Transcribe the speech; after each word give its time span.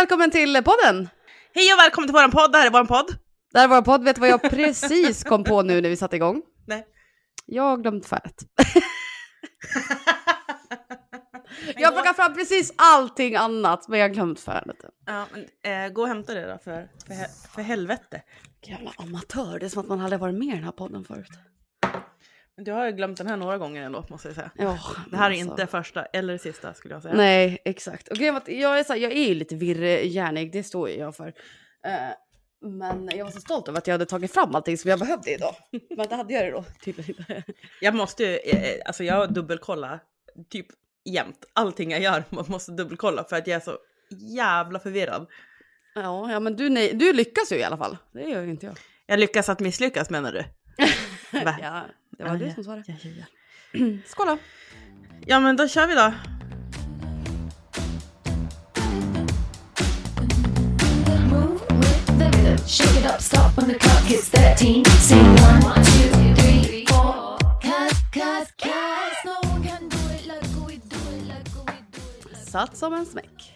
välkommen 0.00 0.30
till 0.30 0.62
podden! 0.64 1.08
Hej 1.54 1.72
och 1.72 1.78
välkommen 1.78 2.08
till 2.08 2.14
våran 2.14 2.30
podd, 2.30 2.52
det 2.52 2.58
här 2.58 2.66
är 2.66 2.70
våran 2.70 2.86
podd. 2.86 3.06
Det 3.52 3.58
här 3.58 3.64
är 3.64 3.68
vår 3.68 3.82
podd, 3.82 4.04
vet 4.04 4.16
du 4.16 4.20
vad 4.20 4.30
jag 4.30 4.42
precis 4.42 5.24
kom 5.24 5.44
på 5.44 5.62
nu 5.62 5.80
när 5.80 5.88
vi 5.88 5.96
satte 5.96 6.16
igång? 6.16 6.42
Nej. 6.66 6.86
Jag 7.46 7.62
har 7.62 7.76
glömt 7.76 8.06
färdet. 8.06 8.34
Jag 11.76 11.94
plockar 11.94 12.12
fram 12.12 12.34
precis 12.34 12.72
allting 12.76 13.36
annat, 13.36 13.88
men 13.88 13.98
jag 13.98 14.08
har 14.08 14.14
glömt 14.14 14.40
färdet. 14.40 14.76
Ja, 15.06 15.26
men, 15.32 15.84
eh, 15.84 15.92
gå 15.92 16.02
och 16.02 16.08
hämta 16.08 16.34
det 16.34 16.46
då 16.52 16.58
för, 16.58 16.88
för, 17.06 17.48
för 17.54 17.62
helvete. 17.62 18.22
Jävla 18.62 18.92
amatör, 18.96 19.58
det 19.58 19.66
är 19.66 19.70
som 19.70 19.80
att 19.80 19.88
man 19.88 20.00
aldrig 20.00 20.20
varit 20.20 20.34
med 20.34 20.48
i 20.48 20.54
den 20.54 20.64
här 20.64 20.72
podden 20.72 21.04
förut. 21.04 21.30
Du 22.58 22.72
har 22.72 22.86
ju 22.86 22.92
glömt 22.92 23.18
den 23.18 23.26
här 23.26 23.36
några 23.36 23.58
gånger 23.58 23.82
ändå 23.82 24.04
måste 24.08 24.28
jag 24.28 24.34
säga. 24.34 24.50
Ja, 24.54 24.78
Det 25.10 25.16
här 25.16 25.30
är 25.30 25.34
alltså. 25.34 25.50
inte 25.50 25.66
första 25.66 26.04
eller 26.04 26.38
sista 26.38 26.74
skulle 26.74 26.94
jag 26.94 27.02
säga. 27.02 27.14
Nej, 27.14 27.58
exakt. 27.64 28.08
Och 28.08 28.16
grejen 28.16 28.36
att 28.36 28.48
jag 28.48 28.78
är, 28.78 28.84
så 28.84 28.92
här, 28.92 29.00
jag 29.00 29.12
är 29.12 29.28
ju 29.28 29.34
lite 29.34 29.56
virrhjärnig, 29.56 30.52
det 30.52 30.62
står 30.62 30.88
ju 30.88 30.96
jag 30.96 31.16
för. 31.16 31.26
Eh, 31.84 31.92
men 32.60 33.10
jag 33.16 33.24
var 33.24 33.32
så 33.32 33.40
stolt 33.40 33.68
över 33.68 33.78
att 33.78 33.86
jag 33.86 33.94
hade 33.94 34.06
tagit 34.06 34.34
fram 34.34 34.54
allting 34.54 34.78
som 34.78 34.90
jag 34.90 34.98
behövde 34.98 35.34
idag. 35.34 35.54
Men 35.96 36.08
det 36.08 36.14
hade 36.14 36.34
jag 36.34 36.44
det 36.44 36.50
då 36.50 36.64
tydligen 36.84 37.14
inte. 37.18 37.42
Jag 37.80 37.94
måste 37.94 38.24
ju, 38.24 38.36
eh, 38.36 38.80
alltså 38.86 39.04
jag 39.04 39.32
dubbelkolla 39.32 40.00
typ 40.50 40.66
jämt. 41.04 41.44
Allting 41.52 41.90
jag 41.90 42.00
gör 42.00 42.24
man 42.30 42.44
måste 42.48 42.72
dubbelkolla 42.72 43.24
för 43.24 43.36
att 43.36 43.46
jag 43.46 43.56
är 43.56 43.60
så 43.60 43.78
jävla 44.10 44.78
förvirrad. 44.78 45.26
Ja, 45.94 46.32
ja 46.32 46.40
men 46.40 46.56
du, 46.56 46.68
nej, 46.68 46.92
du 46.94 47.12
lyckas 47.12 47.52
ju 47.52 47.56
i 47.56 47.64
alla 47.64 47.76
fall. 47.76 47.96
Det 48.12 48.22
gör 48.22 48.42
ju 48.42 48.50
inte 48.50 48.66
jag. 48.66 48.76
Jag 49.06 49.18
lyckas 49.18 49.48
att 49.48 49.60
misslyckas 49.60 50.10
menar 50.10 50.32
du? 50.32 50.44
Ja, 51.32 51.84
det 52.18 52.24
var 52.24 52.30
Ja, 52.30 52.36
du 52.56 52.62
som 52.64 52.74
det. 52.76 52.84
Ja, 52.86 52.94
ja, 53.02 53.10
ja. 53.72 53.86
Skål 54.06 54.26
då! 54.26 54.38
ja 55.26 55.40
men 55.40 55.56
då 55.56 55.68
kör 55.68 55.86
vi 55.86 55.94
då. 55.94 56.12
Move 61.30 61.60
with 61.80 62.06
the 62.18 62.30
rhythm. 62.30 62.66
Shake 62.66 62.98
it 63.00 63.06
up, 63.14 63.20
stop 63.20 63.56
when 63.56 63.68
the 63.68 63.74
clock 63.78 64.02
hits 64.04 64.30
13. 64.30 64.84
Sing 64.84 65.18
one, 65.18 65.62
two, 65.84 66.34
three, 66.42 66.84
four. 66.86 67.38
Cause, 67.62 67.96
cause, 68.12 68.52
cause 68.58 69.16
no 69.24 69.40
one 69.50 69.62
can 69.68 69.88
do 69.88 69.96
it 70.14 70.26
like 70.26 70.46
we 70.66 70.76
do 70.76 70.96
it, 71.16 71.26
like 71.28 71.48
we 71.66 71.72
do 71.92 72.30
it. 72.30 72.36
Satt 72.48 72.76
som 72.76 72.94
en 72.94 73.06
smäck. 73.06 73.54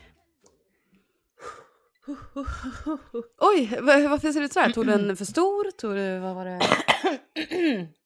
Oj, 3.39 3.67
va- 3.81 4.09
varför 4.09 4.33
ser 4.33 4.41
det 4.41 4.47
ut 4.47 4.53
så 4.53 4.61
här? 4.61 4.71
Tog 4.71 4.87
den 4.87 5.17
för 5.17 5.25
stor? 5.25 5.71
Tog 5.71 5.95
du, 5.97 6.19
vad 6.19 6.35
var 6.35 6.45
det? 6.45 6.59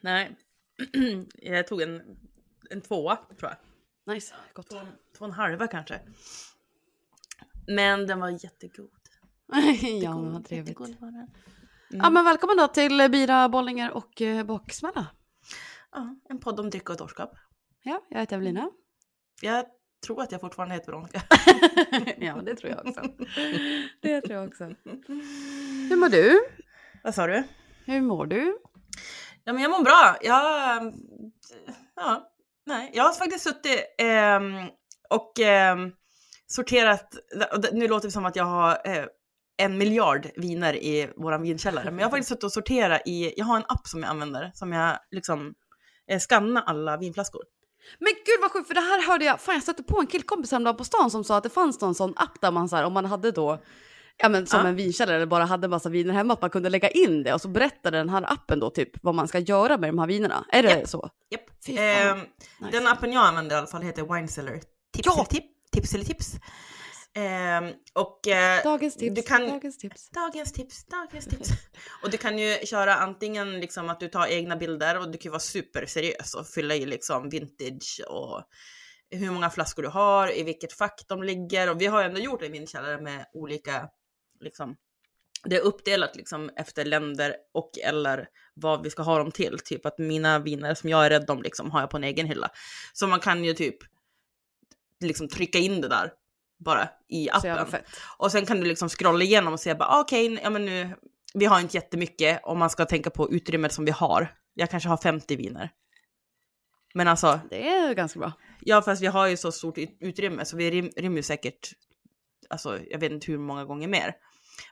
Nej, 0.00 0.36
jag 1.34 1.66
tog 1.66 1.82
en, 1.82 2.16
en 2.70 2.80
tvåa 2.80 3.16
tror 3.16 3.50
jag. 3.50 4.14
Nice, 4.14 4.34
gott. 4.52 4.70
Två, 4.70 4.78
två 5.18 5.24
och 5.24 5.26
en 5.26 5.32
halva 5.32 5.66
kanske. 5.66 6.00
Men 7.66 8.06
den 8.06 8.20
var 8.20 8.44
jättegod. 8.44 8.90
ja, 10.02 10.14
men 10.14 10.32
vad 10.32 10.44
trevligt. 10.44 10.80
Jättegod 10.80 10.96
den. 11.00 11.28
Ja, 11.88 12.10
men 12.10 12.24
välkommen 12.24 12.56
då 12.56 12.68
till 12.68 13.08
Bira, 13.10 13.48
Bollinger 13.48 13.90
och 13.90 14.22
eh, 14.22 14.44
Baksmälla. 14.44 15.06
Ja, 15.92 16.16
en 16.28 16.38
podd 16.38 16.60
om 16.60 16.70
dryck 16.70 16.90
och 16.90 16.96
dårskap. 16.96 17.36
Ja, 17.82 18.02
jag 18.08 18.20
heter 18.20 18.36
Evelina. 18.36 18.70
Jag 19.40 19.66
tror 20.06 20.22
att 20.22 20.32
jag 20.32 20.40
fortfarande 20.40 20.74
heter 20.74 20.92
Veronica. 20.92 21.22
ja, 22.26 22.42
det 22.42 22.54
tror 22.54 22.72
jag 22.72 22.86
också. 22.86 23.00
Det 24.00 24.20
tror 24.20 24.34
jag 24.34 24.48
också. 24.48 24.64
Hur 25.88 25.96
mår 25.96 26.08
du? 26.08 26.40
Vad 27.04 27.14
sa 27.14 27.26
du? 27.26 27.42
Hur 27.84 28.00
mår 28.00 28.26
du? 28.26 28.58
Ja 29.48 29.52
men 29.52 29.62
jag 29.62 29.70
mår 29.70 29.82
bra. 29.82 30.16
Jag, 30.20 30.92
ja, 31.96 32.32
nej. 32.66 32.90
jag 32.94 33.04
har 33.04 33.12
faktiskt 33.12 33.44
suttit 33.44 33.80
eh, 33.98 34.40
och 35.10 35.40
eh, 35.40 35.76
sorterat, 36.46 37.14
nu 37.72 37.88
låter 37.88 38.08
det 38.08 38.12
som 38.12 38.26
att 38.26 38.36
jag 38.36 38.44
har 38.44 38.70
eh, 38.84 39.04
en 39.56 39.78
miljard 39.78 40.28
viner 40.36 40.76
i 40.76 41.10
vår 41.16 41.38
vinkällare, 41.38 41.84
men 41.84 41.98
jag 41.98 42.06
har 42.06 42.10
faktiskt 42.10 42.28
suttit 42.28 42.44
och 42.44 42.52
sorterat 42.52 43.02
i, 43.06 43.34
jag 43.36 43.44
har 43.44 43.56
en 43.56 43.64
app 43.68 43.86
som 43.86 44.02
jag 44.02 44.10
använder 44.10 44.50
som 44.54 44.72
jag 44.72 44.98
liksom 45.10 45.54
eh, 46.10 46.20
skannar 46.20 46.62
alla 46.62 46.96
vinflaskor. 46.96 47.42
Men 47.98 48.12
gud 48.12 48.40
vad 48.40 48.50
sjukt, 48.50 48.68
för 48.68 48.74
det 48.74 48.80
här 48.80 49.06
hörde 49.06 49.24
jag, 49.24 49.40
fan 49.40 49.54
jag 49.54 49.62
stötte 49.62 49.82
på 49.82 50.00
en 50.00 50.06
killkompis 50.06 50.50
häromdagen 50.50 50.76
på 50.76 50.84
stan 50.84 51.10
som 51.10 51.24
sa 51.24 51.36
att 51.36 51.42
det 51.42 51.50
fanns 51.50 51.80
någon 51.80 51.94
sån 51.94 52.14
app 52.16 52.40
där 52.40 52.50
man 52.50 52.68
så 52.68 52.76
här, 52.76 52.84
om 52.84 52.92
man 52.92 53.04
hade 53.04 53.30
då, 53.30 53.62
ja 54.22 54.28
men 54.28 54.46
som 54.46 54.60
Ja. 54.60 54.66
en 54.68 54.76
vinkällare 54.76 55.16
eller 55.16 55.26
bara 55.26 55.44
hade 55.44 55.64
en 55.66 55.70
massa 55.70 55.88
viner 55.88 56.14
hemma, 56.14 56.32
att 56.34 56.40
man 56.40 56.50
kunde 56.50 56.68
lägga 56.68 56.88
in 56.90 57.22
det 57.22 57.34
och 57.34 57.40
så 57.40 57.48
berättade 57.48 57.98
den 57.98 58.08
här 58.08 58.32
appen 58.32 58.60
då 58.60 58.70
typ 58.70 58.90
vad 59.02 59.14
man 59.14 59.28
ska 59.28 59.38
göra 59.38 59.78
med 59.78 59.88
de 59.88 59.98
här 59.98 60.06
vinerna. 60.06 60.44
Är 60.52 60.62
det 60.62 60.70
Japp. 60.70 60.88
så? 60.88 61.10
Japp. 61.30 61.42
Fan. 61.66 61.78
Ehm, 61.78 62.18
Nice. 62.18 62.78
Den 62.78 62.86
appen 62.88 63.12
jag 63.12 63.24
använder 63.26 63.56
i 63.56 63.58
alla 63.58 63.66
fall 63.66 63.82
heter 63.82 64.14
Wineseller. 64.14 64.60
Tips 64.96 65.06
Ja! 65.06 65.24
tips? 65.30 65.46
Tips 65.72 65.94
eller 65.94 66.04
tips? 66.04 66.32
Ehm, 67.14 67.72
och 67.94 68.28
eh, 68.28 68.62
Dagens 68.64 68.96
tips, 68.96 69.14
du 69.14 69.22
kan- 69.22 69.48
dagens 69.48 69.78
tips. 69.78 70.10
Dagens 70.10 70.52
tips, 70.52 70.84
dagens 70.86 71.24
tips. 71.26 71.48
Och 72.02 72.10
du 72.10 72.16
kan 72.16 72.38
ju 72.38 72.56
köra 72.66 72.94
antingen 72.94 73.60
liksom 73.60 73.88
att 73.90 74.00
du 74.00 74.08
tar 74.08 74.26
egna 74.26 74.56
bilder 74.56 74.98
och 74.98 75.10
du 75.10 75.18
kan 75.18 75.32
vara 75.32 75.40
superseriös 75.40 76.34
och 76.34 76.46
fylla 76.46 76.74
i 76.74 76.86
liksom 76.86 77.28
vintage 77.28 78.00
och 78.08 78.42
hur 79.10 79.30
många 79.30 79.50
flaskor 79.50 79.82
du 79.82 79.88
har, 79.88 80.38
i 80.38 80.42
vilket 80.42 80.72
fack 80.72 81.04
de 81.08 81.22
ligger. 81.22 81.70
Och 81.70 81.80
vi 81.80 81.86
har 81.86 82.02
ändå 82.04 82.20
gjort 82.20 82.42
en 82.42 82.52
vinkällare 82.52 83.00
med 83.00 83.26
olika, 83.34 83.88
liksom, 84.40 84.76
det 85.44 85.56
är 85.56 85.60
uppdelat 85.60 86.16
liksom 86.16 86.50
efter 86.56 86.84
länder 86.84 87.36
och 87.54 87.70
eller 87.84 88.28
vad 88.54 88.82
vi 88.82 88.90
ska 88.90 89.02
ha 89.02 89.18
dem 89.18 89.30
till. 89.30 89.58
Typ 89.58 89.86
att 89.86 89.98
mina 89.98 90.38
viner 90.38 90.74
som 90.74 90.90
jag 90.90 91.06
är 91.06 91.10
rädd 91.10 91.30
om 91.30 91.42
liksom 91.42 91.70
har 91.70 91.80
jag 91.80 91.90
på 91.90 91.96
en 91.96 92.04
egen 92.04 92.26
hylla. 92.26 92.50
Så 92.92 93.06
man 93.06 93.20
kan 93.20 93.44
ju 93.44 93.54
typ 93.54 93.76
liksom 95.00 95.28
trycka 95.28 95.58
in 95.58 95.80
det 95.80 95.88
där 95.88 96.12
bara 96.58 96.88
i 97.08 97.30
appen. 97.30 97.66
fett. 97.66 97.84
Och 98.18 98.32
sen 98.32 98.46
kan 98.46 98.60
du 98.60 98.66
liksom 98.66 98.88
scrolla 98.88 99.24
igenom 99.24 99.52
och 99.52 99.60
se 99.60 99.74
bara 99.74 99.88
ah, 99.88 100.00
okej, 100.00 100.40
ja 100.42 100.50
men 100.50 100.64
nu, 100.64 100.96
vi 101.34 101.44
har 101.44 101.60
inte 101.60 101.76
jättemycket 101.76 102.40
om 102.44 102.58
man 102.58 102.70
ska 102.70 102.84
tänka 102.84 103.10
på 103.10 103.30
utrymmet 103.32 103.72
som 103.72 103.84
vi 103.84 103.90
har. 103.90 104.34
Jag 104.54 104.70
kanske 104.70 104.88
har 104.88 104.96
50 104.96 105.36
viner. 105.36 105.70
Men 106.94 107.08
alltså, 107.08 107.40
Det 107.50 107.68
är 107.68 107.94
ganska 107.94 108.18
bra. 108.18 108.32
ja 108.60 108.82
fast 108.82 109.02
vi 109.02 109.06
har 109.06 109.26
ju 109.26 109.36
så 109.36 109.52
stort 109.52 109.78
ut- 109.78 109.96
utrymme 110.00 110.44
så 110.44 110.56
vi 110.56 110.70
rym, 110.70 110.90
rymmer 110.96 111.16
ju 111.16 111.22
säkert, 111.22 111.72
alltså 112.50 112.78
jag 112.90 112.98
vet 112.98 113.12
inte 113.12 113.32
hur 113.32 113.38
många 113.38 113.64
gånger 113.64 113.88
mer. 113.88 114.14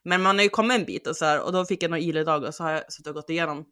Men 0.03 0.23
man 0.23 0.37
har 0.37 0.43
ju 0.43 0.49
kommit 0.49 0.79
en 0.79 0.85
bit 0.85 1.07
och 1.07 1.17
så 1.17 1.25
här, 1.25 1.41
och 1.41 1.53
då 1.53 1.65
fick 1.65 1.83
jag 1.83 1.91
några 1.91 2.01
iledag 2.01 2.45
och 2.45 2.55
så 2.55 2.63
har 2.65 2.71
jag 2.71 2.93
suttit 2.93 3.07
och 3.07 3.15
gått 3.15 3.31
igenom 3.31 3.65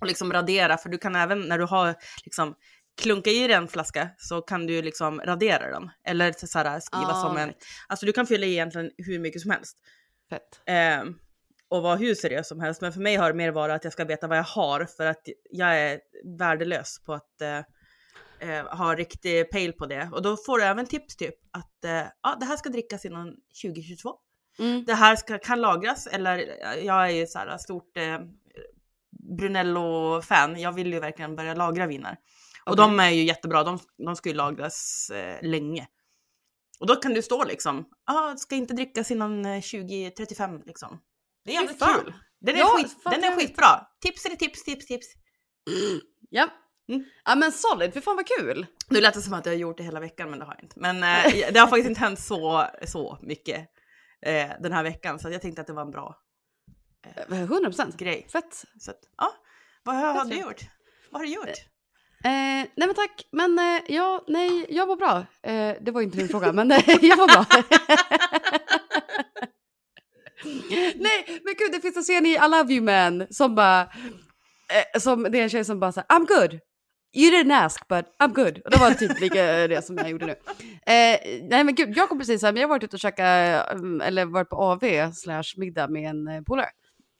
och 0.00 0.06
liksom 0.06 0.32
radera, 0.32 0.78
för 0.78 0.88
du 0.88 0.98
kan 0.98 1.16
även 1.16 1.40
när 1.40 1.58
du 1.58 1.64
har 1.64 1.94
liksom 2.24 2.54
klunka 3.00 3.30
i 3.30 3.46
dig 3.46 3.56
en 3.56 3.68
flaska 3.68 4.08
så 4.18 4.42
kan 4.42 4.66
du 4.66 4.82
liksom 4.82 5.20
radera 5.20 5.70
den. 5.70 5.90
Eller 6.06 6.34
så 6.46 6.58
här, 6.58 6.80
skriva 6.80 7.12
Ah, 7.12 7.22
som 7.22 7.36
en, 7.36 7.48
right. 7.48 7.64
alltså 7.88 8.06
du 8.06 8.12
kan 8.12 8.26
fylla 8.26 8.46
i 8.46 8.52
egentligen 8.52 8.90
hur 8.96 9.18
mycket 9.18 9.40
som 9.42 9.50
helst. 9.50 9.78
Fett. 10.30 10.60
Eh, 10.66 11.04
och 11.68 11.82
vara 11.82 11.96
hur 11.96 12.14
seriös 12.14 12.48
som 12.48 12.60
helst. 12.60 12.80
Men 12.80 12.92
för 12.92 13.00
mig 13.00 13.16
har 13.16 13.28
det 13.28 13.36
mer 13.36 13.50
varit 13.50 13.74
att 13.74 13.84
jag 13.84 13.92
ska 13.92 14.04
veta 14.04 14.28
vad 14.28 14.38
jag 14.38 14.44
har 14.44 14.84
för 14.84 15.06
att 15.06 15.22
jag 15.50 15.80
är 15.80 16.00
värdelös 16.38 17.04
på 17.06 17.14
att 17.14 17.40
eh, 17.40 17.60
eh, 18.42 18.76
ha 18.76 18.94
riktig 18.94 19.50
pejl 19.50 19.72
på 19.72 19.86
det. 19.86 20.08
Och 20.12 20.22
då 20.22 20.36
får 20.36 20.58
du 20.58 20.64
även 20.64 20.86
tips 20.86 21.16
typ 21.16 21.34
att 21.50 21.84
eh, 21.84 22.04
ja, 22.22 22.36
det 22.40 22.46
här 22.46 22.56
ska 22.56 22.68
drickas 22.68 23.04
innan 23.04 23.36
2022. 23.62 24.14
Mm. 24.58 24.84
Det 24.84 24.94
här 24.94 25.16
ska, 25.16 25.38
kan 25.38 25.60
lagras 25.60 26.06
eller 26.06 26.38
eh, 26.38 26.84
jag 26.84 27.04
är 27.04 27.10
ju 27.10 27.26
så 27.26 27.38
här 27.38 27.58
stort 27.58 27.96
eh, 27.96 28.18
Brunello-fan. 29.38 30.60
Jag 30.60 30.72
vill 30.72 30.92
ju 30.92 31.00
verkligen 31.00 31.36
börja 31.36 31.54
lagra 31.54 31.86
viner. 31.86 32.16
Och 32.66 32.76
de 32.76 33.00
är 33.00 33.10
ju 33.10 33.22
jättebra. 33.22 33.64
De, 33.64 33.78
de 34.06 34.16
ska 34.16 34.28
ju 34.28 34.34
lagras 34.34 35.10
eh, 35.10 35.48
länge. 35.48 35.86
Och 36.80 36.86
då 36.86 36.96
kan 36.96 37.14
du 37.14 37.22
stå 37.22 37.44
liksom, 37.44 37.84
ah, 38.04 38.36
ska 38.36 38.54
inte 38.54 38.74
drickas 38.74 39.10
innan 39.10 39.44
eh, 39.44 39.60
2035 39.60 40.62
liksom. 40.66 41.00
Det 41.44 41.50
är 41.50 41.54
jävligt 41.54 41.82
kul. 41.84 42.14
Den 42.40 42.54
är, 42.54 42.58
Ja, 42.58 42.76
skit, 42.76 42.96
den 43.04 43.24
är 43.24 43.36
skitbra. 43.36 43.86
Tips 44.00 44.26
eller 44.26 44.36
tips, 44.36 44.64
tips, 44.64 44.86
tips. 44.86 45.06
Ja. 46.30 46.48
Mm. 46.88 47.04
Ja 47.24 47.34
men 47.34 47.52
solid, 47.52 47.92
för 47.92 48.00
fan 48.00 48.16
vad 48.16 48.26
kul. 48.26 48.66
Nu 48.88 49.00
lät 49.00 49.14
det 49.14 49.22
som 49.22 49.34
att 49.34 49.46
jag 49.46 49.52
har 49.52 49.58
gjort 49.58 49.76
det 49.76 49.82
hela 49.82 50.00
veckan, 50.00 50.30
men 50.30 50.38
det 50.38 50.44
har 50.44 50.54
jag 50.54 50.64
inte. 50.64 50.80
Men 50.80 50.96
eh, 50.96 51.32
det 51.52 51.60
har 51.60 51.66
faktiskt 51.66 51.88
inte 51.88 52.00
hänt 52.00 52.20
så, 52.20 52.66
så 52.86 53.18
mycket 53.22 53.58
eh, 54.26 54.50
den 54.60 54.72
här 54.72 54.82
veckan, 54.82 55.18
så 55.18 55.30
jag 55.30 55.42
tänkte 55.42 55.60
att 55.60 55.66
det 55.66 55.72
var 55.72 55.82
en 55.82 55.90
bra 55.90 56.16
100 57.28 57.64
procent. 57.64 57.96
grej. 57.96 58.26
Fett. 58.32 58.64
Så 58.80 58.90
att, 58.90 59.00
ja, 59.16 59.32
vad 59.82 59.96
har 59.96 60.24
du 60.24 60.30
trevligt. 60.30 60.46
gjort? 60.46 60.70
Vad 61.10 61.20
har 61.20 61.26
du 61.26 61.32
gjort? 61.34 61.48
Eh, 62.24 62.30
nej 62.76 62.86
men 62.86 62.94
tack, 62.94 63.28
men 63.32 63.58
eh, 63.58 63.80
ja, 63.88 64.24
nej, 64.28 64.66
jag 64.68 64.86
var 64.86 64.96
bra. 64.96 65.26
Eh, 65.42 65.76
det 65.80 65.90
var 65.90 66.02
inte 66.02 66.16
din 66.16 66.28
fråga, 66.28 66.52
men 66.52 66.70
eh, 66.70 66.82
jag 67.02 67.16
var 67.16 67.26
bra. 67.26 67.44
nej, 70.96 71.40
men 71.44 71.54
gud, 71.58 71.72
det 71.72 71.80
finns 71.80 71.96
en 71.96 72.02
scen 72.02 72.26
i 72.26 72.34
I 72.34 72.48
Love 72.48 72.72
You 72.72 72.84
Man 72.84 73.26
som 73.30 73.54
bara, 73.54 73.80
eh, 73.80 75.00
som 75.00 75.22
det 75.22 75.38
är 75.38 75.42
en 75.42 75.50
tjej 75.50 75.64
som 75.64 75.80
bara 75.80 75.92
säger 75.92 76.06
I'm 76.08 76.26
good. 76.26 76.60
You 77.14 77.30
didn't 77.30 77.52
ask 77.64 77.88
but 77.88 78.04
I'm 78.22 78.32
good. 78.32 78.58
Och 78.64 78.70
det 78.70 78.76
var 78.78 78.90
typ 78.94 79.20
lika 79.20 79.42
det 79.68 79.84
som 79.86 79.96
jag 79.96 80.10
gjorde 80.10 80.26
nu. 80.26 80.32
Eh, 80.32 81.18
nej 81.42 81.64
men 81.64 81.74
gud, 81.74 81.96
jag 81.96 82.08
kom 82.08 82.18
precis 82.18 82.42
men 82.42 82.56
jag 82.56 82.62
har 82.62 82.68
varit 82.68 82.84
ute 82.84 82.96
och 82.96 83.00
käkat, 83.00 83.72
mm, 83.72 84.00
eller 84.00 84.24
varit 84.24 84.48
på 84.48 84.56
AV 84.56 85.12
slash 85.12 85.44
middag 85.56 85.88
med 85.88 86.10
en 86.10 86.28
eh, 86.28 86.42
polare. 86.42 86.70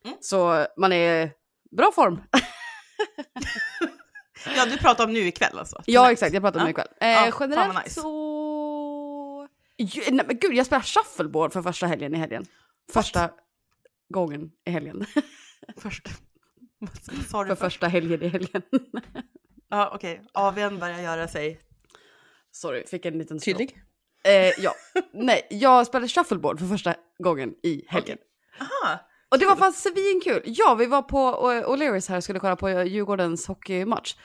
Mm. 0.04 0.16
Så 0.20 0.66
man 0.76 0.92
är 0.92 1.30
bra 1.76 1.92
form. 1.94 2.20
Ja, 4.56 4.66
du 4.66 4.78
pratar 4.78 5.04
om 5.04 5.12
nu 5.12 5.18
ikväll 5.20 5.58
alltså? 5.58 5.82
Ja 5.86 6.12
exakt, 6.12 6.34
jag 6.34 6.42
pratar 6.42 6.60
om 6.60 6.66
Ja. 6.66 6.66
det 6.66 6.70
ikväll. 6.70 6.88
Eh, 7.00 7.08
Ja, 7.08 7.32
generellt 7.40 7.84
nice. 7.84 8.00
så... 8.00 9.48
Nej 10.10 10.24
men 10.26 10.38
gud, 10.38 10.54
jag 10.54 10.66
spelar 10.66 10.82
shuffleboard 10.82 11.52
för 11.52 11.62
första 11.62 11.86
helgen 11.86 12.14
i 12.14 12.18
helgen. 12.18 12.46
Första 12.92 13.30
gången 14.08 14.50
i 14.66 14.70
helgen. 14.70 15.04
Först. 15.76 16.08
Vad 16.78 17.26
sa 17.26 17.44
du 17.44 17.48
för 17.48 17.54
först? 17.54 17.60
första 17.60 17.86
helgen 17.88 18.22
i 18.22 18.28
helgen. 18.28 18.62
Ja, 19.72 19.90
okej. 19.94 20.22
AWn 20.32 20.78
börjar 20.78 21.00
göra 21.00 21.28
sig 21.28 21.60
Sorry, 22.50 22.86
fick 22.86 23.04
en 23.06 23.18
liten 23.18 23.38
tydlig. 23.38 23.78
Eh, 24.24 24.62
ja, 24.64 24.74
nej, 25.12 25.46
jag 25.50 25.86
spelade 25.86 26.08
shuffleboard 26.08 26.58
för 26.58 26.66
första 26.66 26.94
gången 27.18 27.54
i 27.62 27.84
helgen. 27.88 28.18
Aha. 28.60 28.98
Och 29.30 29.38
det 29.38 29.46
var 29.46 29.56
fan 29.56 29.72
svinkul. 29.72 30.42
Ja, 30.44 30.74
vi 30.74 30.86
var 30.86 31.02
på 31.02 31.18
O- 31.18 31.74
O'Learys 31.74 32.08
här 32.08 32.16
och 32.16 32.24
skulle 32.24 32.38
kolla 32.38 32.56
på 32.56 32.70
Djurgårdens 32.70 33.46
hockeymatch. 33.46 34.16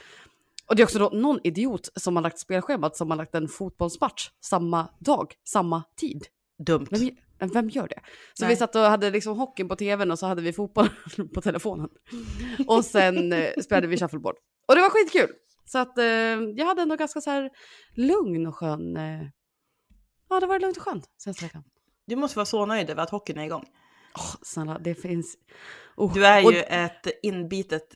Och 0.68 0.76
det 0.76 0.82
är 0.82 0.84
också 0.86 1.00
då 1.00 1.10
någon 1.14 1.40
idiot 1.44 1.90
som 1.96 2.16
har 2.16 2.24
lagt 2.24 2.40
spelschemat 2.40 2.96
som 2.98 3.10
har 3.10 3.18
lagt 3.18 3.36
en 3.36 3.48
fotbollsmatch 3.48 4.30
samma 4.42 4.88
dag, 5.00 5.34
samma 5.44 5.84
tid. 5.98 6.26
Dumt. 6.66 6.88
Vem, 7.40 7.50
vem 7.50 7.70
gör 7.70 7.88
det? 7.88 8.00
Så 8.34 8.46
Nej. 8.46 8.54
vi 8.54 8.56
satt 8.58 8.76
och 8.76 8.82
hade 8.82 9.10
liksom 9.10 9.38
hockeyn 9.40 9.68
på 9.70 9.76
tvn 9.76 10.12
och 10.12 10.20
så 10.20 10.26
hade 10.26 10.42
vi 10.42 10.54
fotboll 10.54 10.90
på 11.34 11.42
telefonen. 11.42 11.90
Och 12.68 12.86
sen 12.86 13.34
eh, 13.34 13.50
spelade 13.64 13.88
vi 13.88 13.98
shuffleboard. 13.98 14.36
Och 14.68 14.76
det 14.76 14.82
var 14.82 14.90
skitkul. 14.90 15.36
Så 15.66 15.78
att 15.80 15.98
eh, 15.98 16.06
jag 16.56 16.66
hade 16.66 16.82
ändå 16.82 16.96
ganska 16.96 17.22
så 17.22 17.30
här 17.30 17.50
lugn 17.96 18.48
och 18.48 18.56
skön... 18.56 18.98
Eh, 18.98 19.22
ja, 20.30 20.40
det 20.40 20.46
var 20.48 20.60
lugnt 20.60 20.78
och 20.78 20.84
skönt 20.84 21.06
senaste 21.18 21.46
veckan. 21.46 21.64
Du 22.08 22.16
måste 22.16 22.38
vara 22.38 22.46
så 22.46 22.66
nöjd 22.66 22.90
över 22.90 23.04
att 23.04 23.10
hockeyn 23.10 23.38
är 23.40 23.46
igång. 23.46 23.66
Åh, 24.18 24.36
snälla, 24.42 24.80
det 24.80 24.96
finns... 24.96 25.38
Oh, 25.98 26.14
Du 26.14 26.26
är 26.26 26.46
och- 26.46 26.54
ju 26.54 26.60
ett 26.60 27.08
inbitet 27.24 27.96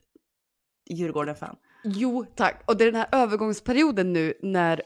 Djurgården-fan. 0.89 1.56
Jo, 1.83 2.25
tack. 2.35 2.63
Och 2.68 2.77
det 2.77 2.83
är 2.83 2.91
den 2.91 3.01
här 3.01 3.09
övergångsperioden 3.23 4.13
nu 4.13 4.33
när... 4.41 4.81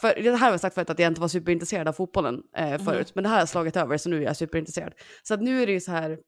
För 0.00 0.14
det 0.22 0.30
här 0.30 0.38
har 0.46 0.50
jag 0.50 0.60
sagt 0.60 0.74
förut 0.74 0.90
att 0.90 0.98
jag 0.98 1.10
inte 1.10 1.20
var 1.20 1.28
superintresserad 1.28 1.88
av 1.88 1.92
fotbollen 1.92 2.42
eh, 2.56 2.78
förut, 2.84 3.12
men 3.14 3.24
det 3.24 3.30
här 3.30 3.38
har 3.38 3.46
slagit 3.46 3.76
över 3.76 3.96
så 3.98 4.08
nu 4.08 4.16
är 4.16 4.20
jag 4.22 4.36
superintresserad. 4.36 4.92
Så 5.22 5.34
att 5.34 5.40
nu 5.42 5.62
är 5.62 5.66
det 5.66 5.72
ju 5.72 5.80
så 5.80 5.90
här 5.90 6.18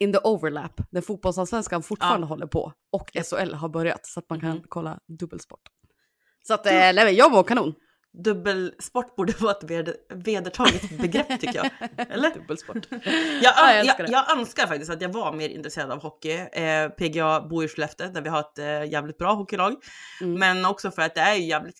in 0.00 0.12
the 0.12 0.18
overlap, 0.18 0.80
när 0.90 1.00
fotbollsallsvenskan 1.00 1.82
fortfarande 1.82 2.24
Ja. 2.24 2.28
håller 2.28 2.46
på 2.46 2.72
och 2.92 3.10
SHL 3.24 3.54
har 3.54 3.68
börjat 3.68 4.06
så 4.06 4.20
att 4.20 4.30
man 4.30 4.40
kan 4.40 4.50
Mhm. 4.50 4.62
kolla 4.68 4.98
dubbelsport. 5.18 5.60
Så 6.46 6.54
att, 6.54 6.66
eh, 6.66 6.72
nej, 6.72 7.14
jag 7.14 7.32
mår 7.32 7.42
kanon. 7.42 7.74
Dubbelsport 8.24 9.16
borde 9.16 9.32
vara 9.40 9.52
ett 9.52 9.64
ved- 9.70 9.94
vedertaget 10.10 10.98
begrepp 10.98 11.28
tycker 11.40 11.54
jag. 11.54 11.70
Eller? 12.10 12.34
Dubbelsport. 12.34 12.76
Jag, 12.90 13.00
Ja, 13.42 13.72
jag 13.74 13.86
jag, 13.86 14.10
jag, 14.10 14.38
önskar 14.38 14.66
faktiskt 14.66 14.90
att 14.90 15.00
jag 15.00 15.08
var 15.08 15.32
mer 15.32 15.48
intresserad 15.48 15.90
av 15.90 16.02
hockey. 16.02 16.32
Eh, 16.52 16.88
PGA 16.88 17.40
bor 17.40 17.64
i 17.64 17.68
Skellefteå 17.68 18.08
där 18.08 18.22
vi 18.22 18.28
har 18.28 18.40
ett 18.40 18.58
eh, 18.58 18.92
jävligt 18.92 19.18
bra 19.18 19.32
hockeylag. 19.32 19.74
Mm. 20.20 20.38
Men 20.38 20.64
också 20.66 20.90
för 20.90 21.02
att 21.02 21.14
det 21.14 21.20
är 21.20 21.34
ju 21.34 21.44
jävligt, 21.46 21.76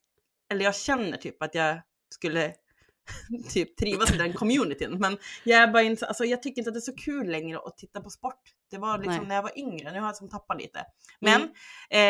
eller 0.52 0.64
jag 0.64 0.74
känner 0.76 1.16
typ 1.16 1.42
att 1.42 1.54
jag 1.54 1.80
skulle 2.14 2.52
typ 3.48 3.76
trivas 3.76 4.10
i 4.14 4.16
den 4.16 4.32
communityn. 4.32 4.98
Men 4.98 5.18
jag 5.44 5.62
är 5.62 5.68
bara 5.68 5.82
inte, 5.82 6.06
alltså 6.06 6.24
jag 6.24 6.42
tycker 6.42 6.60
inte 6.60 6.68
att 6.70 6.74
det 6.74 6.78
är 6.78 6.92
så 6.92 6.96
kul 6.96 7.30
längre 7.30 7.58
att 7.58 7.78
titta 7.78 8.00
på 8.00 8.10
sport. 8.10 8.40
Det 8.70 8.78
var 8.78 8.98
liksom 8.98 9.16
Nej. 9.16 9.26
när 9.26 9.34
jag 9.34 9.42
var 9.42 9.58
yngre, 9.58 9.92
nu 9.92 10.00
har 10.00 10.06
jag 10.06 10.16
som 10.16 10.28
tappat 10.28 10.60
lite. 10.60 10.84
Men 11.20 11.40
Mm. 11.40 11.48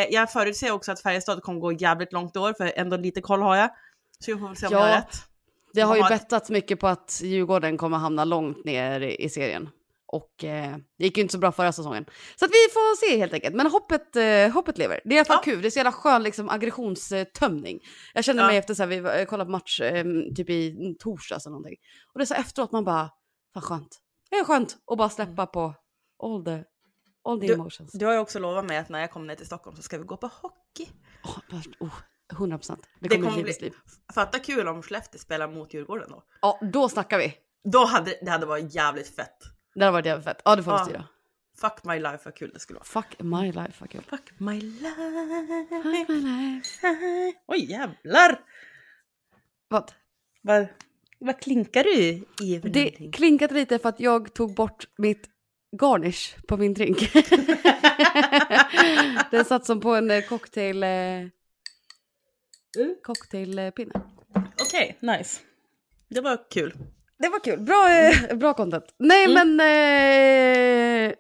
eh, 0.09 0.15
jag 0.15 0.33
förutser 0.33 0.71
också 0.73 0.93
att 0.93 1.01
Färjestad 1.01 1.43
kommer 1.43 1.61
gå 1.61 1.73
jävligt 1.73 2.13
långt 2.13 2.37
i 2.37 2.39
år, 2.39 2.53
för 2.53 2.73
ändå 2.77 2.97
lite 2.97 3.21
koll 3.21 3.43
har 3.43 3.57
jag. 3.57 3.71
Så 4.19 4.35
vi 4.35 4.39
får 4.41 4.47
väl 4.47 4.57
se 4.57 4.67
om 4.67 4.73
Ja. 4.73 4.79
jag 4.79 4.87
har 4.89 4.97
rätt. 4.97 5.17
Det 5.73 5.81
har 5.81 5.97
ju 5.97 6.03
har 6.03 6.11
bettats 6.11 6.51
mycket 6.51 6.81
på 6.81 6.87
att 6.87 7.21
Djurgården 7.25 7.79
kommer 7.79 7.97
hamna 7.99 8.25
långt 8.25 8.65
ner 8.65 9.01
i 9.01 9.29
serien. 9.29 9.69
Och 10.17 10.45
eh, 10.45 10.77
det 10.99 11.05
gick 11.05 11.17
ju 11.17 11.23
inte 11.23 11.33
så 11.33 11.39
bra 11.39 11.53
förra 11.53 11.73
säsongen. 11.73 12.05
Så 12.37 12.45
att 12.45 12.51
vi 12.51 12.73
får 12.73 12.97
se 13.07 13.19
helt 13.19 13.33
enkelt. 13.33 13.55
Men 13.57 13.67
hoppet, 13.67 14.17
eh, 14.17 14.49
hoppet 14.55 14.79
lever. 14.79 15.01
Det 15.05 15.11
är 15.11 15.15
i 15.15 15.19
alla 15.19 15.25
fall 15.25 15.37
Ja. 15.47 15.53
kul. 15.53 15.63
Det 15.63 15.69
är 15.69 15.71
så 15.71 15.79
jävla 15.79 15.93
skön 15.93 16.23
liksom, 16.23 16.49
aggressionstömning. 16.51 17.81
Jag 18.15 18.25
kände 18.25 18.43
Ja. 18.43 18.47
mig 18.49 18.57
efter 18.57 18.75
så 18.75 18.83
här, 18.83 18.89
vi 18.89 19.21
eh, 19.21 19.25
kollade 19.27 19.45
på 19.49 19.51
match 19.53 19.81
eh, 19.81 20.05
typ 20.37 20.51
i 20.51 20.95
torsdags 20.99 21.47
eller 21.47 21.53
någonting. 21.53 21.77
Och 22.13 22.19
det 22.19 22.25
är 22.25 22.27
så 22.27 22.35
efteråt 22.35 22.73
man 22.73 22.85
bara, 22.85 23.11
vad 23.53 23.65
skönt. 23.65 23.99
Det 24.31 24.37
är 24.37 24.45
skönt 24.45 24.77
att 24.93 24.99
bara 24.99 25.09
släppa 25.09 25.47
på 25.47 25.75
all 26.23 26.45
the, 26.45 26.63
all 27.25 27.41
the 27.41 27.47
Du- 27.47 27.53
emotions. 27.55 27.93
Du 27.93 28.07
har 28.07 28.13
ju 28.13 28.19
också 28.19 28.39
lovat 28.39 28.65
mig 28.65 28.79
att 28.79 28.89
när 28.89 29.01
jag 29.01 29.11
kommer 29.11 29.27
ner 29.27 29.35
till 29.35 29.47
Stockholm 29.47 29.77
så 29.77 29.83
ska 29.83 29.99
vi 29.99 30.05
gå 30.05 30.17
på 30.17 30.27
hockey. 30.43 30.89
Åh, 31.25 31.59
oh, 31.81 31.95
100 32.33 32.59
procent. 32.59 32.81
Det 33.01 33.09
Det 33.09 33.15
kommer 33.15 33.23
kommer 33.31 33.35
bli 33.35 33.43
livets 33.43 33.59
bli- 33.59 33.69
liv. 33.69 33.77
Fatta 34.15 34.39
kul 34.39 34.69
om 34.69 34.83
Skellefteå 34.83 35.19
spelar 35.19 35.49
mot 35.49 35.75
Djurgården 35.75 36.11
då. 36.11 36.23
Ja, 36.43 36.59
då 36.73 36.89
snackar 36.89 37.19
vi. 37.19 37.35
Då 37.73 37.85
hade 37.85 38.19
det 38.23 38.31
hade 38.31 38.47
varit 38.47 38.75
jävligt 38.75 39.17
fett. 39.17 39.37
Det 39.77 39.85
hade 39.85 39.93
varit 39.93 40.07
jävligt 40.07 40.25
fett. 40.25 40.43
Ja, 40.45 40.57
det 40.57 40.63
får 40.63 40.73
vi 40.73 40.79
Ja. 40.79 40.85
styra. 40.85 41.05
Fuck 41.61 41.85
my 41.85 41.95
life 41.99 42.19
vad 42.25 42.35
kul 42.35 42.51
det 42.55 42.61
skulle 42.61 42.79
vara. 42.79 42.85
Fuck 42.85 43.21
my 43.21 43.47
life, 43.53 43.73
vad 43.79 43.91
kul. 43.91 44.03
Fuck 44.11 44.31
my 44.41 44.61
life. 44.61 44.95
Fuck 45.83 46.09
my 46.09 46.15
life. 46.15 46.87
Oj 47.47 47.71
jävlar! 47.71 48.41
Vad? 49.69 49.93
Vad, 50.43 50.67
vad 51.19 51.41
klinkar 51.41 51.85
du 51.85 51.93
i 51.95 52.25
Det 52.41 52.75
någonting? 52.75 53.13
klinkade 53.13 53.55
lite 53.55 53.79
för 53.79 53.89
att 53.89 54.01
jag 54.01 54.35
tog 54.35 54.55
bort 54.55 54.89
mitt 54.99 55.31
garnish 55.81 56.37
på 56.49 56.57
min 56.57 56.75
drink. 56.75 57.13
Den 59.31 59.45
satt 59.45 59.67
som 59.67 59.81
på 59.81 59.95
en 59.95 60.11
eh, 60.11 60.23
cocktail... 60.25 60.83
Eh, 60.83 61.23
cocktailpinne. 63.03 63.93
Okej, 64.61 64.97
nice. 65.01 65.41
Det 66.09 66.21
var 66.21 66.51
kul. 66.51 66.75
Det 67.19 67.29
var 67.29 67.39
kul. 67.39 67.61
Bra, 67.61 67.91
eh, 67.91 68.37
bra 68.37 68.55
content. 68.55 68.85
Nej 68.99 69.29
men... 69.29 69.61
Eh, 69.61 71.15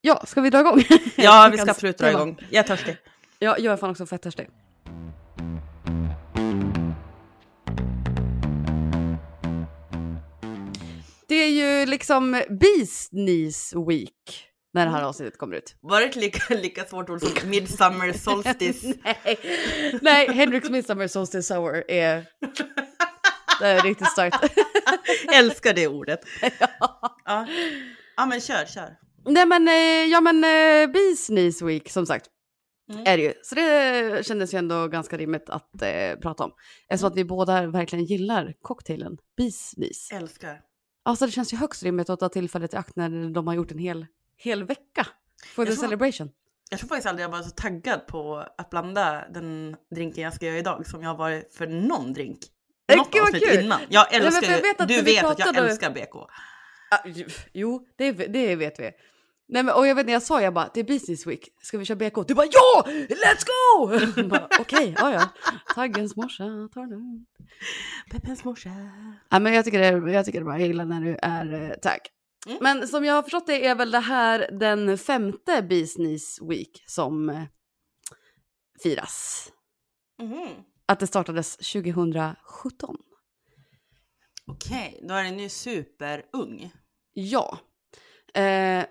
ja, 0.00 0.22
ska 0.26 0.40
vi 0.40 0.50
dra 0.50 0.60
igång? 0.60 0.84
Ja, 1.16 1.48
vi 1.52 1.58
ska 1.58 1.70
absolut 1.70 1.98
dra 1.98 2.10
igång. 2.10 2.38
Jag 2.50 2.64
är 2.64 2.68
törstig. 2.68 2.96
Ja, 3.38 3.58
jag 3.58 3.72
är 3.72 3.76
fan 3.76 3.90
också 3.90 4.06
fett 4.06 4.22
törstig. 4.22 4.48
Det 11.28 11.34
är 11.34 11.50
ju 11.50 11.86
liksom 11.86 12.42
Beast 12.50 13.10
Knees 13.10 13.74
Week 13.88 14.48
när 14.74 14.86
det 14.86 14.92
här 14.92 15.02
avsnittet 15.02 15.38
kommer 15.38 15.56
ut. 15.56 15.76
Var 15.80 16.00
det 16.00 16.06
ett 16.06 16.16
lika, 16.16 16.54
lika 16.54 16.84
svårt 16.84 17.10
ord 17.10 17.20
som 17.20 17.50
Midsummer 17.50 18.12
Solstice? 18.12 18.94
Nej, 19.04 19.38
Nej 20.02 20.32
Hendrix 20.32 20.70
Midsummer 20.70 21.06
Solstice 21.06 21.42
Sour 21.42 21.90
är... 21.90 22.24
Det 23.60 23.66
är 23.66 23.82
riktigt 23.82 24.08
starkt. 24.08 24.36
Älskar 25.34 25.74
det 25.74 25.88
ordet. 25.88 26.20
Ja. 27.26 27.46
ja, 28.16 28.26
men 28.26 28.40
kör, 28.40 28.66
kör. 28.66 28.96
Nej 29.26 29.46
men, 29.46 29.68
eh, 29.68 29.74
ja 30.10 30.20
men 30.20 30.44
eh, 30.44 30.94
Knees 31.26 31.62
Week 31.62 31.90
som 31.90 32.06
sagt. 32.06 32.26
Mm. 32.92 33.02
Är 33.06 33.16
det 33.16 33.22
ju. 33.22 33.32
Så 33.42 33.54
det 33.54 34.26
kändes 34.26 34.54
ju 34.54 34.58
ändå 34.58 34.88
ganska 34.88 35.16
rimligt 35.16 35.50
att 35.50 35.82
eh, 35.82 36.18
prata 36.22 36.44
om. 36.44 36.52
Eftersom 36.88 37.10
att 37.10 37.16
vi 37.16 37.24
båda 37.24 37.66
verkligen 37.66 38.04
gillar 38.04 38.54
cocktailen 38.62 39.16
Knees. 39.36 40.10
Älskar. 40.12 40.60
Alltså 41.04 41.26
det 41.26 41.32
känns 41.32 41.52
ju 41.52 41.56
högst 41.56 41.82
rimligt 41.82 42.10
att 42.10 42.20
ta 42.20 42.28
tillfället 42.28 42.74
i 42.74 42.76
akt 42.76 42.96
när 42.96 43.34
de 43.34 43.46
har 43.46 43.54
gjort 43.54 43.70
en 43.72 43.78
hel, 43.78 44.06
hel 44.36 44.64
vecka. 44.64 45.06
For 45.54 45.64
the 45.64 45.72
tror- 45.72 45.82
celebration. 45.82 46.30
Jag 46.70 46.78
tror 46.80 46.88
faktiskt 46.88 47.06
aldrig 47.06 47.24
jag 47.24 47.30
var 47.30 47.42
så 47.42 47.50
taggad 47.50 48.06
på 48.06 48.46
att 48.58 48.70
blanda 48.70 49.24
den 49.34 49.76
drinken 49.94 50.24
jag 50.24 50.34
ska 50.34 50.46
göra 50.46 50.58
idag 50.58 50.86
som 50.86 51.02
jag 51.02 51.10
har 51.10 51.16
varit 51.16 51.54
för 51.54 51.66
någon 51.66 52.12
drink. 52.12 52.38
Något 52.92 53.12
gud, 53.12 53.22
avsnitt 53.22 53.48
kul. 53.48 53.64
innan. 53.64 53.80
Jag 53.88 54.14
älskar 54.14 54.42
för 54.42 54.52
jag 54.52 54.62
vet 54.62 54.80
att 54.80 54.88
du 54.88 55.02
vet 55.02 55.24
att 55.24 55.38
jag 55.38 55.56
älskar 55.56 55.90
BK. 55.90 56.16
Ah, 56.90 56.98
jo, 57.52 57.86
det, 57.96 58.12
det 58.12 58.56
vet 58.56 58.80
vi. 58.80 58.90
Nej, 59.48 59.62
men, 59.62 59.74
och 59.74 59.86
jag 59.86 59.94
vet 59.94 60.06
när 60.06 60.12
jag 60.12 60.22
sa 60.22 60.42
jag 60.42 60.54
bara 60.54 60.70
det 60.74 60.80
är 60.80 60.84
business 60.84 61.26
week, 61.26 61.48
ska 61.62 61.78
vi 61.78 61.84
köra 61.84 61.96
BK? 61.96 62.26
Du 62.28 62.34
bara 62.34 62.46
ja, 62.52 62.84
let's 63.08 63.44
go! 63.46 64.36
Okej, 64.60 64.94
ja 64.98 65.12
ja. 65.12 65.28
Taggens 65.74 66.16
morsa 66.16 66.44
tar 66.44 66.86
du. 66.86 67.24
Peppens 68.10 68.44
morsa. 68.44 68.70
Ja, 69.28 69.38
men 69.38 69.54
jag 69.54 69.64
tycker 69.64 69.78
det, 69.78 70.12
jag 70.12 70.24
tycker 70.24 70.40
det 70.40 70.42
är 70.42 70.44
bra, 70.44 70.58
jag 70.58 70.66
gillar 70.66 70.84
när 70.84 71.00
du 71.00 71.16
är 71.22 71.70
eh, 71.70 71.76
tagg. 71.76 72.00
Mm. 72.46 72.58
Men 72.60 72.88
som 72.88 73.04
jag 73.04 73.14
har 73.14 73.22
förstått 73.22 73.46
det 73.46 73.66
är 73.66 73.74
väl 73.74 73.90
det 73.90 74.00
här 74.00 74.48
den 74.52 74.98
femte 74.98 75.62
business 75.62 76.38
week 76.42 76.84
som 76.86 77.28
eh, 77.28 77.42
firas. 78.82 79.48
Mhm. 80.22 80.48
Att 80.86 81.00
det 81.00 81.06
startades 81.06 81.56
2017. 81.56 82.96
Okej, 84.46 85.00
då 85.08 85.14
är 85.14 85.24
den 85.24 85.38
ju 85.38 85.48
superung. 85.48 86.72
Ja. 87.12 87.58
Eh, 88.34 88.84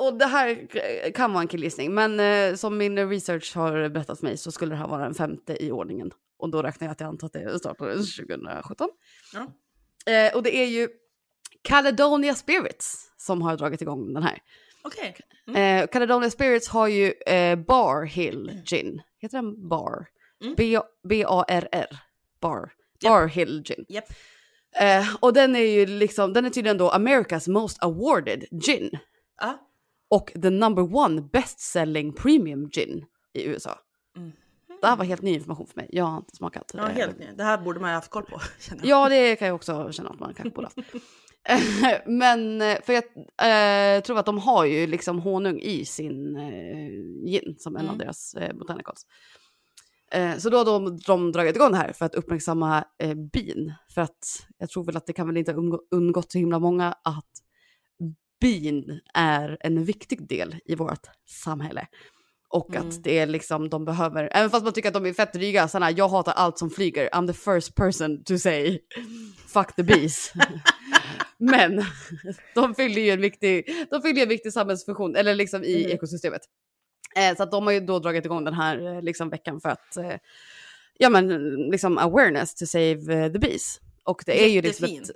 och 0.00 0.18
det 0.18 0.26
här 0.26 0.66
kan 1.12 1.32
vara 1.32 1.42
en 1.42 1.48
killgissning, 1.48 1.94
men 1.94 2.20
eh, 2.20 2.54
som 2.56 2.78
min 2.78 3.08
research 3.08 3.56
har 3.56 3.88
berättat 3.88 4.18
för 4.18 4.26
mig 4.26 4.36
så 4.36 4.52
skulle 4.52 4.74
det 4.74 4.78
här 4.78 4.88
vara 4.88 5.02
den 5.04 5.14
femte 5.14 5.64
i 5.64 5.70
ordningen. 5.70 6.10
Och 6.38 6.50
då 6.50 6.62
räknar 6.62 6.86
jag 6.86 6.92
att 6.92 7.00
jag 7.00 7.08
antar 7.08 7.26
att 7.26 7.32
det 7.32 7.58
startades 7.58 8.16
2017. 8.16 8.88
Ja. 9.32 9.40
Eh, 10.12 10.36
och 10.36 10.42
det 10.42 10.56
är 10.56 10.66
ju 10.66 10.88
Caledonia 11.62 12.34
Spirits 12.34 13.12
som 13.16 13.42
har 13.42 13.56
dragit 13.56 13.82
igång 13.82 14.14
den 14.14 14.22
här. 14.22 14.38
Okej. 14.82 15.16
Eh, 15.56 15.86
Caledonia 15.86 16.30
Spirits 16.30 16.68
har 16.68 16.88
ju 16.88 17.12
eh, 17.12 17.56
Bar 17.56 18.04
Hill 18.04 18.62
Gin. 18.66 19.02
Heter 19.18 19.38
den 19.38 19.68
Bar? 19.68 20.06
Mm. 20.44 20.54
B-A-R-R. 21.08 21.98
Bar. 22.40 22.72
Bar 23.02 23.26
Hill 23.26 23.62
Gin. 23.66 23.84
Japp. 23.88 24.04
Eh, 24.80 25.14
och 25.20 25.32
den 25.32 25.56
är 25.56 25.60
ju 25.60 25.86
liksom, 25.86 26.32
den 26.32 26.44
är 26.44 26.50
tydligen 26.50 26.78
då 26.78 26.90
America's 26.90 27.50
most 27.50 27.82
awarded 27.82 28.44
gin. 28.64 28.90
Ja. 29.40 29.68
Och 30.08 30.32
the 30.42 30.50
number 30.50 30.96
one 30.96 31.20
best 31.32 31.60
selling 31.60 32.12
premium 32.12 32.70
gin 32.70 33.04
i 33.32 33.44
USA. 33.44 33.78
Mhm. 34.16 34.32
det 34.80 34.86
här 34.86 34.96
var 34.96 35.04
helt 35.04 35.22
ny 35.22 35.34
information 35.34 35.66
för 35.66 35.76
mig. 35.76 35.88
Jag 35.92 36.04
har 36.04 36.16
inte 36.16 36.36
smakat. 36.36 36.70
Ja, 36.74 36.88
eh, 36.88 36.94
helt 36.94 37.18
ny. 37.18 37.26
Det 37.36 37.44
här 37.44 37.58
borde 37.58 37.80
man 37.80 37.90
ju 37.90 37.94
haft 37.94 38.10
koll 38.10 38.24
på. 38.24 38.40
Ja, 38.82 39.08
det 39.08 39.36
kan 39.36 39.48
jag 39.48 39.54
också 39.54 39.92
känna 39.92 40.10
att 40.10 40.18
man 40.20 40.34
kanske 40.34 40.50
borde 40.54 40.66
haft. 40.66 40.78
Men 42.06 42.62
eh, 42.62 42.76
för 42.82 42.92
jag 42.92 43.04
eh, 43.96 44.02
tror 44.02 44.18
att 44.18 44.26
de 44.26 44.38
har 44.38 44.64
ju 44.64 44.86
liksom 44.86 45.18
honung 45.18 45.58
i 45.60 45.84
sin 45.84 46.36
eh, 46.36 47.26
gin 47.30 47.54
som 47.58 47.76
en 47.76 47.82
av 47.88 47.94
Mm. 47.94 47.98
deras 47.98 48.34
eh, 48.34 48.54
botanicals. 48.54 49.06
Eh, 50.14 50.36
så 50.38 50.50
då 50.50 50.56
har 50.58 50.64
de, 50.64 50.98
de 51.06 51.32
dragit 51.32 51.56
igång 51.56 51.70
det 51.72 51.76
här 51.78 51.92
för 51.92 52.06
att 52.06 52.14
uppmärksamma 52.14 52.84
eh, 52.98 53.14
bin. 53.14 53.72
För 53.94 54.00
att 54.00 54.46
jag 54.58 54.70
tror 54.70 54.84
väl 54.84 54.96
att 54.96 55.06
det 55.06 55.12
kan 55.12 55.26
väl 55.26 55.36
inte 55.36 55.52
ha 55.52 55.58
undgå- 55.60 55.80
undgått 55.90 56.32
så 56.32 56.38
himla 56.38 56.58
många 56.58 56.92
att 57.04 57.30
bin 58.40 59.00
är 59.14 59.56
en 59.60 59.84
viktig 59.84 60.28
del 60.28 60.54
i 60.64 60.74
vårt 60.74 61.06
samhälle. 61.28 61.86
Och 62.48 62.74
Mm. 62.76 62.88
att 62.88 63.04
det 63.04 63.18
är 63.18 63.26
liksom, 63.26 63.68
de 63.70 63.84
behöver, 63.84 64.28
även 64.32 64.50
fast 64.50 64.64
man 64.64 64.72
tycker 64.72 64.88
att 64.88 64.94
de 64.94 65.06
är 65.06 65.12
fett 65.12 65.32
dryga, 65.32 65.68
sådana 65.68 65.86
här, 65.86 65.94
jag 65.98 66.08
hatar 66.08 66.32
allt 66.32 66.58
som 66.58 66.70
flyger, 66.70 67.08
I'm 67.10 67.26
the 67.26 67.32
first 67.32 67.74
person 67.74 68.24
to 68.24 68.38
say 68.38 68.78
fuck 69.46 69.76
the 69.76 69.82
bees. 69.82 70.32
Men 71.38 71.84
de 72.54 72.74
fyller 72.74 73.02
ju 73.02 73.10
en 73.10 73.20
viktig, 73.20 73.64
de 73.90 74.02
fyller 74.02 74.22
en 74.22 74.28
viktig 74.28 74.52
samhällsfunktion, 74.52 75.16
eller 75.16 75.34
liksom 75.34 75.64
i 75.64 75.84
Mm. 75.84 75.96
ekosystemet. 75.96 76.40
Eh, 77.16 77.36
så 77.36 77.42
att 77.42 77.50
de 77.50 77.64
har 77.64 77.72
ju 77.72 77.80
då 77.80 77.98
dragit 77.98 78.24
igång 78.24 78.44
den 78.44 78.54
här 78.54 78.96
eh, 78.96 79.02
liksom, 79.02 79.30
veckan 79.30 79.60
för 79.60 79.68
att, 79.68 79.96
eh, 79.96 80.16
ja 80.98 81.10
men 81.10 81.28
liksom 81.70 81.98
awareness 81.98 82.54
to 82.54 82.66
save 82.66 82.92
eh, 82.92 83.32
the 83.32 83.38
bees. 83.38 83.80
Och 84.04 84.22
det 84.26 84.44
är 84.44 84.48
ju 84.48 84.62
liksom 84.62 84.84
ett, 84.84 85.10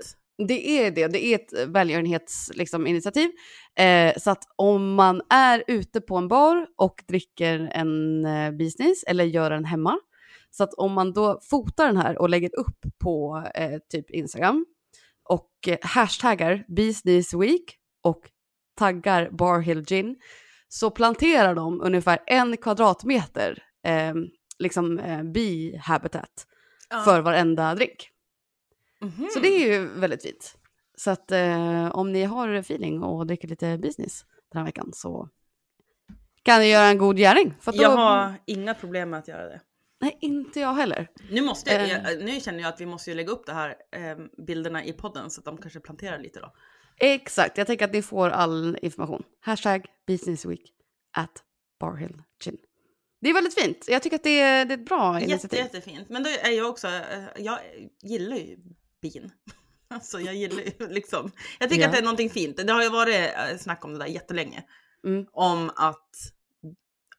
det 0.49 0.69
är 0.69 0.91
det, 0.91 1.07
det 1.07 1.25
är 1.25 1.35
ett 1.35 1.69
välgörenhetsinitiativ. 1.69 2.59
Liksom, 2.59 2.87
initiativ. 2.87 3.31
eh, 3.79 4.15
så 4.19 4.31
att 4.31 4.45
om 4.57 4.95
man 4.95 5.23
är 5.31 5.65
ute 5.67 6.01
på 6.01 6.17
en 6.17 6.29
bar 6.29 6.67
och 6.77 7.05
dricker 7.09 7.71
en 7.75 8.25
eh, 8.25 8.51
business 8.51 9.05
eller 9.05 9.25
gör 9.25 9.51
den 9.51 9.65
hemma. 9.65 9.99
Så 10.51 10.65
att 10.65 10.75
om 10.75 10.93
man 10.93 11.13
då 11.13 11.41
fotar 11.43 11.87
den 11.87 11.97
här 11.97 12.19
och 12.19 12.29
lägger 12.29 12.59
upp 12.59 12.87
på 12.99 13.45
eh, 13.55 13.79
typ 13.91 14.11
Instagram 14.11 14.67
och 15.23 15.51
eh, 15.67 15.79
hashtaggar 15.83 16.65
business 16.69 17.35
week 17.35 17.79
och 18.03 18.21
taggar 18.79 19.31
Barhill 19.31 19.85
Gin 19.85 20.17
så 20.69 20.91
planterar 20.91 21.55
de 21.55 21.81
ungefär 21.81 22.19
en 22.27 22.57
kvadratmeter 22.57 23.63
eh, 23.85 24.15
liksom 24.59 24.99
eh, 24.99 25.23
bee 25.23 25.79
habitat 25.79 26.47
Ja. 26.91 27.01
för 27.03 27.21
varenda 27.21 27.75
drink. 27.75 28.11
Mhm. 29.01 29.29
Så 29.35 29.41
det 29.41 29.49
är 29.49 29.73
ju 29.73 29.87
väldigt 29.89 30.23
fint. 30.23 30.55
Så 30.97 31.11
att 31.11 31.33
eh, 31.33 31.89
om 31.91 32.13
ni 32.13 32.25
har 32.25 32.49
feeling 32.55 33.03
och 33.03 33.27
dricker 33.27 33.49
lite 33.49 33.79
business 33.79 34.25
den 34.53 34.59
här 34.59 34.67
veckan 34.67 34.91
så 34.93 35.29
kan 36.43 36.61
ni 36.61 36.71
göra 36.71 36.87
en 36.87 36.99
god 36.99 37.17
gärning. 37.17 37.55
För 37.61 37.73
då, 37.73 37.83
Jag 37.83 37.91
har 37.91 38.35
inga 38.47 38.75
problem 38.75 39.11
med 39.11 39.19
att 39.19 39.29
göra 39.29 39.49
det. 39.49 39.61
Nej, 40.01 40.19
inte 40.21 40.61
jag 40.61 40.75
heller. 40.75 41.09
Nu, 41.31 41.41
måste 41.41 41.71
jag, 41.71 41.83
Eh. 41.83 41.89
jag, 41.91 42.25
nu 42.25 42.41
känner 42.41 42.61
jag 42.61 42.69
att 42.69 42.81
vi 42.81 42.87
måste 42.87 43.15
lägga 43.15 43.33
upp 43.33 43.47
det 43.47 43.53
här 43.53 43.75
eh, 43.93 44.17
bilderna 44.47 44.85
i 44.85 44.93
podden 44.93 45.31
så 45.31 45.41
att 45.41 45.45
de 45.45 45.57
kanske 45.59 45.81
planterar 45.81 46.19
lite 46.19 46.41
då. 46.41 46.53
Exakt, 47.01 47.59
jag 47.59 47.67
tänker 47.67 47.85
att 47.85 47.93
ni 47.93 48.03
får 48.03 48.31
all 48.31 48.79
information. 48.83 49.23
Hashtag 49.41 49.87
business 50.07 50.45
week 50.45 50.73
at 51.17 51.43
Barhill 51.81 52.23
Gin. 52.45 52.59
Det 53.21 53.29
är 53.31 53.35
väldigt 53.35 53.61
fint. 53.61 53.85
Jag 53.89 54.03
tycker 54.03 54.17
att 54.17 54.25
det 54.25 54.41
är, 54.41 54.65
det 54.65 54.75
är 54.75 54.79
ett 54.79 54.85
bra 54.89 55.21
Jätte, 55.21 55.31
initiativ. 55.33 55.59
jättefint. 55.59 56.09
Men 56.09 56.23
då 56.23 56.31
är 56.31 56.51
jag 56.51 56.69
också, 56.71 56.87
eh, 56.87 57.25
jag 57.37 57.59
gillar 58.03 58.37
ju 58.37 58.57
bin. 59.03 59.31
Alltså 59.91 60.21
jag 60.21 60.35
gillar 60.35 60.63
ju 60.63 60.89
liksom, 60.89 61.31
jag 61.59 61.69
tycker 61.71 61.83
Ja. 61.83 61.87
att 61.89 61.93
det 61.93 61.99
är 61.99 62.03
någonting 62.03 62.31
fint. 62.31 62.67
Det 62.67 62.73
har 62.73 62.83
ju 62.83 62.89
varit 62.89 63.15
eh, 63.17 63.59
snack 63.59 63.85
om 63.85 63.93
det 63.93 63.99
där 63.99 64.07
jättelänge. 64.07 64.65
Mm. 65.05 65.27
Om 65.33 65.71
att 65.77 66.11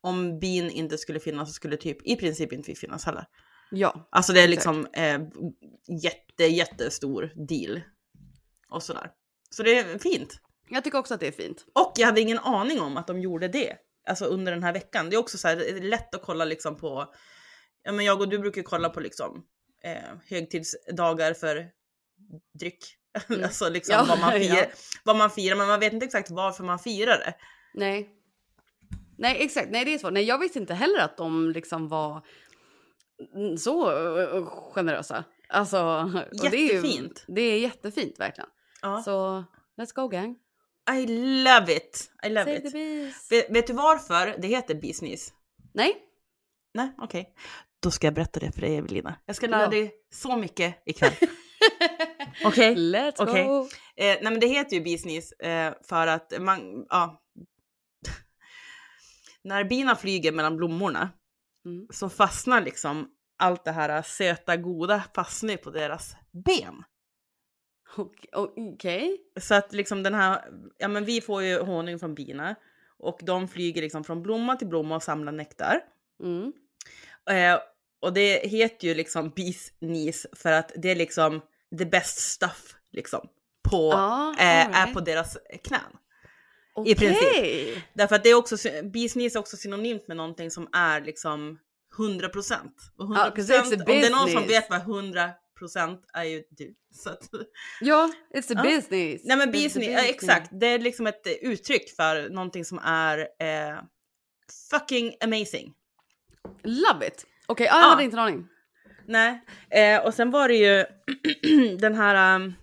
om 0.01 0.39
bin 0.39 0.69
inte 0.69 0.97
skulle 0.97 1.19
finnas 1.19 1.49
så 1.49 1.53
skulle 1.53 1.77
typ 1.77 2.07
i 2.07 2.15
princip 2.15 2.53
inte 2.53 2.71
vi 2.71 2.75
finnas 2.75 3.05
heller. 3.05 3.25
Ja, 3.71 4.07
Alltså 4.11 4.33
det 4.33 4.41
är 4.41 4.47
liksom 4.47 4.87
eh, 4.93 5.19
jätte, 6.03 6.43
jättestor 6.43 7.31
deal. 7.47 7.81
Och 8.69 8.83
sådär. 8.83 9.11
Så 9.49 9.63
det 9.63 9.79
är 9.79 9.97
fint. 9.99 10.39
jag 10.69 10.83
tycker 10.83 10.97
också 10.97 11.13
att 11.13 11.19
det 11.19 11.27
är 11.27 11.31
fint. 11.31 11.65
Och 11.75 11.93
jag 11.95 12.05
hade 12.05 12.21
ingen 12.21 12.39
aning 12.39 12.81
om 12.81 12.97
att 12.97 13.07
de 13.07 13.19
gjorde 13.19 13.47
det. 13.47 13.75
Alltså 14.09 14.25
under 14.25 14.51
den 14.51 14.63
här 14.63 14.73
veckan. 14.73 15.09
Det 15.09 15.15
är 15.15 15.17
också 15.17 15.37
så 15.37 15.47
här, 15.47 15.55
det 15.55 15.69
är 15.69 15.81
lätt 15.81 16.15
att 16.15 16.21
kolla 16.21 16.45
liksom 16.45 16.77
på, 16.77 17.13
ja 17.83 17.91
men 17.91 18.05
jag 18.05 18.21
och 18.21 18.29
du 18.29 18.39
brukar 18.39 18.61
kolla 18.61 18.89
på 18.89 18.99
liksom 18.99 19.45
eh, 19.83 20.17
högtidsdagar 20.29 21.33
för 21.33 21.69
dryck. 22.59 22.95
Mm. 23.29 23.43
alltså 23.43 23.69
liksom 23.69 23.93
Ja, 23.95 24.05
vad, 24.07 24.19
man 24.19 24.31
firar, 24.31 24.55
ja. 24.57 24.65
vad 25.03 25.15
man 25.15 25.29
firar, 25.31 25.55
men 25.55 25.67
man 25.67 25.79
vet 25.79 25.93
inte 25.93 26.05
exakt 26.05 26.31
varför 26.31 26.63
man 26.63 26.79
firar 26.79 27.17
det. 27.17 27.33
Nej. 27.73 28.09
Nej, 29.17 29.37
exakt. 29.39 29.67
Nej, 29.71 29.85
det 29.85 29.93
är 29.93 29.97
svårt. 29.97 30.13
Nej, 30.13 30.23
jag 30.23 30.37
visste 30.39 30.59
inte 30.59 30.73
heller 30.73 30.99
att 30.99 31.17
de 31.17 31.49
liksom 31.51 31.87
var 31.87 32.25
så 33.57 33.91
eh, 34.19 34.45
generösa. 34.73 35.23
Alltså, 35.49 35.79
och 36.43 36.49
det 36.51 36.57
är 36.57 36.67
ju, 36.67 36.73
Jättefint. 36.73 37.25
det 37.27 37.41
är 37.41 37.59
jättefint 37.59 38.19
verkligen. 38.19 38.49
Ja. 38.81 39.01
Så 39.03 39.43
let's 39.81 39.93
go 39.95 40.07
gang. 40.07 40.35
I 40.91 41.07
love 41.43 41.73
it! 41.75 42.11
I 42.25 42.29
love 42.29 42.45
Save 42.45 42.59
the 42.59 42.67
it. 42.67 42.73
bees. 42.73 43.31
Vet, 43.31 43.49
vet 43.55 43.67
du 43.67 43.73
varför 43.73 44.35
det 44.41 44.47
heter 44.47 44.75
business? 44.75 45.33
Nej, 45.73 45.95
Nej, 46.73 46.93
okej. 46.97 47.33
Då 47.81 47.91
ska 47.91 48.07
jag 48.07 48.13
berätta 48.13 48.39
det 48.39 48.51
för 48.51 48.61
dig 48.61 48.77
Evelina. 48.77 49.15
Jag 49.25 49.35
ska 49.35 49.47
lära 49.47 49.61
Ja. 49.61 49.67
dig 49.67 49.93
så 50.13 50.35
mycket 50.37 50.75
ikväll. 50.85 51.11
Okej? 52.45 52.75
let's 52.75 53.15
Okej. 53.17 53.45
go. 53.47 53.61
Eh, 53.61 53.67
nej 54.21 54.23
men 54.23 54.39
det 54.39 54.47
heter 54.47 54.75
ju 54.75 54.83
business 54.83 55.31
eh, 55.31 55.73
för 55.89 56.07
att 56.07 56.33
man, 56.41 56.85
ja. 56.89 57.21
När 59.43 59.63
bina 59.63 59.95
flyger 59.95 60.31
mellan 60.31 60.57
blommorna 60.57 61.09
Mm. 61.65 61.87
så 61.93 62.09
fastnar 62.09 62.61
liksom 62.61 63.07
allt 63.39 63.65
det 63.65 63.71
här 63.71 64.01
söta 64.01 64.57
goda 64.57 65.03
fastnar 65.15 65.57
på 65.57 65.69
deras 65.69 66.15
ben. 66.45 66.83
Okej. 67.95 68.29
okej. 68.33 69.17
Så 69.39 69.55
att 69.55 69.73
liksom 69.73 70.03
den 70.03 70.13
här, 70.13 70.45
ja 70.77 70.87
men 70.87 71.05
vi 71.05 71.21
får 71.21 71.43
ju 71.43 71.59
honung 71.59 71.99
från 71.99 72.15
bina 72.15 72.55
och 72.97 73.19
de 73.23 73.47
flyger 73.47 73.81
liksom 73.81 74.03
från 74.03 74.21
blomma 74.23 74.55
till 74.55 74.67
blomma 74.67 74.95
och 74.95 75.03
samlar 75.03 75.31
nektar. 75.31 75.81
Mm. 76.23 76.53
Eh, 77.29 77.59
och 77.99 78.13
det 78.13 78.49
heter 78.49 78.87
ju 78.87 78.93
liksom 78.93 79.29
bees 79.29 79.69
knees 79.79 80.27
för 80.31 80.51
att 80.51 80.71
det 80.75 80.89
är 80.89 80.95
liksom 80.95 81.41
the 81.79 81.85
best 81.85 82.17
stuff 82.19 82.75
liksom 82.91 83.27
på, 83.69 83.91
Ja, 83.91 84.35
eh, 84.39 84.81
är 84.81 84.93
på 84.93 84.99
deras 84.99 85.37
knän. 85.63 85.81
Okej. 86.73 86.91
I 86.91 86.95
princip. 86.95 87.83
Därför 87.93 88.15
att 88.15 88.23
det 88.23 88.29
är 88.29 88.35
också, 88.35 88.55
bees 88.83 89.13
knees 89.13 89.35
är 89.35 89.39
också 89.39 89.57
synonymt 89.57 90.07
med 90.07 90.17
någonting 90.17 90.51
som 90.51 90.69
är 90.73 91.01
liksom 91.01 91.59
100%. 91.97 92.71
Och 92.97 93.05
100% 93.05 93.17
Ja, 93.17 93.31
'cause 93.35 93.53
it's 93.53 93.73
a 93.73 93.77
om 93.77 93.85
det 93.85 94.05
är 94.05 94.11
någon 94.11 94.29
som 94.29 94.47
vet 94.47 94.69
vad 94.69 94.81
100% 94.81 95.33
är 96.13 96.23
ju 96.23 96.43
du. 96.49 96.75
Så 96.95 97.09
att, 97.09 97.29
Ja, 97.81 98.11
it's 98.35 98.51
a 98.51 98.53
Ja. 98.55 98.63
business. 98.63 99.21
nej 99.25 99.37
men 99.37 99.49
a 99.49 99.51
knees, 99.51 99.75
ja, 99.75 99.99
exakt. 100.05 100.49
Det 100.53 100.67
är 100.67 100.79
liksom 100.79 101.07
ett 101.07 101.27
uttryck 101.41 101.95
för 101.95 102.29
någonting 102.29 102.65
som 102.65 102.79
är 102.83 103.19
eh, 103.19 103.79
fucking 104.71 105.13
amazing. 105.21 105.73
Love 106.63 107.07
it. 107.07 107.25
Okej, 107.47 107.65
ja, 107.65 107.75
jag 107.77 107.83
Ja. 107.85 107.89
hade 107.89 108.03
inte 108.03 108.15
en 108.17 108.23
aning. 108.23 108.47
Nej, 109.05 109.41
eh, 109.69 110.05
och 110.05 110.13
sen 110.13 110.31
var 110.31 110.47
det 110.47 110.55
ju 110.55 110.85
den 111.77 111.95
här... 111.95 112.35
Um, 112.35 112.53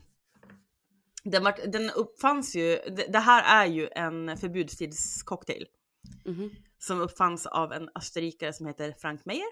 den, 1.24 1.44
var, 1.44 1.54
den 1.66 1.90
uppfanns 1.90 2.54
ju, 2.56 2.76
det, 2.76 3.06
det 3.12 3.18
här 3.18 3.64
är 3.64 3.70
ju 3.72 3.88
en 3.92 4.36
förbudstidscocktail 4.36 5.66
Mhm. 6.24 6.50
som 6.78 7.00
uppfanns 7.00 7.46
av 7.46 7.72
en 7.72 7.88
österrikare 7.94 8.52
som 8.52 8.66
heter 8.66 8.94
Frank 9.00 9.24
Meyer. 9.24 9.46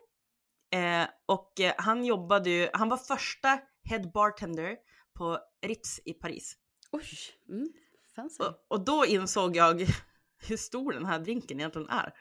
Eh, 0.70 1.08
och 1.26 1.60
eh, 1.60 1.74
han 1.78 2.04
jobbade 2.04 2.50
ju, 2.50 2.68
han 2.72 2.88
var 2.88 2.96
första 2.96 3.58
head 3.84 4.10
bartender 4.14 4.76
på 5.18 5.38
Ritz 5.66 6.00
i 6.04 6.12
Paris. 6.12 6.56
Oj, 6.92 7.08
mm. 7.48 7.68
Och, 8.38 8.66
och 8.68 8.84
då 8.84 9.06
insåg 9.06 9.56
jag 9.56 9.86
hur 10.48 10.56
stor 10.56 10.92
den 10.92 11.06
här 11.06 11.18
drinken 11.18 11.60
egentligen 11.60 11.88
är. 11.88 12.12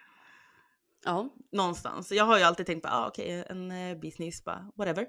Ja. 1.05 1.29
någonstans. 1.51 2.11
Jag 2.11 2.25
har 2.25 2.37
ju 2.37 2.43
alltid 2.43 2.65
tänkt 2.65 2.83
på, 2.83 2.89
ah, 2.89 3.07
okej, 3.07 3.45
en 3.49 3.71
eh, 3.71 3.97
business, 3.97 4.43
bara 4.43 4.71
whatever. 4.75 5.07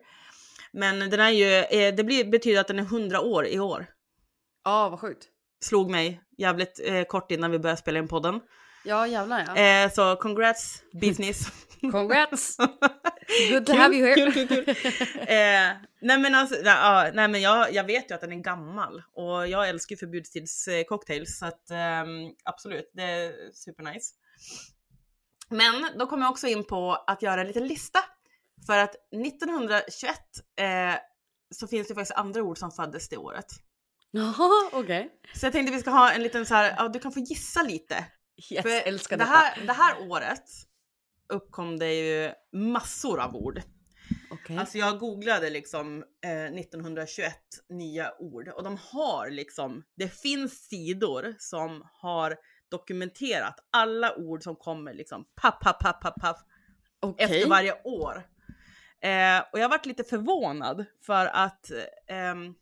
Men 0.73 1.11
den 1.11 1.21
är 1.21 1.31
ju, 1.31 1.55
eh, 1.55 1.95
det 1.95 2.05
blir, 2.05 2.25
betyder 2.25 2.61
att 2.61 2.69
den 2.69 2.79
är 2.79 2.83
100 2.83 3.21
år 3.21 3.47
i 3.47 3.61
år. 3.61 3.87
Ja, 4.65 4.89
vad 4.89 5.01
sjukt. 5.01 5.29
Slog 5.61 5.91
mig 5.91 6.21
jävligt 6.39 6.81
eh, 6.85 7.05
kort 7.05 7.31
innan 7.31 7.51
vi 7.51 7.59
började 7.59 7.81
spela 7.81 7.99
in 7.99 8.09
podden. 8.09 8.41
Ja, 8.85 9.07
jävlar 9.07 9.45
ja. 9.47 9.57
Eh, 9.57 9.93
så 9.93 10.17
congrats 10.17 10.83
business. 11.01 11.47
Congrats! 11.93 12.57
Good 13.51 13.67
to 13.67 13.73
have 13.73 13.95
you 13.97 14.07
here. 14.07 14.15
Kul, 14.15 14.33
kul, 14.33 14.65
kul. 14.65 14.69
eh, 15.19 15.73
nej 16.01 16.19
men 16.19 16.35
alltså, 16.35 16.57
ja, 16.65 17.11
nej 17.15 17.29
men 17.29 17.41
jag, 17.41 17.73
jag 17.73 17.85
vet 17.85 18.11
ju 18.11 18.15
att 18.15 18.21
den 18.21 18.33
är 18.33 18.37
gammal 18.37 19.03
och 19.13 19.49
jag 19.49 19.69
älskar 19.69 19.93
ju 19.95 19.99
förbudstidscocktails 19.99 21.39
så 21.39 21.47
att 21.47 21.71
ehm, 21.71 22.09
absolut, 22.45 22.91
det 22.95 23.03
är 23.03 23.53
supernice. 23.53 24.15
Men 25.49 25.99
då 25.99 26.07
kom 26.07 26.23
jag 26.23 26.31
också 26.31 26.47
in 26.47 26.65
på 26.65 27.05
att 27.07 27.23
göra 27.23 27.41
en 27.41 27.47
liten 27.47 27.67
lista. 27.67 27.99
För 28.67 28.79
att 28.79 28.95
1921 29.27 30.15
eh, 30.61 30.67
så 31.55 31.67
finns 31.67 31.89
det 31.89 31.95
faktiskt 31.95 32.19
andra 32.19 32.43
ord 32.43 32.59
som 32.59 32.71
föddes 32.71 33.09
det 33.09 33.17
året. 33.17 33.47
Jaha, 34.11 34.71
okej. 34.73 35.11
Så 35.35 35.47
jag 35.47 35.53
tänkte 35.53 35.73
vi 35.75 35.81
ska 35.81 35.91
ha 35.91 36.13
en 36.13 36.23
liten 36.23 36.47
så 36.47 36.55
här, 36.55 36.75
ja 36.77 36.89
du 36.89 36.99
kan 36.99 37.13
få 37.13 37.21
gissa 37.21 37.63
lite. 37.63 38.05
Yes, 38.51 38.63
För 38.63 38.71
älskar 38.71 39.17
det 39.17 39.25
detta. 39.25 39.37
här, 39.37 39.67
det 39.67 39.73
här 39.73 40.11
året 40.11 40.45
uppkom 41.29 41.79
det 41.79 41.95
ju 41.95 42.33
massor 42.53 43.21
av 43.21 43.37
ord. 43.37 43.63
Okej. 44.31 44.59
Alltså 44.59 44.79
jag 44.79 44.99
googlade 44.99 45.51
liksom 45.51 46.05
eh, 46.25 46.45
1921 46.45 47.35
nya 47.69 48.15
ord 48.19 48.49
och 48.49 48.65
de 48.65 48.79
har 48.81 49.31
liksom, 49.31 49.85
det 49.95 50.09
finns 50.09 50.69
sidor 50.69 51.35
som 51.39 51.89
har 51.93 52.37
dokumenterat 52.69 53.55
alla 53.71 54.17
ord 54.17 54.43
som 54.43 54.57
kommer 54.57 54.95
liksom 54.95 55.25
papp, 55.35 55.61
papp, 55.61 55.79
papp, 55.79 56.01
papp, 56.03 56.21
papp 56.21 56.39
Okej. 57.01 57.25
efter 57.25 57.49
varje 57.49 57.83
år. 57.85 58.29
Eh, 59.01 59.43
och 59.53 59.59
jag 59.59 59.69
varit 59.69 59.87
lite 59.87 60.05
förvånad 60.05 60.85
för 61.01 61.27
att 61.27 61.71
ehm, 62.07 62.55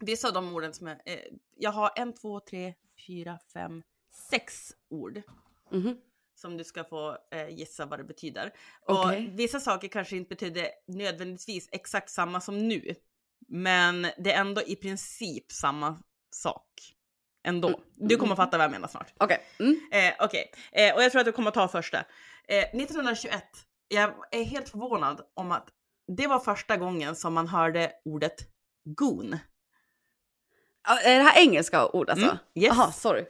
vissa 0.00 0.28
av 0.28 0.34
de 0.34 0.54
orden 0.54 0.74
som 0.74 0.86
är, 0.86 1.00
eh, 1.04 1.18
jag 1.56 1.70
har 1.70 1.90
en, 1.96 2.14
två, 2.14 2.40
tre, 2.40 2.74
fyra, 3.06 3.38
fem, 3.52 3.82
sex 4.30 4.72
ord 4.88 5.22
Mhm. 5.70 5.96
Som 6.34 6.56
du 6.56 6.64
ska 6.64 6.84
få 6.84 7.16
eh, 7.30 7.48
gissa 7.48 7.86
vad 7.86 7.98
det 7.98 8.04
betyder. 8.04 8.52
Okej. 8.86 9.26
Och 9.26 9.38
vissa 9.38 9.60
saker 9.60 9.88
kanske 9.88 10.16
inte 10.16 10.28
betyder 10.28 10.68
nödvändigtvis 10.86 11.68
exakt 11.72 12.10
samma 12.10 12.40
som 12.40 12.68
nu, 12.68 12.94
men 13.48 14.02
det 14.02 14.32
är 14.32 14.40
ändå 14.40 14.62
i 14.62 14.76
princip 14.76 15.52
samma 15.52 16.02
sak. 16.30 16.94
Ändå. 17.46 17.68
Mm. 17.68 17.80
Du 17.94 18.16
kommer 18.16 18.36
fatta 18.36 18.58
vad 18.58 18.64
jag 18.64 18.70
menar 18.70 18.88
snart. 18.88 19.12
Okej. 19.16 19.38
Mm. 19.58 19.80
Eh, 19.92 20.14
Okej, 20.18 20.52
eh, 20.72 20.94
och 20.94 21.02
jag 21.02 21.12
tror 21.12 21.20
att 21.20 21.26
du 21.26 21.32
kommer 21.32 21.50
ta 21.50 21.68
första. 21.68 21.98
Eh, 22.48 22.58
1921, 22.58 23.44
jag 23.88 24.14
är 24.30 24.44
helt 24.44 24.68
förvånad 24.68 25.20
om 25.34 25.52
att 25.52 25.68
det 26.16 26.26
var 26.26 26.38
första 26.38 26.76
gången 26.76 27.16
som 27.16 27.34
man 27.34 27.48
hörde 27.48 27.92
ordet 28.04 28.36
goon. 28.84 29.38
Är 31.04 31.18
det 31.18 31.24
här 31.24 31.42
engelska 31.42 31.86
ord 31.88 32.10
alltså? 32.10 32.26
Mm, 32.26 32.36
yes. 32.54 32.66
Jaha, 32.76 32.92
sorry. 32.92 33.24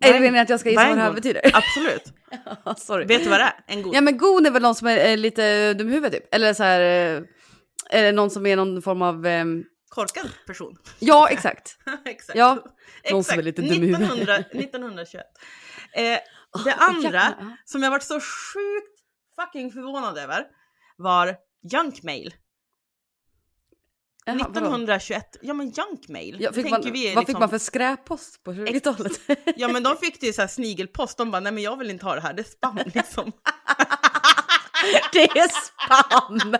Är 0.00 0.12
det 0.12 0.20
meningen 0.20 0.42
att 0.42 0.48
jag 0.48 0.60
ska 0.60 0.68
gissa 0.70 0.88
vad 0.88 0.96
det 0.96 1.02
här 1.02 1.12
betyder? 1.12 1.40
Absolut. 1.54 2.02
Ja, 2.64 2.74
sorry. 2.74 3.04
Vet 3.06 3.24
du 3.24 3.30
vad 3.30 3.40
det 3.40 3.44
är? 3.44 3.54
En 3.66 3.82
goon? 3.82 3.92
Ja 3.94 4.00
men 4.00 4.18
gon 4.18 4.46
är 4.46 4.50
väl 4.50 4.62
någon 4.62 4.74
som 4.74 4.88
är, 4.88 4.96
är 4.96 5.16
lite 5.16 5.74
dum 5.74 5.88
i 5.88 5.92
huvudet 5.92 6.22
typ? 6.22 6.34
Eller 6.34 6.54
så 6.54 6.62
här, 6.62 6.80
eh, 6.80 7.22
är 7.90 8.02
det 8.02 8.12
någon 8.12 8.30
som 8.30 8.46
är 8.46 8.56
någon 8.56 8.82
form 8.82 9.02
av... 9.02 9.26
ehm, 9.26 9.64
Korkad 9.88 10.28
person. 10.46 10.76
ja 10.98 11.28
exakt. 11.28 11.78
Exakt. 12.04 12.38
Ja, 12.38 12.54
någon 12.54 12.64
som 13.10 13.18
Exakt. 13.18 13.38
är 13.38 13.42
lite 13.42 13.62
dum 13.62 13.70
i 13.72 13.86
huvudet. 13.86 14.00
1900, 14.10 14.36
1921. 14.36 15.24
Eh, 15.92 16.02
det 16.02 16.20
Åh, 16.66 16.88
andra 16.88 17.02
jävlar, 17.02 17.34
ja. 17.40 17.56
som 17.64 17.82
jag 17.82 17.90
varit 17.90 18.02
så 18.02 18.14
sjukt 18.20 18.98
fucking 19.36 19.72
förvånad 19.72 20.18
över 20.18 20.44
var 20.96 21.36
junkmail. 21.72 22.34
Jaha, 24.28 24.48
vadå? 24.48 24.66
1921. 24.66 25.36
Ja 25.42 25.54
men 25.54 25.70
junkmail. 25.70 26.36
Ja, 26.40 26.52
fick 26.52 26.70
man, 26.70 26.80
vi 26.82 27.14
vad 27.14 27.22
fick 27.22 27.28
liksom- 27.28 27.40
man 27.40 27.50
för 27.50 27.58
skräppost 27.58 28.42
på 28.44 28.52
20-talet? 28.52 29.12
Ja 29.56 29.68
men 29.68 29.82
de 29.82 29.96
fick 29.96 30.22
ju 30.22 30.32
så 30.32 30.40
här 30.40 30.48
snigelpost. 30.48 31.18
De 31.18 31.30
bara 31.30 31.40
nej 31.40 31.52
men 31.52 31.62
jag 31.62 31.76
vill 31.78 31.90
inte 31.90 32.04
ha 32.06 32.14
det 32.14 32.20
här, 32.20 32.32
det 32.32 32.42
är 32.42 32.44
spam 32.44 32.78
liksom. 32.94 33.32
det 35.12 35.22
är 35.22 35.48
spam! 35.48 36.56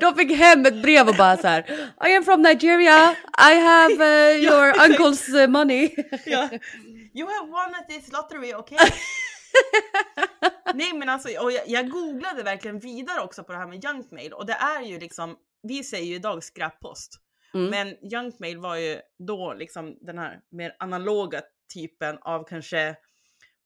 De 0.00 0.14
fick 0.14 0.36
hem 0.38 0.66
ett 0.66 0.82
brev 0.82 1.08
och 1.08 1.14
bara 1.16 1.36
så 1.36 1.48
här. 1.48 1.90
I 2.08 2.16
am 2.16 2.24
from 2.24 2.42
Nigeria, 2.42 3.16
I 3.50 3.54
have 3.60 3.94
uh, 4.34 4.42
Ja, 4.44 4.52
your 4.52 4.68
exakt. 4.68 4.90
uncle's 4.90 5.42
uh, 5.42 5.48
money. 5.48 5.94
ja. 6.26 6.48
You 7.14 7.28
have 7.28 7.46
won 7.50 7.74
at 7.74 7.88
this 7.88 8.12
lottery, 8.12 8.54
okay? 8.54 8.78
Nej 10.74 10.92
men 10.92 11.08
alltså, 11.08 11.28
och 11.38 11.52
jag, 11.52 11.62
jag 11.66 11.90
googlade 11.90 12.42
verkligen 12.42 12.78
vidare 12.78 13.20
också 13.20 13.44
på 13.44 13.52
det 13.52 13.58
här 13.58 13.66
med 13.66 13.84
junkmail 13.84 14.32
och 14.32 14.46
det 14.46 14.52
är 14.52 14.82
ju 14.82 14.98
liksom, 14.98 15.36
vi 15.62 15.84
säger 15.84 16.06
ju 16.06 16.14
idag 16.14 16.44
skräppost. 16.44 17.20
Mm. 17.54 17.70
Men 17.70 18.10
junkmail 18.10 18.58
var 18.58 18.76
ju 18.76 19.00
då 19.18 19.54
liksom 19.54 19.98
den 20.00 20.18
här 20.18 20.40
mer 20.50 20.76
analoga 20.78 21.42
typen 21.74 22.18
av 22.20 22.44
kanske 22.44 22.96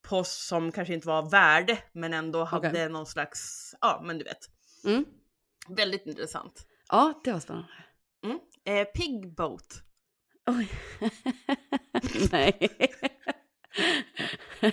post 0.09 0.47
som 0.47 0.73
kanske 0.73 0.95
inte 0.95 1.09
var 1.09 1.31
värde 1.31 1.79
men 1.93 2.15
ändå 2.15 2.45
hade 2.45 2.69
Okej. 2.69 2.89
någon 2.89 3.07
slags, 3.07 3.75
ja 3.81 4.03
men 4.05 4.19
du 4.19 4.25
vet. 4.25 4.39
Mm. 4.85 5.05
Väldigt 5.69 6.07
intressant. 6.07 6.67
Ja, 6.89 7.21
det 7.25 7.33
var 7.33 7.41
spännande. 7.41 7.69
Mm. 8.25 8.39
Eh, 8.65 8.85
pigboat. 8.85 9.83
Oj. 10.47 10.69
Nej. 12.33 12.69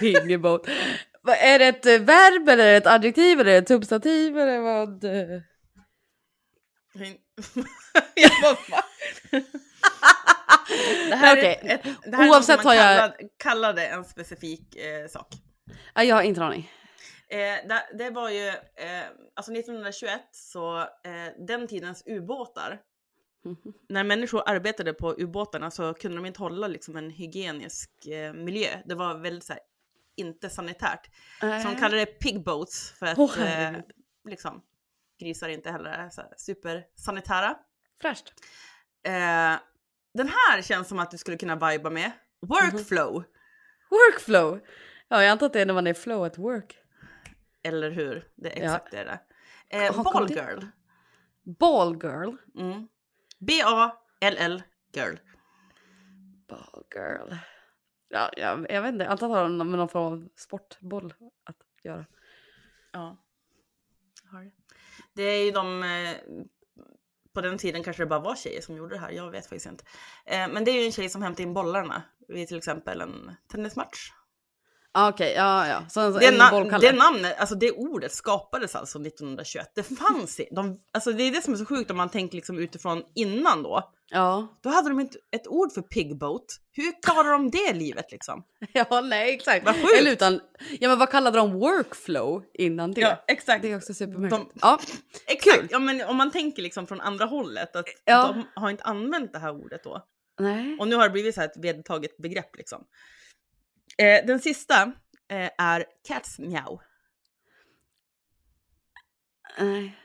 Piggyboat. 0.00 0.66
Är 1.26 1.58
det 1.58 1.66
ett 1.66 1.86
eh, 1.86 1.98
verb 1.98 2.48
eller 2.48 2.74
ett 2.76 2.86
adjektiv 2.86 3.40
eller 3.40 3.58
ett 3.58 3.68
substantiv 3.68 4.38
eller 4.38 4.60
vad? 4.60 5.04
jag 8.14 8.30
bara, 8.42 8.56
va? 8.70 8.84
Det 11.08 11.16
här 11.16 11.36
Okej. 11.36 11.58
är, 11.62 11.74
ett, 11.74 11.82
det 12.10 12.16
här 12.16 12.24
är 12.26 12.30
Oavsett 12.30 12.56
något 12.56 12.64
man 12.64 12.76
har 12.76 12.84
jag- 12.84 13.12
kallade, 13.36 13.86
en 13.86 14.04
specifik 14.04 14.76
eh, 14.76 15.06
sak. 15.08 15.28
Ja, 15.94 16.04
jag 16.04 16.16
har 16.16 16.22
inte 16.22 16.40
en 16.40 16.46
aning. 16.46 16.70
Eh, 17.28 17.38
det, 17.68 17.82
det 17.98 18.10
var 18.10 18.30
ju, 18.30 18.48
eh, 18.48 18.54
alltså 19.34 19.52
1921 19.52 20.20
så 20.32 20.78
eh, 20.80 20.86
den 21.46 21.68
tidens 21.68 22.02
ubåtar, 22.06 22.80
när 23.88 24.04
människor 24.04 24.42
arbetade 24.48 24.92
på 24.94 25.14
ubåtarna 25.18 25.70
så 25.70 25.94
kunde 25.94 26.16
de 26.16 26.26
inte 26.26 26.40
hålla 26.40 26.68
liksom 26.68 26.96
en 26.96 27.10
hygienisk 27.10 28.06
eh, 28.06 28.32
miljö. 28.32 28.68
Det 28.86 28.94
var 28.94 29.14
väldigt 29.18 29.44
så 29.44 29.52
här, 29.52 29.62
inte 30.16 30.50
sanitärt. 30.50 31.10
Så 31.40 31.46
de 31.46 31.76
kallade 31.76 31.96
det 31.96 32.06
pigboats 32.06 32.90
för 32.98 33.06
att 33.06 33.18
Äh. 33.18 33.24
Åh, 33.24 33.42
eh, 33.42 33.80
liksom, 34.28 34.62
grisar 35.20 35.48
inte 35.48 35.70
heller 35.70 35.90
är 35.90 36.10
så 36.10 36.22
supersanitära. 36.36 37.56
Fräscht. 38.00 38.32
Eh, 39.06 39.56
den 40.14 40.28
här 40.28 40.62
känns 40.62 40.88
som 40.88 40.98
att 40.98 41.10
du 41.10 41.18
skulle 41.18 41.36
kunna 41.36 41.70
viba 41.70 41.90
med. 41.90 42.10
Workflow, 42.40 43.24
Workflow. 43.90 44.60
Ja, 45.08 45.22
jag 45.22 45.30
antar 45.30 45.46
att 45.46 45.52
det 45.52 45.60
är 45.60 45.66
när 45.66 45.74
man 45.74 45.86
är 45.86 45.94
flow 45.94 46.24
at 46.24 46.38
work. 46.38 46.76
eller 47.62 47.90
hur? 47.90 48.28
Det 48.34 48.58
är 48.58 48.62
Ja. 48.64 48.64
exakt 48.64 48.90
det 48.90 49.04
det 49.04 49.20
är. 49.70 49.86
Eh, 49.86 50.02
Ballgirl. 50.02 50.64
Ball 51.58 51.92
girl. 52.02 52.36
Mm. 52.58 52.88
B-A-L-L 53.38 54.62
girl. 54.94 55.16
Ball 56.48 56.84
girl. 56.94 57.34
Ja, 58.14 58.30
jag, 58.36 58.66
jag 58.70 58.82
vet 58.82 58.92
inte, 58.92 59.08
antar 59.08 59.26
att 59.26 59.32
det 59.32 59.38
har 59.38 59.48
med 59.48 59.78
någon 59.78 59.88
form 59.88 60.12
av 60.12 60.28
sportboll 60.36 61.14
att 61.44 61.56
göra. 61.82 62.06
Ja. 62.92 63.16
Har 64.30 64.44
det. 64.44 64.50
det 65.12 65.22
är 65.22 65.44
ju 65.44 65.50
de, 65.50 65.82
eh, 65.82 66.16
på 67.32 67.40
den 67.40 67.58
tiden 67.58 67.84
kanske 67.84 68.02
det 68.02 68.06
bara 68.06 68.20
var 68.20 68.36
tjejer 68.36 68.60
som 68.60 68.76
gjorde 68.76 68.94
det 68.94 69.00
här, 69.00 69.10
jag 69.10 69.30
vet 69.30 69.46
faktiskt 69.46 69.66
inte. 69.66 69.84
Eh, 70.26 70.48
men 70.48 70.64
det 70.64 70.70
är 70.70 70.80
ju 70.80 70.86
en 70.86 70.92
tjej 70.92 71.08
som 71.08 71.22
hämtar 71.22 71.42
in 71.42 71.54
bollarna 71.54 72.02
vid 72.28 72.48
till 72.48 72.56
exempel 72.56 73.00
en 73.00 73.36
tennismatch. 73.48 74.12
Ah, 74.96 75.08
Okej, 75.08 75.32
ja, 75.36 75.68
ja. 75.68 75.84
Så 75.88 76.00
en, 76.00 76.12
Det, 76.12 76.30
na- 76.30 76.78
det 76.80 76.92
namnet, 76.92 77.34
alltså 77.38 77.54
det 77.54 77.70
ordet 77.72 78.12
skapades 78.12 78.74
alltså 78.74 78.98
1921. 78.98 79.72
Det 79.74 79.82
fanns 79.82 80.40
i, 80.40 80.48
de, 80.50 80.80
alltså 80.92 81.12
det 81.12 81.22
är 81.22 81.30
det 81.32 81.42
som 81.42 81.52
är 81.54 81.56
så 81.58 81.64
sjukt 81.66 81.90
om 81.90 81.96
man 81.96 82.08
tänker 82.08 82.36
liksom 82.36 82.58
utifrån 82.58 83.02
innan 83.14 83.62
då. 83.62 83.90
Ja. 84.10 84.58
Då 84.62 84.68
hade 84.70 84.88
de 84.88 85.00
inte 85.00 85.18
ett 85.36 85.46
ord 85.48 85.72
för 85.72 85.82
pigboat. 85.82 86.44
Hur 86.72 87.02
klarar 87.02 87.32
de 87.32 87.50
det 87.50 87.72
livet 87.72 88.12
liksom? 88.12 88.44
ja, 88.72 89.00
nej 89.00 89.34
exakt. 89.34 89.66
Vad 89.66 89.74
sjukt. 89.74 89.98
Eller 89.98 90.12
utan, 90.12 90.40
ja 90.80 90.88
men 90.88 90.98
vad 90.98 91.10
kallade 91.10 91.38
de 91.38 91.52
workflow 91.58 92.42
innan 92.54 92.92
det? 92.92 93.00
Ja, 93.00 93.24
exakt. 93.28 93.62
Det 93.62 93.72
är 93.72 93.76
också 93.76 93.94
supermärkligt. 93.94 94.42
De- 94.54 94.58
Ja, 94.62 94.78
Exakt, 95.26 95.56
Kul. 95.60 95.68
ja, 95.70 95.78
men 95.78 96.00
om 96.04 96.16
man 96.16 96.30
tänker 96.30 96.62
liksom 96.62 96.86
från 96.86 97.00
andra 97.00 97.24
hållet 97.24 97.76
att 97.76 97.86
Ja. 98.04 98.34
de 98.34 98.60
har 98.60 98.70
inte 98.70 98.82
använt 98.84 99.32
det 99.32 99.38
här 99.38 99.52
ordet 99.64 99.84
då. 99.84 100.04
nej. 100.40 100.76
Och 100.80 100.88
nu 100.88 100.96
har 100.96 101.02
det 101.04 101.10
blivit 101.10 101.34
så 101.34 101.40
här 101.40 101.48
ett 101.48 101.56
vedertaget 101.64 102.16
begrepp 102.16 102.56
liksom. 102.56 102.84
Eh, 103.98 104.26
den 104.26 104.40
sista 104.40 104.92
eh, 105.28 105.50
är 105.58 105.84
cats 106.02 106.38
meow. 106.38 106.80
nej. 109.58 109.98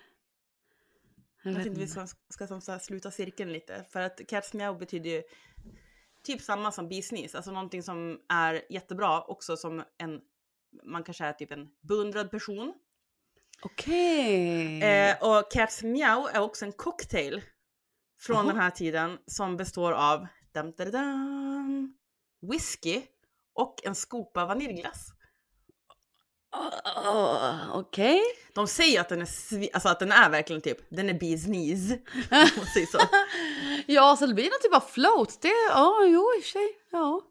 Jag 1.43 1.53
Jag 1.53 1.63
tänkte 1.63 1.81
vi 1.81 1.87
ska, 1.87 2.07
ska 2.29 2.47
som 2.47 2.61
så 2.61 2.79
sluta 2.79 3.11
cirkeln 3.11 3.51
lite. 3.51 3.85
För 3.91 4.01
att 4.01 4.21
cats 4.27 4.53
meow 4.53 4.79
betyder 4.79 5.09
ju 5.09 5.23
typ 6.23 6.41
samma 6.41 6.71
som 6.71 6.87
bisnis. 6.87 7.35
Alltså 7.35 7.51
någonting 7.51 7.83
som 7.83 8.19
är 8.29 8.61
jättebra 8.69 9.21
också 9.21 9.57
som 9.57 9.83
en, 9.97 10.21
man 10.83 11.03
kanske 11.03 11.25
är 11.25 11.33
typ 11.33 11.51
en 11.51 11.69
beundrad 11.81 12.31
person. 12.31 12.73
Okej. 13.61 14.83
Eh, 14.83 15.15
och 15.21 15.51
cats 15.51 15.83
meow 15.83 16.27
är 16.33 16.41
också 16.41 16.65
en 16.65 16.71
cocktail 16.71 17.41
från 18.19 18.35
Jaha. 18.35 18.47
den 18.47 18.57
här 18.57 18.71
tiden 18.71 19.17
som 19.25 19.57
består 19.57 19.91
av 19.91 20.27
dam, 20.51 20.71
dam, 20.71 20.91
dam, 20.91 21.97
whisky 22.41 23.01
och 23.61 23.75
en 23.83 23.95
skopa 23.95 24.45
vaniljglass. 24.45 25.07
Oh, 27.05 27.77
Okej. 27.79 28.21
De 28.53 28.67
säger 28.67 29.01
att 29.01 29.09
den 29.09 29.21
är, 29.21 29.29
alltså 29.73 29.89
att 29.89 29.99
den 29.99 30.11
är 30.11 30.29
verkligen 30.29 30.61
typ, 30.61 30.77
den 30.89 31.09
är 31.09 31.13
bees 31.19 31.45
knees. 31.45 31.89
så. 32.91 32.99
Ja, 33.87 34.15
så 34.15 34.25
det 34.25 34.33
blir 34.33 34.45
någon 34.45 34.61
typ 34.61 34.75
av 34.75 34.87
float. 34.89 35.41
Det, 35.41 35.51
ja, 35.69 36.05
jo 36.05 36.21
i 36.37 36.39
och 36.39 36.43
för 36.43 36.49
sig. 36.51 36.67
Ja. 36.91 37.21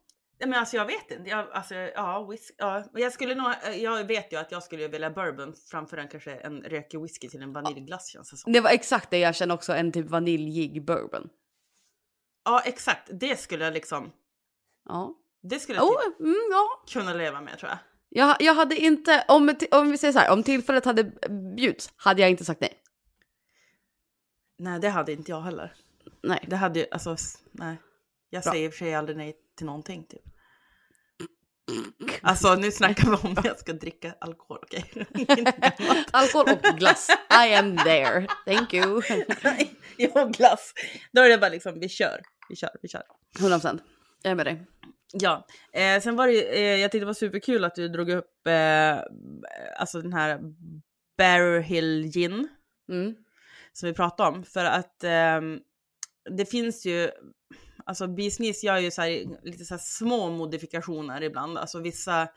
Nej, 0.40 0.48
men 0.48 0.58
alltså 0.58 0.76
jag 0.76 0.84
vet 0.86 1.10
inte. 1.10 1.30
Jag, 1.30 1.50
alltså, 1.52 1.74
ja, 1.74 2.26
whis- 2.30 2.52
ja. 2.56 2.84
Jag, 2.94 3.12
skulle 3.12 3.34
nog, 3.34 3.52
jag 3.76 4.04
vet 4.04 4.32
ju 4.32 4.36
att 4.36 4.52
jag 4.52 4.62
skulle 4.62 4.88
vilja 4.88 5.10
bourbon 5.10 5.54
framför 5.70 5.96
en 5.96 6.08
kanske 6.08 6.34
en 6.34 6.62
rökig 6.62 7.00
whisky 7.02 7.28
till 7.28 7.42
en 7.42 7.52
vaniljglass 7.52 8.08
känns 8.08 8.30
det 8.30 8.36
som. 8.36 8.52
Det 8.52 8.60
var 8.60 8.70
exakt 8.70 9.10
det 9.10 9.18
jag 9.18 9.34
kände 9.34 9.54
också, 9.54 9.72
en 9.72 9.92
typ 9.92 10.06
vaniljig 10.06 10.84
bourbon. 10.84 11.28
Ja 12.44 12.62
exakt, 12.64 13.10
det 13.12 13.40
skulle 13.40 13.64
jag 13.64 13.74
liksom. 13.74 14.12
Ja. 14.88 15.14
Det 15.42 15.58
skulle 15.58 15.78
jag 15.78 15.86
Oh, 15.86 16.02
typ 16.02 16.20
mm, 16.20 16.36
ja. 16.50 16.84
kunna 16.92 17.14
leva 17.14 17.40
med 17.40 17.58
tror 17.58 17.70
jag. 17.70 17.78
Jag, 18.10 18.36
jag 18.40 18.54
hade 18.54 18.76
inte, 18.76 19.24
om, 19.28 19.54
om 19.70 19.90
vi 19.90 19.98
säger 19.98 20.12
så 20.12 20.18
här, 20.18 20.32
om 20.32 20.42
tillfället 20.42 20.84
hade 20.84 21.04
bjuds 21.56 21.92
hade 21.96 22.22
jag 22.22 22.30
inte 22.30 22.44
sagt 22.44 22.60
nej. 22.60 22.82
Nej, 24.58 24.80
det 24.80 24.88
hade 24.88 25.12
inte 25.12 25.30
jag 25.30 25.40
heller. 25.40 25.74
Nej. 26.22 26.44
Det 26.48 26.56
hade 26.56 26.78
ju, 26.78 26.86
alltså, 26.90 27.16
nej. 27.52 27.76
Jag 28.30 28.42
Bra. 28.42 28.52
säger 28.52 28.64
i 28.64 28.68
och 28.68 28.72
för 28.72 28.78
sig 28.78 28.94
aldrig 28.94 29.16
nej 29.16 29.36
till 29.56 29.66
någonting 29.66 30.06
typ. 30.06 30.22
Alltså 32.22 32.54
nu 32.54 32.70
snackar 32.70 33.10
vi 33.10 33.28
om 33.28 33.36
jag 33.44 33.58
ska 33.58 33.72
dricka 33.72 34.14
alkohol, 34.20 34.58
okej? 34.62 35.06
Annat. 35.78 36.08
Alkohol 36.10 36.46
och 36.48 36.78
glass. 36.78 37.08
I 37.46 37.54
am 37.54 37.76
there. 37.76 38.26
Thank 38.46 38.74
you. 38.74 39.02
Jag 39.96 40.10
har 40.10 40.32
glass. 40.32 40.72
Då 41.12 41.22
är 41.22 41.28
det 41.28 41.38
bara 41.38 41.48
liksom, 41.50 41.80
vi 41.80 41.88
kör, 41.88 42.20
vi 42.48 42.56
kör, 42.56 42.70
vi 42.82 42.88
kör. 42.88 43.02
100%. 43.38 43.78
Jag 44.22 44.30
är 44.30 44.34
med 44.34 44.46
dig. 44.46 44.66
Ja, 45.12 45.46
eh, 45.72 46.00
sen 46.00 46.16
var 46.16 46.26
det 46.26 46.32
ju, 46.32 46.42
eh, 46.42 46.76
jag 46.80 46.90
tyckte 46.92 47.02
det 47.02 47.06
var 47.06 47.14
superkul 47.14 47.64
att 47.64 47.74
du 47.74 47.88
drog 47.88 48.10
upp 48.10 48.46
eh, 48.46 48.98
alltså 49.78 50.00
den 50.02 50.12
här 50.12 50.40
Barrow 51.18 51.60
Hill 51.62 52.10
Gin 52.14 52.48
Mm. 52.88 53.14
som 53.72 53.86
vi 53.88 53.94
pratade 53.94 54.28
om. 54.36 54.44
För 54.44 54.64
att 54.64 55.04
ehm, 55.04 55.60
det 56.30 56.44
finns 56.46 56.86
ju, 56.86 57.10
alltså 57.84 58.06
business 58.06 58.64
gör 58.64 58.78
ju 58.78 58.90
så 58.90 59.02
här, 59.02 59.24
lite 59.42 59.64
så 59.64 59.78
små 59.78 60.30
modifikationer 60.30 61.22
ibland. 61.22 61.58
Alltså 61.58 61.78
vissa, 61.80 62.28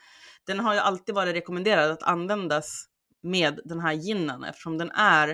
den 0.47 0.59
har 0.59 0.73
ju 0.73 0.79
alltid 0.79 1.15
varit 1.15 1.35
rekommenderad 1.35 1.91
att 1.91 2.03
användas 2.03 2.85
med 3.23 3.59
den 3.65 3.79
här 3.79 3.93
ginen 3.93 4.43
eftersom 4.43 4.77
den 4.77 4.91
är 4.91 5.29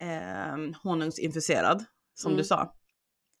eh, 0.00 0.56
honungsinfuserad, 0.82 1.84
som 2.14 2.30
Mm. 2.32 2.38
du 2.38 2.44
sa. 2.44 2.74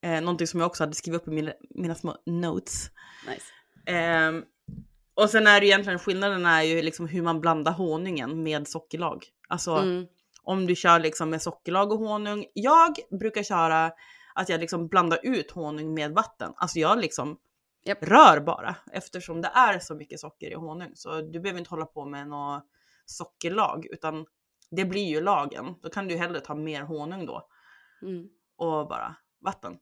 Eh, 0.04 0.20
någonting 0.20 0.46
som 0.46 0.60
jag 0.60 0.66
också 0.66 0.82
hade 0.82 0.94
skrivit 0.94 1.20
upp 1.22 1.28
i 1.28 1.30
mina, 1.30 1.52
mina 1.70 1.94
små 1.94 2.16
notes. 2.26 2.90
Nice. 3.28 3.46
Ehm, 3.86 4.44
och 5.14 5.30
sen 5.30 5.46
är 5.46 5.60
det 5.60 5.66
ju 5.66 5.72
egentligen 5.72 5.98
skillnaden 5.98 6.46
är 6.46 6.62
ju 6.62 6.82
liksom 6.82 7.06
hur 7.08 7.22
man 7.22 7.40
blandar 7.40 7.72
honungen 7.72 8.42
med 8.42 8.68
sockerlag. 8.68 9.24
Alltså 9.48 9.70
Mm. 9.76 10.06
om 10.42 10.66
du 10.66 10.74
kör 10.76 10.98
liksom 11.00 11.30
med 11.30 11.42
sockerlag 11.42 11.92
och 11.92 11.98
honung. 11.98 12.46
Jag 12.54 12.96
brukar 13.20 13.42
köra 13.42 13.92
att 14.34 14.48
jag 14.48 14.60
liksom 14.60 14.88
blandar 14.88 15.18
ut 15.22 15.50
honung 15.50 15.94
med 15.94 16.10
vatten. 16.12 16.52
Alltså 16.56 16.78
jag 16.78 16.98
liksom 16.98 17.38
Japp. 17.84 18.02
rör 18.02 18.40
bara 18.40 18.76
eftersom 18.92 19.40
det 19.42 19.48
är 19.54 19.78
så 19.78 19.94
mycket 19.94 20.20
socker 20.20 20.50
i 20.50 20.54
honung. 20.54 20.90
Så 20.94 21.20
du 21.20 21.40
behöver 21.40 21.58
inte 21.58 21.70
hålla 21.70 21.86
på 21.86 22.04
med 22.04 22.28
något 22.28 22.64
sockerlag 23.06 23.86
utan 23.90 24.26
det 24.70 24.84
blir 24.84 25.04
ju 25.08 25.20
lagen. 25.20 25.74
Då 25.82 25.88
kan 25.90 26.08
du 26.08 26.16
hellre 26.16 26.40
ta 26.40 26.54
mer 26.54 26.82
honung 26.82 27.26
då 27.26 27.48
Mm. 28.02 28.28
och 28.56 28.88
bara 28.88 29.16
vatten. 29.40 29.78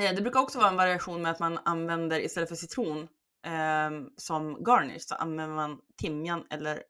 Eh, 0.00 0.14
Det 0.14 0.22
brukar 0.22 0.40
också 0.40 0.58
vara 0.58 0.68
en 0.70 0.76
variation 0.76 1.22
med 1.22 1.30
att 1.30 1.38
man 1.38 1.58
använder 1.64 2.20
istället 2.20 2.48
för 2.48 2.56
citron 2.56 3.08
ehm, 3.46 4.08
som 4.16 4.64
garnish 4.64 5.08
så 5.08 5.14
använder 5.14 5.56
man 5.56 5.78
timjan 6.00 6.44
eller 6.50 6.82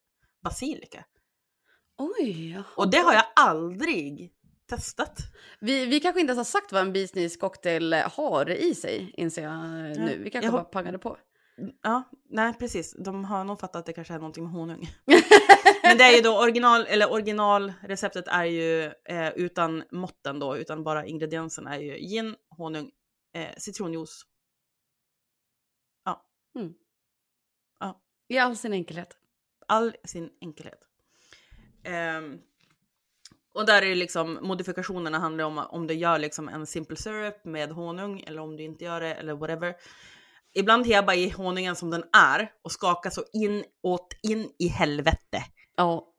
basilika. 0.44 1.04
Oj, 1.98 2.50
jaha. 2.52 2.64
Och 2.76 2.90
det 2.90 2.98
har 2.98 3.12
jag 3.12 3.24
aldrig 3.36 4.32
testat. 4.68 5.18
Vi, 5.60 5.86
vi 5.86 6.00
kanske 6.00 6.20
inte 6.20 6.30
ens 6.30 6.38
har 6.54 6.60
sagt 6.60 6.72
vad 6.72 6.82
en 6.82 6.92
business 6.92 7.36
cocktail 7.36 7.92
har 7.92 8.50
i 8.50 8.74
sig, 8.74 9.14
inser 9.16 9.42
jag 9.42 9.62
nu. 9.98 10.20
Vi 10.24 10.30
kanske 10.30 10.46
jag 10.46 10.52
bara 10.52 10.64
pangade 10.64 10.98
på. 10.98 11.16
Ja, 11.82 12.02
nej 12.30 12.54
precis. 12.58 12.96
De 13.04 13.24
har 13.24 13.44
nog 13.44 13.60
fattat 13.60 13.76
att 13.76 13.86
det 13.86 13.92
kanske 13.92 14.14
är 14.14 14.18
någonting 14.18 14.44
med 14.44 14.52
honung. 14.52 14.88
Men 15.88 15.98
det 15.98 16.04
är 16.04 16.16
ju 16.16 16.22
då 16.22 16.38
original, 16.38 16.86
eller 16.86 17.12
originalreceptet 17.12 18.28
är 18.28 18.44
ju 18.44 18.84
eh, 18.84 19.28
utan 19.28 19.84
måtten 19.90 20.38
då, 20.38 20.56
utan 20.56 20.84
bara 20.84 21.06
ingredienserna 21.06 21.76
är 21.76 21.80
ju 21.80 21.96
gin, 21.96 22.34
honung, 22.56 22.90
eh, 23.34 23.54
citronjuice. 23.56 24.24
I 28.28 28.38
all 28.38 28.56
sin 28.56 28.72
enkelhet. 28.72 29.16
all 29.66 29.96
sin 30.04 30.30
enkelhet. 30.40 30.80
Ehm, 31.84 32.38
och 33.54 33.66
där 33.66 33.82
är 33.82 33.86
det 33.86 33.94
liksom 33.94 34.38
modifikationerna 34.42 35.18
handlar 35.18 35.44
om 35.44 35.58
om 35.58 35.86
du 35.86 35.94
gör 35.94 36.18
liksom 36.18 36.48
en 36.48 36.66
simple 36.66 36.96
syrup 36.96 37.44
med 37.44 37.70
honung 37.70 38.20
eller 38.26 38.42
om 38.42 38.56
du 38.56 38.62
inte 38.62 38.84
gör 38.84 39.00
det 39.00 39.14
eller 39.14 39.34
whatever. 39.34 39.74
Ibland 40.54 40.86
har 40.86 40.92
jag 40.92 41.06
bara 41.06 41.16
i 41.16 41.30
honungen 41.30 41.76
som 41.76 41.90
den 41.90 42.04
är 42.12 42.52
och 42.62 42.72
skakar 42.72 43.10
så 43.10 43.24
in 43.32 43.64
åt 43.82 44.08
in 44.22 44.50
i 44.58 44.68
helvete. 44.68 45.44
Ja. 45.78 46.14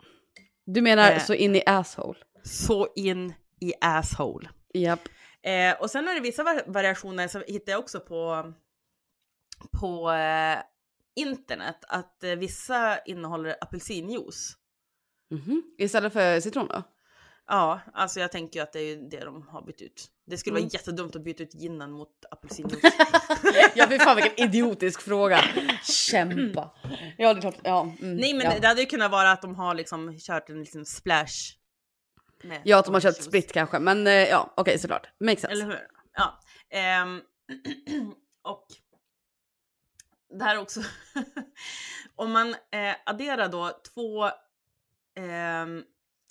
Du 0.65 0.81
menar 0.81 1.11
Eh. 1.11 1.19
så 1.19 1.33
in 1.33 1.55
i 1.55 1.63
asshole? 1.65 2.19
Så 2.43 2.87
in 2.95 3.33
i 3.61 3.73
asshole. 3.81 4.49
Japp. 4.73 4.99
Eh, 5.41 5.81
och 5.81 5.89
sen 5.89 6.07
är 6.07 6.13
det 6.15 6.19
vissa 6.21 6.43
var- 6.43 6.63
variationer 6.67 7.27
som 7.27 7.43
hittar 7.47 7.71
jag 7.71 7.79
också 7.79 7.99
på, 7.99 8.53
på 9.79 10.11
eh, 10.11 10.59
internet 11.15 11.77
att 11.87 12.23
eh, 12.23 12.31
vissa 12.35 12.99
innehåller 12.99 13.55
apelsinjuice. 13.61 14.55
Mhm. 15.31 15.63
Istället 15.77 16.13
för 16.13 16.39
citron 16.39 16.67
då? 16.67 16.83
Ja, 17.51 17.79
alltså 17.93 18.19
jag 18.19 18.31
tänker 18.31 18.59
ju 18.59 18.63
att 18.63 18.73
det 18.73 18.79
är 18.79 18.95
det 19.09 19.25
de 19.25 19.47
har 19.47 19.61
bytt 19.61 19.81
ut. 19.81 20.07
Det 20.25 20.37
skulle 20.37 20.53
Mm. 20.57 20.63
vara 20.63 20.71
jättedumt 20.73 21.15
att 21.15 21.23
byta 21.23 21.43
ut 21.43 21.53
ginen 21.55 21.91
mot 21.91 22.09
apelsinjuice. 22.31 22.81
ja, 23.75 23.85
fy 23.89 23.99
fan 23.99 24.15
vilken 24.15 24.39
idiotisk 24.45 25.01
fråga. 25.01 25.39
Kämpa. 25.83 26.71
Ja, 27.17 27.33
det 27.33 27.39
är 27.39 27.41
klart. 27.41 27.55
Ja, 27.63 27.81
mm, 27.81 28.15
Nej 28.15 28.33
men 28.33 28.41
ja. 28.51 28.59
det 28.59 28.67
hade 28.67 28.81
ju 28.81 28.87
kunnat 28.87 29.11
vara 29.11 29.31
att 29.31 29.41
de 29.41 29.55
har 29.55 29.75
liksom 29.75 30.17
kört 30.19 30.49
en 30.49 30.59
liten 30.59 30.85
splash. 30.85 31.55
Ja, 32.63 32.79
att 32.79 32.85
de 32.85 32.93
har 32.93 33.01
köpt 33.01 33.17
juice. 33.17 33.25
sprit 33.25 33.51
kanske, 33.53 33.79
men 33.79 34.07
eh, 34.07 34.13
ja, 34.13 34.53
okej 34.57 34.79
såklart. 34.79 35.07
Makes 35.19 35.41
sense. 35.41 35.51
Eller 35.53 35.65
hur? 35.65 35.79
Ja. 36.13 36.39
Ehm, 36.69 37.21
och 38.43 38.67
det 40.39 40.43
här 40.45 40.57
också. 40.57 40.81
Om 42.15 42.31
man 42.31 42.49
eh, 42.49 42.95
adderar 43.05 43.47
då 43.49 43.71
två 43.93 44.25
ehm, 45.19 45.83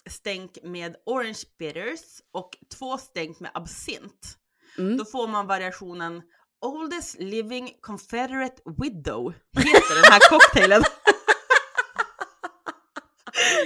stänk 0.09 0.59
med 0.63 0.97
orange 1.07 1.43
bitters 1.59 2.01
och 2.33 2.51
två 2.79 2.99
stänk 2.99 3.41
med 3.41 3.51
absint. 3.55 4.39
Mm. 4.79 4.97
Då 4.97 5.05
får 5.05 5.29
man 5.29 5.47
variationen 5.47 6.23
Oldest 6.61 7.17
Living 7.19 7.71
Confederate 7.81 8.63
Widow 8.83 9.35
heter 9.57 9.95
den 9.95 10.13
här 10.13 10.31
cocktailen. 10.31 10.83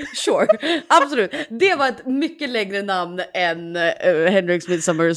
Sure, 0.14 0.46
absolut. 0.88 1.30
Det 1.50 1.74
var 1.74 1.88
ett 1.88 2.06
mycket 2.06 2.50
längre 2.50 2.82
namn 2.82 3.22
än 3.34 3.76
uh, 3.76 4.30
Henriks 4.30 4.68
Midsummer 4.68 5.14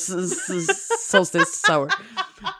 Solstice 1.12 1.62
Sour. 1.67 1.89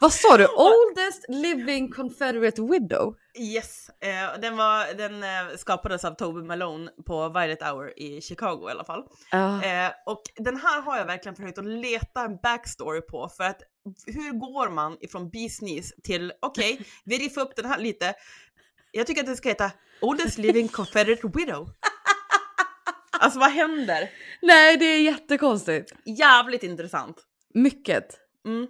Vad 0.02 0.14
sa 0.14 0.38
du? 0.38 0.48
Oldest 0.48 1.26
living 1.28 1.92
Confederate 1.92 2.62
Widow? 2.62 3.16
Yes, 3.38 3.90
eh, 4.02 4.40
den, 4.42 4.58
var, 4.58 4.94
den 4.94 5.24
eh, 5.24 5.58
skapades 5.58 6.06
av 6.06 6.12
Toby 6.12 6.42
Malone 6.42 6.92
på 7.06 7.30
Violet 7.30 7.62
Hour 7.62 8.00
i 8.00 8.22
Chicago 8.22 8.68
i 8.68 8.72
alla 8.72 8.84
fall. 8.84 9.04
Ja. 9.32 9.64
Eh, 9.64 9.92
och 10.06 10.22
den 10.36 10.58
här 10.58 10.82
har 10.82 10.98
jag 10.98 11.06
verkligen 11.06 11.36
försökt 11.36 11.58
att 11.58 11.66
leta 11.66 12.26
en 12.26 12.38
backstory 12.44 13.02
på 13.02 13.30
för 13.38 13.44
att 13.44 13.62
hur 14.06 14.32
går 14.40 14.70
man 14.70 14.98
ifrån 15.02 15.30
business 15.30 15.94
till 16.04 16.34
okej, 16.42 16.82
vi 17.06 17.18
riffar 17.18 17.42
upp 17.42 17.56
den 17.56 17.66
här 17.66 17.80
lite. 17.80 18.14
Jag 18.92 19.08
tycker 19.08 19.22
att 19.22 19.28
det 19.28 19.36
ska 19.36 19.50
heta 19.50 19.72
Oldest 20.02 20.38
Living 20.38 20.68
Confederate 20.68 21.28
Widow. 21.34 21.70
Alltså 23.20 23.40
vad 23.40 23.52
händer? 23.52 24.10
Nej, 24.42 24.78
det 24.78 24.86
är 24.86 25.02
jättekonstigt. 25.02 25.94
Jävligt 26.06 26.64
intressant. 26.64 27.18
Mycket. 27.54 28.20
Mm, 28.46 28.68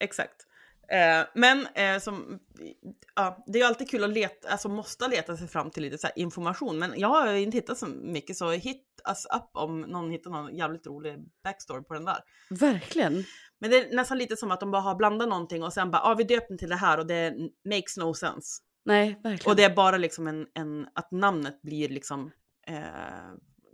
exakt. 0.00 0.46
Eh, 0.88 1.26
men 1.34 1.66
eh, 1.74 1.98
som, 1.98 2.38
ja, 3.14 3.44
det 3.46 3.58
är 3.58 3.62
ju 3.62 3.68
alltid 3.68 3.90
kul 3.90 4.04
att 4.04 4.10
leta, 4.10 4.48
alltså 4.48 4.68
måste 4.68 5.08
leta 5.08 5.36
sig 5.36 5.48
fram 5.48 5.70
till 5.70 5.82
lite 5.82 5.98
så 5.98 6.08
information. 6.16 6.78
Men 6.78 6.92
jag 6.96 7.08
har 7.08 7.32
inte 7.34 7.56
hittat 7.56 7.78
så 7.78 7.86
mycket 7.86 8.36
så 8.36 8.50
hit 8.50 8.84
us 9.08 9.26
up 9.36 9.50
om 9.52 9.80
någon 9.80 10.10
hittar 10.10 10.30
någon 10.30 10.56
jävligt 10.56 10.86
rolig 10.86 11.18
backstory 11.44 11.82
på 11.82 11.94
den 11.94 12.04
där. 12.04 12.18
Verkligen. 12.50 13.24
Men 13.58 13.70
det 13.70 13.76
är 13.76 13.96
nästan 13.96 14.18
lite 14.18 14.36
som 14.36 14.50
att 14.50 14.60
de 14.60 14.70
bara 14.70 14.82
har 14.82 14.94
blandat 14.94 15.28
någonting 15.28 15.62
och 15.62 15.72
sen 15.72 15.90
bara, 15.90 16.02
ja 16.02 16.10
ah, 16.10 16.14
vi 16.14 16.24
döper 16.24 16.48
den 16.48 16.58
till 16.58 16.68
det 16.68 16.76
här 16.76 16.98
och 16.98 17.06
det 17.06 17.34
makes 17.64 17.96
no 17.96 18.14
sense. 18.14 18.62
Nej, 18.84 19.20
verkligen. 19.22 19.50
Och 19.50 19.56
det 19.56 19.64
är 19.64 19.74
bara 19.74 19.96
liksom 19.96 20.26
en, 20.26 20.46
en 20.54 20.86
att 20.94 21.10
namnet 21.10 21.62
blir 21.62 21.88
liksom 21.88 22.30
eh, 22.66 22.76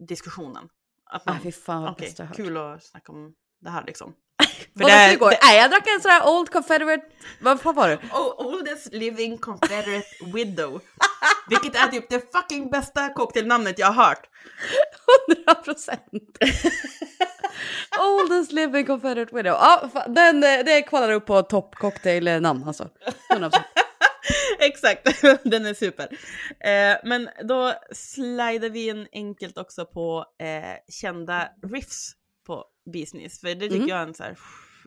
diskussionen. 0.08 0.68
Att 1.10 1.22
Ah, 1.28 1.32
man, 1.32 1.42
fy 1.42 1.52
fan 1.52 1.82
vad 1.82 1.96
bäst 1.96 2.18
jag 2.18 2.26
hört. 2.26 2.36
kul 2.36 2.56
att 2.56 2.84
snacka 2.84 3.12
om 3.12 3.32
det 3.60 3.70
här 3.70 3.84
liksom. 3.86 4.14
För 4.78 4.84
det- 4.84 5.12
igår? 5.12 5.30
det- 5.30 5.38
Nej, 5.42 5.58
jag 5.58 5.70
drack 5.70 5.86
en 5.96 6.00
sån 6.00 6.10
här 6.10 6.28
Old 6.28 6.50
Confederate... 6.50 7.02
Vad 7.40 7.60
fan 7.60 7.74
var 7.74 7.88
det? 7.88 7.98
Oh, 8.12 8.46
oldest 8.46 8.92
living 8.92 9.38
confederate 9.38 10.06
widow. 10.34 10.80
Vilket 11.48 11.76
är 11.76 11.86
typ 11.88 12.08
det 12.10 12.32
fucking 12.32 12.70
bästa 12.70 13.08
cocktailnamnet 13.08 13.78
jag 13.78 13.86
har 13.92 14.04
hört. 14.04 14.28
100 15.36 15.54
procent. 15.54 16.02
Oldest 18.00 18.52
living 18.52 18.86
Confederate 18.86 19.34
Widow. 19.36 19.52
Ja, 19.52 19.88
den, 20.08 20.44
eh, 20.44 20.64
det 20.64 20.82
kvalar 20.82 21.12
upp 21.12 21.26
på 21.26 21.42
topp 21.42 21.74
cocktailnamn 21.74 22.64
alltså. 22.68 22.88
100%. 23.30 23.52
Exakt, 24.58 25.22
den 25.44 25.66
är 25.66 25.74
super. 25.74 26.08
Eh, 26.60 26.96
men 27.04 27.28
då 27.44 27.74
slidar 27.92 28.68
vi 28.70 28.88
in 28.88 29.08
enkelt 29.12 29.58
också 29.58 29.86
på 29.86 30.26
eh, 30.38 30.76
kända 30.88 31.48
riffs 31.62 32.12
på 32.46 32.64
business. 32.92 33.40
För 33.40 33.48
det 33.48 33.60
tycker 33.68 33.76
Mhm. 33.76 33.88
jag 33.88 33.98
är 33.98 34.06
en 34.06 34.14
så 34.14 34.22
här, 34.22 34.38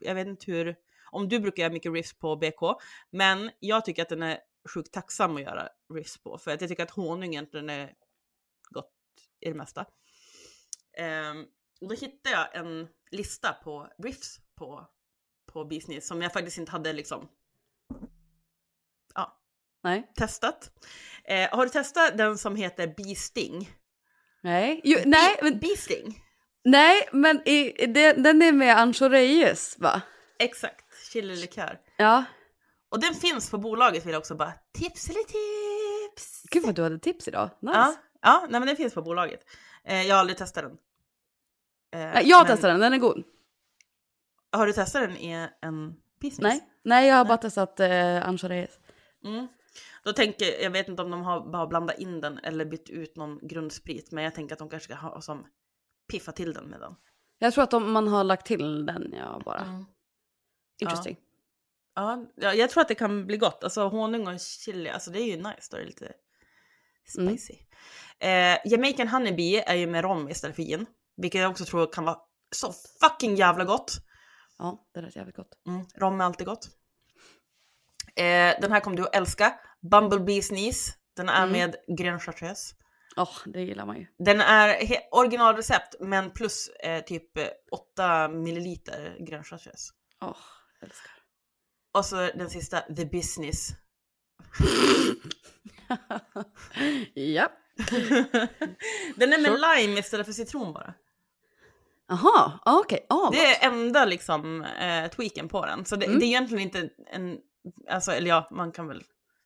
jag 0.02 0.16
vet 0.16 0.28
inte 0.28 0.52
hur, 0.52 0.76
om 1.12 1.30
du 1.30 1.40
brukar 1.40 1.64
göra 1.64 1.74
mycket 1.74 1.94
riffs 1.94 2.14
på 2.20 2.36
BK, 2.36 2.82
men 3.12 3.52
jag 3.60 3.86
tycker 3.86 4.02
att 4.02 4.10
den 4.10 4.24
är 4.24 4.40
sjukt 4.74 4.94
tacksam 4.94 5.36
att 5.36 5.42
göra 5.42 5.70
riffs 5.94 6.18
på, 6.24 6.38
för 6.38 6.52
att 6.52 6.62
jag 6.62 6.70
tycker 6.70 6.84
att 6.84 6.92
honung 6.92 7.30
egentligen 7.34 7.70
är 7.70 7.94
gott 8.70 8.92
i 9.40 9.50
det 9.50 9.56
mesta. 9.56 9.86
Ehm, 10.98 11.46
och 11.82 11.88
då 11.88 11.96
hittade 11.96 12.36
jag 12.36 12.56
en 12.56 12.88
lista 13.12 13.54
på 13.54 13.88
riffs 14.04 14.40
på, 14.56 14.88
på 15.54 15.66
business 15.66 16.08
som 16.08 16.22
jag 16.22 16.34
faktiskt 16.34 16.58
inte 16.58 16.72
hade 16.72 16.94
liksom 16.94 17.30
Nej. 19.86 20.12
testat. 20.16 20.72
Eh, 21.28 21.50
har 21.58 21.64
du 21.66 21.70
testat 21.70 22.18
den 22.18 22.38
som 22.38 22.56
heter 22.56 22.88
Bee 22.98 23.16
Sting? 23.16 23.70
Nej. 24.44 24.82
Jo, 24.84 25.00
nej, 25.06 25.40
men, 25.42 25.60
Bee 25.60 25.78
Sting? 25.78 26.22
nej, 26.64 27.10
men 27.12 27.48
i, 27.48 27.86
det, 27.88 28.14
den 28.14 28.42
är 28.42 28.52
med 28.52 28.78
Ancho 28.78 29.10
Reyes 29.10 29.76
va? 29.80 30.02
Exakt, 30.40 30.86
chililikör. 31.12 31.80
Ja. 31.98 32.24
Och 32.90 33.00
den 33.00 33.14
finns 33.16 33.50
på 33.52 33.58
bolaget 33.58 34.06
vill 34.06 34.12
jag 34.14 34.20
också 34.20 34.36
bara 34.36 34.54
tips 34.74 35.10
eller 35.10 35.20
tips. 35.24 36.44
Gud 36.52 36.64
vad 36.66 36.76
du 36.76 36.84
hade 36.84 37.00
tips 37.00 37.28
idag. 37.28 37.50
Nice. 37.62 37.78
Ja, 37.78 37.96
ja 38.22 38.42
nej, 38.50 38.60
men 38.60 38.68
den 38.68 38.76
finns 38.76 38.94
på 38.94 39.02
bolaget. 39.02 39.40
Eh, 39.86 40.02
jag 40.08 40.16
har 40.16 40.20
aldrig 40.20 40.38
testat 40.38 40.64
den. 40.64 40.72
Eh, 42.02 42.12
Nej, 42.14 42.30
jag 42.30 42.40
men- 42.40 42.48
testade 42.48 42.74
den, 42.74 42.80
den 42.82 42.94
är 42.94 42.98
god. 42.98 43.24
Har 44.52 44.68
du 44.68 44.74
testat 44.74 45.02
den 45.02 45.18
i 45.18 45.48
en 45.62 45.94
business? 46.22 46.40
Nej, 46.54 46.70
nej 46.84 47.08
jag 47.08 47.16
har 47.16 47.26
bara 47.26 47.38
testat 47.38 47.80
eh, 47.80 48.28
Ancho 48.28 48.48
Reyes. 48.48 48.72
Mm. 49.26 49.48
Då 50.06 50.14
tänker 50.14 50.62
jag 50.64 50.72
vet 50.72 50.88
inte 50.88 51.02
om 51.02 51.12
de 51.12 51.22
har 51.22 51.52
bara 51.52 51.68
blandat 51.68 52.00
in 52.00 52.22
den 52.22 52.38
eller 52.38 52.66
bytt 52.66 52.90
ut 52.90 53.16
någon 53.16 53.48
grundsprit, 53.48 54.12
men 54.12 54.24
jag 54.24 54.36
tänker 54.36 54.56
att 54.56 54.60
de 54.60 54.70
kanske 54.70 54.94
ska 54.94 55.08
ha 55.08 55.22
som 55.22 55.48
piffa 56.12 56.32
till 56.32 56.54
den 56.54 56.66
med 56.66 56.80
den. 56.80 56.96
Jag 57.40 57.54
tror 57.54 57.64
att 57.64 57.72
de, 57.72 57.92
man 57.92 58.08
har 58.08 58.24
lagt 58.24 58.46
till 58.46 58.86
den, 58.86 59.14
ja 59.18 59.42
bara. 59.46 59.60
Mm. 59.62 59.86
Interesting. 60.82 61.18
Ja, 61.96 62.26
ja, 62.36 62.54
jag 62.54 62.70
tror 62.70 62.82
att 62.82 62.88
det 62.88 62.96
kan 62.96 63.28
bli 63.28 63.38
gott. 63.38 63.64
Alltså 63.64 63.88
honung 63.88 64.28
och 64.28 64.40
chili, 64.40 64.90
alltså 64.90 65.12
det 65.12 65.20
är 65.20 65.26
ju 65.26 65.36
nice. 65.38 65.68
Då 65.72 65.78
är 65.78 65.82
det 65.82 65.88
lite 65.88 66.14
Mm. 67.18 67.38
spicy. 67.38 67.54
Eh, 68.20 68.58
Jamaican 68.66 69.08
Honeybee 69.08 69.64
är 69.68 69.76
ju 69.76 69.88
med 69.88 70.04
rom 70.04 70.30
istället 70.30 70.56
för 70.56 70.64
gin. 70.64 70.86
Vilket 71.18 71.42
jag 71.42 71.52
också 71.52 71.66
tror 71.66 71.94
kan 71.94 72.06
vara 72.06 72.18
så 72.56 72.74
fucking 73.02 73.36
jävla 73.36 73.64
gott. 73.64 73.92
Ja, 74.58 74.88
det 74.94 75.02
lät 75.02 75.16
jävligt 75.16 75.36
gott. 75.36 75.50
Mm, 75.68 75.86
rom 75.96 76.22
är 76.22 76.26
alltid 76.26 76.48
gott. 76.48 76.68
Eh, 78.16 78.62
den 78.62 78.72
här 78.72 78.80
kommer 78.80 78.98
du 78.98 79.04
att 79.04 79.16
älska. 79.16 79.60
Bumblebee 79.92 80.42
Sneeze. 80.42 80.92
Den 81.16 81.30
är 81.30 81.48
Mm. 81.48 81.52
med 81.52 81.76
grön 81.98 82.20
chartreuse. 82.20 82.76
Åh, 83.18 83.30
det 83.46 83.62
gillar 83.62 83.86
man 83.86 83.98
ju. 83.98 84.08
Den 84.18 84.42
är 84.42 84.78
originalrecept 85.12 85.96
men 86.00 86.32
plus 86.32 86.68
eh, 86.70 87.04
typ 87.04 87.38
eh, 87.38 87.48
8 87.72 88.28
milliliter 88.30 89.18
grön 89.20 89.44
chartreuse. 89.44 89.94
Åh, 90.22 90.38
älskar. 90.82 91.12
Och 91.94 92.06
så 92.06 92.16
den 92.16 92.50
sista, 92.50 92.80
The 92.82 93.06
Business. 93.06 93.70
ja. 97.14 97.52
den 99.16 99.34
är 99.34 99.38
med 99.42 99.52
Sure. 99.52 99.82
lime 99.82 100.00
istället 100.00 100.26
för 100.26 100.34
citron 100.34 100.74
bara. 100.74 100.94
Jaha, 102.08 102.60
ah, 102.66 102.80
okej. 102.80 103.06
Ah, 103.10 103.30
Det 103.32 103.46
är 103.46 103.68
enda 103.72 104.06
liksom 104.06 104.62
eh, 104.64 105.08
tweaken 105.10 105.48
på 105.50 105.66
den. 105.66 105.86
Så 105.86 105.96
det, 105.96 106.06
Mm. 106.06 106.20
det 106.20 106.26
är 106.26 106.28
egentligen 106.28 106.64
inte 106.64 106.90
en, 107.08 107.38
alltså 107.90 108.12
eller 108.12 108.30
ja, 108.30 108.48
man 108.52 108.72
kan 108.72 108.88
väl 108.88 109.04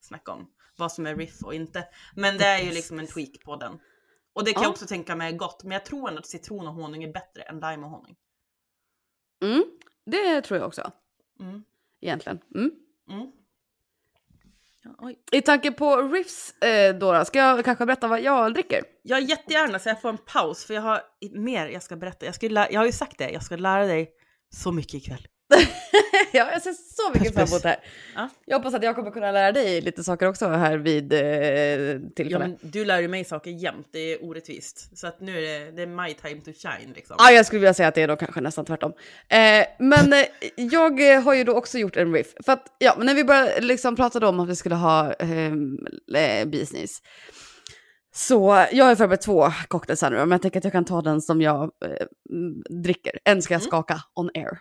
snacka 0.10 0.32
om 0.32 0.48
vad 0.78 0.92
som 0.92 1.06
är 1.08 1.16
riff 1.16 1.44
och 1.44 1.54
inte. 1.54 1.88
Men 2.16 2.38
det 2.38 2.46
är 2.46 2.64
ju 2.64 2.72
liksom 2.72 3.00
en 3.00 3.08
tweak 3.08 3.40
på 3.46 3.56
den. 3.56 3.80
Och 4.34 4.44
det 4.46 4.54
kan 4.54 4.62
Ja. 4.62 4.66
jag 4.66 4.72
också 4.72 4.86
tänka 4.86 5.16
mig 5.16 5.34
är 5.34 5.38
gott, 5.38 5.64
men 5.64 5.72
jag 5.72 5.86
tror 5.86 6.08
ändå 6.10 6.20
att 6.20 6.28
citron 6.28 6.68
och 6.68 6.74
honung 6.74 7.04
är 7.04 7.14
bättre 7.14 7.42
än 7.42 7.56
lime 7.60 7.86
och 7.86 7.92
honung. 7.92 8.16
Mm, 9.44 9.64
det 10.06 10.42
tror 10.42 10.60
jag 10.60 10.68
också. 10.68 10.92
Mm. 11.40 11.64
Egentligen. 12.02 12.40
Mm. 12.56 12.72
Mm. 13.10 13.32
Ja. 14.84 15.12
I 15.32 15.42
tanke 15.42 15.72
på 15.72 15.96
riffs 16.02 16.54
eh, 16.62 16.96
Dora, 16.96 17.26
ska 17.26 17.40
jag 17.40 17.66
kanske 17.66 17.86
berätta 17.86 18.08
vad 18.08 18.22
jag 18.22 18.54
dricker? 18.54 18.84
Jag 19.02 19.22
jättegärna 19.22 19.80
så 19.80 19.90
jag 19.90 20.02
får 20.02 20.10
en 20.10 20.18
paus 20.18 20.66
för 20.66 20.74
jag 20.74 20.82
har 20.82 21.02
mer 21.32 21.68
jag 21.68 21.84
ska 21.84 21.96
berätta. 21.96 22.26
Jag, 22.26 22.36
ska 22.36 22.48
lä- 22.50 22.68
jag 22.72 22.80
har 22.80 22.86
ju 22.86 22.92
sagt 22.92 23.18
det, 23.18 23.30
jag 23.30 23.44
ska 23.44 23.56
lära 23.56 23.86
dig 23.86 24.12
så 24.50 24.72
mycket 24.72 24.94
ikväll. 24.94 25.28
ja, 26.32 26.52
jag 26.52 26.62
ser 26.62 26.74
så 26.74 27.14
mycket 27.20 27.34
fram 27.34 27.48
emot 27.48 27.64
det 27.64 27.70
här. 27.70 27.80
Ja. 28.16 28.30
Jag 28.46 28.58
hoppas 28.58 28.74
att 28.74 28.84
jag 28.84 28.96
kommer 28.96 29.12
kunna 29.12 29.32
lära 29.32 29.52
dig 29.52 29.82
lite 29.82 30.04
saker 30.04 30.28
också 30.28 30.48
här 30.48 30.78
vid 30.78 31.14
eh, 31.14 31.20
Ja, 31.22 32.00
tillfälle. 32.16 32.40
men 32.40 32.58
du 32.62 32.86
lär 32.86 33.00
ju 33.00 33.08
mig 33.08 33.26
saker 33.26 33.52
jämt, 33.52 33.88
det 33.92 34.00
är 34.14 34.24
orättvist. 34.24 34.98
Så 34.98 35.08
att 35.08 35.22
nu 35.22 35.38
är 35.38 35.42
det, 35.60 35.72
det 35.72 35.82
är 35.82 35.88
my 35.88 36.14
time 36.14 36.42
to 36.42 36.52
shine 36.54 36.94
liksom. 36.96 37.16
Ja, 37.20 37.32
jag 37.32 37.46
skulle 37.46 37.60
vilja 37.60 37.74
säga 37.74 37.88
att 37.88 37.96
det 37.96 38.02
är 38.02 38.08
då 38.08 38.16
kanske 38.16 38.42
nästan 38.42 38.66
tvärtom. 38.66 38.94
Eh, 39.30 39.66
men 39.80 40.14
eh, 40.14 40.26
jag 40.56 41.14
eh, 41.16 41.22
har 41.22 41.34
ju 41.34 41.44
då 41.44 41.54
också 41.54 41.78
gjort 41.78 41.98
en 41.98 42.14
riff. 42.14 42.34
För 42.46 42.54
att, 42.54 42.76
ja, 42.78 42.96
när 43.00 43.14
vi 43.16 43.24
började 43.24 43.62
liksom 43.62 43.96
pratade 43.96 44.28
om 44.28 44.40
att 44.40 44.50
vi 44.50 44.56
skulle 44.56 44.76
ha 44.76 45.14
eh, 45.14 46.46
business. 46.46 46.98
Så 48.16 48.66
jag 48.72 48.86
har 48.86 48.96
förberett 48.96 49.22
två 49.22 49.52
cocktails 49.68 50.02
här 50.02 50.10
nu, 50.10 50.18
men 50.18 50.32
jag 50.32 50.42
tänker 50.42 50.58
att 50.60 50.64
jag 50.64 50.74
kan 50.74 50.86
ta 50.86 51.02
den 51.02 51.22
som 51.22 51.42
jag 51.42 51.64
eh, 51.64 52.06
dricker. 52.84 53.20
En 53.26 53.42
ska 53.42 53.54
jag 53.54 53.62
Mm. 53.62 53.68
skaka 53.70 54.02
on 54.16 54.30
air. 54.34 54.60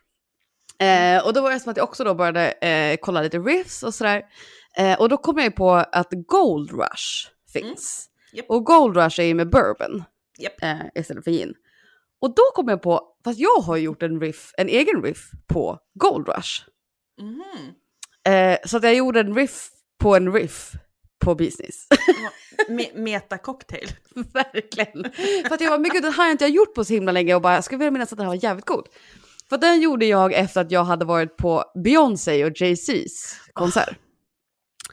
Eh, 0.80 1.26
och 1.26 1.32
då 1.32 1.40
var 1.40 1.50
det 1.50 1.60
som 1.60 1.70
att 1.70 1.76
jag 1.76 1.84
också 1.88 2.04
då 2.04 2.14
började 2.14 2.50
eh, 2.52 2.96
kolla 3.02 3.22
lite 3.22 3.38
riffs 3.38 3.82
och 3.82 3.94
sådär. 3.94 4.22
Eh, 4.76 5.00
och 5.00 5.08
då 5.08 5.16
kom 5.16 5.36
jag 5.36 5.44
ju 5.44 5.50
på 5.50 5.70
att 5.74 6.08
Gold 6.10 6.70
Rush 6.70 7.28
finns. 7.52 8.08
Japp. 8.32 8.46
Och 8.48 8.64
Gold 8.64 8.96
Rush 8.96 9.20
är 9.20 9.24
ju 9.24 9.34
med 9.34 9.50
bourbon 9.50 10.04
Japp. 10.38 10.62
eh, 10.62 10.76
istället 10.94 11.24
för 11.24 11.30
gin. 11.30 11.54
Och 12.20 12.34
då 12.34 12.42
kom 12.54 12.68
jag 12.68 12.82
på, 12.82 13.02
fast 13.24 13.38
jag 13.38 13.60
har 13.60 13.76
gjort 13.76 14.02
en 14.02 14.20
riff, 14.20 14.52
en 14.56 14.68
egen 14.68 15.02
riff 15.02 15.30
på 15.46 15.78
Gold 15.94 16.28
Rush. 16.28 16.62
Eh, 18.32 18.58
så 18.66 18.76
att 18.76 18.82
jag 18.82 18.94
gjorde 18.94 19.20
en 19.20 19.34
riff 19.34 19.68
på 19.98 20.16
en 20.16 20.32
riff 20.32 20.72
på 21.24 21.34
business. 21.34 21.86
Me- 22.68 22.98
meta 23.00 23.38
cocktail. 23.38 23.88
Verkligen. 24.14 25.12
För 25.48 25.54
att 25.54 25.60
jag 25.60 25.70
var, 25.70 25.78
gud 25.78 26.02
den 26.02 26.12
här 26.12 26.24
har 26.24 26.30
inte 26.30 26.44
jag 26.44 26.50
gjort 26.50 26.74
på 26.74 26.84
så 26.84 26.92
himla 26.92 27.12
länge 27.12 27.34
och 27.34 27.42
bara, 27.42 27.54
jag 27.54 27.64
skulle 27.64 27.78
vilja 27.78 27.90
minnas 27.90 28.12
att 28.12 28.16
den 28.18 28.26
här 28.26 28.34
var 28.34 28.44
jävligt 28.44 28.66
god. 28.66 28.86
För 29.50 29.58
den 29.58 29.80
gjorde 29.80 30.06
jag 30.06 30.32
efter 30.32 30.60
att 30.60 30.70
jag 30.70 30.84
hade 30.84 31.04
varit 31.04 31.36
på 31.36 31.64
Beyoncé 31.84 32.44
och 32.44 32.52
Jay-Z's 32.52 33.34
konsert. 33.52 33.96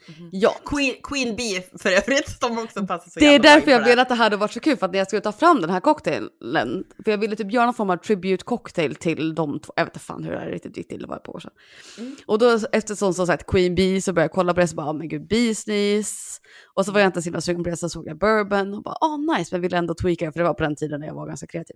Mhm. 0.08 0.30
Ja, 0.32 0.56
Queen, 0.66 0.96
Queen 1.04 1.36
Bee 1.36 1.64
för 1.80 1.90
övrigt, 1.90 2.42
de 2.42 2.60
också 2.60 2.88
passar 2.88 3.12
så 3.12 3.20
det 3.20 3.36
är 3.36 3.40
därför 3.40 3.72
jag 3.72 3.82
det 3.82 3.90
ville 3.90 4.02
att 4.02 4.10
det 4.10 4.16
hade 4.16 4.38
varit 4.38 4.52
så 4.52 4.60
kul, 4.60 4.78
för 4.78 4.86
att 4.86 4.92
när 4.92 5.00
jag 5.00 5.08
skulle 5.08 5.22
ta 5.22 5.32
fram 5.32 5.62
den 5.62 5.70
här 5.70 5.80
cocktailen, 5.80 6.84
för 7.04 7.12
jag 7.12 7.18
ville 7.18 7.36
typ 7.36 7.52
göra 7.52 7.66
någon 7.66 7.74
form 7.74 7.90
av 7.90 7.98
tribute 7.98 8.44
cocktail 8.44 8.96
till 8.96 9.36
de 9.36 9.60
två, 9.60 9.74
jag 9.76 9.86
vet 9.86 9.94
inte 9.94 10.06
fan 10.06 10.24
hur 10.24 10.32
det 10.32 10.40
här 10.40 10.48
riktigt 10.48 10.78
gick 10.78 10.88
till, 10.88 11.02
det 11.02 11.08
var 11.08 11.16
ett 11.16 11.24
par 11.24 11.36
år 11.36 11.40
sedan. 11.40 11.52
Mm. 11.98 12.16
Och 12.26 12.40
då 12.40 12.60
eftersom 12.72 13.14
som 13.14 13.28
sagt 13.28 13.48
Queen 13.48 13.76
Bee 13.76 14.02
så 14.02 14.14
började 14.14 14.26
jag 14.26 14.32
kolla 14.32 14.54
på 14.54 14.60
det, 14.60 14.68
så 14.68 14.76
bara, 14.76 14.90
oh, 14.90 14.98
men 14.98 15.10
gud, 15.10 15.28
business. 15.28 16.42
Och 16.74 16.86
så 16.86 16.92
var 16.92 17.00
jag 17.00 17.08
inte 17.08 17.22
så 17.22 17.26
himla 17.26 17.42
sugen 17.42 17.64
på 17.64 17.70
det, 17.70 17.78
så 17.78 17.90
såg 17.90 18.08
jag 18.08 18.18
bourbon 18.18 18.74
och 18.74 18.84
bara, 18.84 18.98
oh 19.02 19.38
nice, 19.38 19.56
men 19.56 19.62
ville 19.62 19.78
ändå 19.78 19.94
tweaka, 19.94 20.32
för 20.32 20.40
det 20.40 20.46
var 20.46 20.54
på 20.54 20.64
den 20.64 20.76
tiden 20.76 21.00
när 21.00 21.08
jag 21.08 21.16
var 21.16 21.28
ganska 21.28 21.48
kreativ. 21.48 21.76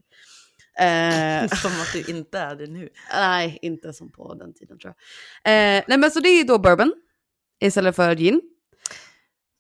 Eh, 0.79 1.47
Som 1.61 1.71
att 1.71 1.93
du 1.93 2.03
inte 2.11 2.39
är 2.39 2.55
det 2.55 2.67
nu. 2.67 2.89
nej, 3.13 3.59
inte 3.61 3.93
som 3.93 4.11
på 4.11 4.33
den 4.33 4.53
tiden 4.53 4.79
tror 4.79 4.93
jag. 5.43 5.77
Eh, 5.77 5.83
nej 5.87 5.97
men 5.97 6.11
så 6.11 6.19
det 6.19 6.29
är 6.29 6.43
då 6.43 6.57
bourbon 6.59 6.93
istället 7.61 7.95
för 7.95 8.15
gin. 8.15 8.41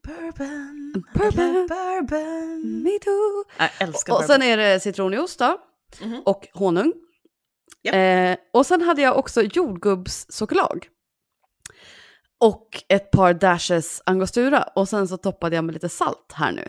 Bourbon, 0.07 1.03
Bourbon. 1.13 1.67
Bourbon. 1.67 2.83
Me 2.83 2.99
too. 2.99 3.43
Jag 3.57 3.69
älskar 3.79 4.13
Och 4.13 4.19
bourbon. 4.19 4.27
sen 4.35 4.41
är 4.43 4.57
det 4.57 4.79
citronjuice 4.79 5.37
då. 5.37 5.57
Mhm. 6.01 6.21
Och 6.25 6.47
honung. 6.53 6.93
Japp. 7.83 7.95
Eh, 7.95 8.35
och 8.53 8.65
sen 8.65 8.81
hade 8.81 9.01
jag 9.01 9.17
också 9.17 9.41
jordgubbssockerlag. 9.41 10.87
Och 12.39 12.83
ett 12.89 13.11
par 13.11 13.33
dashes 13.33 14.01
angostura. 14.05 14.63
Och 14.75 14.89
sen 14.89 15.07
så 15.07 15.17
toppade 15.17 15.55
jag 15.55 15.65
med 15.65 15.73
lite 15.73 15.89
salt 15.89 16.31
här 16.33 16.51
nu. 16.51 16.67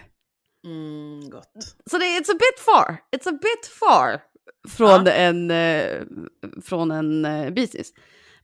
Mm, 0.64 1.30
gott. 1.30 1.52
Så 1.90 1.98
det 1.98 2.04
är 2.04 2.20
it's 2.20 2.30
a 2.30 2.38
bit 2.38 2.60
far. 2.64 2.96
It's 3.16 3.28
a 3.28 3.38
bit 3.42 3.66
far 3.66 4.20
från 4.68 5.06
Ja. 5.06 5.12
en, 5.12 5.50
eh, 5.50 6.02
från 6.64 6.90
en 6.90 7.24
eh, 7.24 7.50
business. 7.50 7.92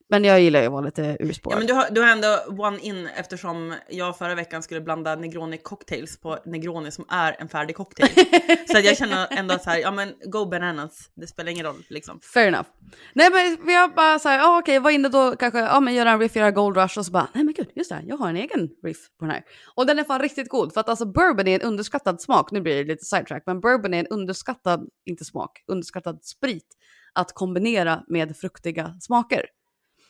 Men 0.09 0.25
jag 0.25 0.41
gillar 0.41 0.61
ju 0.61 0.67
att 0.67 0.73
vara 0.73 0.85
lite 0.85 1.17
urspårad. 1.21 1.55
Ja, 1.55 1.59
men 1.59 1.67
du 1.67 1.73
har, 1.73 1.91
du 1.91 2.01
har 2.01 2.09
ändå 2.09 2.63
one 2.65 2.79
in 2.81 3.09
eftersom 3.17 3.75
jag 3.89 4.19
förra 4.19 4.35
veckan 4.35 4.63
skulle 4.63 4.81
blanda 4.81 5.17
Negroni 5.17 5.59
cocktails 5.59 6.21
på 6.21 6.39
Negroni 6.45 6.91
som 6.91 7.05
är 7.09 7.37
en 7.39 7.49
färdig 7.49 7.77
cocktail. 7.77 8.11
så 8.67 8.79
jag 8.79 8.97
känner 8.97 9.27
ändå 9.31 9.55
att 9.55 9.63
så 9.63 9.71
här, 9.71 9.79
ja 9.79 9.91
men 9.91 10.15
go 10.25 10.47
bananas, 10.47 11.11
det 11.15 11.27
spelar 11.27 11.53
ingen 11.53 11.67
roll 11.67 11.85
liksom. 11.89 12.21
Fair 12.35 12.49
enough. 12.49 12.69
Nej 13.15 13.31
men 13.31 13.67
vi 13.67 13.75
har 13.75 13.89
bara 13.89 14.19
såhär, 14.19 14.39
ja 14.39 14.59
okej, 14.59 14.79
var 14.79 14.91
inne 14.91 15.09
då 15.09 15.37
kanske, 15.37 15.59
ja 15.59 15.81
men 15.81 15.95
göra 15.95 16.11
en 16.11 16.21
riff, 16.21 16.37
göra 16.37 16.51
Gold 16.51 16.77
Rush 16.77 16.99
och 16.99 17.07
så 17.07 17.13
bara, 17.13 17.29
nej 17.35 17.45
men 17.45 17.55
gud, 17.55 17.71
just 17.75 17.91
det, 17.91 18.03
jag 18.07 18.17
har 18.17 18.29
en 18.29 18.37
egen 18.37 18.69
riff 18.85 18.99
på 19.19 19.25
den 19.25 19.31
här. 19.31 19.43
Och 19.75 19.87
den 19.87 19.99
är 19.99 20.05
fan 20.05 20.21
riktigt 20.21 20.49
god, 20.49 20.73
för 20.73 20.81
att 20.81 20.89
alltså 20.89 21.07
bourbon 21.07 21.49
är 21.49 21.61
en 21.61 21.67
underskattad 21.67 22.21
smak, 22.21 22.51
nu 22.51 22.61
blir 22.61 22.77
det 22.77 22.85
lite 22.85 23.05
sidetrack, 23.05 23.43
men 23.47 23.61
bourbon 23.61 23.95
är 23.95 24.01
en 24.01 24.07
underskattad, 24.07 24.89
inte 25.07 25.25
smak, 25.25 25.65
underskattad 25.67 26.25
sprit 26.25 26.67
att 27.13 27.33
kombinera 27.33 28.03
med 28.09 28.37
fruktiga 28.37 28.97
smaker. 29.01 29.47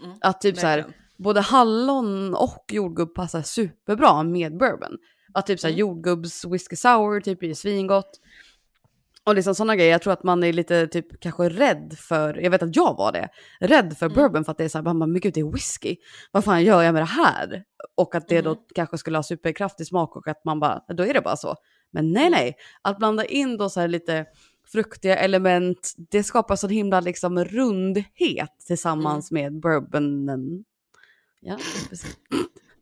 Mm, 0.05 0.17
Att 0.21 0.41
typ 0.41 0.59
så 0.59 0.67
här, 0.67 0.85
både 1.17 1.41
hallon 1.41 2.35
och 2.35 2.65
jordgubb 2.73 3.15
passar 3.15 3.43
superbra 3.43 4.23
med 4.23 4.57
bourbon. 4.59 4.99
Att 5.35 5.47
typ 5.47 5.61
så 5.61 5.67
här 5.67 5.73
Mm. 5.75 5.81
jordgubbs 5.81 6.45
whisky 6.45 6.77
sour 6.77 7.21
typ 7.21 7.43
är 7.43 7.55
svingott. 7.55 8.21
Och 9.25 9.35
liksom 9.35 9.55
sådana 9.55 9.77
grejer, 9.77 9.91
jag 9.93 10.03
tror 10.03 10.13
att 10.13 10.23
man 10.23 10.45
är 10.45 10.53
lite 10.53 10.87
typ 10.87 11.21
kanske 11.21 11.49
rädd 11.49 11.95
för, 11.99 12.35
jag 12.35 12.51
vet 12.51 12.63
att 12.63 12.77
jag 12.77 12.97
var 12.97 13.13
det, 13.13 13.29
rädd 13.61 13.97
för 13.99 14.07
Mm. 14.07 14.17
bourbon 14.17 14.45
för 14.45 14.53
att 14.53 14.59
det 14.59 14.65
är 14.65 14.69
så 14.69 14.79
här, 14.79 14.83
man 14.83 14.99
men 15.13 15.21
gud 15.21 15.35
det 15.35 15.41
är 15.41 15.53
whisky, 15.53 15.97
vad 16.33 16.45
fan 16.45 16.65
gör 16.65 16.83
jag 16.83 16.93
med 16.95 17.03
det 17.03 17.07
här? 17.07 17.65
Och 17.95 18.15
att 18.15 18.29
det 18.29 18.41
då 18.43 18.51
Mm. 18.51 18.63
kanske 18.75 18.99
skulle 18.99 19.19
ha 19.19 19.23
superkraftig 19.23 19.87
smak 19.87 20.17
och 20.17 20.29
att 20.29 20.45
man 20.45 20.61
bara, 20.61 20.81
då 20.89 21.03
är 21.07 21.15
det 21.15 21.21
bara 21.21 21.37
så. 21.37 21.55
Men 21.91 22.13
nej 22.13 22.27
Mm. 22.27 22.33
nej, 22.33 22.57
att 22.83 22.99
blanda 22.99 23.25
in 23.25 23.57
då 23.57 23.69
så 23.71 23.81
här 23.81 23.89
lite 23.89 24.27
fruktiga 24.73 25.17
element, 25.17 25.95
det 26.11 26.23
skapar 26.23 26.57
sån 26.57 26.71
himla 26.71 27.01
liksom 27.01 27.45
rundhet 27.45 28.51
tillsammans 28.67 29.31
Mm. 29.31 29.43
med 29.43 29.61
bourbonen. 29.61 30.65
Ja, 31.41 31.57
precis. 31.91 32.17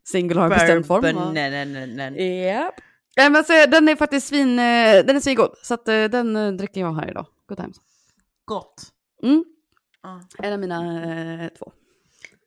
Single 0.03 0.39
har 0.39 0.49
bestämd 0.49 0.85
form. 0.87 1.03
Japp. 2.15 2.73
Nej, 3.17 3.29
men 3.29 3.43
så, 3.43 3.53
den 3.65 3.89
är 3.89 3.95
faktiskt 3.95 4.27
svin, 4.27 4.59
eh, 4.59 5.05
den 5.05 5.15
är 5.15 5.19
svingod, 5.19 5.55
så 5.63 5.73
att, 5.73 5.87
eh, 5.87 6.03
den 6.03 6.35
eh, 6.35 6.51
dricker 6.51 6.81
jag 6.81 6.93
här 6.93 7.09
idag. 7.09 7.25
Good 7.47 7.57
times. 7.57 7.77
Gott. 8.45 8.81
Mm. 9.23 9.45
Ja. 10.03 10.21
En 10.43 10.53
av 10.53 10.59
mina 10.59 11.03
eh, 11.43 11.49
två. 11.49 11.71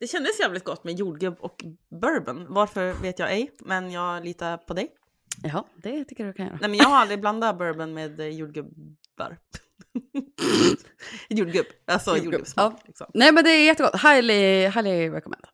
Det 0.01 0.07
kändes 0.07 0.40
jävligt 0.40 0.64
gott 0.64 0.85
med 0.85 0.94
jordgubb 0.98 1.37
och 1.40 1.64
bourbon. 1.90 2.46
Varför 2.48 3.03
vet 3.03 3.18
jag 3.18 3.33
ej, 3.33 3.51
men 3.59 3.90
jag 3.90 4.24
litar 4.24 4.57
på 4.57 4.74
dig. 4.74 4.88
Jaha, 5.42 5.64
det 5.83 6.05
tycker 6.05 6.24
jag 6.24 6.35
du 6.35 6.37
kan 6.37 6.46
göra. 6.46 6.59
Nej, 6.61 6.70
men 6.70 6.79
jag 6.79 6.88
har 6.88 6.96
aldrig 6.96 7.20
blandat 7.20 7.59
bourbon 7.59 7.94
med 7.94 8.20
eh, 8.20 8.27
jordgubbar. 9.18 9.38
Jordgubb, 11.28 11.66
alltså 11.87 12.11
Jordgubb, 12.11 12.24
jordgubbssmak. 12.33 12.72
ja. 12.76 12.83
Liksom. 12.87 13.07
Nej 13.14 13.33
men 13.33 13.44
det 13.44 13.50
är 13.50 13.64
jättegott, 13.64 14.02
highly, 14.02 14.68
highly 14.68 15.11
recommend. 15.11 15.44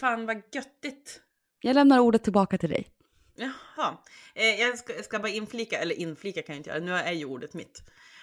Fan 0.00 0.26
vad 0.26 0.42
göttigt. 0.52 1.20
Jag 1.60 1.74
lämnar 1.74 1.98
ordet 1.98 2.22
tillbaka 2.24 2.58
till 2.58 2.70
dig. 2.70 2.88
Jaha. 3.36 3.96
Eh, 4.34 4.60
jag, 4.60 4.78
ska, 4.78 5.02
ska 5.02 5.18
bara 5.18 5.28
inflika, 5.28 5.78
eller 5.78 5.94
inflika 5.94 6.42
kan 6.42 6.54
jag 6.54 6.60
inte 6.60 6.70
göra, 6.70 6.80
nu 6.80 6.92
är 6.92 7.12
ju 7.12 7.24
ordet 7.24 7.54
mitt. 7.54 7.82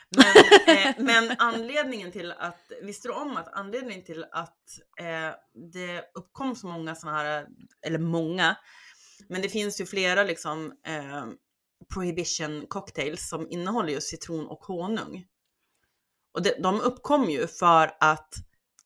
Men, 0.09 0.25
eh, 0.77 0.93
men 0.97 1.35
anledningen 1.39 2.11
till 2.11 2.31
att, 2.31 2.71
visste 2.81 3.07
du 3.07 3.13
om 3.13 3.37
att 3.37 3.53
anledningen 3.53 4.03
till 4.03 4.25
att 4.31 4.79
eh, 4.99 5.35
det 5.71 6.11
uppkom 6.13 6.55
så 6.55 6.67
många 6.67 6.95
sådana 6.95 7.17
här, 7.17 7.47
eller 7.81 7.99
många, 7.99 8.55
men 9.27 9.41
det 9.41 9.49
finns 9.49 9.81
ju 9.81 9.85
flera 9.85 10.23
liksom 10.23 10.73
eh, 10.85 11.25
prohibition 11.93 12.65
cocktails 12.69 13.29
som 13.29 13.47
innehåller 13.51 13.93
just 13.93 14.07
citron 14.07 14.47
och 14.47 14.59
honung. 14.65 15.25
Och 16.33 16.43
de 16.61 16.81
uppkom 16.81 17.29
ju 17.29 17.47
för 17.47 17.91
att 17.99 18.33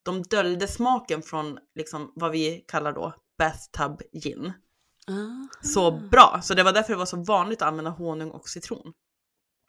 de 0.02 0.22
döljde 0.22 0.68
smaken 0.68 1.22
från 1.22 1.58
liksom 1.74 2.12
vad 2.16 2.30
vi 2.30 2.64
kallar 2.68 2.92
då 2.92 3.14
bathtub 3.38 4.02
gin 4.12 4.52
så 5.62 5.90
bra. 5.90 6.40
Så 6.42 6.54
det 6.54 6.62
var 6.62 6.72
därför 6.72 6.92
det 6.92 6.98
var 6.98 7.06
så 7.06 7.16
vanligt 7.24 7.62
att 7.62 7.68
använda 7.68 7.90
honung 7.90 8.30
och 8.30 8.48
citron 8.48 8.92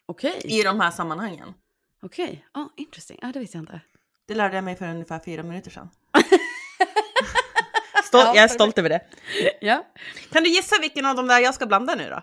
Okej, 0.06 0.42
i 0.44 0.64
de 0.64 0.80
här 0.80 0.92
sammanhangen. 0.92 1.54
okej. 2.02 2.46
Ja, 2.54 2.74
interesting. 2.78 3.20
Ja, 3.22 3.32
det 3.34 3.40
visste 3.40 3.58
jag 3.58 3.62
inte. 3.64 3.82
Det 4.26 4.36
lärde 4.36 4.56
jag 4.56 4.64
mig 4.64 4.76
för 4.76 4.90
ungefär 4.90 5.20
fyra 5.26 5.44
minuter 5.44 5.72
sedan. 5.72 5.90
Stol- 8.12 8.20
Ja, 8.20 8.36
jag 8.36 8.44
är 8.44 8.48
stolt 8.48 8.78
över 8.78 8.90
det. 8.90 9.02
Ja. 9.62 9.88
Kan 10.32 10.44
du 10.44 10.50
gissa 10.50 10.76
vilken 10.82 11.06
av 11.06 11.16
de 11.16 11.28
där 11.28 11.40
jag 11.40 11.56
ska 11.56 11.66
blanda 11.66 11.96
nu 11.96 12.10
då? 12.10 12.22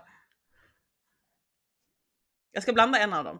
Jag 2.57 2.63
ska 2.63 2.73
blanda 2.73 2.99
en 2.99 3.13
av 3.13 3.23
dem. 3.23 3.39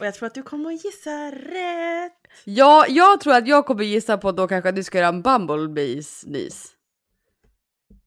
Och 0.00 0.06
jag 0.06 0.14
tror 0.14 0.26
att 0.26 0.34
du 0.34 0.42
kommer 0.42 0.72
att 0.74 0.84
gissa 0.84 1.30
rätt. 1.30 2.12
ja, 2.44 2.86
jag 2.88 3.20
tror 3.20 3.34
att 3.34 3.46
jag 3.48 3.66
kommer 3.66 3.84
gissa 3.84 4.18
på 4.18 4.32
då 4.32 4.48
kanske 4.48 4.68
att 4.68 4.76
du 4.76 4.84
ska 4.84 4.98
göra 4.98 5.08
en 5.08 5.22
Bumblebees 5.22 6.24
nys. 6.26 6.66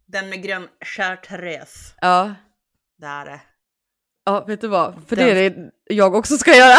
Den 0.08 0.30
med 0.30 0.44
grön 0.44 0.68
chartreuse. 0.86 1.94
Ja. 2.02 2.34
Det 2.98 3.06
är 3.06 3.26
det. 3.26 3.42
Ja, 4.26 4.46
vet 4.46 4.62
du 4.62 4.68
vad? 4.68 4.94
För 5.08 5.16
Den- 5.16 5.26
det 5.28 5.40
är 5.42 5.50
det 5.50 5.72
jag 5.96 6.16
också 6.16 6.38
ska 6.38 6.56
göra. 6.56 6.78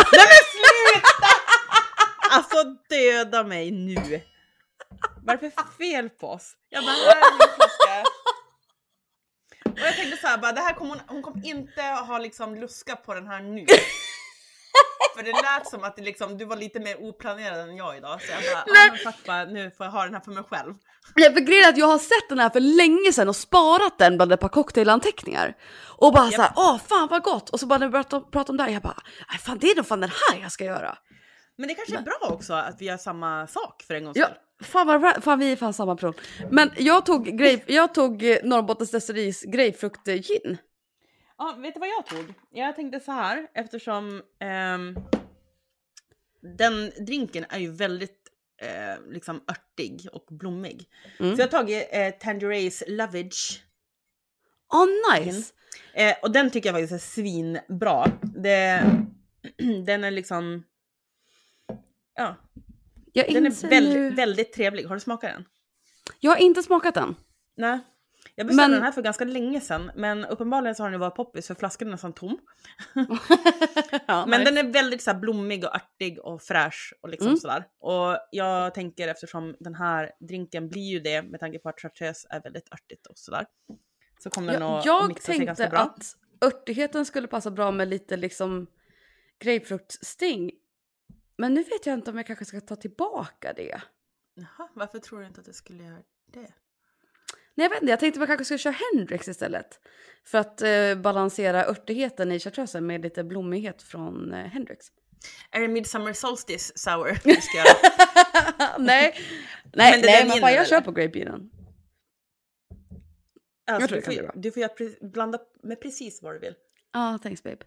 Alltså 2.30 2.56
döda 2.88 3.44
mig 3.44 3.70
nu. 3.70 4.20
Vad 5.22 5.36
är 5.36 5.40
det 5.40 5.50
för 5.50 5.76
fel 5.78 6.10
på 6.10 6.28
oss? 6.28 6.52
Jag 6.68 6.84
bara, 6.84 6.92
här 6.92 7.16
är 7.16 7.32
min 7.38 7.48
flaska. 7.56 8.02
Och 9.80 9.86
jag 9.86 9.96
tänkte 9.96 10.16
så 10.20 10.26
här, 10.26 10.38
bara, 10.38 10.52
det 10.52 10.60
här 10.60 10.74
kommer 10.74 10.90
hon, 10.90 11.00
hon 11.08 11.22
kommer 11.22 11.46
inte 11.46 11.82
ha 11.82 12.18
liksom 12.18 12.54
luska 12.54 12.96
på 12.96 13.14
den 13.14 13.26
här 13.26 13.40
nu. 13.40 13.66
För 15.16 15.22
det 15.22 15.32
lät 15.32 15.68
som 15.68 15.84
att 15.84 15.96
det 15.96 16.02
liksom, 16.02 16.38
du 16.38 16.44
var 16.44 16.56
lite 16.56 16.80
mer 16.80 16.96
oplanerad 17.02 17.60
än 17.68 17.76
jag 17.76 17.96
idag. 17.96 18.22
Så 18.22 18.32
jag 18.32 18.42
bara, 18.42 18.92
ah, 18.94 18.96
fuck 19.12 19.26
bara, 19.26 19.44
nu 19.44 19.70
får 19.70 19.86
jag 19.86 19.90
ha 19.92 20.04
den 20.04 20.14
här 20.14 20.20
för 20.20 20.30
mig 20.30 20.44
själv. 20.50 20.74
Ja, 21.14 21.28
grejen 21.28 21.64
är 21.64 21.68
att 21.68 21.76
jag 21.78 21.86
har 21.86 21.98
sett 21.98 22.28
den 22.28 22.38
här 22.38 22.50
för 22.50 22.60
länge 22.60 23.12
sedan 23.12 23.28
och 23.28 23.36
sparat 23.36 23.98
den 23.98 24.16
bland 24.16 24.32
ett 24.32 24.40
par 24.40 24.48
cocktailanteckningar. 24.48 25.54
Och 25.98 26.12
bara 26.12 26.30
såhär, 26.30 26.52
åh 26.56 26.78
fan 26.78 27.08
vad 27.08 27.22
gott! 27.22 27.50
Och 27.50 27.60
så 27.60 27.66
bara 27.66 27.78
när 27.78 27.86
vi 27.86 27.90
började 27.90 28.20
prata 28.20 28.52
om 28.52 28.56
det 28.56 28.62
här, 28.62 28.70
jag 28.70 28.82
bara, 28.82 29.02
fan 29.40 29.58
det 29.58 29.70
är 29.70 29.76
nog 29.76 29.86
fan 29.86 30.00
den 30.00 30.10
här 30.10 30.40
jag 30.42 30.52
ska 30.52 30.64
göra. 30.64 30.98
Men 31.58 31.68
det 31.68 31.74
kanske 31.74 31.96
är 31.96 32.02
bra 32.02 32.18
också 32.22 32.52
att 32.54 32.80
vi 32.80 32.84
gör 32.86 32.96
samma 32.96 33.46
sak 33.46 33.84
för 33.86 33.94
en 33.94 34.04
gångs 34.04 34.16
Ja, 34.16 34.26
skull. 34.26 34.36
Fan 34.60 34.86
vad 34.86 35.24
fan 35.24 35.38
vi 35.38 35.52
är 35.52 35.56
fan 35.56 35.74
samma 35.74 35.96
person. 35.96 36.14
Men 36.50 36.70
jag 36.76 37.06
tog, 37.06 37.24
grape, 37.24 37.72
jag 37.72 37.94
tog 37.94 38.22
eh, 38.22 38.38
Norrbottens 38.44 38.90
Destilleris 38.90 39.42
grapefrukt 39.42 40.08
eh, 40.08 40.14
gin. 40.14 40.58
Ja, 41.38 41.56
vet 41.58 41.74
du 41.74 41.80
vad 41.80 41.88
jag 41.88 42.06
tog? 42.06 42.34
Jag 42.50 42.76
tänkte 42.76 43.00
så 43.00 43.12
här 43.12 43.46
eftersom 43.54 44.22
ehm, 44.38 44.96
den 46.56 46.92
drinken 47.06 47.44
är 47.48 47.58
ju 47.58 47.70
väldigt 47.70 48.28
eh, 48.62 49.12
liksom 49.12 49.40
örtig 49.50 50.08
och 50.12 50.26
blommig. 50.30 50.88
Mm. 51.18 51.36
Så 51.36 51.42
jag 51.42 51.46
har 51.46 51.50
tagit 51.50 51.88
eh, 51.92 52.10
Tangerays 52.10 52.82
Lovage 52.86 53.62
Åh 54.72 54.86
nice! 55.14 55.52
eh, 55.94 56.14
och 56.22 56.30
den 56.30 56.50
tycker 56.50 56.68
jag 56.68 56.74
faktiskt 56.74 56.92
är 56.92 57.12
svinbra. 57.14 58.12
Det, 58.22 58.84
den 59.86 60.04
är 60.04 60.10
liksom, 60.10 60.64
ja, 62.14 62.36
Jag 63.16 63.34
den 63.34 63.46
är 63.46 63.68
väldigt, 63.68 63.94
nu... 63.94 64.10
väldigt 64.10 64.52
trevlig. 64.52 64.84
Har 64.84 64.94
du 64.94 65.00
smakat 65.00 65.30
den? 65.32 65.44
Jag 66.20 66.30
har 66.30 66.36
inte 66.38 66.62
smakat 66.62 66.94
den. 66.94 67.14
Nej. 67.56 67.78
Jag 68.34 68.46
beställde 68.46 68.68
Men- 68.68 68.76
den 68.76 68.82
här 68.82 68.92
för 68.92 69.02
ganska 69.02 69.24
länge 69.24 69.60
sedan, 69.60 69.90
men 69.94 70.24
uppenbarligen 70.24 70.74
så 70.74 70.82
har 70.82 70.90
den 70.90 71.00
varit 71.00 71.14
poppis 71.14 71.46
för 71.46 71.54
flaskan 71.54 71.88
är 71.88 71.92
nästan 71.92 72.12
tom. 72.12 72.38
ja, 74.06 74.26
Men 74.26 74.40
nice. 74.40 74.52
den 74.52 74.66
är 74.68 74.72
väldigt 74.72 75.02
så 75.02 75.14
blommig 75.14 75.64
och 75.64 75.74
artig 75.76 76.18
och 76.20 76.42
fräsch 76.42 76.94
och 77.00 77.08
liksom 77.08 77.26
Mm. 77.28 77.38
sådär. 77.38 77.64
Och 77.80 78.18
jag 78.30 78.74
tänker 78.74 79.08
eftersom 79.08 79.56
den 79.60 79.74
här 79.74 80.10
drinken 80.20 80.68
blir 80.68 80.82
ju 80.90 81.00
det 81.00 81.22
med 81.22 81.40
tanke 81.40 81.58
på 81.58 81.68
att 81.68 81.80
chartreuse 81.80 82.26
är 82.30 82.40
väldigt 82.42 82.72
örtigt 82.72 83.06
och 83.06 83.18
sådär. 83.18 83.46
Så 84.22 84.30
kommer 84.30 84.52
den 84.52 84.62
jag, 84.62 84.78
att 84.78 84.86
jag 84.86 85.08
mixa 85.08 85.32
sig 85.32 85.38
ganska 85.44 85.64
tänkte 85.64 85.76
bra. 85.76 85.80
att 85.80 86.16
örtigheten 86.54 87.04
skulle 87.04 87.26
passa 87.28 87.50
bra 87.50 87.70
med 87.70 87.88
lite 87.88 88.16
liksom 88.16 88.66
grapefruktsting. 89.38 90.50
Men 91.38 91.54
nu 91.54 91.62
vet 91.62 91.86
jag 91.86 91.94
inte 91.94 92.10
om 92.10 92.16
jag 92.16 92.26
kanske 92.26 92.44
ska 92.44 92.60
ta 92.60 92.76
tillbaka 92.76 93.52
det. 93.52 93.82
Jaha, 94.34 94.68
varför 94.74 94.98
tror 94.98 95.20
du 95.20 95.26
inte 95.26 95.40
att 95.40 95.46
det 95.46 95.52
skulle 95.52 95.84
göra 95.84 96.02
det? 96.32 96.52
Nej 97.54 97.64
jag 97.64 97.70
vet 97.70 97.82
inte, 97.82 97.90
jag 97.90 98.00
tänkte 98.00 98.20
man 98.20 98.26
kanske 98.26 98.44
skulle 98.44 98.58
köra 98.58 98.74
Hendrix 98.92 99.28
istället. 99.28 99.80
För 100.24 100.38
att 100.38 100.62
eh, 100.62 100.94
balansera 100.94 101.66
örtigheten 101.66 102.32
i 102.32 102.40
chartreusen 102.40 102.86
med 102.86 103.02
lite 103.02 103.24
blommighet 103.24 103.82
från 103.82 104.32
eh, 104.32 104.46
Hendrix. 104.46 104.86
Är 105.50 105.60
det 105.60 105.68
Midsummer 105.68 106.12
Solstice 106.12 106.72
Sour 106.76 107.18
vi 107.24 107.40
ska 107.40 107.58
göra? 107.58 108.78
nej, 108.78 109.14
nej, 109.72 109.92
Men 109.92 110.00
nej 110.00 110.26
men 110.28 110.40
fan 110.40 110.54
jag 110.54 110.68
kör 110.68 110.80
på 110.80 110.92
grape 110.92 111.18
ginen. 111.18 111.50
Alltså, 113.70 113.88
tror 113.88 113.96
du, 113.96 114.00
det 114.00 114.02
kan 114.02 114.14
får, 114.14 114.40
bli 114.40 114.52
bra. 114.52 114.66
du 114.68 114.78
får 114.78 115.06
blanda 115.10 115.38
med 115.62 115.80
precis 115.80 116.22
vad 116.22 116.34
du 116.34 116.38
vill. 116.38 116.54
Ja, 116.92 117.14
ah, 117.14 117.18
thanks 117.18 117.42
babe. 117.42 117.64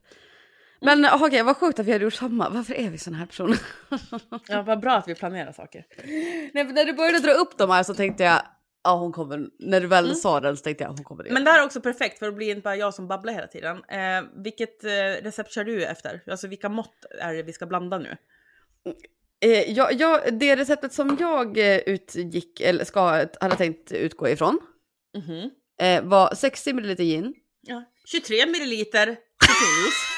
Men 0.82 1.06
mm. 1.06 1.22
okej, 1.24 1.44
vad 1.44 1.58
sjukt 1.58 1.80
att 1.80 1.86
vi 1.86 1.92
hade 1.92 2.04
gjort 2.04 2.14
samma. 2.14 2.50
Varför 2.50 2.74
är 2.74 2.90
vi 2.90 2.98
såna 2.98 3.18
här 3.18 3.26
personer? 3.26 3.58
Ja, 4.48 4.62
vad 4.62 4.80
bra 4.80 4.92
att 4.96 5.08
vi 5.08 5.16
planerar 5.16 5.52
saker. 5.52 5.86
Nej, 6.54 6.66
för 6.66 6.74
när 6.74 6.86
du 6.86 6.94
började 6.94 7.20
dra 7.20 7.32
upp 7.32 7.58
de 7.58 7.70
här 7.70 7.84
så 7.84 7.94
tänkte 7.94 8.24
jag, 8.24 8.42
ja 8.84 8.96
hon 8.96 9.12
kommer, 9.12 9.50
när 9.60 9.82
du 9.82 9.88
väl 9.88 10.16
sa 10.16 10.40
den 10.40 10.58
så 10.58 10.64
tänkte 10.64 10.84
jag 10.84 10.90
hon 10.92 11.04
kommer 11.04 11.24
det. 11.24 11.32
Men 11.32 11.44
det 11.44 11.52
här 11.52 11.60
är 11.60 11.66
också 11.66 11.82
perfekt 11.82 12.20
för 12.20 12.26
då 12.26 12.32
blir 12.32 12.48
det 12.48 12.52
inte 12.52 12.62
bara 12.64 12.76
jag 12.76 12.94
som 12.94 13.08
babblar 13.08 13.34
hela 13.34 13.48
tiden. 13.48 13.78
Eh, 13.78 14.24
vilket 14.44 14.84
eh, 14.84 14.90
recept 15.24 15.52
kör 15.54 15.64
du 15.64 15.86
efter? 15.86 16.22
Alltså 16.32 16.48
vilka 16.48 16.70
mått 16.70 17.06
är 17.22 17.34
det 17.34 17.44
vi 17.44 17.54
ska 17.54 17.66
blanda 17.66 17.98
nu? 17.98 18.18
Eh, 19.42 19.72
jag, 19.72 19.94
jag, 19.94 20.40
det 20.40 20.56
receptet 20.56 20.94
som 20.94 21.18
jag 21.20 21.58
eh, 21.58 21.78
utgick, 21.78 22.62
eller 22.62 22.86
ska, 22.86 23.26
hade 23.42 23.56
tänkt 23.56 23.92
utgå 23.92 24.30
ifrån 24.30 24.60
Mhm. 25.18 25.50
eh, 25.82 26.04
var 26.04 26.36
60 26.36 26.74
ml 26.74 26.96
gin, 26.96 27.34
Ja. 27.62 27.84
23 28.06 28.46
milliliter 28.46 29.06
citronjuice. 29.46 30.09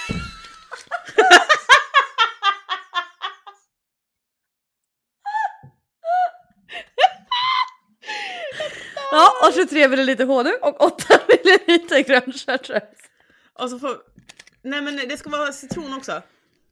Och 9.52 9.70
23 9.70 9.88
ml 9.88 10.22
honung 10.28 10.54
och 10.62 10.82
8 10.86 11.04
ml 11.28 12.04
grön 12.04 12.34
chartreuse. 12.34 12.86
Och 13.54 13.70
så 13.70 13.80
får... 13.80 13.89
Nej 14.64 14.82
men 14.82 14.95
det 14.95 15.18
ska 15.18 15.30
vara 15.30 15.52
citron 15.52 15.93
också. 15.93 16.22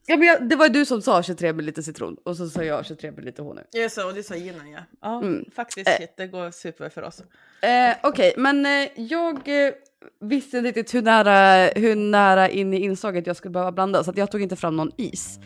Ja, 0.06 0.16
men 0.16 0.28
jag, 0.28 0.48
det 0.48 0.56
var 0.56 0.66
ju 0.66 0.72
du 0.72 0.84
som 0.84 1.02
sa 1.02 1.22
23 1.22 1.52
ml 1.52 1.82
citron 1.82 2.16
och 2.24 2.36
så 2.36 2.48
sa 2.48 2.62
jag 2.64 2.86
23 2.86 3.10
ml 3.10 3.32
honung. 3.38 3.64
Ja, 3.70 3.88
så, 3.88 4.06
och 4.06 4.14
det 4.14 4.22
sa 4.22 4.34
ginen 4.34 4.70
ja. 4.70 4.80
Ja, 5.02 5.18
Mm. 5.18 5.44
faktiskt 5.56 5.88
Eh. 5.88 5.96
shit, 5.98 6.16
det 6.16 6.26
går 6.26 6.50
super 6.50 6.88
för 6.88 7.02
oss. 7.02 7.20
Eh, 7.62 7.96
Okej, 8.02 8.34
men 8.36 8.66
eh, 8.66 8.88
jag... 8.96 9.34
Eh, 9.66 9.72
visste 10.20 10.56
inte 10.58 10.68
riktigt 10.68 10.94
hur 10.94 11.02
nära, 11.02 11.70
hur 11.76 11.94
nära 11.96 12.48
in 12.48 12.74
i 12.74 12.76
inslaget 12.80 13.26
jag 13.26 13.36
skulle 13.36 13.52
behöva 13.52 13.72
blanda 13.72 14.04
så 14.04 14.10
att 14.10 14.16
jag 14.16 14.30
tog 14.30 14.42
inte 14.42 14.56
fram 14.56 14.76
någon 14.76 14.92
is. 14.96 15.38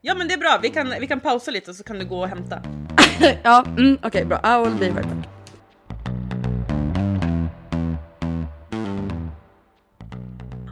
Ja 0.00 0.14
men 0.14 0.28
det 0.28 0.34
är 0.34 0.38
bra, 0.38 0.58
vi 0.62 0.68
kan, 0.70 0.94
vi 1.00 1.06
kan 1.06 1.20
pausa 1.20 1.50
lite 1.50 1.74
så 1.74 1.84
kan 1.84 1.98
du 1.98 2.04
gå 2.04 2.18
och 2.20 2.28
hämta. 2.28 2.62
ja, 3.42 3.64
mm, 3.78 3.98
okej 4.02 4.24
bra. 4.24 4.40
I 4.44 4.64
will 4.68 4.78
be 4.78 4.84
right 4.86 5.08
back. 5.08 5.37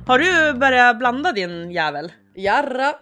Har 0.07 0.19
du 0.19 0.59
börjat 0.59 0.99
blanda 0.99 1.33
din 1.33 1.71
jävel? 1.71 2.13
Jarra! 2.35 2.95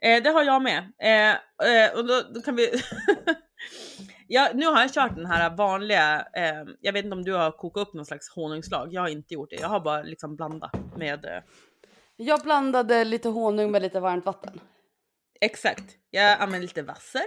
Eh, 0.00 0.22
det 0.22 0.30
har 0.30 0.44
jag 0.44 0.62
med. 0.62 0.92
Eh, 1.02 1.30
eh, 1.68 1.98
och 1.98 2.06
då, 2.06 2.22
då 2.34 2.40
kan 2.40 2.56
vi... 2.56 2.70
ja, 4.26 4.50
nu 4.54 4.66
har 4.66 4.80
jag 4.80 4.92
kört 4.94 5.16
den 5.16 5.26
här 5.26 5.56
vanliga, 5.56 6.26
eh, 6.36 6.64
jag 6.80 6.92
vet 6.92 7.04
inte 7.04 7.16
om 7.16 7.24
du 7.24 7.32
har 7.32 7.50
kokat 7.50 7.88
upp 7.88 7.94
någon 7.94 8.06
slags 8.06 8.28
honungslag, 8.34 8.92
jag 8.92 9.00
har 9.00 9.08
inte 9.08 9.34
gjort 9.34 9.50
det. 9.50 9.56
Jag 9.56 9.68
har 9.68 9.80
bara 9.80 10.02
liksom 10.02 10.36
blandat 10.36 10.72
med... 10.96 11.24
Eh, 11.24 11.42
Jag 12.16 12.40
blandade 12.42 13.04
lite 13.04 13.28
honung 13.28 13.70
med 13.70 13.82
lite 13.82 14.00
varmt 14.00 14.26
vatten. 14.26 14.60
exakt, 15.40 15.84
jag 16.10 16.32
använder 16.40 16.60
lite 16.60 16.82
vasser 16.82 17.22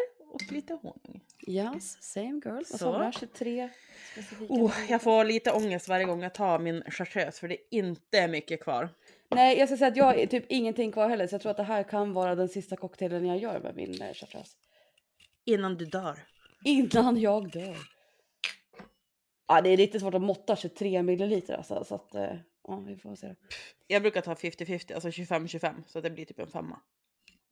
och 0.47 0.51
lite 0.51 0.73
honung. 0.73 1.21
Yes, 1.47 2.03
same 2.03 2.41
girl. 2.45 2.53
Vad 2.53 2.65
Så. 2.67 2.77
sa 2.77 2.97
du 2.97 3.03
där? 3.03 3.11
23 3.11 3.69
specifika. 4.11 4.53
Oh, 4.53 4.73
jag 4.89 5.01
får 5.01 5.23
lite 5.25 5.51
ångest 5.51 5.87
varje 5.87 6.05
gång 6.05 6.23
jag 6.23 6.33
tar 6.33 6.59
min 6.59 6.83
chartreuse 6.87 7.39
för 7.39 7.47
det 7.47 7.55
är 7.55 7.59
inte 7.69 8.27
mycket 8.27 8.63
kvar. 8.63 8.89
Nej, 9.29 9.57
jag 9.57 9.69
ska 9.69 9.77
säga 9.77 9.87
att 9.87 9.97
jag 9.97 10.19
är 10.19 10.27
typ 10.27 10.45
ingenting 10.49 10.91
kvar 10.91 11.09
heller 11.09 11.27
så 11.27 11.33
jag 11.35 11.41
tror 11.41 11.51
att 11.51 11.57
det 11.57 11.63
här 11.63 11.83
kan 11.83 12.13
vara 12.13 12.35
den 12.35 12.49
sista 12.49 12.75
cocktailen 12.75 13.25
jag 13.25 13.37
gör 13.37 13.59
med 13.59 13.75
min 13.75 14.01
eh, 14.01 14.13
chartreuse. 14.13 14.57
Innan 15.45 15.77
du 15.77 15.85
dör. 15.85 16.19
Innan 16.65 17.17
jag 17.17 17.51
dör. 17.51 17.77
Ja, 19.47 19.61
det 19.61 19.69
är 19.69 19.77
lite 19.77 19.99
svårt 19.99 20.13
att 20.13 20.21
måtta 20.21 20.55
23 20.55 21.03
milliliter 21.03 21.53
alltså, 21.53 21.83
så 21.83 21.95
att 21.95 22.15
eh, 22.15 22.33
ja, 22.67 22.75
vi 22.87 22.95
får 22.97 23.15
se. 23.15 23.27
då. 23.27 23.35
Jag 23.87 24.01
brukar 24.01 24.21
ta 24.21 24.33
50-50, 24.33 24.93
alltså 24.93 25.09
25-25 25.09 25.83
så 25.87 26.01
det 26.01 26.09
blir 26.09 26.25
typ 26.25 26.39
en 26.39 26.47
femma. 26.47 26.79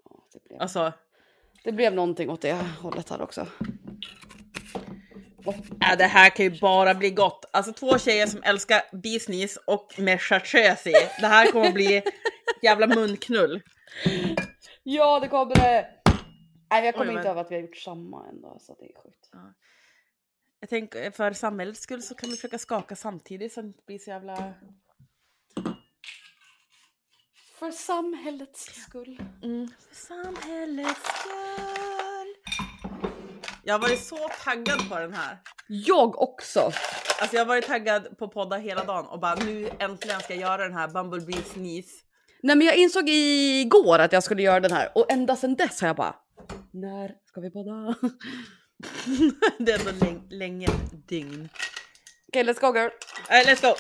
Ja, 0.04 0.26
det, 0.34 0.44
blev, 0.44 0.62
Alltså, 0.62 0.94
det 1.64 1.72
blev 1.72 1.94
någonting 1.94 2.30
åt 2.30 2.42
det 2.42 2.54
hållet 2.82 3.10
här 3.10 3.22
också. 3.22 3.48
äh, 5.82 5.98
det 5.98 6.06
här 6.06 6.30
kan 6.30 6.46
ju 6.46 6.60
bara 6.60 6.94
bli 6.96 7.10
gott. 7.10 7.46
Alltså 7.54 7.74
två 7.74 7.98
tjejer 7.98 8.28
som 8.28 8.44
älskar 8.44 8.82
business 9.04 9.58
och 9.68 9.94
med 9.98 10.22
chartreuse 10.22 10.90
i. 10.90 10.94
Det 11.22 11.28
här 11.28 11.52
kommer 11.52 11.68
att 11.68 11.74
bli 11.74 12.04
jävla 12.62 12.88
munknull. 12.88 13.62
Ja, 14.84 15.20
det 15.20 15.28
kommer 15.28 15.56
det! 15.56 15.88
Nej, 16.72 16.86
jag 16.86 16.94
kommer 16.96 17.12
Oj, 17.12 17.16
inte 17.18 17.24
men- 17.24 17.32
över 17.32 17.42
att 17.42 17.52
vi 17.52 17.56
har 17.56 17.62
gjort 17.62 17.78
samma 17.78 18.28
ändå, 18.30 18.58
så 18.62 18.76
det 18.80 18.86
är 18.86 19.04
sjukt. 19.04 19.30
Jag 20.60 20.70
tänker 20.70 21.12
för 21.12 21.34
samhällets 21.34 21.82
skull 21.82 22.02
så 22.02 22.16
kan 22.16 22.30
vi 22.30 22.36
försöka 22.36 22.58
skaka 22.58 22.96
samtidigt 22.96 23.54
så 23.54 23.62
det 23.62 23.68
inte 23.68 23.84
blir 23.86 24.00
så 24.00 24.10
jävla... 24.10 24.54
För 27.60 27.72
samhällets 27.72 28.66
skull. 28.88 29.20
Mm. 29.44 29.68
För 29.90 29.96
samhällets 29.96 31.00
skull. 31.20 32.36
Jag 33.64 33.74
har 33.74 33.80
varit 33.80 34.04
så 34.04 34.30
taggad 34.44 34.90
på 34.90 35.00
den 35.00 35.14
här. 35.14 35.38
Jag 35.68 36.22
också! 36.22 36.60
Alltså 36.60 37.36
jag 37.36 37.42
har 37.42 37.46
varit 37.46 37.68
taggad 37.68 38.18
på 38.18 38.28
podda 38.28 38.58
hela 38.58 38.84
dagen 38.84 39.06
och 39.08 39.20
bara 39.20 39.36
nu 39.36 39.70
äntligen 39.80 40.20
ska 40.20 40.34
jag 40.34 40.42
göra 40.42 40.64
den 40.64 40.74
här 40.78 40.88
Bumblebee 40.88 41.44
sneeze. 41.54 41.90
Nej 42.44 42.56
men 42.56 42.68
jag 42.68 42.76
insåg 42.76 43.10
igår 43.10 44.00
att 44.00 44.14
jag 44.14 44.24
skulle 44.24 44.42
göra 44.42 44.60
den 44.60 44.72
här 44.72 44.92
och 44.96 45.12
ända 45.12 45.36
sedan 45.36 45.56
dess 45.56 45.82
har 45.82 45.88
jag 45.88 45.96
bara 45.96 46.16
När 46.72 47.12
ska 47.26 47.42
vi 47.42 47.52
podda? 47.52 47.96
det 49.60 49.72
är 49.72 49.80
ändå 49.80 50.06
läng- 50.06 50.28
länge 50.30 50.68
ett 50.68 51.08
dygn. 51.08 51.50
Okej, 52.28 52.44
let's 52.44 52.62
go 52.62 52.78
girl. 52.80 52.90
Eh, 53.30 53.46
let's 53.48 53.62
go! 53.62 53.74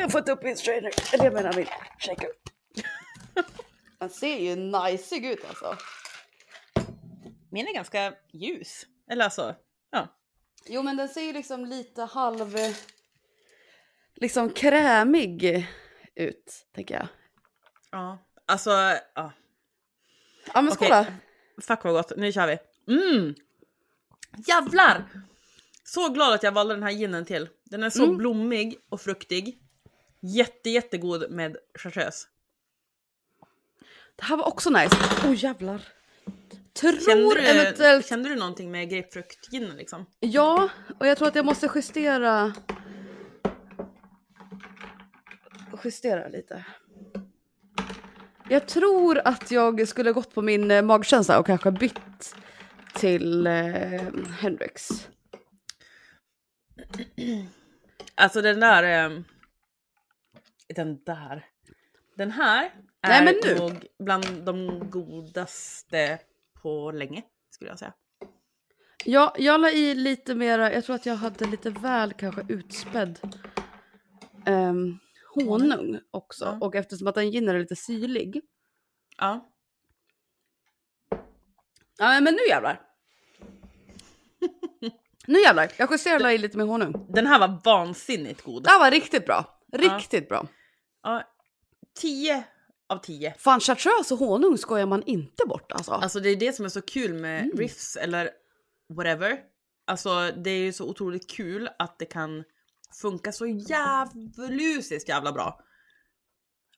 Jag 0.00 0.04
har 0.06 0.10
fått 0.10 0.28
upp 0.28 0.42
min 0.42 0.56
strainer. 0.56 0.90
Eller 1.14 1.24
jag 1.24 1.32
menar 1.34 1.52
min 1.56 1.66
shaker. 1.98 2.28
Han 3.98 4.10
ser 4.10 4.36
ju 4.36 4.56
najsig 4.56 5.26
ut 5.26 5.44
alltså. 5.48 5.76
Min 7.50 7.68
är 7.68 7.74
ganska 7.74 8.14
ljus. 8.32 8.86
Eller 9.10 9.24
alltså, 9.24 9.54
ja. 9.90 10.08
Jo 10.66 10.82
men 10.82 10.96
den 10.96 11.08
ser 11.08 11.20
ju 11.20 11.32
liksom 11.32 11.64
lite 11.64 12.02
halv... 12.02 12.56
Liksom 14.14 14.50
krämig 14.50 15.66
ut, 16.14 16.66
tänker 16.74 16.94
jag. 16.94 17.08
ja. 17.90 18.18
Alltså, 18.46 18.70
ja. 19.14 19.32
Ja 20.54 20.62
men 20.62 20.72
Okej. 20.72 20.88
skål 20.88 21.04
då. 21.56 21.62
Fuck 21.62 21.84
vad 21.84 21.92
gott, 21.94 22.12
nu 22.16 22.32
kör 22.32 22.46
vi. 22.46 22.58
Mm! 22.94 23.34
Jävlar! 24.46 25.04
Så 25.84 26.08
glad 26.08 26.32
att 26.34 26.42
jag 26.42 26.52
valde 26.52 26.74
den 26.74 26.82
här 26.82 26.90
ginen 26.90 27.24
till. 27.24 27.48
Den 27.64 27.82
är 27.82 27.90
så 27.90 28.04
Mm. 28.04 28.16
blommig 28.16 28.78
och 28.88 29.00
fruktig. 29.00 29.59
Jätte 30.20 30.70
jättegod 30.70 31.30
med 31.30 31.56
chartreuse. 31.74 32.26
Det 34.16 34.24
här 34.24 34.36
var 34.36 34.48
också 34.48 34.70
nice. 34.70 34.96
Åh 35.24 35.30
oh, 35.30 35.44
jävlar. 35.44 35.88
Tror 36.72 36.92
Kände 36.92 37.34
du, 37.34 37.40
eventuellt... 37.40 38.06
kände 38.06 38.28
du 38.28 38.36
någonting 38.36 38.70
med 38.70 38.90
grapefruktginen 38.90 39.76
liksom? 39.76 40.06
Ja, 40.20 40.68
och 40.98 41.06
jag 41.06 41.18
tror 41.18 41.28
att 41.28 41.34
jag 41.34 41.44
måste 41.44 41.70
justera... 41.74 42.54
Justera 45.84 46.28
lite. 46.28 46.64
Jag 48.48 48.66
tror 48.66 49.18
att 49.24 49.50
jag 49.50 49.88
skulle 49.88 50.12
gått 50.12 50.34
på 50.34 50.42
min 50.42 50.70
eh, 50.70 50.82
magkänsla 50.82 51.38
och 51.38 51.46
kanske 51.46 51.70
bytt 51.70 52.34
till 52.94 53.46
eh, 53.46 53.52
Hendrix. 54.40 55.08
Alltså 58.14 58.42
den 58.42 58.60
där... 58.60 58.82
ehm, 58.82 59.24
den 60.74 61.02
där. 61.04 61.46
Den 62.16 62.30
här 62.30 62.74
är 63.02 63.24
Nej, 63.24 63.58
nog 63.58 63.86
bland 63.98 64.44
de 64.44 64.90
godaste 64.90 66.18
på 66.62 66.90
länge, 66.90 67.22
skulle 67.50 67.70
jag 67.70 67.78
säga. 67.78 67.92
Ja, 69.04 69.34
jag 69.38 69.60
la 69.60 69.70
i 69.70 69.94
lite 69.94 70.34
mera, 70.34 70.72
jag 70.72 70.84
tror 70.84 70.96
att 70.96 71.06
jag 71.06 71.16
hade 71.16 71.46
lite 71.46 71.70
väl 71.70 72.12
kanske 72.12 72.44
utspädd 72.48 73.18
ehm, 74.46 74.98
honung 75.34 75.98
också. 76.10 76.44
Ja. 76.44 76.66
Och 76.66 76.74
eftersom 76.74 77.06
att 77.06 77.14
den 77.14 77.30
gin 77.30 77.48
är 77.48 77.58
lite 77.58 77.76
syrlig. 77.76 78.42
Ja. 79.16 79.50
Ja 81.98 82.20
men 82.20 82.34
nu 82.34 82.40
jävlar. 82.48 82.80
nu 85.26 85.38
jävlar, 85.40 85.72
jag 85.76 85.90
justerar 85.90 86.16
och 86.16 86.22
la 86.22 86.32
i 86.32 86.38
lite 86.38 86.58
mer 86.58 86.64
honung. 86.64 87.06
Den 87.08 87.26
här 87.26 87.38
var 87.38 87.60
vansinnigt 87.64 88.42
god. 88.42 88.64
Det 88.64 88.70
här 88.70 88.78
var 88.78 88.90
riktigt 88.90 89.26
bra. 89.26 89.58
Riktigt 89.72 90.28
bra. 90.28 90.46
Ja, 91.02 91.22
10 92.00 92.44
av 92.88 92.98
10. 92.98 93.34
Fan 93.38 93.60
chartreuse 93.60 94.14
och 94.14 94.20
honung 94.20 94.58
skojar 94.58 94.86
man 94.86 95.02
inte 95.02 95.46
bort 95.46 95.72
alltså. 95.72 95.92
Alltså 95.92 96.20
det 96.20 96.28
är 96.30 96.36
det 96.36 96.52
som 96.52 96.64
är 96.64 96.68
så 96.68 96.82
kul 96.82 97.14
med 97.14 97.42
Mm. 97.44 97.56
riffs 97.56 97.96
eller 97.96 98.30
whatever. 98.96 99.38
Alltså 99.86 100.30
det 100.36 100.50
är 100.50 100.58
ju 100.58 100.72
så 100.72 100.88
otroligt 100.88 101.30
kul 101.30 101.68
att 101.78 101.98
det 101.98 102.04
kan 102.04 102.44
funka 103.02 103.32
så 103.32 103.46
jävlusiskt 103.46 105.08
jävla 105.08 105.32
bra. 105.32 105.60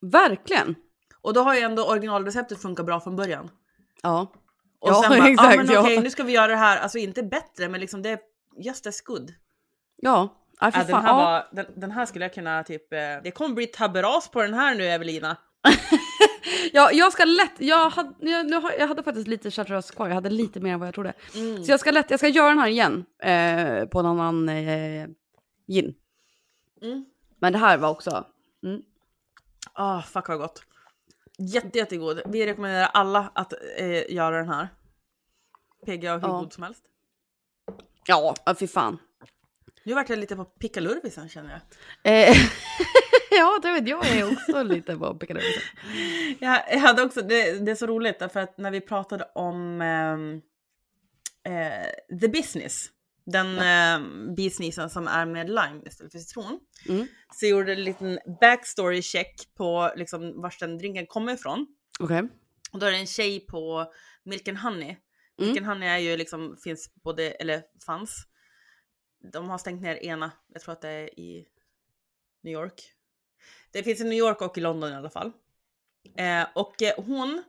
Verkligen. 0.01 0.75
Och 1.21 1.33
då 1.33 1.41
har 1.41 1.55
ju 1.55 1.61
ändå 1.61 1.85
originalreceptet 1.89 2.61
funkat 2.61 2.85
bra 2.85 2.99
från 2.99 3.15
början. 3.15 3.49
Ja. 4.01 4.33
Och 4.79 4.89
Ja, 4.89 5.01
sen 5.01 5.09
bara, 5.19 5.29
exakt, 5.29 5.53
ah, 5.53 5.57
men 5.63 5.73
ja. 5.73 5.81
okej 5.81 6.01
nu 6.01 6.09
ska 6.09 6.23
vi 6.23 6.33
göra 6.33 6.47
det 6.47 6.55
här, 6.55 6.77
alltså 6.77 6.97
inte 6.97 7.23
bättre 7.23 7.69
men 7.69 7.79
liksom 7.81 8.01
det 8.01 8.09
är 8.09 8.19
just 8.57 8.87
as 8.87 9.01
good. 9.01 9.33
Ja. 9.95 10.42
Ja, 10.63 10.71
fy 10.71 10.79
Ja, 10.79 10.85
den, 10.85 11.05
här 11.05 11.13
var, 11.13 11.47
den, 11.51 11.65
den 11.75 11.91
här 11.91 12.05
skulle 12.05 12.25
jag 12.25 12.33
kunna 12.33 12.63
typ, 12.63 12.93
eh, 12.93 12.99
det 13.23 13.31
kommer 13.31 13.55
bli 13.55 13.67
tabberas 13.67 14.27
på 14.31 14.41
den 14.41 14.53
här 14.53 14.75
nu 14.75 14.85
Evelina. 14.85 15.37
ja, 16.73 16.91
jag 16.91 17.13
ska 17.13 17.25
lätt, 17.25 17.51
jag 17.57 17.89
hade, 17.89 18.13
jag, 18.19 18.45
nu 18.45 18.55
har, 18.55 18.71
jag 18.79 18.87
hade 18.87 19.03
faktiskt 19.03 19.27
lite 19.27 19.51
chartreuse 19.51 19.93
kvar, 19.93 20.07
jag 20.07 20.15
hade 20.15 20.29
lite 20.29 20.59
mer 20.59 20.73
än 20.73 20.79
vad 20.79 20.87
jag 20.87 20.93
trodde. 20.95 21.13
Mm. 21.35 21.63
Så 21.63 21.71
jag 21.71 21.79
ska 21.79 21.91
lätt, 21.91 22.09
jag 22.09 22.19
ska 22.19 22.27
göra 22.27 22.49
den 22.49 22.59
här 22.59 22.67
igen 22.67 23.05
eh, 23.23 23.85
på 23.85 23.99
en 23.99 24.05
annan 24.05 24.49
eh, 24.49 25.07
gin. 25.67 25.95
Mm. 26.81 27.05
Men 27.39 27.53
det 27.53 27.59
här 27.59 27.77
var 27.77 27.89
också, 27.89 28.25
Ah, 29.73 30.01
fuck 30.01 30.27
vad 30.27 30.37
gott. 30.37 30.63
Jätte, 31.37 31.77
jättegod. 31.77 32.21
Vi 32.25 32.45
rekommenderar 32.45 32.89
alla 32.93 33.31
att 33.35 33.53
eh, 33.77 34.13
göra 34.13 34.37
den 34.37 34.49
här. 34.49 34.67
PGA 35.85 36.13
hur 36.17 36.27
Ja. 36.27 36.39
god 36.39 36.53
som 36.53 36.63
helst. 36.63 36.83
ja, 38.05 38.35
ja 38.45 38.55
fy 38.55 38.67
fan. 38.67 38.97
Nu 39.85 39.93
vart 39.93 40.09
jag 40.09 40.19
lite 40.19 40.35
på 40.35 40.45
pickalurvisen 40.45 41.29
känner 41.29 41.49
jag. 42.03 42.13
Eh, 42.13 42.35
ja, 43.31 43.59
det 43.61 43.71
vet 43.71 43.87
jag 43.87 44.07
är 44.07 44.31
också 44.33 44.63
lite 44.63 44.97
på 44.97 45.15
Piccadilly. 45.15 45.47
jag. 46.39 46.61
Jag 46.71 46.79
hade 46.79 47.03
också, 47.03 47.21
det, 47.21 47.65
det 47.65 47.71
är 47.71 47.75
så 47.75 47.87
roligt 47.87 48.19
därför 48.19 48.39
att 48.39 48.57
när 48.57 48.71
vi 48.71 48.81
pratade 48.81 49.23
om 49.35 49.81
ehm, 49.81 50.41
eh, 51.45 52.19
the 52.19 52.27
business 52.27 52.89
Den 53.25 53.59
eh, 53.59 54.33
bisnisen 54.35 54.89
som 54.89 55.07
är 55.07 55.25
med 55.25 55.49
lime 55.49 55.81
istället 55.85 56.11
för 56.11 56.19
citron. 56.19 56.59
Mm. 56.89 57.07
Så 57.33 57.45
jag 57.45 57.49
gjorde 57.49 57.71
en 57.71 57.83
liten 57.83 58.19
backstory 58.41 59.01
check 59.01 59.35
på 59.57 59.91
liksom 59.95 60.41
vart 60.41 60.59
den 60.59 60.77
drinken 60.77 61.07
kommer 61.07 61.33
ifrån. 61.33 61.67
Okej. 61.99 62.23
Och 62.71 62.79
då 62.79 62.85
är 62.85 62.91
det 62.91 62.97
en 62.97 63.07
tjej 63.07 63.39
på 63.39 63.85
Milk 64.25 64.47
and 64.47 64.57
Honey. 64.57 64.95
Mm. 65.39 65.49
Milk 65.49 65.57
and 65.57 65.67
Honey 65.67 65.89
är 65.89 65.97
ju 65.97 66.17
liksom, 66.17 66.57
finns 66.63 66.93
både, 67.03 67.31
eller 67.31 67.61
fanns. 67.85 68.27
De 69.31 69.49
har 69.49 69.57
stängt 69.57 69.81
ner 69.81 69.95
ena, 69.95 70.31
jag 70.53 70.61
tror 70.61 70.73
att 70.73 70.81
det 70.81 70.89
är 70.89 71.19
i 71.19 71.45
New 72.43 72.53
York. 72.53 72.81
Det 73.71 73.83
finns 73.83 74.01
i 74.01 74.03
New 74.03 74.13
York 74.19 74.41
och 74.41 74.57
i 74.57 74.61
London 74.61 74.91
i 74.91 74.95
alla 74.95 75.09
fall. 75.09 75.31
Eh, 76.17 76.45
och 76.55 76.81
eh, 76.81 76.93
hon, 76.97 77.43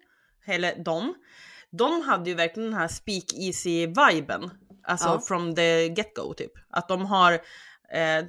eller 0.44 0.76
de, 0.84 1.14
de 1.70 2.02
hade 2.02 2.30
ju 2.30 2.36
verkligen 2.36 2.70
den 2.70 2.78
här 2.80 2.88
speakeasy-viben. 2.88 4.50
Alltså 4.82 5.08
Ja. 5.08 5.20
from 5.20 5.54
the 5.54 5.88
get-go 5.88 6.34
typ. 6.34 6.52
Att 6.70 6.88
de 6.88 7.06
har 7.06 7.32
eh, 7.92 8.24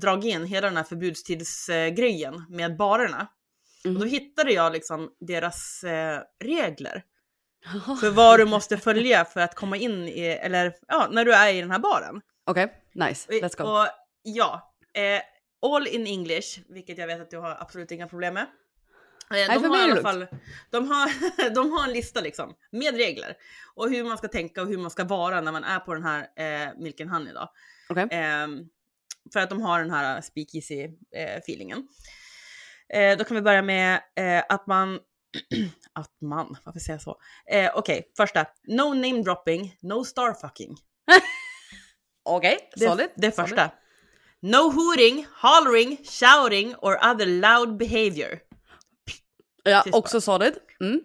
dragit 0.00 0.34
in 0.34 0.44
hela 0.46 0.66
den 0.66 0.76
här 0.76 0.84
förbudstidsgrejen 0.84 2.44
med 2.48 2.76
barerna. 2.76 3.26
Mhm. 3.84 3.96
Och 3.96 4.00
då 4.02 4.06
hittade 4.06 4.52
jag 4.52 4.72
liksom 4.72 5.10
deras 5.20 5.84
eh, 5.84 6.20
regler 6.44 7.04
för 8.00 8.10
vad 8.10 8.40
du 8.40 8.44
måste 8.44 8.76
följa 8.76 9.24
för 9.24 9.40
att 9.40 9.54
komma 9.54 9.76
in 9.76 10.08
i, 10.08 10.20
eller 10.20 10.74
ja, 10.88 11.08
när 11.10 11.24
du 11.24 11.34
är 11.34 11.54
i 11.54 11.60
den 11.60 11.70
här 11.70 11.78
baren. 11.78 12.20
Okej, 12.44 12.82
nice. 12.92 13.32
Let's 13.32 13.56
go. 13.56 13.64
Och 13.64 13.88
ja, 14.22 14.74
eh, 14.94 15.22
all 15.62 15.86
in 15.86 16.06
English, 16.06 16.60
vilket 16.68 16.98
jag 16.98 17.06
vet 17.06 17.20
att 17.20 17.30
du 17.30 17.38
har 17.38 17.56
absolut 17.60 17.90
inga 17.90 18.08
problem 18.08 18.34
med. 18.34 18.46
Eh, 19.30 19.52
för 19.52 19.60
de, 19.60 19.68
har 19.68 19.88
i 19.88 19.90
alla 19.92 20.02
fall, 20.02 20.26
de, 20.70 20.88
har, 20.88 21.50
de 21.54 21.72
har 21.72 21.84
en 21.84 21.92
lista 21.92 22.20
liksom 22.20 22.54
med 22.70 22.96
regler 22.96 23.36
och 23.74 23.90
hur 23.90 24.04
man 24.04 24.18
ska 24.18 24.28
tänka 24.28 24.62
och 24.62 24.68
hur 24.68 24.78
man 24.78 24.90
ska 24.90 25.04
vara 25.04 25.40
när 25.40 25.52
man 25.52 25.64
är 25.64 25.78
på 25.78 25.94
den 25.94 26.02
här 26.02 26.28
eh, 26.36 26.72
Milk 26.78 27.00
and 27.00 27.10
Honey 27.10 27.32
då. 27.32 27.52
Okej. 27.88 28.08
Ehm, 28.10 28.68
för 29.32 29.40
att 29.40 29.50
de 29.50 29.62
har 29.62 29.80
den 29.80 29.90
här 29.90 30.20
speakeasy 30.20 30.82
eh, 31.16 31.36
feelingen. 31.36 31.88
Eh, 32.88 33.18
då 33.18 33.24
kan 33.24 33.34
vi 33.34 33.42
börja 33.42 33.62
med 33.62 34.00
eh, 34.16 34.42
att 34.48 34.66
man, 34.66 35.00
att 35.92 36.20
man, 36.20 36.56
varför 36.64 36.80
säger 36.80 36.94
jag 36.94 37.02
så? 37.02 37.20
Eh, 37.50 37.70
Okej, 37.74 38.12
första. 38.16 38.46
No 38.68 38.94
name 38.94 39.22
dropping, 39.22 39.76
no 39.80 40.04
star 40.04 40.32
fucking. 40.32 40.76
Okej, 42.24 42.70
Det, 42.76 42.84
solid. 42.88 43.08
det 43.16 43.32
solid. 43.34 43.48
första. 43.48 43.70
No 44.40 44.70
hooting, 44.70 45.26
hollering, 45.42 45.96
shouting 46.04 46.74
or 46.76 46.96
other 47.10 47.26
loud 47.26 47.76
behavior. 47.76 48.38
Ja, 49.62 49.82
Tyst 49.82 49.94
också 49.96 50.20
solid. 50.20 50.54
Mm. 50.80 51.00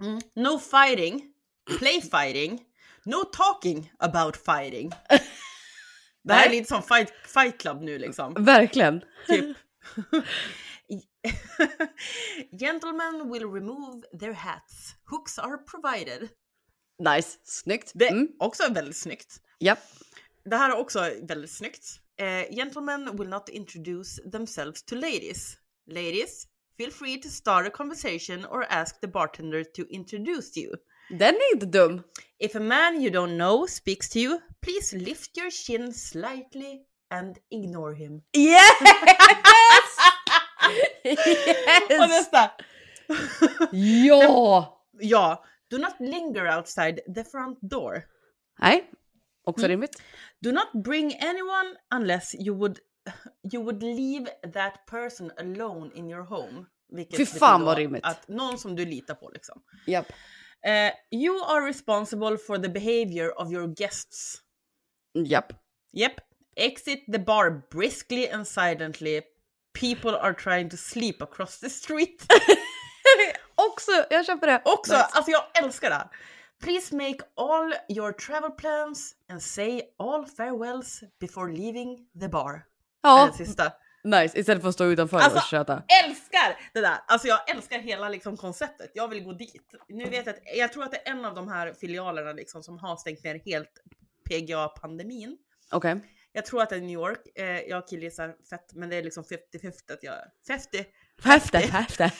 Mm. 0.00 0.20
No 0.36 0.58
fighting, 0.58 1.32
play 1.78 2.00
fighting, 2.02 2.64
no 3.04 3.24
talking 3.24 3.92
about 3.98 4.36
fighting. 4.36 4.90
Det 6.24 6.34
här 6.34 6.46
är 6.46 6.50
lite 6.50 6.68
som 6.68 6.82
fight, 6.82 7.12
fight 7.26 7.58
club 7.60 7.82
nu 7.82 7.98
liksom. 7.98 8.34
Verkligen. 8.44 9.02
Typ. 9.26 9.56
Gentlemen 12.60 13.30
will 13.32 13.46
remove 13.46 14.02
their 14.20 14.32
hats. 14.32 14.94
Hooks 15.10 15.38
are 15.38 15.58
provided. 15.58 16.28
Nice. 16.98 17.38
Snyggt. 17.44 17.92
Det 17.94 18.06
är 18.08 18.12
Mm. 18.12 18.28
också 18.38 18.72
väldigt 18.72 18.96
snyggt. 18.96 19.36
Ja. 19.58 19.76
Det 20.50 20.56
här 20.56 20.70
är 20.70 20.76
också 20.76 21.10
väldigt 21.22 21.50
snyggt. 21.50 21.84
Eh, 22.20 22.56
gentlemen 22.56 23.16
will 23.16 23.28
not 23.28 23.48
introduce 23.48 24.30
themselves 24.32 24.84
to 24.84 24.94
ladies. 24.94 25.56
Ladies, 25.90 26.46
feel 26.76 26.90
free 26.90 27.22
to 27.22 27.28
start 27.28 27.66
a 27.66 27.70
conversation 27.70 28.44
or 28.44 28.64
ask 28.68 29.00
the 29.00 29.08
bartender 29.08 29.64
to 29.64 29.82
introduce 29.90 30.60
you. 30.60 30.72
Den 31.10 31.34
är 31.34 31.54
inte 31.54 31.66
dum. 31.66 32.02
If 32.38 32.56
a 32.56 32.60
man 32.60 33.02
you 33.02 33.10
don't 33.10 33.36
know 33.36 33.66
speaks 33.66 34.08
to 34.08 34.18
you, 34.18 34.40
please 34.62 34.96
lift 34.96 35.38
your 35.38 35.50
chin 35.50 35.94
slightly 35.94 36.80
and 37.10 37.36
ignore 37.50 37.94
him. 37.94 38.22
Yes! 38.36 38.80
Och 41.84 42.04
yes! 42.04 42.08
nästa! 42.08 42.50
Ja! 43.72 44.84
Ja, 45.00 45.44
do 45.70 45.78
not 45.78 45.94
linger 46.00 46.58
outside 46.58 47.00
the 47.14 47.24
front 47.24 47.58
door. 47.60 48.02
Nej, 48.58 48.90
också 49.48 49.64
Mm. 49.64 49.70
rimligt. 49.70 50.02
Do 50.40 50.52
not 50.52 50.84
bring 50.84 51.14
anyone 51.22 51.74
unless 51.94 52.34
you 52.34 52.56
would 52.58 52.78
you 53.52 53.62
would 53.64 53.82
leave 53.82 54.26
that 54.52 54.86
person 54.86 55.32
alone 55.38 55.90
in 55.94 56.10
your 56.10 56.22
home. 56.24 56.64
Vilket 56.92 57.16
Fy 57.16 57.26
fan 57.26 57.64
vad 57.64 57.76
rimligt. 57.76 58.04
Att 58.04 58.28
någon 58.28 58.58
som 58.58 58.76
du 58.76 58.84
litar 58.86 59.14
på 59.14 59.30
liksom. 59.34 59.62
Japp. 59.86 60.06
Eh, 60.66 60.92
you 61.20 61.42
are 61.44 61.66
responsible 61.68 62.38
for 62.38 62.58
the 62.58 62.68
behavior 62.68 63.40
of 63.40 63.52
your 63.52 63.74
guests. 63.74 64.36
Japp. 65.26 65.52
Yep. 65.92 66.12
Exit 66.56 67.04
the 67.12 67.18
bar 67.18 67.62
briskly 67.70 68.28
and 68.28 68.48
silently. 68.48 69.20
People 69.80 70.10
are 70.18 70.34
trying 70.34 70.70
to 70.70 70.76
sleep 70.76 71.22
across 71.22 71.60
the 71.60 71.70
street. 71.70 72.26
Också, 73.54 73.90
jag 74.10 74.26
köper 74.26 74.46
det. 74.46 74.62
Också, 74.64 74.92
Nice. 74.92 75.04
alltså 75.12 75.30
jag 75.30 75.64
älskar 75.64 75.88
det 75.90 75.94
här. 75.96 76.08
Please 76.64 76.96
make 76.96 77.18
all 77.36 77.74
your 77.88 78.12
travel 78.12 78.50
plans 78.50 79.12
and 79.30 79.42
say 79.42 79.82
all 79.98 80.26
farewells 80.26 81.00
before 81.20 81.52
leaving 81.52 82.06
the 82.20 82.28
bar. 82.28 82.62
Ja, 83.02 83.24
Den 83.26 83.46
sista. 83.46 83.72
nice. 84.04 84.38
Istället 84.38 84.62
för 84.62 84.68
att 84.68 84.74
stå 84.74 84.84
utanför 84.84 85.16
Alltså- 85.18 85.38
och 85.38 85.42
köta. 85.44 85.82
älskar 86.04 86.58
det 86.74 86.80
där! 86.80 86.98
Alltså 87.06 87.28
jag 87.28 87.50
älskar 87.50 87.78
hela 87.78 88.08
liksom 88.08 88.36
konceptet. 88.36 88.90
Jag 88.94 89.08
vill 89.08 89.24
gå 89.24 89.32
dit. 89.32 89.74
Nu 89.88 90.04
vet 90.04 90.26
jag 90.26 90.34
att, 90.34 90.42
jag 90.56 90.72
tror 90.72 90.84
att 90.84 90.90
det 90.92 91.08
är 91.08 91.12
en 91.12 91.24
av 91.24 91.34
de 91.34 91.48
här 91.48 91.72
filialerna 91.72 92.32
liksom 92.32 92.62
som 92.62 92.78
har 92.78 92.96
stängt 92.96 93.24
ner 93.24 93.40
helt 93.44 93.70
PGA-pandemin. 94.30 95.36
Okej. 95.72 96.00
Jag 96.32 96.46
tror 96.46 96.62
att 96.62 96.70
det 96.70 96.76
är 96.76 96.80
New 96.80 96.90
York. 96.90 97.20
Eh, 97.38 97.44
jag 97.46 97.88
killgissar 97.88 98.34
fett, 98.50 98.74
men 98.74 98.88
det 98.88 98.96
är 98.96 99.02
liksom 99.02 99.24
50-50 99.24 99.92
att 99.92 100.02
jag... 100.02 100.14
50! 100.46 100.84
Häfte, 101.24 101.58
häfte. 101.58 102.12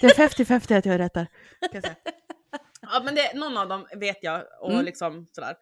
Det 0.00 0.06
är 0.06 0.28
50-50 0.28 0.78
att 0.78 0.86
jag 0.86 0.94
är 0.94 0.98
rätt 0.98 1.14
där. 1.14 1.26
Ja 2.92 3.02
men 3.04 3.14
det, 3.14 3.34
någon 3.34 3.56
av 3.56 3.68
dem 3.68 3.86
vet 3.96 4.18
jag 4.22 4.42
och 4.60 4.72
Mm. 4.72 4.84
liksom 4.84 5.26
sådär. 5.32 5.54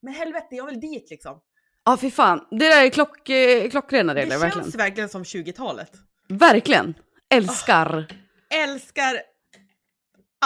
Men 0.00 0.14
helvete, 0.14 0.46
jag 0.50 0.66
vill 0.66 0.80
dit 0.80 1.10
liksom. 1.10 1.40
Ja, 1.84 1.96
fy 2.00 2.10
fan. 2.10 2.46
Det 2.50 2.68
där 2.68 2.84
är 2.86 2.90
klock, 2.90 3.28
eh, 3.28 3.70
klockrena 3.70 4.14
Det 4.14 4.20
regler, 4.20 4.30
känns 4.40 4.42
verkligen. 4.54 4.70
verkligen 4.78 5.08
som 5.08 5.24
20-talet. 5.24 5.90
Verkligen. 6.28 6.94
Älskar. 7.34 8.06
Älskar 8.54 9.20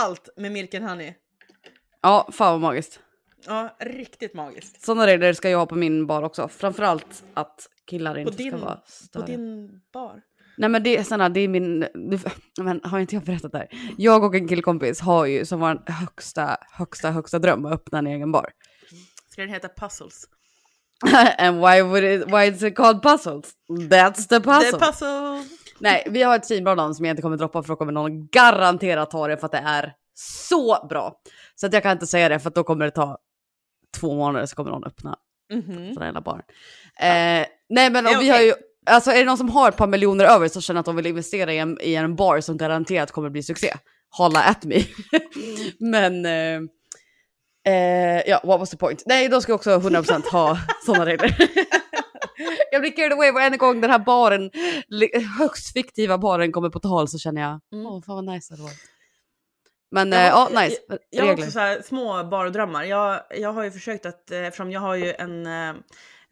allt 0.00 0.28
med 0.36 0.52
Milk 0.52 0.74
and 0.74 0.84
Honey. 0.88 1.14
Ja, 2.02 2.28
fan 2.32 2.52
vad 2.52 2.60
magiskt. 2.60 3.00
Ja, 3.46 3.76
riktigt 3.80 4.34
magiskt. 4.34 4.82
Sådana 4.84 5.06
regler 5.06 5.32
ska 5.32 5.50
jag 5.50 5.58
ha 5.58 5.66
på 5.66 5.74
min 5.74 6.06
bar 6.06 6.22
också. 6.22 6.48
Framförallt 6.48 7.24
att 7.34 7.68
killar 7.86 8.18
inte 8.18 8.32
din- 8.36 8.50
ska 8.52 8.58
vara 8.64 8.74
På 8.76 8.82
störiga. 8.90 9.26
din 9.26 9.80
bar. 9.92 10.22
Nej 10.58 10.68
men 10.68 10.82
det 10.82 10.96
är 10.96 11.02
såna, 11.02 11.28
det 11.28 11.40
är 11.40 11.48
min, 11.48 11.80
du, 11.80 12.18
men 12.64 12.80
har 12.84 12.98
inte 12.98 13.14
jag 13.14 13.24
berättat 13.24 13.52
det 13.52 13.58
här? 13.58 13.68
Jag 13.98 14.24
och 14.24 14.34
en 14.34 14.48
killkompis 14.48 15.00
har 15.00 15.26
ju 15.26 15.44
som 15.44 15.60
vår 15.60 15.82
högsta, 15.86 16.56
högsta, 16.70 17.10
högsta 17.10 17.38
dröm 17.38 17.66
att 17.66 17.72
öppna 17.72 17.98
en 17.98 18.06
egen 18.06 18.32
bar. 18.32 18.50
Ska 19.30 19.42
den 19.42 19.50
heta 19.50 19.68
Puzzles? 19.68 20.24
And 21.38 21.56
why 21.60 21.82
would 21.82 22.04
it, 22.04 22.26
why 22.26 22.44
is 22.44 22.62
it 22.62 22.76
called 22.76 23.02
puzzles? 23.02 23.52
That's 23.90 24.28
the 24.28 24.40
puzzle. 24.40 24.72
The 24.78 24.86
puzzle! 24.86 25.44
Nej, 25.80 26.06
vi 26.10 26.22
har 26.22 26.36
ett 26.36 26.46
svinbra 26.46 26.74
namn 26.74 26.94
som 26.94 27.04
jag 27.04 27.12
inte 27.12 27.22
kommer 27.22 27.36
droppa 27.36 27.62
för 27.62 27.68
då 27.68 27.76
kommer 27.76 27.92
någon 27.92 28.26
garanterat 28.28 29.10
ta 29.10 29.28
det 29.28 29.36
för 29.36 29.46
att 29.46 29.52
det 29.52 29.58
är 29.66 29.92
så 30.14 30.86
bra. 30.90 31.20
Så 31.54 31.66
att 31.66 31.72
jag 31.72 31.82
kan 31.82 31.92
inte 31.92 32.06
säga 32.06 32.28
det 32.28 32.38
för 32.38 32.48
att 32.48 32.54
då 32.54 32.64
kommer 32.64 32.84
det 32.84 32.90
ta 32.90 33.18
två 34.00 34.14
månader 34.16 34.46
så 34.46 34.56
kommer 34.56 34.70
någon 34.70 34.84
öppna 34.84 35.16
Mhm. 35.52 35.66
den 35.76 35.98
här 35.98 36.04
hela 36.06 36.20
baren. 36.20 36.42
Eh, 37.00 37.46
nej 37.68 37.90
men 37.90 38.06
och 38.06 38.12
Ja, 38.12 38.18
vi 38.20 38.28
har 38.28 38.36
okej. 38.36 38.46
ju, 38.46 38.54
alltså 38.86 39.10
är 39.10 39.18
det 39.18 39.24
någon 39.24 39.38
som 39.38 39.48
har 39.48 39.68
ett 39.68 39.76
par 39.76 39.86
miljoner 39.86 40.24
över 40.24 40.48
så 40.48 40.60
känner 40.60 40.80
att 40.80 40.86
de 40.86 40.96
vill 40.96 41.06
investera 41.06 41.52
i 41.52 41.58
en, 41.58 41.78
i 41.80 41.94
en 41.94 42.16
bar 42.16 42.40
som 42.40 42.56
garanterat 42.56 43.10
kommer 43.12 43.30
bli 43.30 43.42
succé. 43.42 43.74
Hålla 44.10 44.42
at 44.42 44.64
me. 44.64 44.84
men 45.80 46.26
eh, 46.26 46.60
eh, 47.74 48.22
ja, 48.26 48.40
what 48.44 48.60
was 48.60 48.70
the 48.70 48.76
point? 48.76 49.02
Nej, 49.06 49.28
då 49.28 49.40
ska 49.40 49.52
jag 49.52 49.56
också 49.56 49.78
100% 49.78 50.30
ha 50.32 50.58
sådana 50.86 51.06
regler. 51.06 51.36
jag 52.72 52.80
blir 52.80 52.90
carried 52.96 53.12
away 53.12 53.32
varje 53.32 53.56
gång 53.56 53.80
den 53.80 53.90
här 53.90 53.98
baren, 53.98 54.50
högst 55.38 55.72
fiktiva 55.72 56.18
baren 56.18 56.52
kommer 56.52 56.70
på 56.70 56.80
tal 56.80 57.08
så 57.08 57.18
känner 57.18 57.42
jag, 57.42 57.60
åh 57.74 57.80
Mm. 57.90 58.02
fan 58.02 58.14
vad 58.14 58.24
nice 58.34 58.54
det 58.56 58.62
var. 58.62 58.70
Men 59.90 60.12
Jag 60.12 60.26
eh, 60.26 60.32
har- 60.34 60.48
ja, 60.54 60.60
nice. 60.62 60.76
Jag 61.10 61.22
har 61.22 61.28
Regler. 61.28 61.42
också 61.44 61.50
så 61.52 61.58
här 61.58 61.82
små 61.82 62.24
bardrömmar. 62.24 62.84
Jag, 62.84 63.20
jag 63.30 63.52
har 63.52 63.64
ju 63.64 63.70
försökt 63.70 64.06
att, 64.06 64.30
eh, 64.30 64.38
eftersom 64.46 64.70
jag 64.70 64.80
har 64.80 64.94
ju 64.94 65.12
en 65.14 65.46
eh, 65.46 65.74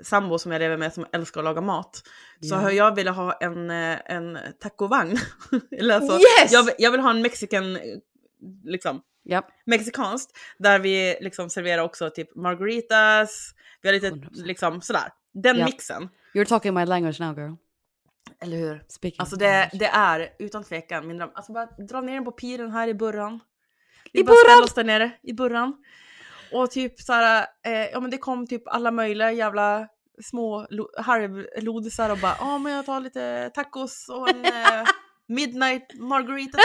sambo 0.03 0.38
som 0.38 0.53
jag 0.53 0.59
lever 0.59 0.76
med 0.76 0.92
som 0.92 1.07
älskar 1.12 1.40
att 1.40 1.44
laga 1.44 1.61
mat. 1.61 2.03
Så 2.40 2.55
Ja. 2.55 2.57
har 2.57 2.70
jag 2.70 2.94
velat 2.94 3.16
ha 3.16 3.32
en, 3.32 3.70
eh, 3.70 3.99
en 4.05 4.38
tacovagn. 4.61 5.16
Eller 5.78 5.94
alltså, 5.94 6.12
Yes! 6.18 6.53
jag, 6.53 6.68
jag 6.78 6.90
vill 6.90 7.01
ha 7.01 7.11
en 7.11 7.22
mexican, 7.22 7.78
liksom, 8.64 9.01
Ja. 9.22 9.49
mexikanskt. 9.66 10.36
Där 10.59 10.78
vi 10.78 11.18
liksom 11.20 11.51
serverar 11.51 11.82
också 11.82 12.11
typ 12.11 12.36
margaritas, 12.36 13.55
vi 13.82 13.88
har 13.88 13.94
lite 13.94 14.07
100%. 14.11 14.47
liksom 14.47 14.80
sådär. 14.80 15.12
Den 15.32 15.59
Ja. 15.59 15.64
mixen. 15.64 16.09
You're 16.34 16.44
talking 16.44 16.74
my 16.74 16.84
language 16.84 17.20
now 17.20 17.38
girl. 17.38 17.53
Eller 18.40 18.57
hur? 18.57 18.84
Speaking 18.88 19.20
Alltså 19.20 19.36
det, 19.36 19.70
det 19.72 19.86
är 19.86 20.28
utan 20.38 20.64
tvekan 20.64 21.07
min 21.07 21.16
dröm. 21.16 21.30
Alltså 21.34 21.53
bara 21.53 21.66
dra 21.66 22.01
ner 22.01 22.14
den 22.14 22.24
på 22.24 22.32
piren 22.32 22.70
här 22.70 22.88
i 22.88 22.94
burran. 22.94 23.40
I 24.12 24.22
burran? 24.22 24.36
ställa 24.47 24.64
oss 24.64 24.74
där 24.74 24.84
nere 24.84 25.11
i 25.22 25.32
burran. 25.32 25.84
Och 26.53 26.70
typ 26.70 27.01
så 27.01 27.12
här, 27.12 27.47
eh, 27.66 27.72
ja 27.92 28.01
men 28.01 28.11
det 28.11 28.18
kom 28.18 28.47
typ 28.47 28.62
alla 28.68 28.90
möjliga 28.90 29.32
jävla 29.32 29.88
små 30.24 30.66
lo- 30.70 30.90
halvlodisar 30.99 32.11
och 32.11 32.18
bara 32.18 32.36
ja 32.38 32.59
men 32.59 32.72
jag 32.72 32.86
tar 32.86 33.01
lite 33.01 33.51
tacos 33.55 34.07
och 34.09 34.28
en 34.28 34.44
eh, 34.44 34.84
midnight 35.28 35.86
margarita. 36.01 36.59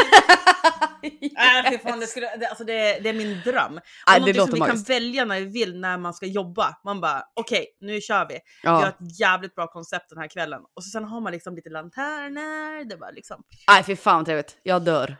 Nej 1.02 1.66
fy 1.72 1.78
fan, 1.78 2.00
det, 2.00 2.08
skulle, 2.08 2.36
det, 2.38 2.48
alltså 2.48 2.64
det, 2.64 3.00
det 3.00 3.10
är 3.10 3.14
min 3.14 3.42
dröm. 3.46 3.74
Och 3.78 3.82
Nej, 4.08 4.20
det 4.26 4.34
låter 4.34 4.52
som 4.52 4.60
vi 4.60 4.60
kan 4.72 4.84
välja 4.84 5.26
när 5.26 5.40
vi 5.40 5.46
vill 5.46 5.80
när 5.80 5.98
man 5.98 6.14
ska 6.14 6.26
jobba. 6.26 6.76
Man 6.86 7.02
bara 7.02 7.24
okej, 7.34 7.66
nu 7.82 8.02
kör 8.02 8.28
vi. 8.30 8.40
Vi 8.64 8.70
har 8.70 8.82
Ja. 8.82 8.88
ett 8.90 9.20
jävligt 9.20 9.56
bra 9.56 9.68
koncept 9.68 10.10
den 10.10 10.18
här 10.20 10.28
kvällen. 10.28 10.62
Och 10.76 10.84
så 10.84 10.90
sen 10.90 11.04
har 11.04 11.22
man 11.22 11.32
liksom 11.32 11.56
lite 11.56 11.70
lanterner. 11.70 12.86
Det 12.86 12.96
var 12.96 13.12
liksom, 13.12 13.44
Nej 13.68 13.84
fy 13.84 13.96
fan 13.96 14.16
vad 14.18 14.26
trevligt, 14.26 14.58
jag 14.64 14.82
dör. 14.82 15.16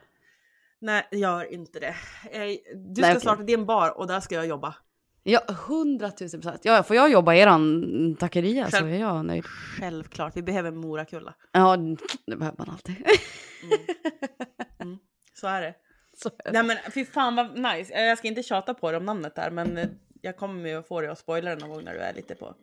Nej 0.82 1.08
gör 1.12 1.54
inte 1.54 1.80
det. 1.80 1.96
Eh, 2.32 2.42
Du 2.76 2.94
ska 2.96 3.02
Nej, 3.02 3.12
okej. 3.12 3.22
starta 3.22 3.44
din 3.44 3.66
bar 3.66 3.98
och 3.98 4.08
där 4.08 4.20
ska 4.20 4.36
jag 4.36 4.48
jobba. 4.48 4.76
Ja, 5.24 5.42
hundratusen 5.68 6.42
procent. 6.42 6.62
Ja, 6.66 6.84
får 6.84 6.96
jag 6.96 7.12
jobba 7.12 7.34
i 7.34 7.40
eran 7.40 8.16
taqueria 8.20 8.66
så 8.66 8.72
Själv- 8.78 8.90
är 8.94 9.00
jag 9.00 9.26
nöjd. 9.26 9.46
Självklart, 9.46 10.38
vi 10.38 10.42
behöver 10.42 10.72
Morakulla. 10.72 11.34
Ja, 11.52 11.78
det 12.26 12.36
behöver 12.36 12.58
man 12.58 12.70
alltid. 12.70 12.96
Mm. 14.80 14.98
Så 15.34 15.48
är 15.48 15.62
det. 15.62 15.76
Så 16.18 16.30
är 16.30 16.52
det. 16.52 16.52
Nej 16.52 16.64
men 16.64 16.92
fy 16.94 17.06
fan 17.06 17.36
vad 17.36 17.58
nice. 17.60 17.94
Eh, 17.94 18.04
Jag 18.04 18.18
ska 18.18 18.28
inte 18.28 18.44
tjata 18.44 18.74
på 18.74 18.92
dig 18.92 18.98
om 18.98 19.06
namnet 19.06 19.36
där 19.36 19.52
men 19.52 19.78
eh, 19.78 19.88
jag 20.22 20.38
kommer 20.38 20.70
ju 20.70 20.76
att 20.76 20.88
få 20.88 21.02
dig 21.02 21.10
att 21.10 21.20
spoila 21.20 21.56
det 21.56 21.62
någon 21.62 21.70
gång 21.70 21.84
när 21.84 21.94
du 21.94 22.00
är 22.00 22.14
lite 22.14 22.36
på. 22.36 22.56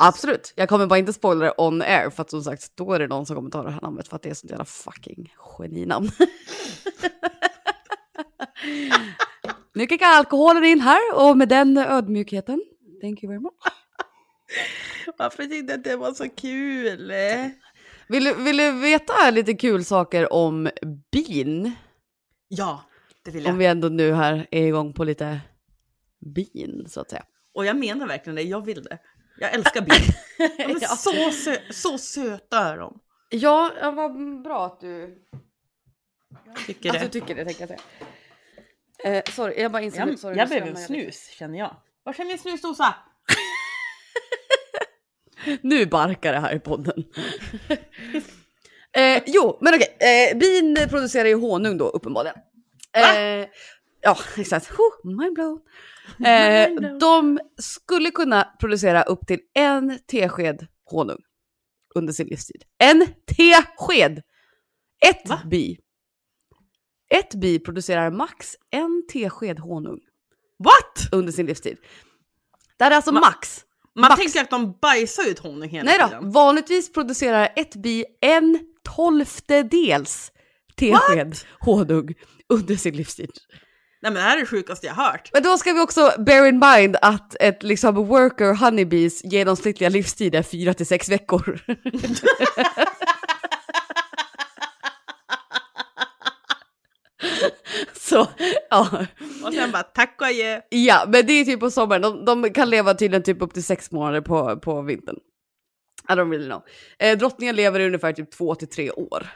Absolut. 0.00 0.52
Jag 0.56 0.68
kommer 0.68 0.86
bara 0.86 0.98
inte 0.98 1.12
spoila 1.12 1.44
det 1.44 1.54
on 1.58 1.82
air 1.82 2.10
för 2.10 2.22
att 2.22 2.30
som 2.30 2.42
sagt 2.42 2.76
då 2.76 2.92
är 2.92 2.98
det 2.98 3.06
någon 3.06 3.26
som 3.26 3.36
kommer 3.36 3.50
ta 3.50 3.62
det 3.62 3.70
här 3.70 3.80
namnet 3.80 4.08
för 4.08 4.16
att 4.16 4.22
det 4.22 4.30
är 4.30 4.34
sånt 4.34 4.50
jävla 4.50 4.64
fucking 4.64 5.34
geninamn. 5.58 6.10
nu 9.74 9.86
kickar 9.86 10.06
alkoholen 10.06 10.64
in 10.64 10.80
här 10.80 11.00
och 11.14 11.36
med 11.36 11.48
den 11.48 11.78
ödmjukheten. 11.78 12.62
Thank 13.02 13.22
you 13.22 13.32
very 13.32 13.40
much. 13.40 13.54
Varför 15.18 15.42
tyckte 15.42 15.72
jag 15.72 15.78
att 15.78 15.84
det 15.84 15.96
var 15.96 16.12
så 16.12 16.28
kul? 16.28 17.12
Vill 18.08 18.24
du, 18.24 18.34
vill 18.34 18.56
du 18.56 18.72
veta 18.72 19.30
lite 19.30 19.54
kul 19.54 19.84
saker 19.84 20.32
om 20.32 20.70
bin? 21.12 21.72
Ja, 22.48 22.82
det 23.24 23.30
vill 23.30 23.44
jag. 23.44 23.52
Om 23.52 23.58
vi 23.58 23.66
ändå 23.66 23.88
nu 23.88 24.12
här 24.12 24.46
är 24.50 24.66
igång 24.66 24.92
på 24.92 25.04
lite 25.04 25.40
bin 26.34 26.84
så 26.88 27.00
att 27.00 27.10
säga. 27.10 27.24
Och 27.54 27.66
jag 27.66 27.76
menar 27.76 28.06
verkligen 28.06 28.34
det, 28.34 28.42
jag 28.42 28.64
vill 28.64 28.82
det. 28.82 28.98
Jag 29.40 29.54
älskar 29.54 29.80
bin. 29.80 30.00
De 30.56 30.62
är 30.62 30.78
Ja. 30.80 30.88
så, 30.88 31.10
sö- 31.12 31.72
så 31.72 31.98
söta 31.98 32.58
är 32.58 32.76
de. 32.78 32.98
Ja, 33.30 33.72
vad 33.96 34.42
bra 34.42 34.66
att 34.66 34.80
du, 34.80 35.18
Tycker 36.66 36.90
att 36.90 37.00
du 37.00 37.06
det. 37.06 37.12
tycker 37.12 37.34
det 37.34 37.44
tänker 37.44 37.60
jag 37.60 37.68
säga. 37.68 37.80
Eh, 39.04 39.22
sorry, 39.32 39.62
jag 39.62 39.72
bara 39.72 39.82
insåg 39.82 40.08
Jag, 40.08 40.18
sorry, 40.18 40.36
jag 40.38 40.48
behöver 40.48 40.68
en 40.68 40.76
snus 40.76 41.28
känner 41.30 41.58
jag. 41.58 41.76
Var 42.02 42.12
är 42.20 42.24
min 42.24 42.38
snusdosa? 42.38 42.94
Nu 45.62 45.86
barkar 45.86 46.32
det 46.32 46.38
här 46.40 46.54
i 46.54 46.60
podden. 46.60 47.04
eh, 48.92 49.22
jo, 49.26 49.58
men 49.60 49.74
okej. 49.74 49.96
Eh, 50.30 50.38
bin 50.38 50.76
producerar 50.90 51.28
ju 51.28 51.34
honung 51.34 51.78
då 51.78 51.88
uppenbarligen. 51.88 52.36
Eh, 52.92 53.46
ja, 54.00 54.18
exakt. 54.36 54.70
Oh, 54.70 55.06
mind 55.16 55.34
blown. 55.34 55.60
Eh, 56.26 56.68
Mind 56.68 56.80
blown. 56.80 56.98
de 56.98 57.38
skulle 57.56 58.10
kunna 58.10 58.44
producera 58.60 59.02
upp 59.02 59.26
till 59.26 59.40
en 59.54 59.98
tesked 60.06 60.66
honung 60.90 61.18
under 61.94 62.12
sin 62.12 62.26
livstid. 62.26 62.64
En 62.78 63.06
tesked! 63.36 64.22
Ett 65.06 65.28
Va? 65.28 65.40
bi. 65.50 65.78
Ett 67.10 67.34
bi 67.34 67.58
producerar 67.58 68.10
max 68.10 68.56
en 68.70 69.06
tesked 69.12 69.58
honung 69.58 70.00
What? 70.58 71.08
under 71.12 71.32
sin 71.32 71.46
livstid. 71.46 71.78
Det 72.76 72.84
här 72.84 72.90
är 72.90 72.96
alltså 72.96 73.10
Ma- 73.10 73.20
max. 73.20 73.64
Man 73.94 74.08
Max. 74.08 74.20
tänker 74.22 74.40
att 74.40 74.50
de 74.50 74.78
bajsar 74.82 75.28
ut 75.28 75.38
honung 75.38 75.68
hela 75.68 75.84
Nej 75.84 75.98
då, 76.00 76.08
tiden. 76.08 76.30
vanligtvis 76.30 76.92
producerar 76.92 77.48
ett 77.56 77.76
bi 77.76 78.04
en 78.20 78.58
tolftedels 78.82 80.32
tesked 80.76 81.36
honung 81.60 82.14
under 82.48 82.76
sin 82.76 82.96
livstid. 82.96 83.30
Nej 84.00 84.12
men 84.12 84.14
det 84.14 84.20
här 84.20 84.36
är 84.36 84.40
det 84.40 84.46
sjukaste 84.46 84.86
jag 84.86 84.94
hört. 84.94 85.30
Men 85.32 85.42
då 85.42 85.58
ska 85.58 85.72
vi 85.72 85.80
också 85.80 86.12
bear 86.18 86.46
in 86.46 86.58
mind 86.58 86.96
att 87.02 87.36
ett 87.40 87.62
liksom 87.62 87.94
worker 87.94 88.54
honeybees 88.54 89.24
genomsnittliga 89.24 89.88
livstid 89.90 90.34
är 90.34 90.42
4 90.42 90.74
till 90.74 90.86
6 90.86 91.08
veckor. 91.08 91.60
Så, 97.92 98.26
ja. 98.70 99.06
Och 99.44 99.52
sen 99.52 99.70
bara 99.72 99.82
tack 99.82 100.16
och 100.20 100.26
adjö. 100.26 100.60
Ja, 100.68 101.04
men 101.08 101.26
det 101.26 101.32
är 101.32 101.44
typ 101.44 101.60
på 101.60 101.70
sommaren. 101.70 102.02
De, 102.02 102.24
de 102.24 102.52
kan 102.52 102.70
leva 102.70 102.94
tydligen 102.94 103.22
typ 103.22 103.42
upp 103.42 103.54
till 103.54 103.64
sex 103.64 103.90
månader 103.90 104.20
på, 104.20 104.56
på 104.56 104.82
vintern. 104.82 105.16
I 106.08 106.12
don't 106.12 106.30
really 106.30 106.46
know. 106.46 106.62
Eh, 106.98 107.18
drottningen 107.18 107.56
lever 107.56 107.80
i 107.80 107.86
ungefär 107.86 108.12
typ 108.12 108.30
två 108.30 108.54
till 108.54 108.68
tre 108.68 108.90
år. 108.90 109.26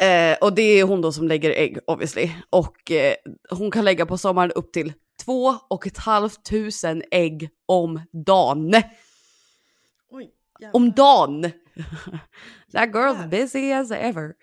Eh, 0.00 0.36
och 0.40 0.54
det 0.54 0.62
är 0.62 0.84
hon 0.84 1.00
då 1.00 1.12
som 1.12 1.28
lägger 1.28 1.50
ägg 1.50 1.78
obviously. 1.86 2.30
Och 2.50 2.90
eh, 2.90 3.14
hon 3.50 3.70
kan 3.70 3.84
lägga 3.84 4.06
på 4.06 4.18
sommaren 4.18 4.50
upp 4.52 4.72
till 4.72 4.92
två 5.24 5.54
och 5.70 5.86
ett 5.86 5.98
halvt 5.98 6.44
tusen 6.44 7.02
ägg 7.10 7.48
om 7.66 8.00
dagen. 8.26 8.74
Oj, 10.10 10.30
Om 10.72 10.92
dagen! 10.92 11.42
That 12.72 12.88
girl's 12.88 13.28
busy 13.28 13.72
as 13.72 13.90
ever. 13.90 14.34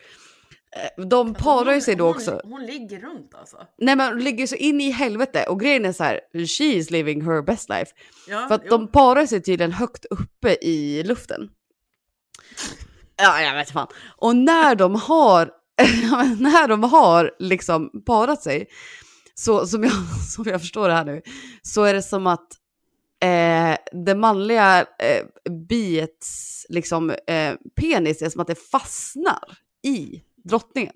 Eh, 0.98 1.06
De 1.06 1.34
parar 1.34 1.74
ju 1.74 1.82
sig 1.82 1.96
då 1.96 2.04
hon, 2.04 2.16
också. 2.16 2.42
Hon 2.44 2.66
ligger 2.66 3.00
runt 3.00 3.36
alltså. 3.36 3.58
Nej 3.78 3.96
men 3.96 4.14
hon 4.14 4.24
ligger 4.24 4.48
så 4.48 4.56
in 4.56 4.82
i 4.82 4.92
helvete 4.92 5.46
och 5.50 5.60
grejen 5.60 5.86
är 5.86 5.92
så 5.94 6.04
här, 6.04 6.20
she 6.46 6.64
is 6.64 6.92
living 6.92 7.22
her 7.22 7.42
best 7.42 7.70
life. 7.70 7.92
Ja, 8.28 8.48
För 8.48 8.56
att 8.56 8.62
jo. 8.64 8.70
de 8.70 8.88
parar 8.88 9.26
sig 9.26 9.42
tydligen 9.42 9.72
högt 9.72 10.06
uppe 10.06 10.58
i 10.62 11.04
luften. 11.04 11.50
Ja, 13.18 13.42
jag 13.42 13.54
vet 13.56 13.72
fan. 13.72 13.88
Och 14.18 14.36
när 14.36 14.76
de 14.76 14.96
har, 14.96 15.52
när 16.42 16.68
de 16.68 16.84
har 16.84 17.32
liksom 17.40 18.04
parat 18.06 18.42
sig, 18.44 18.68
så 19.34 19.68
som 19.68 19.84
jag, 19.84 19.92
som 20.36 20.44
jag 20.48 20.62
förstår 20.62 20.88
det 20.88 20.94
här 20.94 21.06
nu, 21.06 21.22
så 21.62 21.84
är 21.84 21.94
det 21.94 22.02
som 22.02 22.28
att 22.28 22.48
eh, 23.24 23.78
det 24.06 24.16
manliga 24.16 24.80
eh, 24.82 25.52
biets 25.70 26.66
liksom, 26.70 27.10
eh, 27.10 27.54
penis 27.76 28.22
är 28.22 28.30
som 28.30 28.42
att 28.42 28.48
det 28.48 28.70
fastnar 28.72 29.58
i 29.84 30.22
drottningen. 30.44 30.96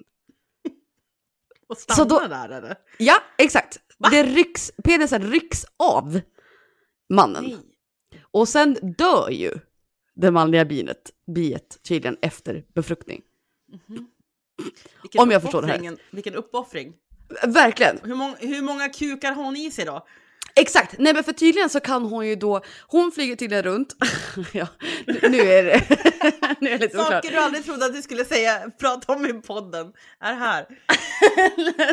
Och 1.69 1.77
stannar 1.77 2.05
då- 2.09 2.27
där 2.27 2.49
eller? 2.49 2.75
Ja, 2.97 3.15
exakt. 3.37 3.79
Va? 3.97 4.09
Det 4.09 4.23
rycks, 4.23 4.71
penisen 4.83 5.31
rycks 5.31 5.65
av 5.77 6.19
mannen. 7.13 7.43
Nej. 7.43 7.57
Och 8.31 8.47
sen 8.49 8.77
dör 8.97 9.29
ju 9.29 9.59
det 10.21 10.31
manliga 10.31 10.65
biet, 10.65 11.11
biet 11.35 11.83
tydligen 11.83 12.17
efter 12.21 12.63
befruktning. 12.75 13.21
Vilken 15.01 15.21
Om 15.21 15.31
jag 15.31 15.41
förstår 15.41 15.61
det 15.61 15.67
här. 15.67 15.97
Vilken 16.11 16.35
uppoffring. 16.35 16.93
Verkligen. 17.47 17.99
Hur 18.03 18.15
många, 18.15 18.35
hur 18.39 18.61
många 18.61 18.89
kukar 18.89 19.31
har 19.31 19.43
hon 19.43 19.55
i 19.55 19.71
sig 19.71 19.85
då? 19.85 20.07
Exakt. 20.55 20.95
Nej 20.97 21.13
men 21.13 21.23
för 21.23 21.33
tydligen 21.33 21.69
så 21.69 21.79
kan 21.79 22.05
hon 22.05 22.27
ju 22.27 22.35
då, 22.35 22.61
hon 22.87 23.11
flyger 23.11 23.35
tydligen 23.35 23.63
runt. 23.63 23.95
ja, 24.53 24.67
nu 25.05 25.39
är 25.39 25.63
det, 25.63 25.81
nu 26.59 26.69
är 26.69 26.77
det 26.77 26.85
lite 26.85 26.97
oklart. 26.97 27.11
Saker 27.11 27.31
du 27.31 27.37
aldrig 27.37 27.65
trodde 27.65 27.85
att 27.85 27.93
du 27.93 28.01
skulle 28.01 28.25
säga, 28.25 28.71
prata 28.79 29.13
om 29.13 29.25
i 29.25 29.33
podden, 29.33 29.93
är 30.19 30.33
här. 30.33 30.65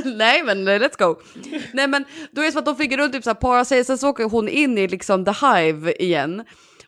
Nej 0.17 0.43
men 0.43 0.69
let's 0.69 0.99
go. 0.99 1.21
Nej 1.73 1.89
men 1.89 2.05
då 2.31 2.41
är 2.41 2.47
det 2.47 2.53
som 2.53 2.59
att 2.59 2.65
de 2.65 2.77
flyger 2.77 2.99
runt 2.99 3.13
typ 3.13 3.25
såhär 3.25 3.35
parar 3.35 3.65
sig, 3.65 3.85
sen 3.85 3.99
så 3.99 4.09
åker 4.09 4.25
hon 4.25 4.49
in 4.49 4.79
i 4.79 4.89
liksom 4.89 5.25
the 5.25 5.47
hive 5.47 5.93
igen. 5.93 6.45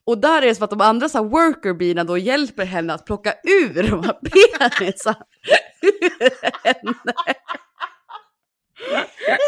Och 0.09 0.19
där 0.19 0.43
är 0.43 0.47
det 0.47 0.55
som 0.55 0.65
att 0.65 0.71
de 0.71 0.81
andra 0.81 1.09
så 1.09 1.19
här 1.19 1.25
workerbina 1.25 2.05
då 2.05 2.19
hjälper 2.19 2.65
henne 2.65 2.95
att 2.95 3.07
plocka 3.07 3.35
ur 3.45 3.91
de 3.91 4.05
här 4.05 4.13
penisarna 4.13 5.27
ur 5.83 6.31
henne. 6.65 7.15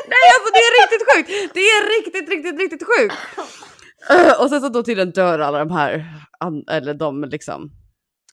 Nej 0.08 0.26
alltså 0.36 0.50
det 0.52 0.58
är 0.58 0.82
riktigt 0.82 1.14
sjukt! 1.14 1.54
Det 1.54 1.60
är 1.60 1.98
riktigt, 1.98 2.28
riktigt, 2.28 2.60
riktigt 2.60 2.88
sjukt! 2.88 3.14
Och 4.40 4.50
sen 4.50 4.60
så 4.60 4.68
då 4.68 4.82
tydligen 4.82 5.10
dör 5.10 5.38
alla 5.38 5.58
de 5.58 5.70
här, 5.70 6.06
eller 6.70 6.94
de 6.94 7.24
liksom 7.24 7.70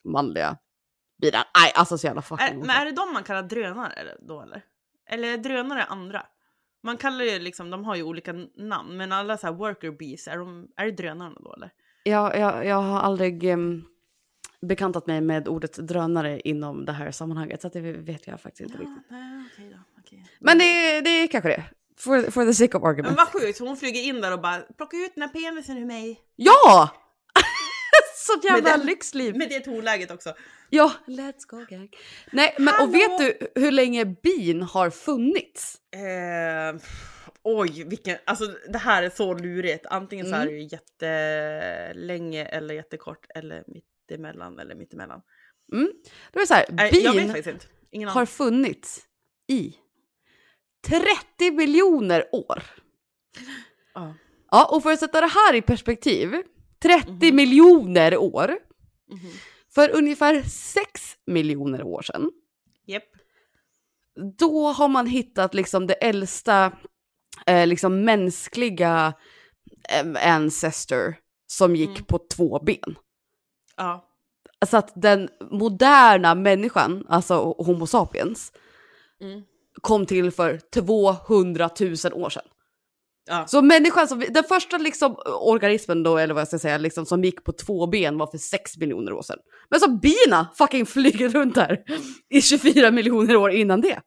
manliga 0.04 0.58
bilarna. 1.22 1.46
Nej 1.60 1.72
alltså 1.76 1.98
så 1.98 2.08
jävla 2.08 2.22
fucking 2.22 2.48
Är, 2.48 2.54
men 2.54 2.70
är 2.70 2.86
det 2.86 2.92
de 2.92 3.14
man 3.14 3.24
kallar 3.24 3.44
drönare 3.44 4.18
då 4.28 4.42
eller? 4.42 4.62
Eller 5.10 5.34
är 5.34 5.38
drönare 5.38 5.84
andra? 5.84 6.26
Man 6.84 6.98
kallar 6.98 7.26
ju 7.26 7.40
liksom, 7.40 7.70
de 7.70 7.86
har 7.86 7.96
ju 7.96 8.04
olika 8.04 8.34
namn, 8.56 8.98
men 8.98 9.12
alla 9.12 9.38
så 9.38 9.48
här 9.48 9.54
worker 9.54 9.92
bees, 9.92 10.28
är, 10.28 10.38
de, 10.38 10.68
är 10.76 10.86
det 10.86 10.92
drönarna 10.92 11.36
då 11.40 11.54
eller? 11.54 11.72
Jag, 12.08 12.38
jag, 12.40 12.66
jag 12.66 12.76
har 12.82 13.00
aldrig 13.00 13.44
em, 13.44 13.84
bekantat 14.62 15.08
mig 15.08 15.22
med 15.22 15.48
ordet 15.48 15.74
drönare 15.88 16.40
inom 16.40 16.86
det 16.86 16.92
här 16.92 17.12
sammanhanget, 17.12 17.62
så 17.62 17.68
att 17.68 17.74
det 17.74 17.82
vet 17.82 18.28
jag 18.28 18.42
faktiskt 18.42 18.62
inte 18.62 18.78
riktigt. 18.78 19.04
nej, 19.10 19.44
okej 19.54 19.70
då. 19.72 19.78
okej. 20.02 20.26
Men 20.40 20.58
det, 20.58 21.02
det 21.02 21.10
är 21.10 21.28
kanske 21.28 21.50
det. 21.50 21.64
For, 22.00 22.32
for 22.32 22.46
the 22.46 22.54
sake 22.54 22.78
of 22.78 22.84
Men 22.84 22.90
argument. 22.90 23.18
vad 23.18 23.28
sjukt, 23.28 23.58
så 23.58 23.66
hon 23.68 23.78
flyger 23.78 24.02
in 24.02 24.22
där 24.22 24.34
och 24.34 24.42
bara 24.42 24.58
plocka 24.78 24.98
ut 24.98 25.12
den 25.16 25.22
här 25.22 25.30
penisen 25.30 25.78
ur 25.78 25.86
mig. 25.86 26.20
Ja! 26.36 26.90
Sånt 28.16 28.44
jävla 28.44 28.62
Med 28.70 28.80
den- 28.80 28.88
lyxliv. 28.88 29.36
Med 29.38 29.50
det 29.50 29.60
tonläget 29.60 30.12
också. 30.12 30.34
Ja, 30.70 30.92
let's 31.08 31.48
go 31.48 31.66
gang. 31.70 31.90
Nej, 32.32 32.56
men 32.58 32.68
och 32.68 32.74
Hallå? 32.74 32.92
vet 32.92 33.18
du 33.18 33.62
hur 33.62 33.72
länge 33.72 34.06
bin 34.06 34.62
har 34.62 34.90
funnits? 34.90 35.76
Eh, 35.94 36.80
Oj, 37.50 37.84
vilken, 37.84 38.18
alltså 38.26 38.46
det 38.70 38.78
här 38.78 39.04
är 39.04 39.10
så 39.10 39.34
lurigt. 39.34 39.86
Antingen 39.86 40.26
så 40.26 40.32
är 40.36 40.42
Mm. 40.42 40.48
det 40.54 40.60
ju 40.60 40.64
jättelänge 40.72 42.46
eller 42.46 42.76
jättekort 42.76 43.26
eller 43.36 43.64
mittemellan 43.68 44.60
eller 44.60 44.76
mittemellan. 44.76 45.22
Är 46.34 46.40
det 46.40 46.48
så 46.48 46.54
här, 46.54 46.66
Nej, 46.72 47.04
jag 47.04 47.14
vet 47.14 47.46
bin. 47.46 47.60
Ingen 47.92 48.10
har 48.10 48.26
funnits 48.26 49.06
i 49.48 49.76
30 50.88 51.52
miljoner 51.52 52.30
år. 52.32 52.64
Ja. 53.94 54.14
Ja, 54.52 54.76
och 54.76 54.84
för 54.84 54.92
att 54.92 55.00
sätta 55.00 55.22
det 55.22 55.28
här 55.28 55.54
i 55.56 55.62
perspektiv, 55.62 56.36
30 56.80 57.12
Mhm. 57.28 57.36
miljoner 57.36 58.18
år, 58.18 58.58
Mhm. 59.10 59.32
för 59.76 59.90
ungefär 59.96 60.42
6 60.42 61.18
miljoner 61.26 61.84
år 61.84 62.02
sedan, 62.02 62.32
Japp. 62.86 63.04
då 64.38 64.68
har 64.68 64.88
man 64.88 65.08
hittat 65.08 65.54
liksom 65.54 65.88
det 65.88 65.94
äldsta 65.94 66.72
eh, 67.46 67.68
liksom 67.68 68.06
mänskliga 68.06 69.14
eh, 69.90 70.34
ancestor 70.36 71.16
som 71.48 71.76
gick 71.76 71.90
Mm. 71.90 72.04
på 72.06 72.20
två 72.36 72.60
ben. 72.66 72.96
Ja. 73.78 74.04
Alltså 74.60 74.78
att 74.78 74.92
den 74.96 75.30
moderna 75.52 76.36
människan, 76.36 77.06
alltså 77.10 77.36
Homo 77.58 77.88
sapiens, 77.88 78.52
Mm. 79.22 79.42
kom 79.82 80.06
till 80.06 80.32
för 80.32 80.60
200 80.74 81.70
000 81.80 81.90
år 82.24 82.30
sedan. 82.30 82.44
Ja. 83.30 83.48
Så 83.48 83.62
människan, 83.62 84.08
som, 84.08 84.20
den 84.30 84.44
första 84.44 84.78
liksom 84.78 85.16
organismen 85.42 86.04
då, 86.04 86.18
eller 86.18 86.34
vad 86.34 86.42
jag 86.42 86.48
ska 86.48 86.60
säga, 86.60 86.78
liksom, 86.78 87.06
som 87.06 87.24
gick 87.24 87.44
på 87.44 87.52
två 87.52 87.88
ben 87.88 88.18
var 88.18 88.28
för 88.28 88.38
6 88.38 88.78
miljoner 88.78 89.14
år 89.14 89.22
sedan. 89.22 89.38
Men 89.70 89.80
så 89.80 89.92
bina 89.92 90.48
fucking 90.58 90.86
flyger 90.86 91.30
runt 91.30 91.56
här 91.58 91.84
i 92.30 92.42
24 92.42 92.92
miljoner 92.92 93.36
år 93.36 93.52
innan 93.52 93.82
det. 93.82 94.02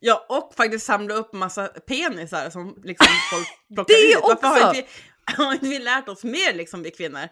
Ja, 0.00 0.26
och 0.28 0.54
faktiskt 0.56 0.86
samla 0.86 1.14
upp 1.14 1.32
massa 1.32 1.66
penisar 1.66 2.50
som 2.50 2.76
liksom 2.84 3.06
folk 3.32 3.48
plockar 3.74 3.94
Det 3.94 4.12
ut. 4.12 4.18
Varför 4.22 4.46
har 4.46 4.56
också! 4.68 4.78
inte, 4.78 4.88
vi, 5.26 5.34
har 5.44 5.52
inte 5.52 5.66
vi 5.66 5.78
lärt 5.78 6.08
oss 6.08 6.24
mer 6.24 6.52
liksom 6.54 6.82
vi 6.82 6.90
kvinnor? 6.90 7.28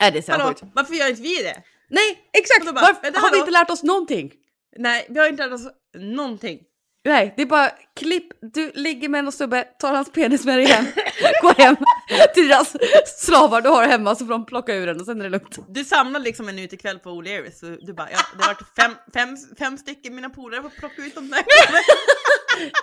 Nej, 0.00 0.12
det 0.12 0.18
är 0.18 0.22
så 0.22 0.32
Hallå, 0.32 0.44
sjukt. 0.48 0.62
varför 0.74 0.94
gör 0.94 1.08
inte 1.08 1.22
vi 1.22 1.42
det? 1.42 1.62
Nej, 1.90 2.18
exakt! 2.32 2.64
Bara, 2.64 2.72
Varför 2.80 3.04
har 3.04 3.12
vi 3.12 3.18
hallå? 3.18 3.36
inte 3.36 3.50
lärt 3.50 3.70
oss 3.70 3.82
någonting? 3.82 4.32
Nej, 4.76 5.06
vi 5.10 5.18
har 5.20 5.28
inte 5.28 5.42
lärt 5.46 5.52
oss 5.54 5.66
någonting. 5.96 6.60
Nej, 7.04 7.34
det 7.36 7.42
är 7.42 7.46
bara 7.46 7.70
klipp, 7.96 8.28
du 8.40 8.72
ligger 8.74 9.08
med 9.08 9.18
en 9.18 9.32
snubbe, 9.32 9.64
tar 9.78 9.92
hans 9.94 10.12
penis 10.12 10.44
med 10.44 10.58
dig 10.58 10.64
igen, 10.64 10.86
går 11.42 11.54
hem 11.54 11.76
till 12.34 12.48
deras 12.48 12.76
slavar 13.24 13.60
du 13.60 13.68
har 13.68 13.86
hemma 13.86 14.14
så 14.14 14.24
får 14.26 14.32
de 14.32 14.46
plocka 14.46 14.74
ur 14.74 14.86
den 14.86 15.00
och 15.00 15.06
sen 15.06 15.20
är 15.20 15.24
det 15.24 15.30
lugnt. 15.30 15.58
Du 15.68 15.84
samlar 15.84 16.20
liksom 16.20 16.48
en 16.48 16.58
utekväll 16.58 16.98
på 16.98 17.10
O'Learys 17.10 17.58
så 17.60 17.66
du 17.86 17.92
bara, 17.92 18.08
ja, 18.10 18.18
det 18.36 18.42
har 18.44 18.54
varit 18.54 18.76
fem, 18.76 18.92
fem, 19.14 19.36
fem 19.58 19.78
stycken 19.78 20.14
mina 20.14 20.30
polare 20.30 20.62
får 20.62 20.70
plocka 20.70 21.02
ut 21.02 21.14
dem 21.14 21.30
där. 21.30 21.44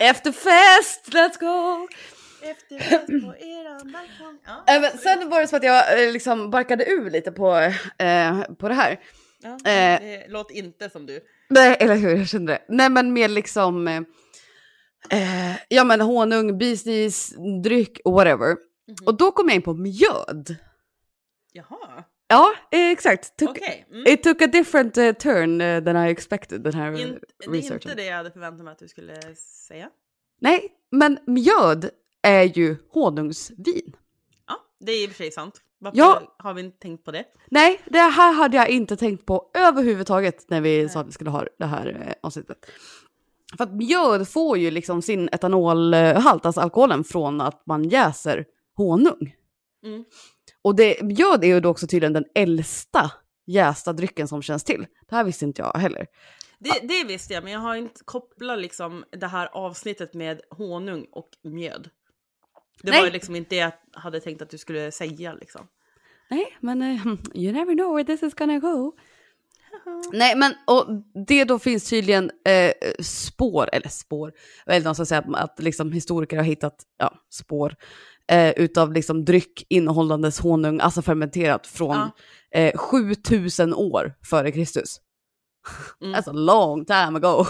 Efter 0.00 0.32
fest, 0.32 1.02
let's 1.06 1.40
go! 1.40 1.88
Efter 2.42 2.78
fest 2.78 3.06
på 3.06 3.34
eran 3.44 3.92
balkong. 3.92 4.38
Ja, 4.66 4.74
Äh, 4.74 4.96
sen 4.98 5.28
var 5.30 5.40
det 5.40 5.48
så 5.48 5.56
att 5.56 5.62
jag 5.64 6.02
eh, 6.04 6.12
liksom 6.12 6.50
barkade 6.50 6.84
ur 6.90 7.10
lite 7.10 7.32
på, 7.32 7.56
eh, 7.98 8.40
på 8.58 8.68
det 8.68 8.74
här. 8.74 9.00
ja, 9.42 9.50
eh, 9.50 10.00
det 10.00 10.24
låter 10.28 10.54
inte 10.54 10.90
som 10.90 11.06
du. 11.06 11.20
Nej, 11.50 11.76
eller 11.80 11.96
hur, 11.96 12.16
jag 12.16 12.28
kände 12.28 12.52
det. 12.52 12.58
Nej, 12.68 12.90
men 12.90 13.12
mer 13.12 13.28
liksom, 13.28 13.88
eh, 13.88 14.00
eh, 15.10 15.56
ja 15.68 15.84
men 15.84 16.00
honung, 16.00 16.58
business, 16.58 17.32
dryck, 17.64 18.00
whatever. 18.04 18.56
Mhm. 18.88 18.96
Och 19.06 19.16
då 19.16 19.32
kom 19.32 19.48
jag 19.48 19.54
in 19.56 19.62
på 19.62 19.74
mjöd. 19.74 20.56
Jaha, 21.52 22.04
Ja, 22.28 22.52
eh, 22.70 22.90
exakt. 22.90 23.36
Took, 23.36 23.50
okej. 23.50 23.86
Mm. 23.90 24.06
It 24.06 24.22
took 24.22 24.42
a 24.42 24.46
different 24.46 24.96
eh, 24.96 25.12
turn 25.12 25.60
eh, 25.60 25.84
than 25.84 25.96
I 26.06 26.10
expected, 26.10 26.60
den 26.60 26.74
här 26.74 26.92
In- 27.00 27.18
Det 27.38 27.44
är 27.46 27.50
researchen. 27.50 27.90
inte 27.90 27.94
det 27.94 28.04
jag 28.04 28.16
hade 28.16 28.30
förväntat 28.30 28.64
mig 28.64 28.72
att 28.72 28.78
du 28.78 28.88
skulle 28.88 29.14
säga. 29.68 29.90
Nej, 30.40 30.72
men 30.90 31.18
mjöd 31.26 31.90
är 32.22 32.42
ju 32.42 32.76
honungsvin. 32.92 33.96
Ja, 34.46 34.54
det 34.80 34.92
är 34.92 35.04
i 35.04 35.06
och 35.06 35.10
för 35.10 35.16
sig 35.16 35.30
sant. 35.30 35.60
Varför 35.78 35.98
Ja. 35.98 36.34
har 36.38 36.54
vi 36.54 36.60
inte 36.60 36.78
tänkt 36.78 37.04
på 37.04 37.10
det? 37.10 37.24
Nej, 37.50 37.80
det 37.86 37.98
här 37.98 38.32
hade 38.32 38.56
jag 38.56 38.68
inte 38.68 38.96
tänkt 38.96 39.26
på 39.26 39.50
överhuvudtaget 39.54 40.50
när 40.50 40.60
vi 40.60 40.88
sa 40.88 41.00
att 41.00 41.06
vi 41.06 41.12
skulle 41.12 41.30
ha 41.30 41.44
det 41.58 41.66
här 41.66 42.14
avsnittet. 42.22 42.66
För 43.56 43.64
att 43.64 43.72
mjöd 43.72 44.28
får 44.28 44.58
ju 44.58 44.70
liksom 44.70 45.02
sin 45.02 45.28
etanolhalt, 45.32 46.46
alltså 46.46 46.60
alkoholen, 46.60 47.04
från 47.04 47.40
att 47.40 47.66
man 47.66 47.84
jäser 47.84 48.44
honung. 48.76 49.36
Mm. 49.84 50.04
Och 50.62 50.76
det, 50.76 51.02
mjöd 51.02 51.44
är 51.44 51.48
ju 51.48 51.60
då 51.60 51.68
också 51.68 51.86
tydligen 51.86 52.12
den 52.12 52.24
äldsta 52.34 53.10
jästa 53.46 53.92
drycken 53.92 54.28
som 54.28 54.42
känns 54.42 54.64
till. 54.64 54.86
Det 55.08 55.16
här 55.16 55.24
visste 55.24 55.44
inte 55.44 55.62
jag 55.62 55.80
heller. 55.80 56.06
Det, 56.58 56.88
det 56.88 57.04
visste 57.04 57.34
jag, 57.34 57.44
men 57.44 57.52
jag 57.52 57.60
har 57.60 57.76
inte 57.76 58.04
kopplat 58.04 58.58
liksom 58.58 59.04
det 59.10 59.26
här 59.26 59.46
avsnittet 59.52 60.14
med 60.14 60.40
honung 60.50 61.06
och 61.12 61.28
mjöd. 61.42 61.90
Det 62.82 62.90
Nej. 62.90 63.00
var 63.00 63.06
ju 63.06 63.12
liksom 63.12 63.36
inte 63.36 63.54
det 63.54 63.60
jag 63.60 63.72
hade 63.92 64.20
tänkt 64.20 64.42
att 64.42 64.50
du 64.50 64.58
skulle 64.58 64.92
säga 64.92 65.34
liksom. 65.34 65.68
Nej, 66.30 66.56
men 66.60 66.82
eh, 66.82 67.06
you 67.34 67.52
never 67.52 67.74
know 67.74 67.94
where 67.94 68.04
this 68.04 68.22
is 68.22 68.34
gonna 68.34 68.58
go. 68.58 68.92
Nej, 70.12 70.36
men 70.36 70.54
och 70.66 70.86
det 71.26 71.44
då 71.44 71.58
finns 71.58 71.90
tydligen 71.90 72.30
eh, 72.44 72.72
spår, 73.02 73.68
eller 73.72 73.88
spår, 73.88 74.32
jag 74.66 74.72
vet 74.72 74.76
inte 74.76 74.88
om 74.88 74.90
jag 74.90 74.96
ska 74.96 75.06
säga 75.06 75.20
att, 75.20 75.50
att 75.50 75.62
liksom 75.62 75.92
historiker 75.92 76.36
har 76.36 76.44
hittat 76.44 76.76
ja, 76.98 77.14
spår 77.30 77.76
eh, 78.32 78.50
utav 78.50 78.92
liksom 78.92 79.24
dryck 79.24 79.66
innehållandes 79.68 80.40
honung, 80.40 80.80
alltså 80.80 81.02
fermenterat 81.02 81.66
från 81.66 81.96
Ja. 82.50 82.58
eh, 82.60 82.76
7000 82.78 83.74
år 83.74 84.14
före 84.24 84.52
Kristus. 84.52 85.00
Mm. 86.00 86.14
That's 86.14 86.30
a 86.30 86.32
long 86.32 86.84
time 86.84 87.16
ago. 87.18 87.44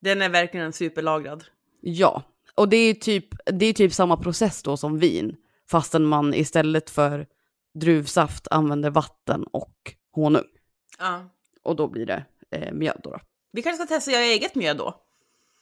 Den 0.00 0.22
är 0.22 0.28
verkligen 0.28 0.72
superlagrad. 0.72 1.44
ja, 1.80 2.22
och 2.54 2.68
det 2.68 2.76
är 2.76 2.94
typ, 2.94 3.26
det 3.46 3.66
är 3.66 3.72
typ 3.72 3.92
samma 3.94 4.16
process 4.16 4.62
då 4.62 4.76
som 4.76 4.98
vin, 4.98 5.36
fastän 5.70 6.04
man 6.04 6.34
istället 6.34 6.90
för 6.90 7.26
druvsaft 7.74 8.48
använder 8.50 8.90
vatten 8.90 9.44
och 9.44 9.94
honung. 10.12 10.44
Ja. 10.98 11.30
Och 11.62 11.76
då 11.76 11.88
blir 11.88 12.06
det 12.06 12.24
eh, 12.50 12.72
mjöd 12.72 13.00
då, 13.02 13.10
då. 13.10 13.18
Vi 13.52 13.62
kanske 13.62 13.84
ska 13.86 13.94
testa 13.94 14.10
att 14.10 14.14
göra 14.14 14.24
eget 14.24 14.54
mjöd 14.54 14.76
då? 14.76 15.00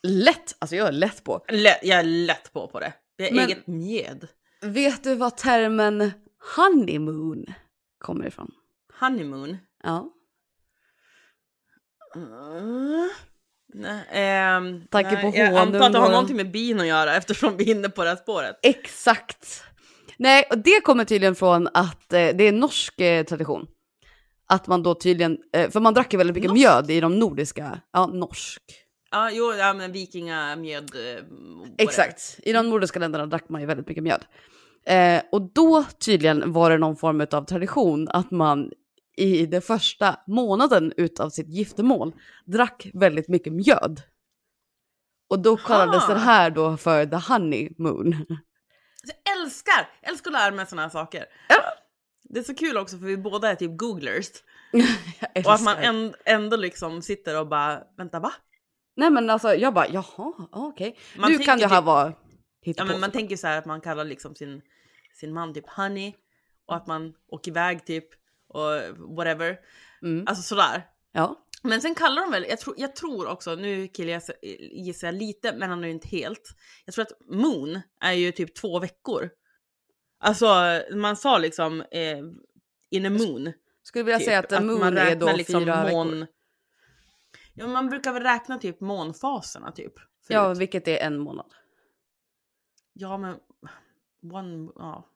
Lätt, 0.03 0.57
alltså 0.59 0.77
jag 0.77 0.89
är 0.89 0.93
lätt 0.93 1.25
på. 1.25 1.45
Lä- 1.49 1.81
jag 1.83 1.99
är 1.99 2.03
lätt 2.05 2.53
på 2.53 2.69
på 2.69 2.81
det. 2.81 2.93
Vi 3.31 3.39
har 3.39 3.47
Men- 3.47 3.47
eget 3.57 3.67
mjöd. 3.67 4.29
Vet 4.63 5.05
du 5.05 5.15
vad 5.15 5.37
termen 5.37 6.11
honeymoon 6.57 7.45
kommer 7.99 8.27
ifrån? 8.27 8.51
Honeymoon. 9.01 9.57
Ja. 9.83 10.13
Mm. 12.17 13.11
Nej, 13.75 14.05
ehm, 14.11 14.87
Tanke 14.91 15.11
nej, 15.15 15.23
på 15.33 15.39
jag 15.39 15.57
antar 15.57 15.81
att 15.81 15.93
det 15.93 15.99
har 15.99 16.11
någonting 16.11 16.37
med 16.37 16.51
bin 16.51 16.81
att 16.81 16.87
göra 16.87 17.17
eftersom 17.17 17.57
vi 17.57 17.71
är 17.71 17.77
inne 17.77 17.89
på 17.89 18.03
det 18.03 18.09
här 18.09 18.17
spåret. 18.17 18.59
Exakt. 18.63 19.63
Nej, 20.17 20.45
och 20.51 20.59
det 20.59 20.81
kommer 20.81 21.05
tydligen 21.05 21.35
från 21.35 21.69
att 21.75 22.13
eh, 22.13 22.29
det 22.35 22.45
är 22.49 22.53
norsk 22.53 23.01
eh, 23.01 23.25
tradition. 23.25 23.67
Att 24.47 24.67
man 24.67 24.83
då 24.83 24.95
tydligen, 24.95 25.39
eh, 25.53 25.71
för 25.71 25.81
man 25.81 25.95
drack 25.95 26.13
ju 26.13 26.17
väldigt 26.19 26.35
mycket 26.35 26.51
Norsk? 26.51 26.61
mjöd 26.61 26.91
i 26.91 27.01
de 27.01 27.19
nordiska, 27.19 27.81
ja 27.93 28.07
norsk. 28.07 28.63
Ja, 29.13 29.31
jo, 29.31 29.53
ja 29.55 29.73
men 29.75 29.93
vikingamjöd. 29.93 30.91
eh. 30.95 31.25
Exakt, 31.79 32.41
i 32.43 32.53
de 32.53 32.71
nordiska 32.71 32.99
länderna 32.99 33.27
drack 33.27 33.49
man 33.49 33.61
ju 33.61 33.67
väldigt 33.67 33.89
mycket 33.89 34.03
mjöd. 34.03 34.25
Eh, 34.87 35.23
och 35.33 35.43
då 35.53 35.85
tydligen 36.05 36.53
var 36.53 36.71
det 36.71 36.79
någon 36.79 36.97
form 36.97 37.27
av 37.33 37.45
tradition 37.45 38.09
att 38.09 38.31
man 38.31 38.71
i 39.17 39.47
den 39.47 39.63
första 39.63 40.17
månaden 40.27 40.93
utav 40.97 41.31
sitt 41.31 41.49
giftermål 41.49 42.13
drack 42.47 42.87
väldigt 42.95 43.29
mycket 43.29 43.53
mjöd. 43.53 44.03
Och 45.31 45.39
då 45.39 45.57
kallades 45.57 46.03
Ha. 46.03 46.15
den 46.15 46.23
här 46.23 46.51
då 46.51 46.77
för 46.77 47.07
the 47.07 47.17
honeymoon. 47.17 48.13
Alltså, 48.15 49.17
jag 49.25 49.37
älskar, 49.43 49.89
älskar 50.03 50.31
att 50.31 50.33
lära 50.33 50.51
mig 50.55 50.67
sådana 50.67 50.83
här 50.83 50.89
saker. 50.89 51.25
Ja. 51.49 51.63
Det 52.23 52.39
är 52.39 52.45
så 52.45 52.55
kul 52.55 52.77
också 52.79 52.99
för 52.99 53.07
vi 53.07 53.17
båda 53.17 53.51
är 53.51 53.55
typ 53.55 53.79
googlers. 53.79 54.27
Och 55.47 55.53
att 55.55 55.63
man 55.63 56.15
ändå 56.25 56.57
liksom 56.57 57.03
sitter 57.03 57.41
och 57.41 57.49
bara, 57.49 57.83
vänta 57.97 58.21
va? 58.21 58.33
Nej 58.95 59.11
men 59.11 59.31
alltså 59.31 59.55
jag 59.55 59.75
bara 59.75 59.89
jaha, 59.89 60.33
okej. 60.53 60.99
Man 61.17 61.33
Nu 61.33 61.39
kan 61.39 61.59
det 61.59 61.67
här 61.67 61.77
typ- 61.77 61.87
vara 61.87 62.15
Ja, 62.65 62.85
men 62.85 63.01
man 63.01 63.11
tänker 63.11 63.37
så 63.37 63.47
här 63.47 63.59
att 63.59 63.67
man 63.67 63.81
kallar 63.81 64.05
liksom 64.05 64.35
sin, 64.35 64.63
sin 65.15 65.33
man 65.33 65.55
typ 65.55 65.69
honey 65.69 66.15
och 66.67 66.77
att 66.77 66.87
man 66.87 67.15
åker 67.29 67.51
iväg 67.51 67.87
typ 67.87 68.09
och 68.49 68.67
whatever. 69.17 69.59
Mm. 70.03 70.25
Alltså 70.27 70.43
sådär. 70.43 70.87
Ja. 71.13 71.47
Men 71.63 71.81
sen 71.81 71.95
kallar 71.95 72.23
de 72.23 72.31
väl, 72.31 72.47
jag 72.49 72.61
tror, 72.61 72.75
jag 72.79 72.97
tror 72.97 73.29
också, 73.29 73.55
nu 73.55 73.89
killar 73.89 74.13
jag 74.13 74.23
gissar 74.73 75.07
jag 75.07 75.15
lite 75.15 75.53
men 75.57 75.71
han 75.71 75.85
är 75.85 75.89
inte 75.89 76.09
helt. 76.09 76.55
Jag 76.85 76.95
tror 76.95 77.03
att 77.03 77.21
moon 77.29 77.81
är 78.01 78.13
ju 78.13 78.33
typ 78.33 78.55
två 78.55 78.79
veckor. 78.79 79.31
Alltså 80.21 80.81
man 80.95 81.17
sa 81.17 81.39
liksom 81.39 81.81
eh, 81.81 82.19
in 82.91 83.07
a 83.07 83.11
moon. 83.11 83.53
Skulle 83.83 84.05
vilja 84.05 84.19
Typ, 84.19 84.27
säga 84.27 84.39
att 84.39 84.53
en 84.53 84.67
moon 84.67 84.81
man 84.81 84.99
är 84.99 85.17
då 85.17 85.33
liksom 85.33 85.61
fyra 85.61 85.85
veckor. 85.85 86.27
Ja 87.55 87.67
man 87.67 87.89
brukar 87.89 88.13
väl 88.13 88.23
räkna 88.23 88.59
typ 88.59 88.81
månfaserna 88.81 89.73
typ. 89.73 89.93
Ja, 90.29 90.45
förut. 90.45 90.59
vilket 90.59 90.89
är 90.89 90.99
en 90.99 91.19
månad. 91.19 91.47
ja 92.93 93.19
men... 93.19 93.37
One, 94.33 94.73
ja. 94.75 95.09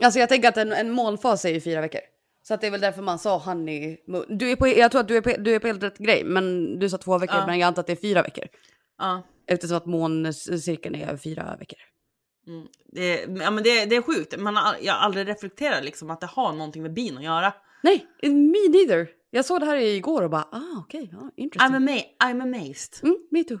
Alltså 0.00 0.20
jag 0.20 0.28
tänker 0.28 0.48
att 0.48 0.56
en, 0.56 0.72
en 0.72 0.90
månfas 0.90 1.44
är 1.44 1.48
ju 1.48 1.60
fyra 1.60 1.80
veckor. 1.80 2.00
Så 2.42 2.54
att 2.54 2.60
det 2.60 2.66
är 2.66 2.70
väl 2.70 2.80
därför 2.80 3.02
man 3.02 3.18
sa 3.18 3.38
honeymoon. 3.38 4.24
Du 4.38 4.50
är 4.50 4.56
på, 4.56 4.68
jag 4.68 4.90
tror 4.90 5.00
att 5.00 5.08
du 5.08 5.16
är 5.16 5.20
på, 5.20 5.34
du 5.38 5.54
är 5.54 5.58
på 5.58 5.66
helt 5.66 5.82
rätt 5.82 5.98
grej, 5.98 6.24
men 6.24 6.78
du 6.78 6.90
sa 6.90 6.98
två 6.98 7.18
veckor, 7.18 7.36
Ja. 7.36 7.46
men 7.46 7.58
jag 7.58 7.66
antar 7.66 7.80
att 7.80 7.86
det 7.86 7.92
är 7.92 7.96
fyra 7.96 8.22
veckor. 8.22 8.44
Ja. 8.98 9.22
Eftersom 9.46 9.76
att 9.76 9.86
måncirkeln 9.86 10.94
är 10.94 11.08
över 11.08 11.16
fyra 11.16 11.56
veckor. 11.58 11.78
Mm. 12.46 12.66
Det, 12.92 13.20
ja, 13.44 13.50
men 13.50 13.64
det, 13.64 13.84
det 13.84 13.96
är 13.96 14.02
sjukt. 14.02 14.38
Man 14.38 14.56
har, 14.56 14.76
jag 14.82 14.92
har 14.92 15.00
aldrig 15.00 15.28
reflekterat 15.28 15.84
liksom 15.84 16.10
att 16.10 16.20
det 16.20 16.26
har 16.26 16.52
någonting 16.52 16.82
med 16.82 16.92
bin 16.92 17.16
att 17.16 17.24
göra. 17.24 17.54
Nej, 17.82 18.06
me 18.22 18.68
neither. 18.68 19.08
Jag 19.30 19.44
såg 19.44 19.60
det 19.60 19.66
här 19.66 19.76
igår 19.76 20.22
och 20.22 20.30
bara, 20.30 20.42
ah 20.52 20.78
okej, 20.78 21.08
ja, 21.12 21.18
I'm, 21.18 21.30
interesting. 21.36 21.74
ama- 21.76 22.02
I'm 22.24 22.42
amazed. 22.42 22.94
Mm, 23.02 23.16
me 23.30 23.44
too. 23.44 23.58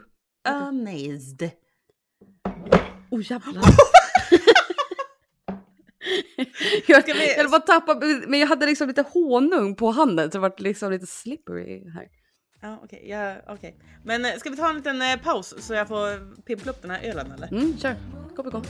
Amazed. 0.48 1.50
Oh 3.10 3.30
jävlar. 3.30 3.62
jag, 6.86 7.02
Ska 7.02 7.12
vi- 7.12 7.36
jag 7.36 7.54
att 7.54 7.66
tappa, 7.66 7.94
men 8.26 8.40
jag 8.40 8.46
hade 8.46 8.66
liksom 8.66 8.88
lite 8.88 9.04
honung 9.12 9.74
på 9.74 9.90
handen 9.90 10.30
så 10.30 10.38
det 10.38 10.42
var 10.42 10.54
liksom 10.58 10.90
lite 10.92 11.06
slippery 11.06 11.90
här. 11.90 12.08
Ja, 12.62 12.80
okej. 12.84 13.04
ja, 13.08 13.36
okej. 13.48 13.78
Men 14.04 14.24
eh, 14.24 14.32
ska 14.36 14.50
vi 14.50 14.56
ta 14.56 14.68
en 14.70 14.76
liten 14.76 15.02
eh, 15.02 15.16
paus 15.16 15.54
så 15.58 15.74
jag 15.74 15.88
får 15.88 16.36
pimpla 16.42 16.72
upp 16.72 16.82
den 16.82 16.90
här 16.90 17.02
ölen 17.02 17.32
eller? 17.32 17.48
Mm, 17.52 17.78
kör. 17.78 17.96
Gå 18.36 18.42
på 18.42 18.62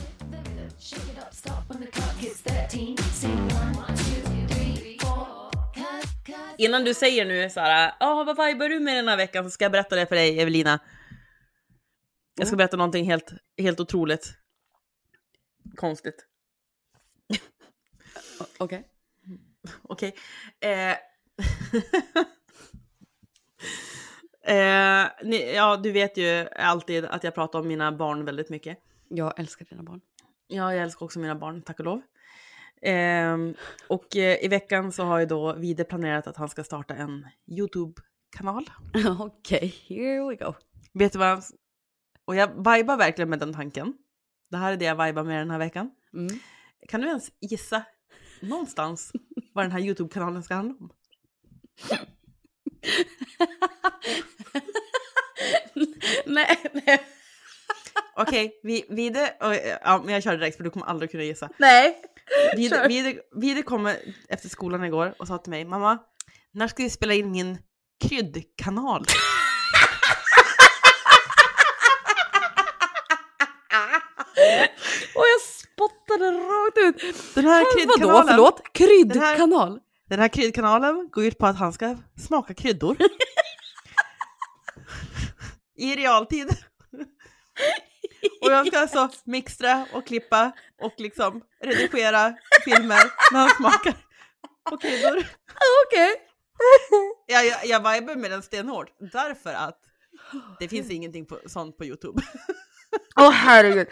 Innan 6.57 6.83
du 6.83 6.93
säger 6.93 7.25
nu 7.25 7.49
Sara, 7.49 7.93
ah, 7.99 8.23
vad 8.23 8.47
vibar 8.47 8.69
du 8.69 8.79
med 8.79 8.97
den 8.97 9.07
här 9.07 9.17
veckan 9.17 9.43
så 9.43 9.49
ska 9.49 9.65
jag 9.65 9.71
berätta 9.71 9.95
det 9.95 10.05
för 10.05 10.15
dig 10.15 10.39
Evelina. 10.39 10.79
Jag 12.35 12.47
ska 12.47 12.57
berätta 12.57 12.77
någonting 12.77 13.05
helt, 13.05 13.33
helt 13.57 13.79
otroligt 13.79 14.33
konstigt. 15.75 16.25
Okej. 18.57 18.87
Okej. 19.81 20.15
Eh. 20.59 20.91
eh, 24.55 25.07
ni, 25.23 25.53
ja, 25.55 25.77
du 25.77 25.91
vet 25.91 26.17
ju 26.17 26.49
alltid 26.49 27.05
att 27.05 27.23
jag 27.23 27.35
pratar 27.35 27.59
om 27.59 27.67
mina 27.67 27.91
barn 27.91 28.25
väldigt 28.25 28.49
mycket. 28.49 28.77
Jag 29.07 29.39
älskar 29.39 29.65
dina 29.65 29.83
barn. 29.83 30.01
Ja, 30.47 30.73
jag 30.73 30.83
älskar 30.83 31.05
också 31.05 31.19
mina 31.19 31.35
barn, 31.35 31.61
tack 31.61 31.79
och 31.79 31.85
lov. 31.85 32.01
Ehm, 32.81 33.53
och 33.87 34.15
eh, 34.15 34.45
i 34.45 34.47
veckan 34.47 34.91
så 34.91 35.03
har 35.03 35.19
ju 35.19 35.25
då 35.25 35.53
Vide 35.53 35.83
planerat 35.83 36.27
att 36.27 36.37
han 36.37 36.49
ska 36.49 36.63
starta 36.63 36.95
en 36.95 37.25
YouTube-kanal. 37.47 38.69
Okej, 39.19 39.75
here 39.87 40.29
we 40.29 40.35
go. 40.35 40.53
Vet 40.93 41.11
du 41.13 41.19
vad? 41.19 41.27
han- 41.27 41.41
Och 42.25 42.35
jag 42.35 42.47
vibar 42.47 42.97
verkligen 42.97 43.29
med 43.29 43.39
den 43.39 43.53
tanken. 43.53 43.93
Det 44.49 44.57
här 44.57 44.73
är 44.73 44.77
det 44.77 44.85
jag 44.85 45.05
vibar 45.05 45.23
med 45.23 45.39
den 45.41 45.51
här 45.51 45.59
veckan. 45.59 45.91
Mm. 46.13 46.39
Kan 46.87 47.01
du 47.01 47.07
ens 47.07 47.31
gissa 47.41 47.83
någonstans 48.41 49.11
vad 49.53 49.65
den 49.65 49.71
här 49.71 49.79
YouTube-kanalen 49.79 50.43
ska 50.43 50.53
handla 50.55 50.75
om? 50.79 50.91
nej, 56.25 56.57
nej. 56.73 57.01
Okej, 58.15 58.59
vi, 58.63 58.85
Vide, 58.89 59.33
och, 59.41 59.55
ja, 59.83 60.01
men 60.05 60.13
jag 60.13 60.23
kör 60.23 60.37
direkt 60.37 60.57
för 60.57 60.63
du 60.63 60.69
kommer 60.69 60.85
aldrig 60.85 61.11
kunna 61.11 61.23
gissa. 61.23 61.49
Nej. 61.57 62.01
Vide, 62.55 62.75
Kör. 62.75 62.87
Vide, 62.87 63.19
Vide 63.35 63.63
kommer 63.63 63.97
efter 64.29 64.49
skolan 64.49 64.83
igår 64.83 65.15
och 65.19 65.27
sa 65.27 65.37
till 65.37 65.49
mig, 65.49 65.65
mamma, 65.65 65.97
när 66.51 66.67
ska 66.67 66.83
vi 66.83 66.89
spela 66.89 67.13
in 67.13 67.31
min 67.31 67.57
kryddkanal? 68.07 69.01
Och 75.15 75.25
jag 75.25 75.41
spottade 75.41 76.31
rakt 76.31 76.77
ut. 76.77 76.95
Den 77.35 77.45
här 77.45 77.63
Vadå, 77.63 77.71
kryddkanalen, 77.77 78.27
förlåt? 78.27 78.73
Kryddkanal? 78.73 79.79
Den 80.09 80.19
här 80.19 80.27
kryddkanalen 80.27 81.09
går 81.11 81.23
ut 81.25 81.37
på 81.37 81.45
att 81.45 81.57
han 81.57 81.73
ska 81.73 81.95
smaka 82.27 82.53
kryddor. 82.53 82.97
I 85.77 85.95
realtid. 85.95 86.57
Och 88.41 88.51
jag 88.51 88.67
ska 88.67 88.79
alltså 88.79 89.09
mixtra 89.23 89.85
och 89.93 90.07
klippa 90.07 90.51
och 90.81 90.93
liksom 90.97 91.41
redigera 91.63 92.33
filmer 92.65 93.31
när 93.31 93.39
han 93.39 93.49
smakar 93.49 93.93
på 94.69 94.77
kryddor. 94.77 95.17
Okej. 95.85 96.15
Jag, 97.27 97.45
jag, 97.45 97.65
jag 97.65 97.79
vibar 97.79 98.15
med 98.15 98.31
den 98.31 98.43
stenhårt 98.43 98.93
därför 99.11 99.53
att 99.53 99.79
det 100.59 100.67
finns 100.67 100.89
ingenting 100.89 101.25
på, 101.25 101.39
sånt 101.45 101.77
på 101.77 101.85
Youtube. 101.85 102.21
Åh 103.19 103.31
herregud. 103.31 103.87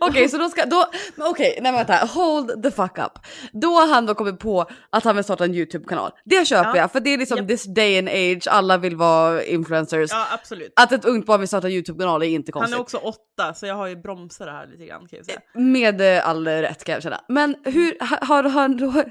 Okej, 0.00 0.28
så 0.28 0.38
då 0.38 0.48
ska, 0.48 0.66
då, 0.66 0.86
okej, 1.18 1.58
nej 1.62 1.72
men 1.72 1.86
vänta, 1.86 2.06
hold 2.06 2.62
the 2.62 2.70
fuck 2.70 2.98
up. 2.98 3.12
Då 3.52 3.68
har 3.72 3.86
han 3.88 4.06
då 4.06 4.14
kommit 4.14 4.38
på 4.38 4.66
att 4.90 5.04
han 5.04 5.14
vill 5.16 5.24
starta 5.24 5.44
en 5.44 5.54
YouTube-kanal. 5.54 6.10
Det 6.24 6.48
köper 6.48 6.70
Ja. 6.70 6.76
jag, 6.76 6.92
för 6.92 7.00
det 7.00 7.10
är 7.14 7.18
liksom 7.18 7.38
Japp. 7.38 7.48
this 7.48 7.64
day 7.74 7.98
and 7.98 8.08
age, 8.08 8.42
alla 8.50 8.78
vill 8.78 8.96
vara 8.96 9.44
influencers. 9.44 10.10
Ja, 10.12 10.26
absolut. 10.32 10.72
Att 10.76 10.92
ett 10.92 11.04
ungt 11.04 11.26
barn 11.26 11.40
vill 11.40 11.48
starta 11.48 11.66
en 11.66 11.72
YouTube-kanal 11.72 12.22
är 12.22 12.26
inte 12.26 12.52
Han 12.54 12.60
konstigt. 12.60 12.76
är 12.78 12.80
också 12.82 12.96
åtta, 12.96 13.54
så 13.54 13.66
jag 13.66 13.74
har 13.74 13.86
ju 13.86 13.96
bromsat 13.96 14.46
det 14.46 14.52
här 14.52 14.66
lite 14.66 14.86
grann 14.86 15.00
kan 15.08 15.16
jag 15.16 15.26
säga. 15.26 15.40
Med 15.54 16.16
eh, 16.18 16.28
all 16.28 16.48
rätt 16.48 16.84
kan 16.84 16.92
jag 16.92 17.02
känna. 17.02 17.20
Men 17.28 17.56
hur 17.64 17.96
ha- 18.08 18.18
har 18.26 18.42
han 18.42 18.76
då... 18.76 18.92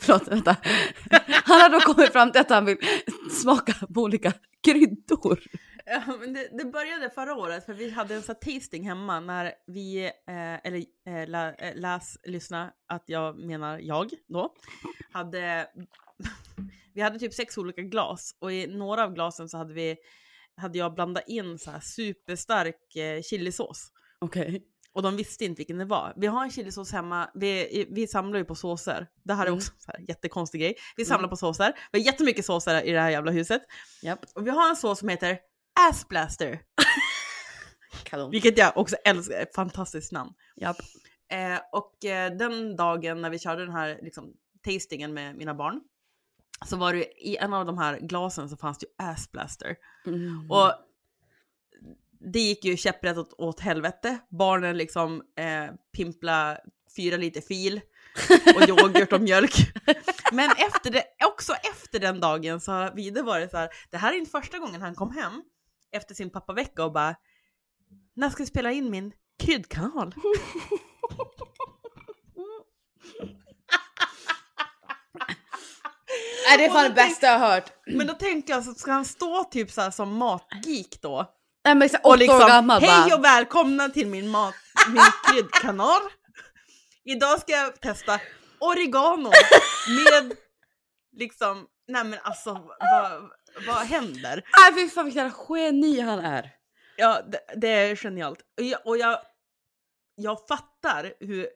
Förlåt, 0.00 0.28
vänta. 0.28 0.56
Han 1.44 1.60
har 1.60 1.68
då 1.68 1.80
kommit 1.80 2.12
fram 2.12 2.32
till 2.32 2.40
att 2.40 2.50
han 2.50 2.64
vill 2.64 2.76
smaka 3.42 3.72
på 3.94 4.00
olika 4.00 4.32
kryddor. 4.64 5.38
Ja, 5.90 6.16
men 6.20 6.32
det, 6.32 6.48
det 6.58 6.64
började 6.64 7.10
förra 7.10 7.34
året 7.34 7.66
för 7.66 7.72
vi 7.72 7.90
hade 7.90 8.14
en 8.14 8.22
sån 8.22 8.34
tasting 8.34 8.88
hemma 8.88 9.20
när 9.20 9.52
vi, 9.66 10.04
eh, 10.06 10.66
eller 10.66 10.84
eh, 11.06 11.28
lä, 11.28 11.54
eh, 11.58 11.76
läs, 11.76 12.18
lyssna, 12.24 12.72
att 12.88 13.04
jag 13.06 13.38
menar 13.38 13.78
jag 13.78 14.10
då, 14.28 14.54
hade, 15.12 15.68
vi 16.94 17.00
hade 17.00 17.18
typ 17.18 17.34
sex 17.34 17.58
olika 17.58 17.82
glas 17.82 18.36
och 18.38 18.52
i 18.52 18.66
några 18.66 19.04
av 19.04 19.14
glasen 19.14 19.48
så 19.48 19.58
hade 19.58 19.74
vi, 19.74 19.96
hade 20.56 20.78
jag 20.78 20.94
blandat 20.94 21.24
in 21.28 21.58
så 21.58 21.70
här 21.70 21.80
superstark 21.80 22.96
eh, 22.96 23.22
chilisås. 23.22 23.92
Okej. 24.18 24.62
Och 24.92 25.02
de 25.02 25.16
visste 25.16 25.44
inte 25.44 25.60
vilken 25.60 25.78
det 25.78 25.84
var. 25.84 26.12
Vi 26.16 26.26
har 26.26 26.44
en 26.44 26.50
chilisås 26.50 26.92
hemma, 26.92 27.30
vi, 27.34 27.86
vi 27.90 28.06
samlar 28.06 28.38
ju 28.38 28.44
på 28.44 28.54
såser. 28.54 29.06
Det 29.22 29.34
här 29.34 29.42
är 29.42 29.46
Mm. 29.46 29.56
också 29.56 29.72
en 29.72 29.94
här 29.98 30.04
jättekonstig 30.08 30.60
grej. 30.60 30.74
Vi 30.96 31.04
samlar 31.04 31.28
på 31.28 31.36
såser. 31.36 31.72
Vi 31.92 31.98
har 31.98 32.06
jättemycket 32.06 32.44
såser 32.44 32.82
i 32.82 32.92
det 32.92 33.00
här 33.00 33.10
jävla 33.10 33.30
huset. 33.30 33.62
Japp. 34.02 34.18
Och 34.34 34.46
vi 34.46 34.50
har 34.50 34.70
en 34.70 34.76
sås 34.76 34.98
som 34.98 35.08
heter 35.08 35.38
Ass 35.78 36.08
Blaster. 36.08 36.60
Kanon. 38.04 38.30
Vilket 38.30 38.58
jag 38.58 38.76
också 38.76 38.96
älskar, 39.04 39.40
ett 39.40 39.54
fantastiskt 39.54 40.12
namn. 40.12 40.32
Japp. 40.56 40.76
Eh, 41.30 41.60
och 41.72 42.04
eh, 42.04 42.36
den 42.36 42.76
dagen 42.76 43.22
när 43.22 43.30
vi 43.30 43.38
körde 43.38 43.64
den 43.64 43.74
här 43.74 43.98
liksom, 44.02 44.32
tastingen 44.64 45.14
med 45.14 45.36
mina 45.36 45.54
barn 45.54 45.80
så 46.66 46.76
var 46.76 46.92
det 46.92 47.04
i 47.04 47.36
en 47.36 47.54
av 47.54 47.66
de 47.66 47.78
här 47.78 47.98
glasen 47.98 48.48
så 48.48 48.56
fanns 48.56 48.78
det 48.78 48.86
ju 48.86 49.06
Ass 49.06 49.32
Blaster. 49.32 49.76
Mm. 50.06 50.50
Och 50.50 50.72
det 52.20 52.40
gick 52.40 52.64
ju 52.64 52.76
käpprätt 52.76 53.18
åt, 53.18 53.32
åt 53.38 53.60
helvete. 53.60 54.18
Barnen 54.28 54.76
liksom 54.76 55.22
eh, 55.36 55.74
pimpla 55.96 56.58
fyra 56.96 57.16
liter 57.16 57.40
fil 57.40 57.80
och 58.56 58.68
yoghurt 58.68 59.12
och 59.12 59.20
mjölk. 59.20 59.52
Men 60.32 60.50
efter 60.50 60.90
det, 60.90 61.04
också 61.24 61.52
efter 61.52 62.00
den 62.00 62.20
dagen 62.20 62.60
så 62.60 62.72
har 62.72 62.94
Vide 62.94 63.22
varit 63.22 63.50
så 63.50 63.56
här, 63.56 63.68
det 63.90 63.96
här 63.96 64.12
är 64.12 64.16
inte 64.16 64.30
första 64.30 64.58
gången 64.58 64.82
han 64.82 64.94
kom 64.94 65.10
hem 65.10 65.42
efter 65.92 66.14
sin 66.14 66.30
pappavecka 66.30 66.84
och 66.84 66.92
bara, 66.92 67.16
när 68.16 68.30
ska 68.30 68.42
vi 68.42 68.46
spela 68.46 68.72
in 68.72 68.90
min 68.90 69.12
kryddkanal? 69.42 70.14
Nej, 76.48 76.58
det 76.58 76.64
är 76.64 76.70
fan 76.70 76.84
det 76.84 76.94
bästa 76.94 77.26
jag 77.26 77.38
har 77.38 77.48
hört. 77.48 77.72
Men 77.86 78.06
då 78.06 78.14
tänker 78.14 78.52
jag, 78.52 78.64
så 78.64 78.74
ska 78.74 78.92
han 78.92 79.04
stå 79.04 79.44
typ 79.44 79.70
så 79.70 79.80
här 79.80 79.90
som 79.90 80.16
matgeek 80.16 81.02
då? 81.02 81.34
Nej 81.64 81.74
men 81.74 81.88
så, 81.88 81.96
Och 81.96 82.06
åtta 82.06 82.16
liksom, 82.16 82.36
år 82.36 82.48
gammal 82.48 82.80
hej 82.80 83.14
och 83.14 83.24
välkomna 83.24 83.88
till 83.88 84.06
min 84.06 84.28
mat, 84.28 84.54
min 84.88 85.02
kryddkanal. 85.26 86.00
Idag 87.04 87.40
ska 87.40 87.52
jag 87.52 87.80
testa 87.80 88.20
oregano 88.60 89.30
med 89.88 90.36
liksom, 91.12 91.66
nej 91.88 92.04
men 92.04 92.18
alltså 92.22 92.52
vad, 92.78 93.30
vad 93.66 93.76
händer? 93.76 94.44
Nej 94.58 94.74
fy 94.74 94.90
fan 94.90 95.04
vilken 95.04 95.32
geni 95.48 96.00
han 96.00 96.18
är. 96.18 96.50
Ja, 96.96 97.22
det, 97.22 97.40
det 97.56 97.68
är 97.68 97.96
genialt. 97.96 98.38
Och 98.56 98.64
jag, 98.64 98.86
och 98.86 98.98
jag, 98.98 99.20
jag 100.14 100.46
fattar 100.48 101.12
hur, 101.20 101.48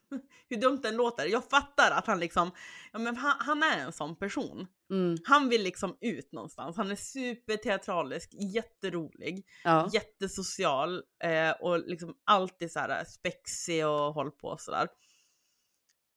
hur 0.48 0.56
dumt 0.56 0.80
den 0.82 0.96
låter. 0.96 1.26
Jag 1.26 1.44
fattar 1.50 1.90
att 1.90 2.06
han 2.06 2.20
liksom, 2.20 2.50
ja 2.92 2.98
men 2.98 3.16
han, 3.16 3.34
han 3.38 3.62
är 3.62 3.78
en 3.78 3.92
sån 3.92 4.16
person. 4.16 4.66
Mm, 4.90 5.16
Han 5.24 5.48
vill 5.48 5.62
liksom 5.62 5.96
ut 6.00 6.32
någonstans. 6.32 6.76
Han 6.76 6.90
är 6.90 6.96
superteatralisk, 6.96 8.30
jätterolig, 8.34 9.46
ja. 9.64 9.90
jättesocial 9.92 11.02
eh, 11.24 11.50
och 11.50 11.78
liksom 11.78 12.14
alltid 12.24 12.72
så 12.72 12.78
här 12.78 13.04
spexig 13.04 13.86
och 13.86 14.14
håll 14.14 14.30
på 14.30 14.56
sådär. 14.58 14.88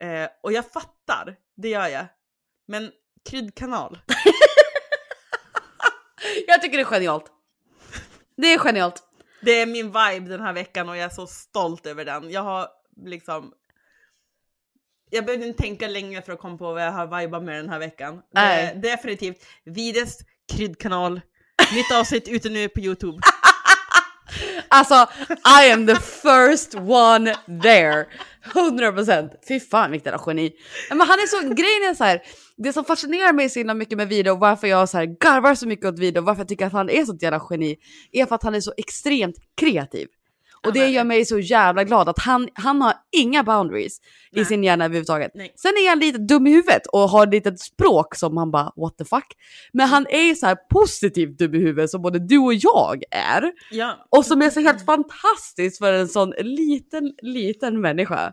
Eh, 0.03 0.29
och 0.43 0.51
jag 0.51 0.71
fattar, 0.71 1.35
det 1.57 1.69
gör 1.69 1.87
jag. 1.87 2.05
Men 2.67 2.91
kryddkanal, 3.29 3.99
Jag 6.47 6.61
tycker 6.61 6.77
det 6.77 6.83
är 6.83 6.85
genialt. 6.85 7.25
Det 8.37 8.53
är 8.53 8.57
genialt. 8.57 9.03
det 9.41 9.51
är 9.51 9.65
min 9.65 9.85
vibe 9.85 10.29
den 10.29 10.41
här 10.41 10.53
veckan 10.53 10.89
och 10.89 10.97
jag 10.97 11.05
är 11.05 11.09
så 11.09 11.27
stolt 11.27 11.85
över 11.85 12.05
den. 12.05 12.31
Jag 12.31 12.41
har 12.41 12.67
liksom 13.05 13.53
jag 15.09 15.25
behövde 15.25 15.47
inte 15.47 15.63
tänka 15.63 15.87
länge 15.87 16.21
för 16.21 16.33
att 16.33 16.39
komma 16.39 16.57
på 16.57 16.73
vad 16.73 16.83
jag 16.83 16.91
har 16.91 17.19
vibat 17.19 17.43
med 17.43 17.55
den 17.55 17.69
här 17.69 17.79
veckan. 17.79 18.21
Nej. 18.33 18.75
Definitivt 18.75 19.45
Vides 19.65 20.17
kryddkanal 20.53 21.21
Nytt 21.73 21.91
avsnitt 21.91 22.27
ute 22.27 22.49
nu 22.49 22.69
på 22.69 22.79
Youtube. 22.79 23.21
Alltså, 24.73 25.07
I 25.61 25.71
am 25.71 25.87
the 25.87 25.95
first 25.95 26.75
one 26.75 27.35
there. 27.61 28.05
100%. 28.53 29.29
Fy 29.47 29.59
fan 29.59 29.91
vilket 29.91 30.21
geni. 30.27 30.51
Men 30.89 30.99
han 31.01 31.19
är 31.19 31.27
så, 31.27 31.39
grejen 31.39 31.89
är 31.89 31.95
så 31.95 32.03
här, 32.03 32.21
det 32.63 32.73
som 32.73 32.85
fascinerar 32.85 33.33
mig 33.33 33.49
så 33.49 33.59
himla 33.59 33.73
mycket 33.73 33.97
med 33.97 34.07
Video 34.07 34.31
och 34.33 34.39
varför 34.39 34.67
jag 34.67 34.89
så 34.89 34.97
här 34.97 35.05
garvar 35.05 35.55
så 35.55 35.67
mycket 35.67 35.85
åt 35.85 35.99
Video 35.99 36.19
och 36.19 36.25
varför 36.25 36.39
jag 36.41 36.47
tycker 36.47 36.65
att 36.65 36.73
han 36.73 36.89
är 36.89 37.05
så 37.05 37.17
jävla 37.21 37.41
geni 37.49 37.77
är 38.11 38.25
för 38.25 38.35
att 38.35 38.43
han 38.43 38.55
är 38.55 38.61
så 38.61 38.73
extremt 38.77 39.35
kreativ. 39.57 40.07
Och 40.67 40.73
det 40.73 40.87
gör 40.87 41.03
mig 41.03 41.25
så 41.25 41.39
jävla 41.39 41.83
glad 41.83 42.09
att 42.09 42.19
han, 42.19 42.49
han 42.53 42.81
har 42.81 42.93
inga 43.11 43.43
boundaries 43.43 43.99
i 44.31 44.35
Nej. 44.35 44.45
sin 44.45 44.63
hjärna 44.63 44.85
överhuvudtaget. 44.85 45.31
Nej. 45.35 45.53
Sen 45.55 45.71
är 45.71 45.89
han 45.89 45.99
lite 45.99 46.17
dum 46.17 46.47
i 46.47 46.49
huvudet 46.51 46.87
och 46.87 46.99
har 46.99 47.27
ett 47.27 47.33
litet 47.33 47.59
språk 47.59 48.15
som 48.15 48.35
man 48.35 48.51
bara 48.51 48.71
what 48.75 48.97
the 48.97 49.05
fuck. 49.05 49.25
Men 49.73 49.87
han 49.87 50.07
är 50.09 50.35
så 50.35 50.45
här 50.45 50.55
positivt 50.69 51.37
dum 51.39 51.55
i 51.55 51.57
huvudet 51.57 51.89
som 51.89 52.01
både 52.01 52.19
du 52.19 52.37
och 52.37 52.53
jag 52.53 53.03
är. 53.11 53.51
Ja, 53.71 54.05
Och 54.09 54.25
som 54.25 54.41
är 54.41 54.49
så 54.49 54.59
helt 54.59 54.85
fantastiskt 54.85 55.77
för 55.77 55.93
en 55.93 56.07
sån 56.07 56.29
liten, 56.39 57.13
liten 57.21 57.81
människa. 57.81 58.31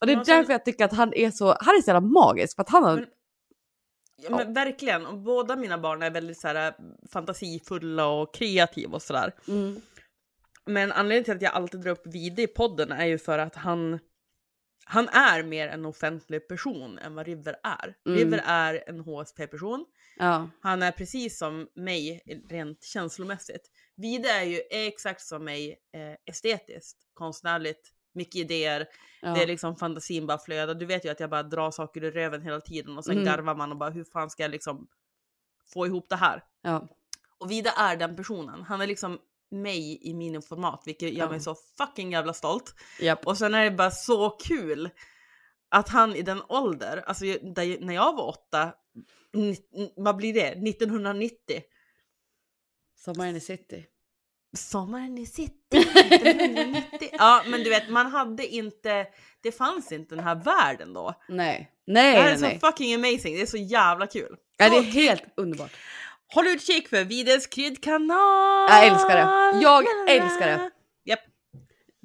Och 0.00 0.06
det 0.06 0.12
är 0.12 0.16
Ja, 0.16 0.24
sen- 0.24 0.36
därför 0.36 0.52
jag 0.52 0.64
tycker 0.64 0.84
att 0.84 0.92
han 0.92 1.12
är 1.14 1.30
så, 1.30 1.46
han 1.46 1.76
är 1.76 1.82
så 1.82 1.90
jävla 1.90 2.00
magisk. 2.08 2.56
För 2.56 2.62
att 2.62 2.70
han 2.70 2.84
har, 2.84 2.94
Men- 2.96 3.04
ja 4.16 4.36
men 4.36 4.52
verkligen. 4.54 5.06
Och 5.06 5.18
båda 5.18 5.56
mina 5.56 5.78
barn 5.78 6.02
är 6.02 6.10
väldigt 6.10 6.38
så 6.38 6.48
här, 6.48 6.74
fantasifulla 7.12 8.06
och 8.06 8.34
kreativa 8.34 8.94
och 8.94 9.02
sådär. 9.02 9.32
mm, 9.48 9.80
Men 10.66 10.92
anledningen 10.92 11.24
till 11.24 11.34
att 11.34 11.42
jag 11.42 11.54
alltid 11.54 11.80
drar 11.80 11.90
upp 11.90 12.06
Vide 12.06 12.42
i 12.42 12.46
podden 12.46 12.92
är 12.92 13.06
ju 13.06 13.18
för 13.18 13.38
att 13.38 13.54
han, 13.54 13.98
han 14.84 15.08
är 15.08 15.42
mer 15.42 15.68
en 15.68 15.84
offentlig 15.84 16.48
person 16.48 16.98
än 16.98 17.14
vad 17.14 17.26
River 17.26 17.56
är. 17.62 17.94
Mm. 18.06 18.18
River 18.18 18.42
är 18.46 18.84
en 18.86 19.00
HSP-person. 19.00 19.86
ja, 20.16 20.50
Han 20.60 20.82
är 20.82 20.92
precis 20.92 21.38
som 21.38 21.68
mig 21.74 22.22
rent 22.50 22.84
känslomässigt. 22.84 23.70
Vide 23.96 24.28
är 24.28 24.44
ju 24.44 24.60
exakt 24.70 25.22
som 25.22 25.44
mig 25.44 25.70
eh, 25.94 26.32
estetiskt, 26.34 26.98
konstnärligt, 27.14 27.92
mycket 28.16 28.34
idéer. 28.36 28.86
ja. 29.22 29.34
Det 29.34 29.42
är 29.42 29.46
liksom 29.46 29.76
fantasin 29.76 30.26
bara 30.26 30.38
flödar. 30.38 30.74
Du 30.74 30.86
vet 30.86 31.04
ju 31.04 31.08
att 31.08 31.20
jag 31.20 31.30
bara 31.30 31.42
drar 31.42 31.70
saker 31.70 32.04
ur 32.04 32.12
röven 32.12 32.42
hela 32.42 32.60
tiden 32.60 32.98
och 32.98 33.04
sen 33.04 33.12
Mm. 33.12 33.24
garvar 33.24 33.54
man 33.54 33.70
och 33.72 33.78
bara 33.78 33.90
hur 33.90 34.04
fan 34.04 34.30
ska 34.30 34.42
jag 34.42 34.50
liksom 34.50 34.88
få 35.72 35.86
ihop 35.86 36.08
det 36.08 36.16
här? 36.16 36.44
ja. 36.62 36.88
Och 37.38 37.50
Vida 37.50 37.70
är 37.70 37.96
den 37.96 38.16
personen. 38.16 38.62
Han 38.62 38.80
är 38.80 38.86
liksom 38.86 39.18
mig 39.50 39.98
i 40.08 40.14
miniformat, 40.14 40.82
vilket 40.86 41.12
gör 41.12 41.30
mig 41.30 41.40
så 41.40 41.54
fucking 41.78 42.12
jävla 42.12 42.32
stolt. 42.32 42.74
Japp. 43.00 43.26
Och 43.26 43.38
sen 43.38 43.54
är 43.54 43.64
det 43.64 43.70
bara 43.76 43.90
så 43.90 44.30
kul 44.30 44.90
att 45.68 45.88
han 45.88 46.14
i 46.14 46.22
den 46.22 46.42
ålder, 46.48 47.04
alltså 47.06 47.24
där, 47.24 47.80
när 47.80 47.94
jag 47.94 48.16
var 48.16 48.28
åtta, 48.28 48.74
vad 49.96 50.16
blir 50.16 50.34
det? 50.34 50.48
1990? 50.68 51.62
Sommaren 52.96 53.36
i 53.36 53.40
city. 53.40 53.86
Sommaren 54.56 55.18
i 55.18 55.26
city 55.26 55.52
1990. 55.78 57.08
ja, 57.12 57.42
men 57.46 57.62
du 57.64 57.70
vet, 57.70 57.88
man 57.90 58.06
hade 58.06 58.46
inte, 58.46 59.06
det 59.42 59.52
fanns 59.52 59.92
inte 59.92 60.14
den 60.14 60.24
här 60.24 60.34
världen 60.34 60.92
då. 60.92 61.14
Nej, 61.28 61.70
Det 61.86 61.92
nej, 61.92 62.16
här 62.16 62.32
är 62.34 62.38
nej. 62.38 62.58
så 62.60 62.66
fucking 62.66 62.94
amazing, 62.94 63.34
det 63.36 63.42
är 63.42 63.46
så 63.46 63.56
jävla 63.56 64.06
kul. 64.06 64.36
Ja, 64.56 64.68
det 64.68 64.76
är 64.76 64.82
helt 64.82 65.22
underbart. 65.36 65.70
Håll 66.34 66.46
utkik 66.46 66.88
för 66.88 67.04
Vides 67.04 67.46
kryddkanal! 67.46 68.70
Jag 68.70 68.86
älskar 68.86 69.16
det. 69.16 69.60
Jag 69.62 69.84
älskar 70.10 70.46
det. 70.46 70.70
Japp. 71.04 71.20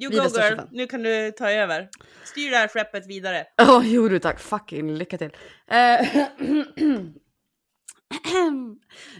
You 0.02 0.12
Vides 0.12 0.24
go 0.26 0.30
största 0.30 0.47
girl, 0.49 0.58
fan. 0.58 0.68
nu 0.72 0.88
kan 0.88 1.04
du 1.04 1.32
ta 1.32 1.49
över. 1.52 1.89
Styr 2.24 2.52
det 2.52 2.58
här 2.58 2.68
skeppet 2.68 3.08
vidare. 3.08 3.45
Åh, 3.62 3.82
jo 3.86 4.10
du 4.10 4.20
tack. 4.20 4.39
Fucking 4.39 4.93
lycka 4.95 5.18
till. 5.18 5.32
Eh, 5.72 6.08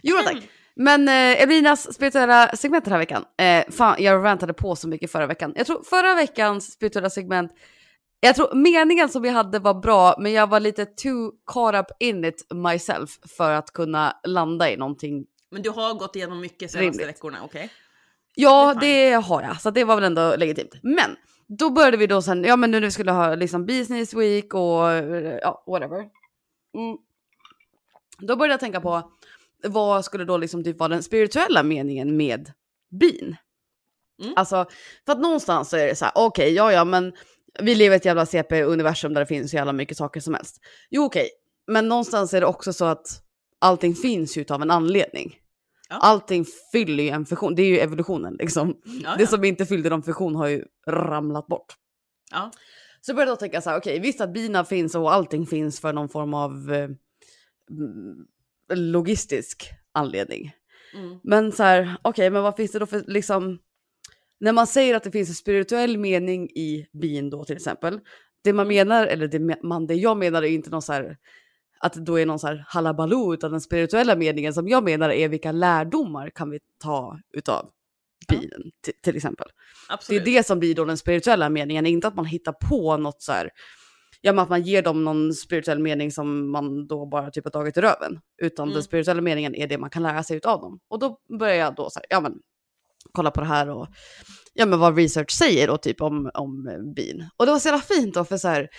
jo 0.04 0.18
tack. 0.24 0.38
Men 0.76 1.08
eh, 1.08 1.42
Evelinas 1.44 1.94
spirituella 1.94 2.48
segment 2.56 2.86
den 2.86 2.92
här 2.92 3.00
veckan. 3.00 3.26
Eh, 3.38 3.72
fan, 3.72 3.96
jag 4.00 4.24
rantade 4.26 4.54
på 4.54 4.76
så 4.76 4.88
mycket 4.88 5.12
förra 5.12 5.28
veckan. 5.28 5.54
Jag 5.56 5.68
tror 5.68 5.84
förra 5.84 6.16
veckans 6.16 6.72
spirituella 6.72 7.10
segment, 7.10 7.52
jag 8.20 8.36
tror 8.36 8.56
meningen 8.56 9.10
som 9.10 9.22
vi 9.22 9.30
hade 9.30 9.60
var 9.60 9.74
bra, 9.74 10.16
men 10.20 10.32
jag 10.32 10.48
var 10.48 10.60
lite 10.60 10.86
too 10.86 11.32
caught 11.46 11.76
up 11.76 11.98
in 12.00 12.26
it 12.26 12.48
myself 12.54 13.20
för 13.38 13.52
att 13.52 13.74
kunna 13.74 14.20
landa 14.24 14.72
i 14.72 14.78
någonting. 14.78 15.26
Men 15.52 15.62
du 15.62 15.70
har 15.70 15.94
gått 15.94 16.16
igenom 16.16 16.40
mycket 16.42 16.72
senaste 16.72 16.80
Rimligt. 16.80 17.08
veckorna, 17.08 17.38
okej? 17.44 17.70
Ja, 18.36 18.74
Det 18.82 19.12
har 19.12 19.42
jag, 19.42 19.62
så 19.62 19.72
det 19.72 19.84
var 19.84 19.96
väl 19.96 20.04
ändå 20.04 20.36
legitimt. 20.38 20.76
Men 20.84 21.16
då 21.48 21.70
började 21.70 21.98
vi 21.98 22.08
då 22.08 22.22
sen, 22.22 22.44
ja 22.44 22.56
men 22.56 22.72
nu 22.72 22.80
när 22.80 22.88
vi 22.88 22.92
skulle 22.92 23.12
ha 23.12 23.36
liksom 23.36 23.66
business 23.66 24.14
week 24.14 24.54
och 24.54 24.88
ja, 25.42 25.64
whatever. 25.68 25.98
Mm. 25.98 26.98
Då 28.20 28.36
började 28.36 28.54
jag 28.54 28.60
tänka 28.60 28.82
på 28.82 29.12
vad 29.64 30.06
skulle 30.06 30.26
då 30.26 30.38
liksom 30.38 30.64
typ 30.64 30.80
vara 30.80 30.90
den 30.90 31.04
spirituella 31.04 31.64
meningen 31.64 32.18
med 32.18 32.52
bin? 33.00 33.36
Mm. 34.22 34.34
Alltså, 34.36 34.66
för 35.06 35.14
att 35.14 35.20
någonstans 35.20 35.70
så 35.70 35.78
är 35.78 35.88
det 35.88 35.96
så 35.96 36.06
här, 36.06 36.12
okej, 36.16 36.54
ja 36.54 36.72
ja 36.72 36.86
men 36.86 37.14
vi 37.60 37.76
lever 37.76 37.96
i 37.96 37.98
ett 37.98 38.06
jävla 38.06 38.26
CP-universum 38.26 39.14
där 39.14 39.22
det 39.22 39.26
finns 39.28 39.52
så 39.52 39.58
jävla 39.58 39.74
mycket 39.74 39.98
saker 39.98 40.20
som 40.20 40.34
helst. 40.34 40.58
Jo 40.90 41.04
okej, 41.04 41.30
men 41.68 41.88
någonstans 41.88 42.34
är 42.34 42.42
det 42.42 42.48
också 42.48 42.74
så 42.74 42.86
att 42.86 43.08
allting 43.60 43.96
finns 43.96 44.38
ju 44.38 44.46
av 44.50 44.62
en 44.62 44.72
anledning. 44.72 45.38
Ja. 45.90 45.98
Allting 46.02 46.46
fyller 46.72 47.04
ju 47.04 47.10
en 47.10 47.26
funktion, 47.26 47.56
det 47.56 47.62
är 47.64 47.68
ju 47.68 47.80
evolutionen 47.80 48.34
liksom. 48.40 48.82
Ja, 49.04 49.16
Det 49.18 49.24
ja. 49.24 49.28
som 49.28 49.44
inte 49.44 49.66
fyllde 49.66 49.90
någon 49.90 50.04
funktion 50.04 50.36
har 50.36 50.48
ju 50.48 50.66
ramlat 50.88 51.48
bort. 51.48 51.74
ja. 52.32 52.52
Så 53.04 53.10
jag 53.10 53.16
började 53.16 53.32
då 53.32 53.36
tänka 53.36 53.62
så 53.62 53.70
här, 53.70 53.78
okej 53.78 54.00
visst 54.00 54.22
att 54.22 54.34
bina 54.34 54.66
finns 54.66 54.96
och 54.96 55.14
allting 55.14 55.46
finns 55.48 55.80
för 55.80 55.94
någon 55.94 56.10
form 56.10 56.34
av 56.34 56.74
eh, 56.74 56.90
logistisk 58.76 59.70
anledning. 59.92 60.52
Mm. 60.94 61.20
Men 61.24 61.52
så 61.52 61.64
här, 61.64 61.96
okej 62.02 62.30
men 62.30 62.44
vad 62.44 62.56
finns 62.56 62.72
det 62.72 62.80
då 62.80 62.86
för 62.86 63.04
liksom, 63.08 63.60
när 64.40 64.54
man 64.54 64.68
säger 64.68 64.96
att 64.96 65.04
det 65.04 65.12
finns 65.12 65.30
en 65.30 65.36
spirituell 65.36 65.98
mening 65.98 66.50
i 66.50 66.88
bin 67.02 67.30
då 67.30 67.46
till 67.46 67.56
exempel. 67.56 68.00
Det 68.44 68.54
man 68.54 68.68
menar, 68.68 69.08
eller 69.08 69.28
det, 69.28 69.64
man, 69.64 69.88
det 69.88 69.96
jag 69.96 70.18
menar 70.18 70.44
är 70.44 70.48
inte 70.48 70.70
någon 70.70 70.82
så 70.82 70.94
här, 70.94 71.18
att 71.80 71.94
det 71.94 72.02
då 72.02 72.20
är 72.20 72.26
någon 72.26 72.40
så 72.40 72.48
här 72.48 72.66
halabaloo, 72.68 73.34
utan 73.34 73.52
den 73.52 73.62
spirituella 73.62 74.16
meningen 74.16 74.54
som 74.54 74.68
jag 74.68 74.84
menar 74.84 75.10
är 75.10 75.30
vilka 75.30 75.52
lärdomar 75.52 76.30
kan 76.30 76.50
vi 76.50 76.60
ta 76.84 77.20
utav 77.34 77.70
Ja. 78.28 78.40
binen 78.40 78.62
till, 78.84 78.94
till 79.04 79.16
exempel. 79.16 79.48
Det 79.88 79.92
är 79.92 79.94
Absolut. 79.94 80.26
det 80.26 80.46
som 80.46 80.60
blir 80.60 80.76
då 80.76 80.86
den 80.86 80.98
spirituella 80.98 81.50
meningen, 81.50 81.86
inte 81.86 82.08
att 82.08 82.16
man 82.16 82.26
hittar 82.26 82.52
på 82.70 82.98
något 82.98 83.22
så 83.22 83.32
här, 83.32 83.50
ja 84.22 84.34
men 84.34 84.44
att 84.44 84.50
man 84.50 84.62
ger 84.62 84.82
dem 84.82 85.04
någon 85.04 85.34
spirituell 85.34 85.80
mening 85.80 86.12
som 86.12 86.52
man 86.52 86.88
då 86.88 87.06
bara 87.06 87.32
typ 87.32 87.44
har 87.44 87.52
tagit 87.52 87.78
i 87.78 87.82
röven. 87.82 88.20
Utan 88.42 88.64
Mm. 88.68 88.74
den 88.74 88.84
spirituella 88.84 89.22
meningen 89.22 89.56
är 89.56 89.68
det 89.68 89.78
man 89.78 89.90
kan 89.90 90.04
lära 90.04 90.24
sig 90.24 90.38
utav 90.38 90.62
dem. 90.62 90.80
Och 90.90 91.00
då 91.00 91.18
börjar 91.40 91.56
jag 91.56 91.76
då 91.76 91.90
så 91.90 92.00
här, 92.00 92.06
ja 92.10 92.22
men 92.22 92.34
kolla 93.12 93.32
på 93.32 93.42
det 93.42 93.48
här 93.48 93.70
och 93.70 93.88
ja 94.54 94.66
men 94.66 94.80
vad 94.80 94.98
research 94.98 95.32
säger 95.32 95.68
då 95.68 95.78
typ 95.78 96.02
om, 96.02 96.32
om 96.34 96.68
eh, 96.68 96.94
bin. 96.96 97.30
Och 97.38 97.46
det 97.46 97.52
var 97.52 97.60
så 97.60 97.68
jävla 97.68 97.82
fint 97.82 98.14
då 98.14 98.26
för 98.26 98.38
så 98.38 98.48
här, 98.48 98.70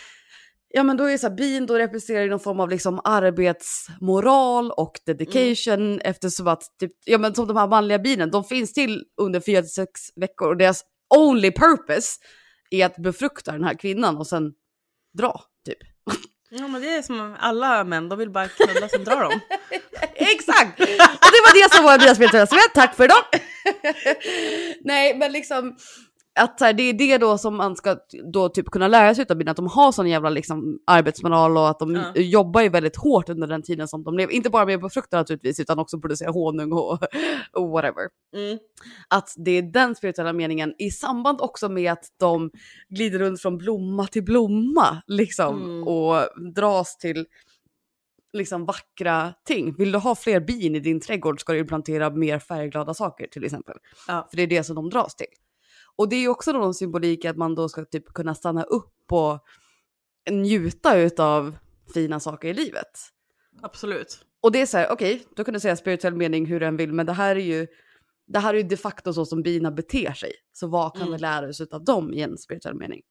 ja 0.68 0.82
men 0.82 0.97
då 0.97 1.05
är 1.05 1.18
så 1.18 1.28
här, 1.28 1.36
bin 1.36 1.66
då 1.66 1.78
representerar 1.78 2.28
någon 2.28 2.40
form 2.40 2.61
av 2.61 2.68
liksom 2.70 3.01
arbetsmoral 3.05 4.70
och 4.70 4.93
dedication 5.07 6.01
eftersom 6.01 6.49
att 6.49 6.62
typ, 6.80 6.93
ja 7.05 7.18
men 7.18 7.34
som 7.34 7.47
de 7.47 7.57
här 7.57 7.68
manliga 7.68 7.99
binen, 7.99 8.30
de 8.30 8.45
finns 8.45 8.72
till 8.72 9.05
under 9.20 9.40
4-6 9.40 9.86
veckor 10.16 10.49
och 10.49 10.57
deras 10.57 10.82
only 11.16 11.51
purpose 11.51 12.09
är 12.70 12.86
att 12.86 12.97
befrukta 12.97 13.53
den 13.53 13.64
här 13.64 13.74
kvinnan 13.74 14.16
och 14.16 14.26
sen 14.26 14.53
dra 15.19 15.41
typ. 15.67 15.79
Ja, 16.51 16.69
men 16.69 16.83
det 16.83 16.95
är 16.95 17.03
som 17.03 17.37
alla 17.41 17.85
män, 17.85 18.09
de 18.09 18.19
vill 18.19 18.31
bara 18.31 18.49
knulla 18.49 18.89
sen 18.89 19.05
drar 19.05 19.23
de. 19.23 19.41
Exakt! 20.15 20.81
Och 20.81 21.31
det 21.33 21.43
var 21.47 21.63
det 21.63 21.75
som 21.75 21.85
var 21.85 21.99
deras 21.99 22.19
segment, 22.19 22.75
tack 22.75 22.97
för 22.97 23.05
idag! 23.05 23.25
Nej 24.85 25.15
men 25.15 25.33
liksom 25.33 25.77
att 26.41 26.59
så 26.59 26.64
här, 26.64 26.72
det 26.72 26.83
är 26.83 26.93
det 26.93 27.18
då 27.18 27.39
som 27.39 27.57
man 27.57 27.76
ska 27.76 27.97
då 28.33 28.49
typ 28.49 28.70
kunna 28.70 28.89
lära 28.89 29.14
sig 29.14 29.22
utav 29.22 29.37
bina, 29.37 29.51
att 29.51 29.57
de 29.57 29.66
har 29.66 29.93
sån 29.93 30.07
jävla 30.09 30.30
liksom 30.30 30.78
arbetsmoral 30.87 31.57
och 31.57 31.68
att 31.68 31.78
de 31.78 31.95
Ja. 31.95 32.12
jobbar 32.20 32.61
ju 32.61 32.68
väldigt 32.68 32.97
hårt 32.97 33.28
under 33.28 33.47
den 33.47 33.62
tiden 33.62 33.89
som 33.89 34.05
de 34.05 34.16
lever. 34.16 34.33
Inte 34.33 34.51
bara 34.51 34.66
med 34.66 34.74
att 34.74 34.80
befrukta 34.80 35.16
naturligtvis 35.16 35.61
utan 35.61 35.78
också 35.78 36.01
producera 36.01 36.30
honung 36.30 36.72
och, 36.72 36.99
och 37.53 37.68
whatever. 37.68 38.09
Mm. 38.37 38.59
Att 39.09 39.28
det 39.37 39.51
är 39.51 39.62
den 39.62 39.95
spirituella 39.95 40.33
meningen 40.33 40.74
i 40.78 40.91
samband 40.91 41.41
också 41.41 41.68
med 41.68 41.93
att 41.93 42.05
de 42.20 42.51
glider 42.89 43.18
runt 43.18 43.43
från 43.43 43.59
blomma 43.59 44.07
till 44.07 44.24
blomma 44.24 45.03
liksom 45.07 45.62
Mm. 45.62 45.89
och 45.89 46.16
dras 46.55 46.99
till 46.99 47.26
liksom 48.33 48.64
vackra 48.64 49.33
ting. 49.45 49.74
Vill 49.78 49.93
du 49.93 49.99
ha 49.99 50.14
fler 50.14 50.41
bin 50.41 50.76
i 50.76 50.80
din 50.80 51.01
trädgård 51.01 51.41
ska 51.41 51.53
du 51.53 51.64
plantera 51.64 52.11
mer 52.11 52.39
färgglada 52.39 52.95
saker 52.95 53.26
till 53.26 53.45
exempel. 53.45 53.76
Ja. 54.09 54.26
För 54.30 54.37
det 54.37 54.43
är 54.43 54.47
det 54.47 54.64
som 54.64 54.76
de 54.76 54.91
dras 54.91 55.16
till. 55.16 55.26
Och 55.97 56.09
det 56.09 56.16
är 56.16 56.20
ju 56.20 56.28
också 56.28 56.51
en 56.51 56.74
symbolik 56.74 57.24
att 57.24 57.36
man 57.36 57.55
då 57.55 57.68
ska 57.68 57.84
typ 57.84 58.07
kunna 58.14 58.34
stanna 58.34 58.62
upp 58.62 59.12
och 59.12 59.38
njuta 60.30 60.97
utav 60.99 61.57
fina 61.95 62.20
saker 62.20 62.49
i 62.49 62.55
livet. 62.55 62.90
Absolut. 63.62 64.24
Och 64.40 64.53
det 64.53 64.61
är 64.61 64.66
så 64.66 64.78
här, 64.78 64.90
okej, 64.93 65.26
då 65.36 65.45
kan 65.45 65.55
du 65.55 65.61
säga 65.61 65.76
spirituell 65.76 66.16
mening 66.16 66.47
hur 66.47 66.61
den 66.61 66.76
vill, 66.76 66.93
men 66.93 67.07
det 67.07 67.12
här 67.12 67.36
är 67.36 67.40
ju 67.40 67.66
det 68.26 68.38
här 68.38 68.55
är 68.55 68.59
ju 68.59 68.62
de 68.64 68.76
facto 68.76 69.12
så 69.12 69.26
som 69.26 69.43
bina 69.43 69.70
beter 69.70 70.12
sig. 70.12 70.32
Så 70.53 70.66
vad 70.66 70.93
kan 70.93 71.03
Mm. 71.03 71.12
vi 71.12 71.18
lära 71.18 71.49
oss 71.49 71.61
av 71.61 71.84
dem 71.84 72.12
i 72.12 72.20
en 72.22 72.38
spirituell 72.38 72.74
mening? 72.74 73.03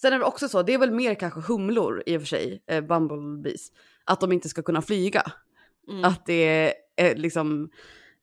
Sen 0.00 0.12
är 0.12 0.18
det 0.18 0.24
också 0.24 0.48
så, 0.48 0.62
det 0.62 0.74
är 0.74 0.78
väl 0.78 0.90
mer 0.90 1.14
kanske 1.14 1.40
humlor 1.40 2.02
i 2.06 2.16
och 2.16 2.20
för 2.20 2.26
sig, 2.26 2.62
eh, 2.66 2.84
bumblebees, 2.84 3.68
att 4.04 4.20
de 4.20 4.32
inte 4.32 4.48
ska 4.48 4.62
kunna 4.62 4.82
flyga. 4.82 5.32
Mm. 5.88 6.04
Att 6.04 6.26
det 6.26 6.32
är 6.48 6.72
eh, 6.96 7.16
liksom 7.16 7.70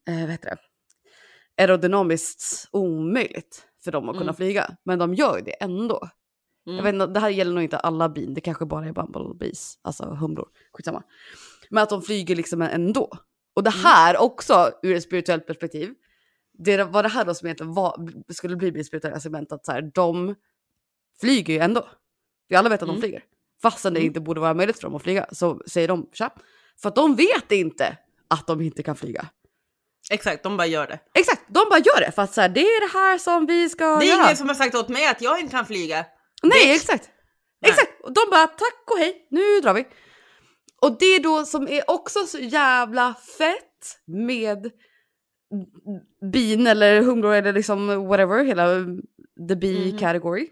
eh, 0.08 0.22
vad 0.22 0.30
heter 0.30 0.50
det, 0.50 0.58
aerodynamiskt 1.58 2.68
omöjligt 2.72 3.64
för 3.84 3.92
dem 3.92 4.10
att 4.10 4.14
kunna 4.16 4.24
Mm. 4.24 4.36
flyga. 4.36 4.78
Men 4.84 5.00
de 5.00 5.14
gör 5.14 5.42
det 5.42 5.52
ändå. 5.52 6.10
Mm. 6.68 6.78
Jag 6.78 6.84
vet 6.84 6.94
inte, 6.94 7.08
det 7.08 7.20
här 7.20 7.30
gäller 7.30 7.54
nog 7.54 7.64
inte 7.64 7.78
alla 7.78 8.10
bin, 8.10 8.34
det 8.34 8.42
kanske 8.42 8.66
bara 8.66 8.86
är 8.88 8.92
bumblebees, 8.94 9.74
alltså 9.82 10.06
humlor, 10.06 10.48
skitsamma. 10.74 11.04
Men 11.70 11.84
att 11.84 11.90
de 11.90 12.02
flyger 12.02 12.36
liksom 12.36 12.62
ändå. 12.62 13.10
Och 13.56 13.64
det 13.64 13.70
här 13.70 14.18
också 14.22 14.72
ur 14.84 14.96
ett 14.96 15.04
spirituellt 15.04 15.48
perspektiv, 15.48 15.94
det 16.54 16.84
var 16.84 17.04
det 17.04 17.10
här 17.10 17.26
då 17.26 17.34
som 17.34 17.46
egentligen 17.48 17.74
var, 17.74 18.10
skulle 18.34 18.56
bli 18.56 18.72
mitt 18.72 18.88
spirituella 18.88 19.20
segment, 19.20 19.52
att 19.52 19.66
så 19.66 19.72
här, 19.72 19.92
de 19.94 20.36
flyger 21.22 21.54
ju 21.54 21.60
ändå. 21.60 21.88
Vi 22.48 22.56
alla 22.56 22.70
vet 22.70 22.82
att 22.82 22.88
de 22.88 22.92
Mm. 22.92 23.02
flyger. 23.02 23.24
Fastän 23.62 23.94
det 23.94 24.00
Mm. 24.00 24.08
inte 24.08 24.20
borde 24.20 24.42
vara 24.42 24.54
möjligt 24.54 24.76
för 24.76 24.84
dem 24.84 24.96
att 24.96 25.02
flyga 25.04 25.26
så 25.32 25.62
säger 25.68 25.88
de 25.88 26.10
tja. 26.14 26.30
För 26.82 26.90
att 26.90 26.96
de 26.96 27.16
vet 27.16 27.52
inte 27.52 27.98
att 28.28 28.48
de 28.48 28.62
inte 28.62 28.84
kan 28.84 28.96
flyga. 28.96 29.26
Exakt, 30.12 30.44
de 30.44 30.58
bara 30.58 30.68
gör 30.68 30.88
det. 30.88 31.00
Exakt, 31.14 31.42
de 31.48 31.66
bara 31.70 31.80
gör 31.80 32.00
det 32.00 32.12
för 32.12 32.22
att 32.22 32.34
så 32.34 32.42
här, 32.42 32.50
det 32.50 32.62
är 32.62 32.82
det 32.94 33.00
här 33.00 33.18
som 33.18 33.46
vi 33.46 33.70
ska 33.70 33.86
Det 34.00 34.06
är 34.06 34.10
göra. 34.10 34.24
ingen 34.24 34.38
som 34.38 34.48
har 34.48 34.56
sagt 34.56 34.76
åt 34.76 34.90
mig 34.90 35.08
att 35.08 35.22
jag 35.22 35.40
inte 35.40 35.52
kan 35.52 35.66
flyga. 35.66 36.06
Nej, 36.44 36.68
Bitch. 36.68 36.76
exakt. 36.82 37.10
Nej. 37.62 37.72
Exakt. 37.72 37.92
De 38.04 38.22
bara 38.32 38.48
tack 38.48 38.84
och 38.92 38.98
hej, 38.98 39.28
nu 39.32 39.60
drar 39.62 39.74
vi. 39.74 39.88
Och 40.82 40.98
det 41.00 41.06
är 41.06 41.20
då 41.20 41.46
som 41.46 41.68
är 41.68 41.90
också 41.90 42.20
så 42.20 42.38
jävla 42.40 43.16
fett 43.38 43.98
med 44.08 44.72
bin 46.32 46.68
eller 46.68 47.02
humlor 47.02 47.34
eller 47.34 47.54
liksom 47.54 48.08
whatever, 48.08 48.44
hela 48.44 48.68
the 49.50 49.56
bee 49.56 49.90
Mhm. 49.92 49.98
category. 49.98 50.50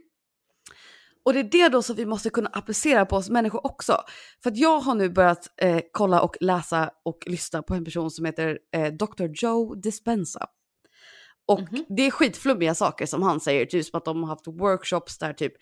Och 1.26 1.34
det 1.34 1.40
är 1.40 1.44
det 1.44 1.70
då 1.70 1.82
som 1.82 1.96
vi 1.96 2.06
måste 2.06 2.30
kunna 2.30 2.50
applicera 2.54 3.06
på 3.06 3.16
oss 3.16 3.30
människor 3.30 3.66
också. 3.66 3.98
För 4.44 4.52
att 4.52 4.58
jag 4.58 4.80
har 4.80 4.96
nu 4.96 5.10
börjat 5.10 5.48
eh, 5.62 5.80
kolla 5.92 6.22
och 6.22 6.38
läsa 6.40 6.90
och 7.06 7.18
lyssna 7.26 7.62
på 7.62 7.74
en 7.74 7.86
person 7.86 8.12
som 8.12 8.26
heter 8.26 8.60
eh, 8.76 8.94
Dr. 8.94 9.26
Joe 9.44 9.76
Dispenza. 9.76 10.48
Och 11.48 11.60
Mhm. 11.62 11.86
det 11.90 12.04
är 12.08 12.12
skitflummiga 12.12 12.76
saker 12.76 13.06
som 13.06 13.24
han 13.24 13.40
säger, 13.40 13.66
typ 13.66 13.86
som 13.86 13.98
att 13.98 14.06
de 14.06 14.24
har 14.24 14.30
haft 14.30 14.48
workshops 14.48 15.18
där 15.18 15.34
typ 15.34 15.54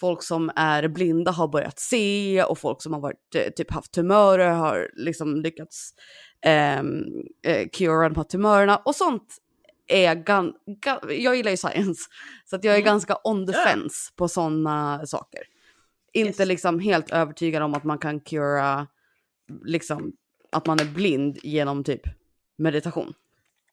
folk 0.00 0.22
som 0.22 0.50
är 0.56 0.88
blinda 0.88 1.30
har 1.30 1.48
börjat 1.48 1.78
se 1.78 2.42
och 2.42 2.58
folk 2.58 2.82
som 2.82 2.92
har 2.92 3.00
varit, 3.00 3.34
eh, 3.34 3.50
typ 3.56 3.70
haft 3.70 3.92
tumörer 3.92 4.50
har 4.50 4.90
liksom 4.96 5.36
lyckats 5.36 5.90
ehm, 6.42 7.02
eh, 7.46 7.68
cura 7.68 8.08
de 8.08 8.16
här 8.16 8.24
tumörerna 8.24 8.76
och 8.76 8.94
sånt 8.94 9.36
är 9.88 10.04
jag 10.04 10.24
gan, 10.24 10.54
gan, 10.66 10.98
jag 11.08 11.36
gillar 11.36 11.50
ju 11.50 11.56
science 11.56 12.02
så 12.44 12.56
att 12.56 12.64
jag 12.64 12.74
är 12.74 12.78
Mm. 12.78 12.84
ganska 12.86 13.16
on 13.24 13.46
the 13.46 13.52
fence 13.52 14.12
på 14.16 14.28
sådana 14.28 15.06
saker. 15.06 15.40
Inte 16.12 16.42
Yes. 16.42 16.48
liksom 16.48 16.80
helt 16.80 17.10
övertygad 17.10 17.62
om 17.62 17.74
att 17.74 17.84
man 17.84 17.98
kan 17.98 18.20
cura 18.20 18.86
liksom 19.64 20.12
att 20.52 20.66
man 20.66 20.80
är 20.80 20.84
blind 20.84 21.38
genom 21.42 21.84
typ 21.84 22.02
meditation. 22.58 23.14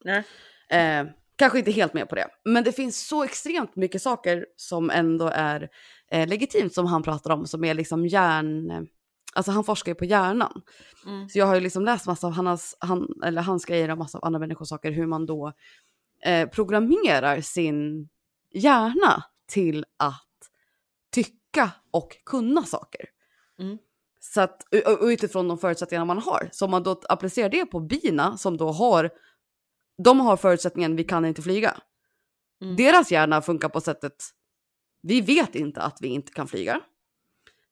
Nej. 0.04 0.24
Eh, 0.70 1.06
kanske 1.36 1.58
inte 1.58 1.70
helt 1.70 1.94
med 1.94 2.08
på 2.08 2.14
det. 2.14 2.28
Men 2.44 2.64
det 2.64 2.72
finns 2.72 3.08
så 3.08 3.24
extremt 3.24 3.76
mycket 3.76 4.02
saker 4.02 4.46
som 4.56 4.90
ändå 4.90 5.28
är 5.34 5.68
eh, 6.10 6.28
legitimt 6.28 6.74
som 6.74 6.86
han 6.86 7.02
pratar 7.02 7.30
om. 7.30 7.46
Som 7.46 7.64
är 7.64 7.74
liksom 7.74 8.06
hjärn... 8.06 8.88
Alltså 9.34 9.52
han 9.52 9.64
forskar 9.64 9.90
ju 9.92 9.94
på 9.96 10.04
hjärnan. 10.04 10.62
Mm. 11.06 11.28
Så 11.28 11.38
jag 11.38 11.46
har 11.46 11.54
ju 11.54 11.60
liksom 11.60 11.84
läst 11.84 12.06
massa 12.06 12.26
av 12.26 12.32
hans, 12.32 12.76
han, 12.80 13.08
eller 13.24 13.42
hans 13.42 13.64
grejer 13.64 13.90
och 13.90 13.98
massa 13.98 14.18
av 14.18 14.24
andra 14.24 14.38
människors 14.38 14.68
saker. 14.68 14.90
Hur 14.90 15.06
man 15.06 15.26
då 15.26 15.52
eh, 16.24 16.48
programmerar 16.48 17.40
sin 17.40 18.08
hjärna 18.50 19.24
till 19.46 19.84
att 19.96 20.22
tycka 21.12 21.70
och 21.90 22.16
kunna 22.24 22.62
saker. 22.62 23.00
Mm. 23.58 23.78
Så 24.20 24.40
att 24.40 24.62
och- 24.86 25.06
utifrån 25.06 25.48
de 25.48 25.58
förutsättningarna 25.58 26.04
man 26.04 26.18
har. 26.18 26.48
Så 26.52 26.64
om 26.64 26.70
man 26.70 26.82
då 26.82 27.00
applicerar 27.08 27.48
det 27.48 27.66
på 27.66 27.80
bina 27.80 28.36
som 28.36 28.56
då 28.56 28.68
har, 28.68 29.10
de 30.04 30.20
har 30.20 30.36
förutsättningen 30.36 30.96
vi 30.96 31.04
kan 31.04 31.24
inte 31.24 31.42
flyga. 31.42 31.80
Mm. 32.62 32.76
Deras 32.76 33.12
hjärna 33.12 33.42
funkar 33.42 33.68
på 33.68 33.80
sättet, 33.80 34.24
vi 35.02 35.20
vet 35.20 35.54
inte 35.54 35.80
att 35.82 35.98
vi 36.00 36.08
inte 36.08 36.32
kan 36.32 36.48
flyga. 36.48 36.80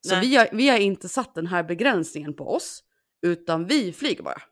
Så 0.01 0.15
Nej. 0.15 0.29
vi 0.29 0.37
har, 0.37 0.49
vi 0.53 0.69
har 0.69 0.79
inte 0.79 1.09
satt 1.09 1.35
den 1.35 1.47
här 1.47 1.63
begränsningen 1.65 2.35
på 2.35 2.55
oss, 2.55 2.85
utan 3.23 3.65
vi 3.67 3.93
flyger 3.93 4.23
bara. 4.23 4.43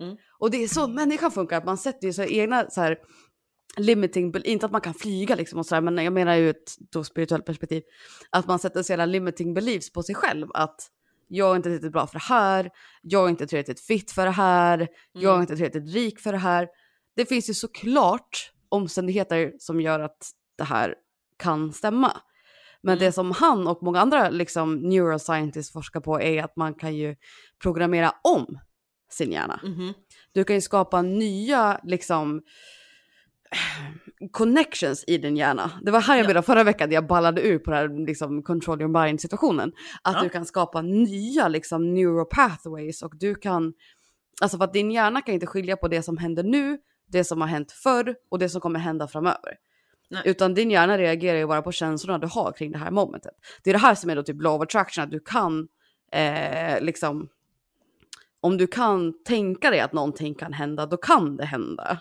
Mm. 0.00 0.16
Och 0.38 0.50
det 0.50 0.62
är 0.64 0.68
så 0.68 0.88
människan 0.88 1.30
funkar, 1.30 1.58
att 1.58 1.64
man 1.64 1.78
sätter 1.78 2.06
ju 2.06 2.12
så 2.12 2.22
egna 2.22 2.70
så 2.70 2.80
här 2.80 2.98
limiting, 3.76 4.34
inte 4.44 4.66
att 4.66 4.72
man 4.72 4.80
kan 4.80 4.94
flyga 4.94 5.34
liksom 5.34 5.58
och 5.58 5.66
så 5.66 5.74
här, 5.74 5.82
men 5.82 6.04
jag 6.04 6.12
menar 6.12 6.34
ju 6.34 6.50
ett 6.50 6.76
då 6.78 7.04
spirituellt 7.04 7.44
perspektiv, 7.46 7.82
att 8.30 8.46
man 8.46 8.58
sätter 8.58 8.90
jävla 8.90 9.06
limiting 9.06 9.54
beliefs 9.54 9.92
på 9.92 10.02
sig 10.02 10.14
själv, 10.14 10.46
att 10.54 10.90
jag 11.28 11.52
är 11.52 11.56
inte 11.56 11.68
tillräckligt 11.68 11.92
bra 11.92 12.06
för 12.06 12.14
det 12.14 12.24
här, 12.24 12.70
jag 13.02 13.24
är 13.24 13.28
inte 13.28 13.46
tillräckligt 13.46 13.80
fit 13.80 14.10
för 14.10 14.24
det 14.24 14.30
här, 14.30 14.88
jag 15.12 15.22
är 15.24 15.28
Mm. 15.34 15.40
inte 15.40 15.56
tillräckligt 15.56 15.94
rik 15.94 16.20
för 16.20 16.32
det 16.32 16.38
här. 16.38 16.68
Det 17.16 17.26
finns 17.26 17.50
ju 17.50 17.54
såklart 17.54 18.52
omständigheter 18.68 19.52
som 19.58 19.80
gör 19.80 20.00
att 20.00 20.30
det 20.58 20.64
här 20.64 20.94
kan 21.38 21.72
stämma. 21.72 22.16
Men 22.82 22.92
Mm. 22.92 23.04
det 23.04 23.12
som 23.12 23.30
han 23.30 23.66
och 23.66 23.82
många 23.82 24.00
andra 24.00 24.30
liksom, 24.30 24.74
neuroscientists 24.76 25.72
forskar 25.72 26.00
på 26.00 26.20
är 26.20 26.42
att 26.44 26.56
man 26.56 26.74
kan 26.74 26.96
ju 26.96 27.16
programmera 27.62 28.12
om 28.22 28.58
sin 29.10 29.32
hjärna. 29.32 29.60
Mhm. 29.64 29.92
Du 30.32 30.44
kan 30.44 30.56
ju 30.56 30.60
skapa 30.62 31.02
nya 31.02 31.80
liksom 31.84 32.42
connections 34.30 35.04
i 35.06 35.18
din 35.18 35.36
hjärna. 35.36 35.70
Det 35.82 35.90
var 35.90 36.00
här 36.00 36.16
jag 36.16 36.24
Ja. 36.24 36.28
menade 36.28 36.46
förra 36.46 36.64
veckan 36.64 36.90
jag 36.92 37.06
ballade 37.06 37.42
ur 37.42 37.58
på 37.58 37.70
det 37.70 37.76
här 37.76 38.06
liksom 38.06 38.42
control 38.42 38.80
your 38.82 39.04
mind 39.04 39.20
situationen. 39.20 39.72
Att 40.02 40.14
Ja. 40.14 40.22
du 40.22 40.28
kan 40.28 40.44
skapa 40.44 40.82
nya 40.82 41.48
liksom 41.48 41.94
neuropathways 41.94 43.02
och 43.02 43.12
du 43.18 43.34
kan, 43.34 43.72
alltså 44.42 44.56
för 44.58 44.64
att 44.64 44.72
din 44.72 44.90
hjärna 44.90 45.22
kan 45.22 45.34
inte 45.34 45.46
skilja 45.46 45.76
på 45.76 45.88
det 45.88 46.02
som 46.02 46.16
händer 46.18 46.42
nu, 46.42 46.78
det 47.08 47.24
som 47.24 47.40
har 47.40 47.48
hänt 47.48 47.72
förr 47.72 48.14
och 48.30 48.38
det 48.38 48.48
som 48.48 48.60
kommer 48.60 48.78
hända 48.80 49.08
framöver. 49.08 49.54
Nej. 50.10 50.22
Utan 50.24 50.54
din 50.54 50.70
hjärna 50.70 50.98
reagerar 50.98 51.38
ju 51.38 51.46
bara 51.46 51.62
på 51.62 51.72
känslorna 51.72 52.18
du 52.18 52.26
har 52.26 52.52
kring 52.52 52.72
det 52.72 52.78
här 52.78 52.90
momentet. 52.90 53.32
Det 53.64 53.70
är 53.70 53.74
det 53.74 53.80
här 53.80 53.94
som 53.94 54.10
är 54.10 54.16
då 54.16 54.22
typ 54.22 54.42
law 54.42 54.54
of 54.56 54.62
attraction, 54.62 55.04
att 55.04 55.10
du 55.10 55.20
kan 55.20 55.68
eh, 56.12 56.80
liksom, 56.80 57.28
om 58.40 58.56
du 58.56 58.66
kan 58.66 59.22
tänka 59.24 59.70
dig 59.70 59.80
att 59.80 59.92
någonting 59.92 60.34
kan 60.34 60.52
hända, 60.52 60.86
då 60.86 60.96
kan 60.96 61.36
det 61.36 61.44
hända. 61.44 62.00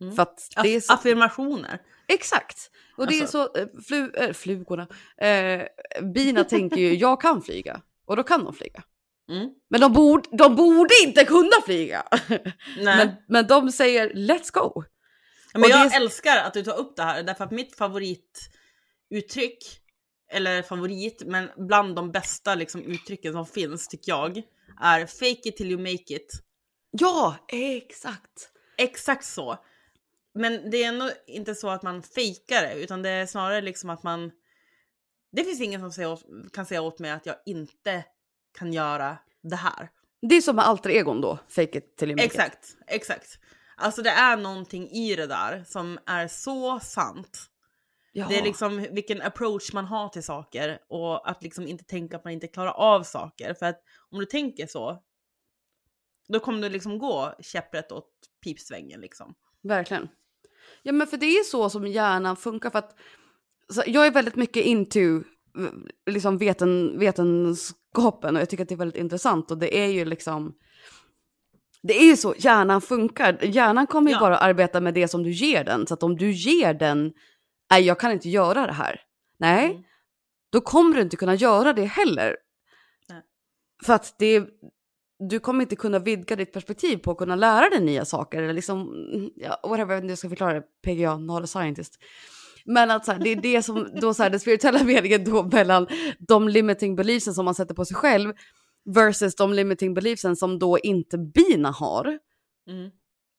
Mm. 0.00 0.16
För 0.16 0.26
det 0.62 0.68
är 0.76 0.80
så, 0.80 0.92
Affirmationer. 0.92 1.80
exakt. 2.08 2.70
Och 2.96 3.06
det 3.06 3.14
är 3.18 3.20
Alltså. 3.22 3.48
så, 3.54 3.60
eh, 3.60 3.66
flu, 3.88 4.10
äh, 4.14 4.32
flugorna, 4.32 4.86
eh, 5.20 5.62
bina 6.14 6.44
tänker 6.44 6.76
ju 6.76 6.94
jag 6.94 7.20
kan 7.20 7.42
flyga 7.42 7.80
och 8.06 8.16
då 8.16 8.22
kan 8.22 8.44
de 8.44 8.54
flyga. 8.54 8.82
Mm. 9.30 9.48
Men 9.70 9.80
de, 9.80 9.92
borde, 9.92 10.28
de 10.32 10.56
borde 10.56 10.94
inte 11.06 11.24
kunna 11.24 11.62
flyga. 11.64 12.02
Nej. 12.28 12.52
Men, 12.82 13.08
men 13.28 13.46
de 13.46 13.72
säger 13.72 14.10
let's 14.10 14.52
go. 14.52 14.84
Men 15.52 15.62
Och 15.62 15.68
jag 15.68 15.86
är- 15.94 16.00
älskar 16.00 16.36
att 16.36 16.54
du 16.54 16.62
tar 16.62 16.78
upp 16.78 16.96
det 16.96 17.02
här, 17.02 17.22
därför 17.22 17.44
att 17.44 17.50
mitt 17.50 17.76
favorituttryck, 17.76 19.58
eller 20.30 20.62
favorit, 20.62 21.22
men 21.26 21.48
bland 21.56 21.96
de 21.96 22.10
bästa 22.10 22.54
liksom, 22.54 22.82
uttrycken 22.82 23.32
som 23.32 23.46
finns 23.46 23.88
tycker 23.88 24.12
jag, 24.12 24.42
är 24.80 25.06
fake 25.06 25.48
it 25.48 25.56
till 25.56 25.70
you 25.70 25.80
make 25.80 26.14
it. 26.14 26.32
Ja, 26.90 27.36
exakt. 27.48 28.50
Exakt 28.78 29.24
så. 29.24 29.58
Men 30.34 30.70
det 30.70 30.82
är 30.82 30.88
ändå 30.88 31.10
inte 31.26 31.54
så 31.54 31.68
att 31.68 31.82
man 31.82 32.02
fejkar 32.02 32.62
det, 32.62 32.74
utan 32.74 33.02
det 33.02 33.10
är 33.10 33.26
snarare 33.26 33.60
liksom 33.60 33.90
att 33.90 34.02
man... 34.02 34.30
Det 35.32 35.44
finns 35.44 35.60
ingen 35.60 35.80
som 35.80 35.92
säger 35.92 36.12
åt, 36.12 36.24
kan 36.52 36.66
säga 36.66 36.82
åt 36.82 36.98
mig 36.98 37.10
att 37.10 37.26
jag 37.26 37.36
inte 37.46 38.04
kan 38.58 38.72
göra 38.72 39.18
det 39.42 39.56
här. 39.56 39.88
Det 40.28 40.34
är 40.34 40.40
som 40.40 40.56
med 40.56 40.66
alter 40.66 40.90
egon 40.90 41.20
då, 41.20 41.38
fake 41.48 41.78
it 41.78 41.96
till 41.96 42.08
you 42.08 42.16
make 42.16 42.26
it. 42.26 42.32
Exakt, 42.32 42.76
exakt. 42.86 43.38
Alltså 43.76 44.02
det 44.02 44.10
är 44.10 44.36
någonting 44.36 44.90
i 44.90 45.16
det 45.16 45.26
där 45.26 45.64
som 45.66 45.98
är 46.06 46.28
så 46.28 46.80
sant. 46.80 47.50
Ja. 48.18 48.26
Det 48.28 48.38
är 48.38 48.42
liksom 48.42 48.86
vilken 48.90 49.22
approach 49.22 49.72
man 49.72 49.84
har 49.84 50.08
till 50.08 50.22
saker 50.22 50.78
och 50.88 51.30
att 51.30 51.42
liksom 51.42 51.66
inte 51.66 51.84
tänka 51.84 52.16
att 52.16 52.24
man 52.24 52.32
inte 52.32 52.46
klarar 52.48 52.70
av 52.72 53.02
saker. 53.02 53.54
För 53.54 53.66
att 53.66 53.80
om 54.10 54.18
du 54.18 54.26
tänker 54.26 54.66
så, 54.66 55.02
då 56.28 56.40
kommer 56.40 56.62
du 56.62 56.68
liksom 56.68 56.98
gå 56.98 57.34
käpprätt 57.40 57.92
åt 57.92 58.10
pipsvängen 58.44 59.00
liksom. 59.00 59.34
Verkligen. 59.62 60.08
Ja 60.82 60.92
men 60.92 61.06
för 61.06 61.16
det 61.16 61.26
är 61.26 61.44
så 61.44 61.70
som 61.70 61.86
hjärnan 61.86 62.36
funkar 62.36 62.70
för 62.70 62.78
att 62.78 62.94
jag 63.86 64.06
är 64.06 64.10
väldigt 64.10 64.36
mycket 64.36 64.64
into 64.64 65.22
liksom 66.10 66.38
veten, 66.38 66.98
vetenskapen 66.98 68.36
och 68.36 68.42
jag 68.42 68.50
tycker 68.50 68.62
att 68.62 68.68
det 68.68 68.74
är 68.74 68.76
väldigt 68.76 69.00
intressant 69.00 69.50
och 69.50 69.58
det 69.58 69.78
är 69.78 69.86
ju 69.86 70.04
liksom 70.04 70.54
det 71.82 71.98
är 71.98 72.04
ju 72.04 72.16
så 72.16 72.34
hjärnan 72.38 72.80
funkar. 72.80 73.38
Hjärnan 73.44 73.86
kommer 73.86 74.10
ju 74.10 74.14
Ja. 74.16 74.20
bara 74.20 74.38
arbeta 74.38 74.80
med 74.80 74.94
det 74.94 75.08
som 75.08 75.22
du 75.22 75.30
ger 75.30 75.64
den. 75.64 75.86
Så 75.86 75.94
att 75.94 76.02
om 76.02 76.16
du 76.16 76.30
ger 76.32 76.74
den, 76.74 77.12
nej 77.70 77.82
jag 77.82 78.00
kan 78.00 78.12
inte 78.12 78.28
göra 78.28 78.66
det 78.66 78.72
här. 78.72 79.00
Nej, 79.38 79.70
Mm. 79.70 79.82
då 80.52 80.60
kommer 80.60 80.94
du 80.94 81.00
inte 81.02 81.16
kunna 81.16 81.34
göra 81.34 81.72
det 81.72 81.84
heller. 81.84 82.36
Nej. 83.08 83.22
För 83.84 83.92
att 83.94 84.14
det, 84.18 84.44
du 85.28 85.40
kommer 85.40 85.62
inte 85.62 85.76
kunna 85.76 85.98
vidga 85.98 86.36
ditt 86.36 86.52
perspektiv 86.52 86.96
på 86.96 87.10
att 87.10 87.18
kunna 87.18 87.36
lära 87.36 87.68
dig 87.70 87.80
nya 87.80 88.04
saker. 88.04 88.42
Eller 88.42 88.52
liksom, 88.54 88.90
ja, 89.36 89.60
whatever, 89.62 89.78
jag 89.80 89.86
vet 89.96 90.02
inte 90.02 90.12
jag 90.12 90.18
ska 90.18 90.28
förklara 90.28 90.52
det, 90.54 90.62
PGA, 90.84 91.16
not 91.16 91.44
a 91.44 91.46
scientist. 91.46 91.98
Men 92.64 92.90
att 92.90 93.04
så 93.04 93.12
här, 93.12 93.18
det 93.18 93.30
är 93.30 93.36
det 93.36 93.62
som, 93.62 93.88
då 94.00 94.14
så 94.14 94.22
här, 94.22 94.30
den 94.30 94.40
spirituella 94.40 94.84
meningen 94.84 95.24
då 95.24 95.42
mellan 95.42 95.86
de 96.18 96.48
limiting 96.48 96.96
beliefsen 96.96 97.34
som 97.34 97.44
man 97.44 97.54
sätter 97.54 97.74
på 97.74 97.84
sig 97.84 97.96
själv 97.96 98.32
versus 98.94 99.36
de 99.36 99.52
limiting 99.52 99.94
beliefsen 99.94 100.36
som 100.36 100.58
då 100.58 100.78
inte 100.78 101.18
bina 101.18 101.70
har. 101.70 102.18
Mm. 102.70 102.90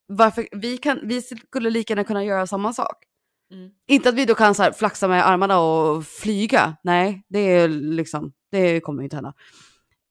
varför, 0.08 0.48
vi, 0.52 0.78
kan, 0.78 1.00
vi 1.04 1.22
skulle 1.22 1.70
lika 1.70 1.92
gärna 1.94 2.04
kunna 2.04 2.24
göra 2.24 2.48
samma 2.48 2.74
sak. 2.74 3.06
Mm. 3.52 3.70
Inte 3.88 4.10
att 4.10 4.16
vi 4.16 4.26
då 4.26 4.36
kan 4.36 4.56
så 4.56 4.64
här 4.64 4.72
flaxa 4.72 5.08
med 5.08 5.28
armarna 5.28 5.60
och 5.60 6.06
flyga. 6.06 6.76
Nej, 6.84 7.24
det 7.30 7.40
är 7.40 7.68
liksom, 7.68 8.32
det 8.52 8.80
kommer 8.80 9.02
ju 9.02 9.04
inte 9.04 9.16
hända. 9.16 9.34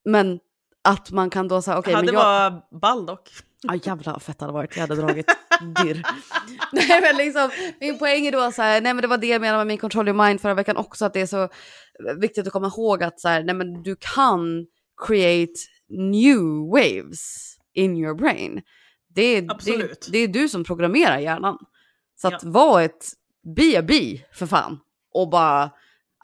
Men 0.04 0.38
att 0.84 1.10
man 1.10 1.30
kan 1.30 1.48
då 1.48 1.62
säga, 1.62 1.78
okej, 1.78 1.94
hade 1.94 2.06
men 2.06 2.14
jag... 2.14 2.50
var 2.50 2.78
ball 2.80 3.06
dock. 3.06 3.30
Ja 3.62 3.74
jävlar 3.74 4.12
vad 4.12 4.22
fett 4.22 4.38
det 4.38 4.44
hade 4.44 4.52
varit, 4.52 4.76
jag 4.76 4.80
hade 4.80 4.94
dragit 4.94 5.26
dirr. 5.84 6.02
nej 6.72 7.00
men 7.02 7.16
liksom, 7.16 7.50
min 7.80 7.98
poäng 7.98 8.26
är 8.26 8.32
då 8.32 8.52
så 8.52 8.62
här, 8.62 8.80
nej 8.80 8.94
men 8.94 9.02
det 9.02 9.08
var 9.08 9.18
det 9.18 9.26
jag 9.26 9.40
menade 9.40 9.58
med 9.58 9.66
min 9.66 9.78
control 9.78 10.08
your 10.08 10.26
mind 10.26 10.40
förra 10.40 10.54
veckan 10.54 10.76
också, 10.76 11.04
att 11.04 11.12
det 11.12 11.20
är 11.20 11.26
så 11.26 11.48
viktigt 12.20 12.46
att 12.46 12.52
komma 12.52 12.66
ihåg 12.66 13.02
att 13.02 13.20
så 13.20 13.28
här, 13.28 13.42
nej 13.42 13.54
men 13.54 13.82
du 13.82 13.96
kan 14.00 14.66
create 15.06 15.52
new 15.88 16.68
waves 16.70 17.56
in 17.74 17.96
your 17.96 18.14
brain. 18.14 18.62
Det 19.14 19.22
är, 19.22 19.42
det, 19.42 19.50
Absolut. 19.50 20.08
det 20.12 20.18
är 20.18 20.28
du 20.28 20.48
som 20.48 20.64
programmerar 20.64 21.18
hjärnan. 21.18 21.58
Så 22.20 22.28
att 22.28 22.42
Ja. 22.42 22.50
vara 22.50 22.82
ett 22.82 23.06
be 23.54 23.78
a 23.78 23.82
bee 23.82 24.24
för 24.32 24.46
fan. 24.46 24.80
Och 25.12 25.28
bara, 25.30 25.70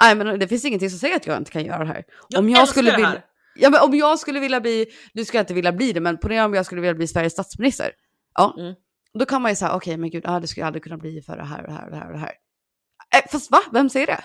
nej 0.00 0.14
men 0.14 0.38
det 0.38 0.48
finns 0.48 0.64
ingenting 0.64 0.90
som 0.90 0.98
säger 0.98 1.16
att 1.16 1.26
jag 1.26 1.36
inte 1.36 1.50
kan 1.50 1.64
göra 1.64 1.78
det 1.78 1.84
här. 1.84 2.04
Jag 2.28 2.38
om 2.40 2.48
jag 2.50 2.68
skulle 2.68 2.90
vilja, 2.96 3.22
ja, 3.54 3.70
men 3.70 3.80
om 3.80 3.94
jag 3.94 4.18
skulle 4.18 4.40
vilja 4.40 4.60
bli, 4.60 4.86
nu 5.12 5.24
ska 5.24 5.38
jag 5.38 5.42
inte 5.42 5.54
vilja 5.54 5.72
bli 5.72 5.92
det, 5.92 6.00
men 6.00 6.18
ponera 6.18 6.44
om 6.44 6.54
jag 6.54 6.66
skulle 6.66 6.80
vilja 6.80 6.94
bli 6.94 7.06
Sveriges 7.08 7.32
statsminister. 7.32 7.92
Ja, 8.34 8.54
Mm. 8.58 8.74
då 9.18 9.26
kan 9.26 9.42
man 9.42 9.50
ju 9.52 9.56
säga, 9.56 9.74
okej 9.76 9.96
men 9.96 10.10
gud, 10.10 10.22
ah, 10.26 10.40
det 10.40 10.46
skulle 10.46 10.62
jag 10.62 10.66
aldrig 10.66 10.82
kunna 10.82 10.96
bli 10.98 11.22
för 11.22 11.36
det 11.36 11.44
här 11.44 11.60
och 11.62 11.66
det 11.68 11.72
här 11.74 11.84
och 11.84 11.90
det 11.90 11.96
här 11.96 12.06
och 12.06 12.12
det 12.12 12.18
här. 12.18 12.32
Eh, 13.14 13.30
fast 13.30 13.50
va? 13.50 13.60
Vem 13.72 13.90
säger 13.90 14.06
det? 14.06 14.24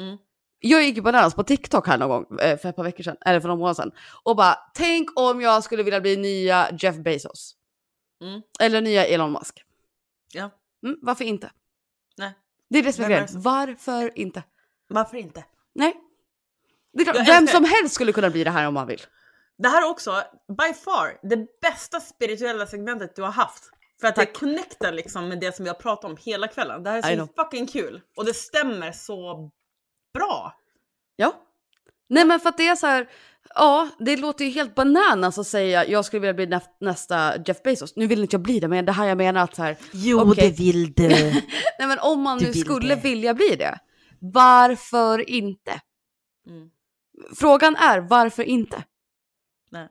Mm. 0.00 0.16
Jag 0.64 0.82
gick 0.82 0.96
ju 0.96 1.02
bananas 1.02 1.34
på 1.34 1.42
TikTok 1.44 1.86
här 1.86 1.98
någon 1.98 2.08
gång 2.08 2.38
eh, 2.38 2.58
för 2.58 2.68
ett 2.68 2.76
par 2.76 2.84
veckor 2.84 3.02
sedan, 3.04 3.16
eller 3.26 3.40
för 3.40 3.48
några 3.48 3.58
månader 3.58 3.74
sedan. 3.74 3.92
Och 4.22 4.36
bara, 4.36 4.54
tänk 4.74 5.08
om 5.20 5.40
jag 5.40 5.64
skulle 5.64 5.82
vilja 5.82 6.00
bli 6.00 6.16
nya 6.16 6.68
Jeff 6.78 6.96
Bezos. 6.96 7.54
Mm. 8.22 8.40
Eller 8.60 8.80
nya 8.80 9.06
Elon 9.06 9.32
Musk. 9.32 9.64
Ja, 10.32 10.50
Mm, 10.84 10.98
varför 11.02 11.24
inte? 11.24 11.50
Det 12.72 12.78
är 12.78 12.82
det 12.82 12.92
som 12.92 13.04
är 13.04 13.08
grejen. 13.08 13.28
Varför 13.32 14.18
inte? 14.18 14.42
Varför 14.88 15.16
inte? 15.16 15.44
Nej. 15.74 15.96
Det 16.92 17.00
är 17.02 17.04
klart, 17.04 17.28
vem 17.28 17.46
som 17.46 17.64
helst 17.64 17.94
skulle 17.94 18.12
kunna 18.12 18.30
bli 18.30 18.44
det 18.44 18.50
här 18.50 18.68
om 18.68 18.74
man 18.74 18.86
vill. 18.86 19.00
Det 19.58 19.68
här 19.68 19.82
är 19.82 19.90
också, 19.90 20.22
by 20.48 20.74
far, 20.74 21.18
det 21.22 21.60
bästa 21.60 22.00
spirituella 22.00 22.66
segmentet 22.66 23.16
du 23.16 23.22
har 23.22 23.30
haft. 23.30 23.64
För 24.00 24.08
att 24.08 24.14
Tack. 24.14 24.28
det 24.28 24.38
connectar 24.38 24.92
liksom 24.92 25.28
med 25.28 25.40
det 25.40 25.56
som 25.56 25.64
vi 25.64 25.68
har 25.68 25.76
pratat 25.76 26.04
om 26.04 26.16
hela 26.20 26.48
kvällen. 26.48 26.82
Det 26.82 26.90
här 26.90 27.12
är 27.12 27.16
så 27.16 27.28
fucking 27.36 27.66
kul. 27.66 28.00
Och 28.16 28.24
det 28.24 28.34
stämmer 28.34 28.92
så 28.92 29.50
bra. 30.14 30.56
Ja. 31.16 31.34
Nej 32.08 32.24
men 32.24 32.40
för 32.40 32.48
att 32.48 32.56
det 32.56 32.68
är 32.68 32.76
så 32.76 32.86
här, 32.86 33.08
ja 33.54 33.88
det 33.98 34.16
låter 34.16 34.44
ju 34.44 34.50
helt 34.50 34.74
bananas 34.74 35.38
att 35.38 35.46
säga 35.46 35.86
jag 35.86 36.04
skulle 36.04 36.20
vilja 36.20 36.34
bli 36.34 36.46
nä- 36.46 36.60
nästa 36.80 37.32
Jeff 37.46 37.62
Bezos. 37.62 37.96
Nu 37.96 38.06
vill 38.06 38.20
inte 38.22 38.34
jag 38.34 38.42
bli 38.42 38.60
det 38.60 38.68
men 38.68 38.84
det 38.84 38.92
här 38.92 39.06
jag 39.06 39.18
menar 39.18 39.40
att 39.44 39.56
så 39.56 39.62
här, 39.62 39.76
Jo, 39.92 40.20
Okej. 40.30 40.50
vill 40.58 40.92
du. 40.92 41.08
nej 41.78 41.88
men 41.88 41.98
om 41.98 42.20
man 42.20 42.38
Du 42.38 42.44
nu 42.46 42.50
vill 42.52 42.64
skulle 42.64 42.94
det. 42.94 43.00
vilja 43.00 43.34
bli 43.34 43.56
det, 43.56 43.78
varför 44.20 45.30
inte? 45.30 45.80
Mm. 46.48 46.68
Frågan 47.36 47.76
är 47.76 48.00
varför 48.00 48.42
inte? 48.42 48.84
Nej. 49.70 49.88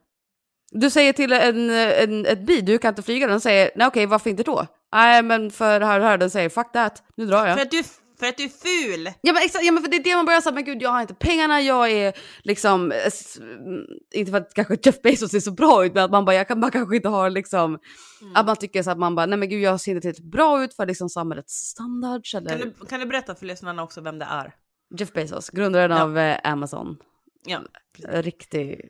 Du 0.71 0.89
säger 0.89 1.13
till 1.13 1.31
en, 1.33 1.69
en, 1.69 2.25
ett 2.25 2.39
bi, 2.39 2.61
du 2.61 2.77
kan 2.77 2.89
inte 2.89 3.01
flyga, 3.01 3.27
den 3.27 3.41
säger 3.41 3.71
nej 3.75 3.87
okej 3.87 4.05
varför 4.05 4.29
inte 4.29 4.43
då? 4.43 4.67
Nej 4.93 5.21
men 5.23 5.51
för 5.51 5.79
det 5.79 5.85
här 5.85 5.95
och 5.95 6.01
det 6.01 6.07
här, 6.07 6.17
den 6.17 6.29
säger 6.29 6.49
fuck 6.49 6.71
that, 6.71 7.03
nu 7.17 7.25
drar 7.25 7.45
jag. 7.47 7.55
För, 7.57 7.61
att 7.61 7.71
du, 7.71 7.83
för 8.21 8.27
att 8.29 8.37
du 8.37 8.43
är 8.43 8.49
ful. 8.49 9.05
Ja 9.21 9.33
men 9.33 9.43
exakt, 9.43 9.65
ja, 9.65 9.71
men 9.71 9.83
för 9.83 9.89
det 9.91 9.97
är 9.97 10.03
det 10.03 10.15
man 10.15 10.25
börjar 10.25 10.41
säga, 10.41 10.53
men 10.53 10.63
gud 10.65 10.81
jag 10.81 10.89
har 10.89 11.01
inte 11.01 11.13
pengarna, 11.13 11.61
jag 11.61 11.91
är 11.91 12.13
liksom, 12.43 12.91
eh, 12.91 12.97
mm, 13.39 13.85
inte 14.13 14.31
för 14.31 14.37
att 14.37 14.53
kanske 14.53 14.77
Jeff 14.83 15.01
Bezos 15.01 15.31
ser 15.31 15.39
så 15.39 15.51
bra 15.51 15.85
ut, 15.85 15.93
men 15.93 16.03
att 16.03 16.11
man 16.11 16.25
bara, 16.25 16.35
jag 16.35 16.47
kan, 16.47 16.59
man 16.59 16.71
kanske 16.71 16.95
inte 16.95 17.09
har 17.09 17.29
liksom, 17.29 17.79
Mm. 18.21 18.35
att 18.35 18.45
man 18.45 18.55
tycker 18.55 18.83
så 18.83 18.91
att 18.91 18.97
man 18.99 19.15
bara, 19.15 19.25
nej 19.25 19.39
men 19.39 19.49
gud 19.49 19.61
jag 19.61 19.81
ser 19.81 19.91
inte 19.91 20.01
tillräckligt 20.01 20.31
bra 20.31 20.63
ut 20.63 20.73
för 20.73 20.85
liksom 20.85 21.09
samhällets 21.09 21.53
standards 21.53 22.35
eller 22.35 22.49
Kan 22.49 22.59
du, 22.59 22.85
kan 22.85 22.99
du 22.99 23.05
berätta 23.05 23.35
för 23.35 23.45
lyssnarna 23.45 23.83
också 23.83 24.01
vem 24.01 24.19
det 24.19 24.25
är? 24.25 24.53
Jeff 24.97 25.13
Bezos, 25.13 25.49
grundaren 25.49 25.91
Ja. 25.91 26.03
av 26.03 26.17
eh, 26.17 26.37
Amazon, 26.43 26.97
Ja, 27.45 27.59
riktig, 28.09 28.89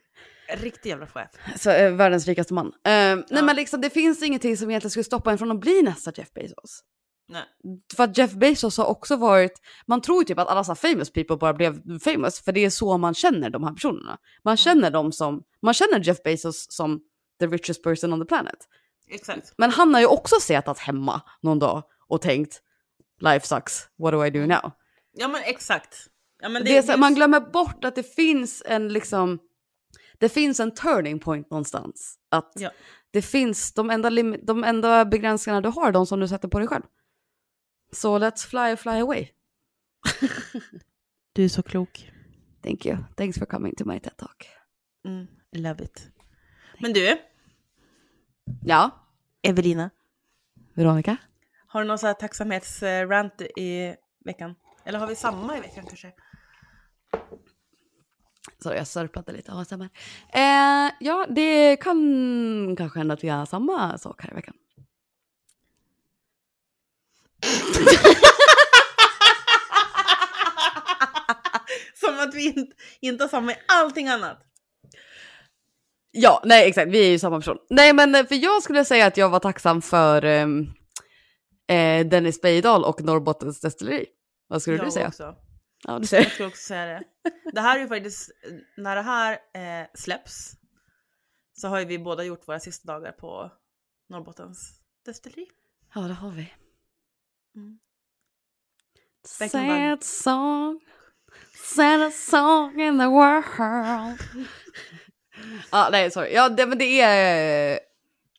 riktig 0.58 0.90
jävla 0.90 1.08
chef. 1.08 1.30
så, 1.60 1.70
eh, 1.70 1.92
världens 1.94 2.28
rikaste 2.28 2.54
man. 2.54 2.66
Eh, 2.68 2.72
Nej 2.84 3.24
Ja. 3.30 3.42
men 3.42 3.56
liksom 3.56 3.82
det 3.82 3.90
finns 3.90 4.24
ingenting 4.24 4.58
som 4.58 4.70
egentligen 4.70 4.92
skulle 4.92 5.04
stoppa 5.04 5.32
en 5.32 5.38
från 5.38 5.52
att 5.52 5.60
bli 5.60 5.82
nästa 5.82 6.12
Jeff 6.16 6.34
Bezos. 6.34 6.84
Nej. 7.32 7.44
För 7.96 8.04
att 8.04 8.18
Jeff 8.18 8.32
Bezos 8.34 8.78
har 8.78 8.86
också 8.86 9.16
varit, 9.16 9.62
man 9.86 10.02
tror 10.02 10.22
ju 10.22 10.26
typ 10.26 10.40
att 10.40 10.48
alla 10.48 10.64
så 10.64 10.76
famous 10.76 11.12
people 11.14 11.38
bara 11.38 11.54
blev 11.54 12.00
famous, 12.00 12.42
för 12.42 12.52
det 12.52 12.66
är 12.66 12.70
så 12.70 12.98
man 12.98 13.14
känner 13.14 13.50
de 13.50 13.64
här 13.64 13.74
personerna. 13.74 14.18
Man 14.44 14.58
känner 14.58 14.92
dem 14.92 15.12
som, 15.12 15.44
man 15.62 15.74
känner 15.74 16.00
Jeff 16.08 16.24
Bezos 16.24 16.66
som 16.72 17.02
the 17.40 17.48
richest 17.48 17.84
person 17.84 18.14
on 18.14 18.20
the 18.20 18.26
planet. 18.26 18.68
Exakt. 19.10 19.54
Men 19.58 19.70
han 19.72 19.94
har 19.94 20.02
ju 20.02 20.08
också 20.08 20.36
suttit 20.42 20.78
hemma 20.80 21.22
någon 21.42 21.60
dag 21.60 21.84
och 22.08 22.22
tänkt, 22.22 22.62
life 23.22 23.48
sucks, 23.48 23.88
what 23.98 24.12
do 24.12 24.26
I 24.26 24.30
do 24.30 24.40
now? 24.40 24.72
Ja 25.14 25.28
men 25.28 25.42
exakt. 25.46 26.08
Ja, 26.42 26.50
men 26.50 26.64
Det 26.64 26.78
är 26.78 26.82
så, 26.82 26.98
man 26.98 27.16
glömmer 27.16 27.40
bort 27.40 27.86
att 27.86 27.96
det 27.96 28.04
finns 28.16 28.64
en 28.66 28.94
liksom, 28.94 29.40
det 30.20 30.30
finns 30.30 30.60
en 30.60 30.72
turning 30.74 31.20
point 31.20 31.50
någonstans. 31.52 32.16
Att 32.32 32.52
Ja. 32.56 32.70
det 33.12 33.22
finns, 33.22 33.74
de 33.74 33.90
enda, 33.90 34.10
lim- 34.10 34.40
de 34.46 34.64
enda 34.64 35.06
begränsningarna 35.06 35.62
du 35.62 35.70
har 35.70 35.92
de 35.92 36.06
som 36.06 36.20
du 36.20 36.28
sätter 36.28 36.48
på 36.48 36.60
dig 36.60 36.68
själv. 36.68 36.84
Så 37.92 38.20
let's 38.20 38.48
fly, 38.48 38.78
fly 38.78 39.00
away. 39.00 39.28
Du 41.34 41.44
är 41.46 41.50
så 41.50 41.64
klok. 41.64 42.12
Thank 42.64 42.86
you. 42.86 42.98
Thanks 43.18 43.40
for 43.40 43.46
coming 43.46 43.76
to 43.76 43.86
my 43.86 44.00
TED 44.00 44.18
talk. 44.18 44.48
Mm, 45.06 45.28
love 45.52 45.84
it. 45.84 46.10
Men 46.80 46.94
du, 46.94 47.18
Ja, 48.64 48.92
Evelina. 49.42 49.90
Veronica? 50.74 51.18
Har 51.68 51.82
du 51.82 51.88
någon 51.88 51.98
så 52.00 52.08
här 52.08 52.14
tacksamhetsrant 52.14 53.42
i 53.42 53.96
veckan? 54.26 54.56
Eller 54.86 55.00
har 55.00 55.08
vi 55.08 55.16
samma 55.16 55.58
i 55.58 55.62
veckan 55.62 55.86
kanske? 55.86 56.12
Så 58.64 58.74
jag 58.74 58.88
sörplade 58.88 59.32
lite. 59.32 59.66
Ja. 59.70 59.88
Eh, 60.34 60.92
ja, 61.00 61.26
det 61.30 61.76
kan 61.76 62.76
kanske 62.78 63.00
hända 63.00 63.14
att 63.14 63.24
vi 63.24 63.30
har 63.30 63.46
samma 63.46 63.98
sak 63.98 64.22
här 64.24 64.32
i 64.32 64.36
veckan. 64.36 64.56
Som 71.96 72.20
att 72.20 72.36
vi 72.36 72.46
inte, 72.46 72.76
inte 73.00 73.24
har 73.24 73.30
samma 73.30 73.52
i 73.52 73.56
allting 73.68 74.08
annat. 74.08 74.38
Ja, 76.12 76.42
nej 76.46 76.70
exakt, 76.70 76.92
vi 76.92 77.06
är 77.06 77.10
ju 77.10 77.20
samma 77.20 77.40
person. 77.40 77.58
Nej 77.70 77.94
men 77.94 78.16
eh, 78.16 78.26
för 78.26 78.36
jag 78.36 78.64
skulle 78.64 78.86
säga 78.86 79.06
att 79.06 79.18
jag 79.18 79.30
var 79.30 79.40
tacksam 79.40 79.82
för 79.82 80.26
ehm, 80.26 80.68
eh, 81.68 82.08
Dennis 82.08 82.42
Bejdal 82.42 82.84
och 82.84 83.02
Norrbottens 83.02 83.62
destilleri. 83.62 84.06
Vad 84.48 84.62
skulle 84.62 84.78
du 84.78 84.84
Jag 84.84 84.94
säga? 84.94 85.08
Också. 85.08 85.36
Ja, 85.88 86.00
du 86.00 86.08
säger. 86.08 86.24
Jag 86.24 86.32
skulle 86.32 86.48
också 86.48 86.68
säga 86.68 86.86
det. 86.86 87.04
Det 87.54 87.62
här 87.62 87.78
är 87.78 87.82
ju 87.82 87.88
faktiskt, 87.88 88.32
när 88.78 88.96
det 88.96 89.02
här 89.02 89.34
eh, 89.34 89.88
släpps 89.94 90.52
så 91.54 91.68
har 91.68 91.80
ju 91.80 91.86
vi 91.86 92.00
båda 92.00 92.24
gjort 92.24 92.48
våra 92.48 92.60
sista 92.60 92.94
dagar 92.94 93.12
på 93.12 93.52
Norrbottens 94.10 94.74
destilleri. 95.06 95.48
Ja, 95.96 96.02
det 96.02 96.14
har 96.14 96.32
vi. 96.32 96.54
Mm. 97.56 97.80
Verkligen 99.40 99.68
bara- 99.68 99.98
Sad 99.98 100.04
song, 100.04 100.80
sad 101.76 102.14
song 102.14 102.82
in 102.82 103.00
the 103.00 103.06
world. 103.06 104.20
ja, 105.72 105.90
nej 105.92 106.12
sorry. 106.12 106.34
Ja, 106.34 106.50
det, 106.50 106.66
men 106.66 106.78
det 106.78 107.02
är, 107.02 107.80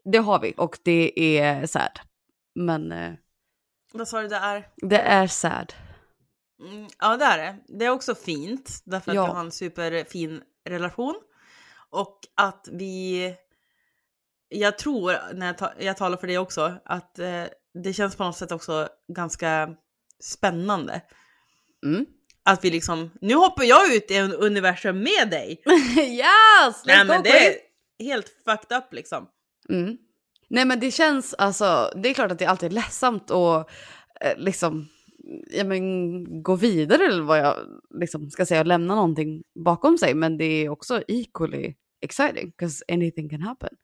det 0.04 0.18
har 0.18 0.38
vi 0.40 0.54
och 0.56 0.78
det 0.82 1.38
är 1.38 1.66
sad. 1.66 2.00
Men 2.54 2.92
eh, 2.92 3.12
Vad 3.92 4.08
sa 4.08 4.20
du 4.22 4.28
det 4.28 4.36
är? 4.36 4.68
det 4.76 4.98
är 5.00 5.26
sad. 5.26 5.72
Mm, 6.60 6.88
ja 6.98 7.16
det 7.16 7.24
är 7.24 7.38
det. 7.38 7.56
Det 7.78 7.84
är 7.84 7.90
också 7.90 8.14
fint 8.14 8.82
därför 8.84 9.10
att 9.10 9.14
Ja. 9.16 9.26
vi 9.26 9.32
har 9.32 9.40
en 9.40 9.52
superfin 9.52 10.42
relation. 10.64 11.14
Och 11.90 12.18
att 12.34 12.68
vi, 12.72 13.34
jag 14.48 14.78
tror 14.78 15.34
när 15.34 15.46
jag, 15.46 15.58
ta, 15.58 15.72
jag 15.78 15.96
talar 15.96 16.16
för 16.16 16.26
det 16.26 16.38
också, 16.38 16.74
att 16.84 17.18
eh, 17.18 17.44
det 17.74 17.92
känns 17.92 18.16
på 18.16 18.24
något 18.24 18.36
sätt 18.36 18.52
också 18.52 18.88
ganska 19.08 19.76
spännande. 20.20 21.02
Mm. 21.86 22.06
Att 22.44 22.64
vi 22.64 22.70
liksom, 22.70 23.10
nu 23.20 23.34
hoppar 23.34 23.64
jag 23.64 23.94
ut 23.94 24.10
i 24.10 24.16
en 24.16 24.32
universum 24.32 24.98
med 24.98 25.30
dig. 25.30 25.62
yes! 25.96 26.82
Nej 26.86 27.04
men 27.04 27.22
det 27.22 27.46
är 27.46 27.54
helt 27.98 28.28
fucked 28.44 28.78
up 28.78 28.92
liksom. 28.92 29.28
Mm. 29.68 29.96
Nej 30.48 30.64
men 30.64 30.80
det 30.80 30.90
känns 30.90 31.34
alltså, 31.34 31.92
det 31.96 32.08
är 32.08 32.14
klart 32.14 32.32
att 32.32 32.38
det 32.38 32.46
alltid 32.46 32.70
är 32.70 32.74
ledsamt 32.74 33.30
att 33.30 33.70
eh, 34.20 34.36
liksom 34.36 34.88
ja, 35.50 35.64
men, 35.64 36.42
gå 36.42 36.56
vidare 36.56 37.06
eller 37.06 37.22
vad 37.22 37.38
jag 37.38 37.56
liksom 38.00 38.30
ska 38.30 38.46
säga 38.46 38.62
lämna 38.62 38.94
någonting 38.94 39.42
bakom 39.54 39.98
sig. 39.98 40.14
Men 40.14 40.36
det 40.38 40.44
är 40.44 40.68
också 40.68 41.02
equally 41.08 41.74
exciting 42.00 42.46
because 42.46 42.84
anything 42.88 43.28
can 43.28 43.42
happen. 43.42 43.76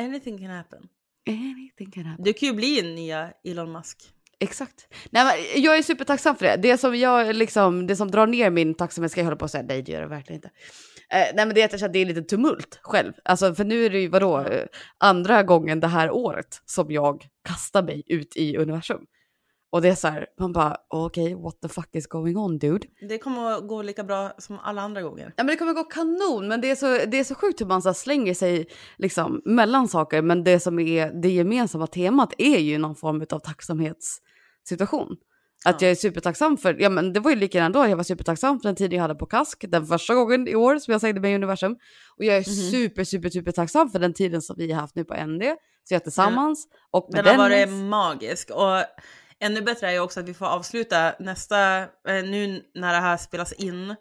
Anything 0.00 0.38
can 0.38 0.50
happen. 0.50 0.88
Anything 1.28 1.90
can 1.90 2.06
happen. 2.06 2.24
Du 2.24 2.32
kan 2.32 2.48
ju 2.48 2.54
bli 2.54 2.80
en 2.80 2.94
nya 2.94 3.32
Elon 3.44 3.72
Musk. 3.72 3.98
Exakt. 4.40 4.88
Nej, 5.10 5.24
men 5.24 5.62
jag 5.62 5.78
är 5.78 5.82
supertacksam 5.82 6.36
för 6.36 6.46
det. 6.46 6.56
Det 6.56 6.78
som, 6.78 6.96
jag, 6.96 7.34
liksom, 7.36 7.86
det 7.86 7.96
som 7.96 8.10
drar 8.10 8.26
ner 8.26 8.50
min 8.50 8.74
tacksamhet 8.74 9.12
ska 9.12 9.20
jag 9.20 9.24
hålla 9.24 9.36
på 9.36 9.44
att 9.44 9.50
säga, 9.50 9.64
nej 9.68 9.82
det 9.82 9.92
gör 9.92 10.00
det 10.00 10.06
verkligen 10.06 10.38
inte. 10.38 10.50
Eh, 11.10 11.34
nej 11.34 11.46
men 11.46 11.54
det 11.54 11.60
är 11.60 11.64
att 11.64 11.72
jag 11.72 11.80
känner 11.80 11.88
att 11.88 11.92
det 11.92 11.98
är 11.98 12.06
lite 12.06 12.22
tumult 12.22 12.78
själv. 12.82 13.12
Alltså 13.24 13.54
för 13.54 13.64
nu 13.64 13.84
är 13.84 13.90
det 13.90 14.00
ju 14.00 14.08
vadå, 14.08 14.40
eh, 14.40 14.66
andra 14.98 15.42
gången 15.42 15.80
det 15.80 15.86
här 15.86 16.10
året 16.10 16.62
som 16.64 16.90
jag 16.90 17.26
kastar 17.48 17.82
mig 17.82 18.02
ut 18.06 18.36
i 18.36 18.56
universum. 18.56 19.00
Och 19.74 19.82
det 19.82 19.88
är 19.88 19.94
så 19.94 20.08
här, 20.08 20.26
man 20.40 20.52
bara 20.52 20.76
okej, 20.88 21.34
what 21.34 21.60
the 21.60 21.68
fuck 21.68 21.88
is 21.92 22.06
going 22.06 22.36
on 22.36 22.58
dude? 22.58 22.86
Det 23.08 23.18
kommer 23.18 23.52
att 23.52 23.68
gå 23.68 23.82
lika 23.82 24.04
bra 24.04 24.32
som 24.38 24.58
alla 24.62 24.82
andra 24.82 25.02
gånger. 25.02 25.24
Ja 25.36 25.44
men 25.44 25.46
det 25.46 25.56
kommer 25.56 25.72
gå 25.72 25.84
kanon, 25.84 26.48
men 26.48 26.60
det 26.60 26.70
är 26.70 26.74
så, 26.76 26.86
det 27.10 27.18
är 27.18 27.24
så 27.24 27.34
sjukt 27.34 27.60
hur 27.60 27.66
man 27.66 27.82
så 27.82 27.94
slänger 27.94 28.34
sig 28.34 28.66
liksom 28.96 29.42
mellan 29.44 29.88
saker. 29.88 30.22
Men 30.22 30.44
det 30.44 30.60
som 30.60 30.78
är 30.78 31.10
det 31.22 31.28
gemensamma 31.30 31.86
temat 31.86 32.32
är 32.38 32.58
ju 32.58 32.78
någon 32.78 32.94
form 32.96 33.24
av 33.30 33.38
tacksamhetssituation. 33.38 35.16
Att 35.66 35.80
Ja. 35.82 35.86
jag 35.86 35.90
är 35.90 35.94
supertacksam 35.94 36.56
för, 36.56 36.76
ja 36.80 36.88
men 36.88 37.12
det 37.12 37.20
var 37.20 37.30
ju 37.30 37.36
likadant 37.36 37.74
då, 37.74 37.86
jag 37.86 37.96
var 37.96 38.04
supertacksam 38.04 38.60
för 38.60 38.68
den 38.68 38.76
tiden 38.76 38.96
jag 38.96 39.02
hade 39.02 39.14
på 39.14 39.26
kask, 39.26 39.64
den 39.68 39.86
första 39.86 40.14
gången 40.14 40.48
i 40.48 40.54
år 40.54 40.78
som 40.78 40.92
jag 40.92 41.00
slängde 41.00 41.20
mig 41.20 41.32
i 41.32 41.34
universum. 41.34 41.76
Och 42.18 42.24
jag 42.24 42.36
är 42.36 42.40
Mhm. 42.40 42.70
super, 42.70 43.04
super, 43.04 43.28
super 43.28 43.52
tacksam 43.52 43.90
för 43.90 43.98
den 43.98 44.12
tiden 44.14 44.42
som 44.42 44.56
vi 44.58 44.72
har 44.72 44.80
haft 44.80 44.96
nu 44.96 45.04
på 45.04 45.14
ND, 45.14 45.42
så 45.84 45.94
jag 45.94 46.00
är 46.00 46.04
tillsammans. 46.04 46.68
Och 46.90 47.08
med 47.12 47.24
Den 47.24 47.36
har 47.40 47.42
varit 47.50 47.68
Dennis. 47.68 47.82
magisk. 47.90 48.50
Och 48.50 48.82
ännu 49.44 49.62
bättre 49.62 49.88
är 49.88 49.92
ju 49.92 50.00
också 50.00 50.20
att 50.20 50.28
vi 50.28 50.34
får 50.34 50.46
avsluta 50.46 51.14
nästa, 51.18 51.82
eh, 51.82 52.24
nu 52.24 52.62
när 52.74 52.92
det 52.92 53.00
här 53.00 53.16
spelas 53.16 53.52
in, 53.52 53.94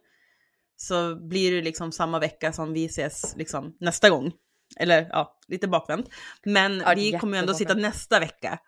så 0.75 1.15
blir 1.15 1.51
det 1.51 1.61
liksom 1.61 1.91
samma 1.91 2.19
vecka 2.19 2.53
som 2.53 2.73
vi 2.73 2.85
ses 2.85 3.35
liksom 3.37 3.77
nästa 3.79 4.09
gång. 4.09 4.31
Eller 4.79 5.07
ja, 5.11 5.39
lite 5.47 5.67
bakvänt. 5.67 6.09
Men 6.43 6.77
Ja, 6.77 6.93
vi 6.95 7.11
kommer 7.11 7.37
ju 7.37 7.39
ändå 7.39 7.53
sitta 7.53 7.73
nästa 7.73 8.19
vecka 8.19 8.59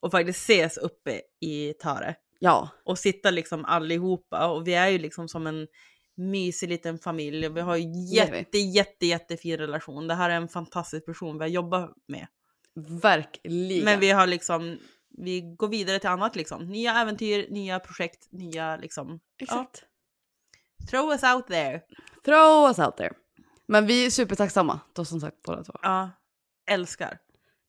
och 0.00 0.10
faktiskt 0.10 0.38
ses 0.38 0.76
uppe 0.76 1.20
i 1.40 1.72
Tare. 1.72 2.14
Ja, 2.38 2.68
Och 2.84 2.98
sitta 2.98 3.30
liksom 3.30 3.64
allihopa. 3.64 4.48
Och 4.48 4.68
vi 4.68 4.74
är 4.74 4.88
ju 4.88 4.98
liksom 4.98 5.28
som 5.28 5.46
en 5.46 5.66
mysig 6.16 6.68
liten 6.68 6.98
familj. 6.98 7.46
Och 7.46 7.56
vi 7.56 7.60
har 7.60 7.76
jätte, 8.12 8.58
jätte, 8.58 9.06
jättefin 9.06 9.56
relation. 9.56 10.06
Det 10.08 10.14
här 10.14 10.30
är 10.30 10.34
en 10.34 10.48
fantastisk 10.48 11.06
person 11.06 11.38
vi 11.38 11.44
har 11.44 11.48
jobbat 11.48 11.90
med. 12.08 12.26
verkligen. 13.02 13.84
Men 13.84 14.00
vi 14.00 14.10
har 14.10 14.26
liksom, 14.26 14.78
vi 15.18 15.40
går 15.40 15.68
vidare 15.68 15.98
till 15.98 16.08
annat 16.08 16.36
liksom. 16.36 16.66
Nya 16.66 16.94
äventyr, 16.94 17.46
nya 17.50 17.80
projekt, 17.80 18.28
nya 18.30 18.76
liksom. 18.76 19.20
Exakt. 19.38 19.84
Ja, 20.78 20.86
throw 20.90 21.10
us 21.12 21.22
out 21.22 21.46
there. 21.46 21.80
Throw 22.24 22.68
us 22.68 22.78
out 22.78 22.96
there. 22.96 23.12
Men 23.66 23.86
vi 23.86 24.06
är 24.06 24.10
supertacksamma, 24.10 24.80
då 24.92 25.04
som 25.04 25.20
sagt 25.20 25.42
båda 25.42 25.64
två. 25.64 25.72
Ja, 25.82 26.10
älskar. 26.70 27.18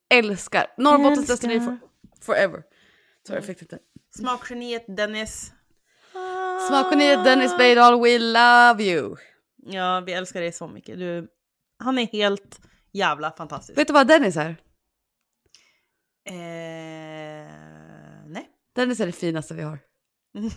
Älskar. 0.09 0.73
Norrbottens 0.77 1.27
destination 1.27 1.79
for, 1.79 2.25
forever. 2.25 2.63
Sorry, 3.27 3.37
jag 3.37 3.45
fick 3.45 3.59
det 3.59 3.63
inte. 3.63 3.79
Smakgeniet 4.17 4.85
Dennis. 4.87 5.53
Smakgeniet 6.67 7.23
Dennis 7.23 7.57
Beidal, 7.57 8.01
we 8.01 8.19
love 8.19 8.83
you. 8.83 9.15
Ja, 9.57 9.99
vi 9.99 10.13
älskar 10.13 10.41
dig 10.41 10.51
så 10.51 10.67
mycket. 10.67 10.99
Du, 10.99 11.27
han 11.77 11.97
är 11.97 12.05
helt 12.05 12.59
jävla 12.91 13.31
fantastisk. 13.31 13.79
Vet 13.79 13.87
du 13.87 13.93
vad 13.93 14.07
Dennis 14.07 14.37
är? 14.37 14.55
Eh, 16.29 17.34
Dennis 18.75 18.99
är 18.99 19.05
det 19.05 19.11
finaste 19.11 19.53
vi 19.53 19.61
har. 19.63 19.79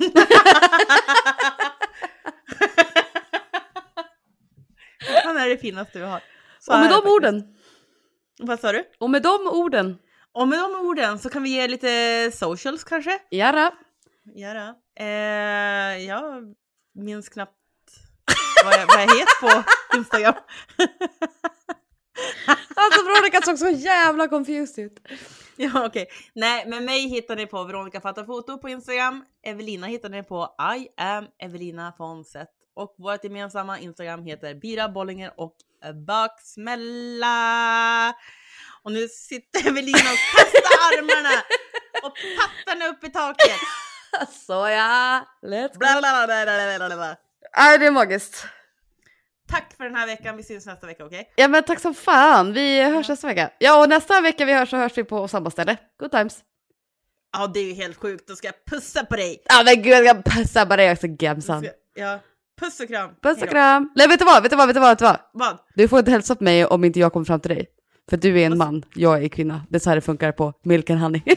Han 5.24 5.36
är 5.36 5.48
det 5.48 5.58
finaste 5.58 5.98
vi 5.98 6.04
har. 6.04 6.22
Så 6.60 6.72
Och 6.72 6.78
med 6.80 6.88
de 6.90 6.94
faktiskt. 6.94 7.12
orden, 7.14 7.54
Vad 8.38 8.60
sa 8.60 8.72
du? 8.72 8.84
och 8.98 9.10
med 9.10 9.22
de 9.22 9.46
orden, 9.46 9.98
Och 10.32 10.48
med 10.48 10.58
de 10.58 10.74
orden 10.86 11.18
så 11.18 11.30
kan 11.30 11.42
vi 11.42 11.50
ge 11.50 11.68
lite 11.68 12.30
socials 12.34 12.84
kanske? 12.84 13.18
Jara. 13.30 13.72
Göra. 14.34 14.74
Eh, 15.00 15.98
jag 16.06 16.54
minns 16.94 17.28
knappt 17.28 17.54
vad 18.64 18.74
jag, 18.74 18.86
vad 18.86 19.02
jag 19.02 19.18
heter 19.18 19.40
på 19.40 19.62
Instagram. 19.96 20.34
Alltså 22.74 23.02
Veronica 23.04 23.42
såg 23.42 23.58
så 23.58 23.68
jävla 23.68 24.28
confused 24.28 24.84
ut. 24.84 24.98
ja, 25.56 25.86
okej. 25.86 26.08
Nej, 26.34 26.64
men 26.66 26.84
mig 26.84 27.08
hittar 27.08 27.36
ni 27.36 27.46
på 27.46 27.64
Veronica 27.64 28.00
Fattar 28.00 28.24
Foto 28.24 28.58
på 28.58 28.68
Instagram. 28.68 29.24
Evelina 29.46 29.86
hittar 29.86 30.08
ni 30.08 30.22
på 30.22 30.54
I 30.78 30.88
am 31.02 31.26
Evelina 31.38 31.92
Fonset. 31.98 32.48
Och 32.74 32.94
vårt 32.98 33.24
gemensamma 33.24 33.78
Instagram 33.78 34.22
heter 34.24 34.54
Bira 34.54 34.88
Bollinger 34.88 35.32
och 35.36 35.54
Baksmälla. 36.06 38.14
Och 38.82 38.92
nu 38.92 39.08
sitter 39.08 39.68
Evelina 39.68 39.98
och 39.98 40.36
kastar 40.36 40.78
armarna 40.98 41.42
och 42.02 42.12
pattarna 42.38 42.86
upp 42.86 43.04
i 43.04 43.10
taket. 43.10 43.60
Så 44.46 44.52
ja, 44.52 45.26
let's 45.42 45.72
go. 45.72 45.78
Bla, 45.78 45.98
bla, 46.00 46.26
bla, 46.26 46.44
bla, 46.44 46.76
bla, 46.78 46.86
bla, 46.88 46.96
bla. 46.96 47.16
Nej, 47.56 47.78
det 47.78 47.86
är 47.86 47.90
magiskt. 47.90 48.46
Tack 49.48 49.74
för 49.76 49.84
den 49.84 49.94
här 49.94 50.06
veckan. 50.06 50.36
Vi 50.36 50.42
syns 50.42 50.66
nästa 50.66 50.86
vecka, 50.86 51.04
okej? 51.04 51.32
Ja 51.36 51.48
men 51.48 51.62
tack 51.62 51.80
som 51.80 51.94
fan, 51.94 52.52
vi 52.52 52.82
hörs 52.82 53.08
nästa 53.08 53.26
vecka. 53.26 53.50
Ja 53.58 53.82
och 53.82 53.88
nästa 53.88 54.20
vecka 54.20 54.44
vi 54.44 54.52
hörs 54.52 54.70
så 54.70 54.76
hörs 54.76 54.98
vi 54.98 55.04
på 55.04 55.28
samma 55.28 55.50
ställe. 55.50 55.76
Good 56.00 56.10
times. 56.10 56.38
Ja, 57.32 57.46
det 57.46 57.60
är 57.60 57.64
ju 57.64 57.72
helt 57.74 57.96
sjukt. 57.96 58.28
Då 58.28 58.36
ska 58.36 58.46
jag 58.46 58.54
pussa 58.70 59.04
på 59.04 59.16
dig. 59.16 59.42
Ja 59.44 59.62
men 59.64 59.82
gud 59.82 59.92
jag 59.92 60.04
ska 60.20 60.30
pussa 60.30 60.66
på 60.66 60.76
dig 60.76 60.92
också 60.92 61.06
Gemsan. 61.18 61.66
Ja, 61.94 62.18
puss 62.60 62.80
och 62.80 62.88
kram. 62.88 63.10
Puss 63.22 63.32
och 63.32 63.38
Hejdå. 63.38 63.52
kram. 63.52 63.92
Nej 63.96 64.08
vet 64.08 64.18
du 64.18 64.24
vad, 64.24 64.42
vet 64.42 64.50
du 64.50 64.56
vad, 64.56 64.66
vet 64.66 64.74
du 64.76 64.80
vad, 64.80 64.90
vet 64.90 64.98
du 64.98 65.04
vad? 65.04 65.18
Vad? 65.32 65.58
Du 65.74 65.88
får 65.88 65.98
inte 65.98 66.10
hälsa 66.10 66.34
på 66.34 66.44
mig 66.44 66.66
om 66.66 66.84
inte 66.84 67.00
jag 67.00 67.12
kommer 67.12 67.26
fram 67.26 67.40
till 67.40 67.50
dig. 67.54 67.66
För 68.10 68.16
du 68.16 68.40
är 68.40 68.46
en 68.46 68.58
man, 68.58 68.84
jag 68.94 69.24
är 69.24 69.28
kvinna. 69.28 69.62
Det 69.70 69.76
är 69.76 69.80
så 69.80 69.90
här 69.90 69.96
det 69.96 70.02
funkar 70.02 70.32
på 70.32 70.52
Milk 70.64 70.90
and 70.90 71.00
Honey. 71.00 71.22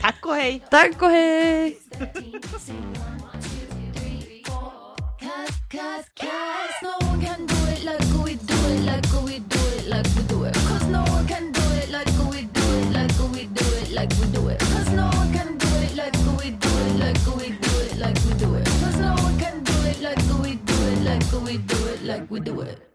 Tack 0.00 0.26
och 0.26 0.34
hej. 0.34 0.64
Tack 0.70 1.02
och 1.02 1.08
hej! 1.10 1.78
Cause, 5.38 5.60
cause, 5.70 6.04
cause 6.16 6.74
no 6.82 6.96
one 7.06 7.20
can 7.20 7.46
do 7.46 7.54
it 7.68 7.84
like 7.84 8.00
we 8.24 8.34
do 8.34 8.54
it, 8.72 8.80
like 8.84 9.06
we 9.22 9.38
do 9.38 9.58
it, 9.76 9.86
like 9.86 10.06
we 10.16 10.22
do 10.24 10.42
it. 10.42 10.54
Cause 10.66 10.86
no 10.88 11.04
one 11.04 11.28
can 11.28 11.52
do 11.52 11.62
it 11.78 11.90
like 11.90 12.08
we 12.28 12.42
do 12.42 12.60
it, 12.78 12.90
like 12.92 13.16
we 13.32 13.44
do 13.46 13.64
it, 13.76 13.92
like 13.92 14.10
we 14.18 14.26
do 14.32 14.48
it. 14.48 14.58
Cause 14.58 14.90
no 14.90 15.06
one 15.06 15.32
can 15.32 15.56
do 15.56 15.68
it 15.76 15.94
like 15.94 16.16
we 16.42 16.50
do 16.50 16.68
it, 16.68 16.98
like 16.98 17.26
we 17.36 17.50
do 17.50 17.70
it, 17.78 17.98
like 17.98 18.18
we 18.24 18.32
do 18.34 18.54
it. 18.56 18.66
Cause 18.66 18.96
no 18.96 19.14
one 19.14 19.38
can 19.38 19.62
do 19.62 19.72
it 19.86 20.00
like 20.00 20.18
we 20.42 20.56
do 20.56 20.74
it, 20.88 21.02
like 21.04 21.32
we 21.44 21.58
do 21.58 21.86
it, 21.86 22.02
like 22.02 22.30
we 22.32 22.40
do 22.40 22.60
it. 22.62 22.87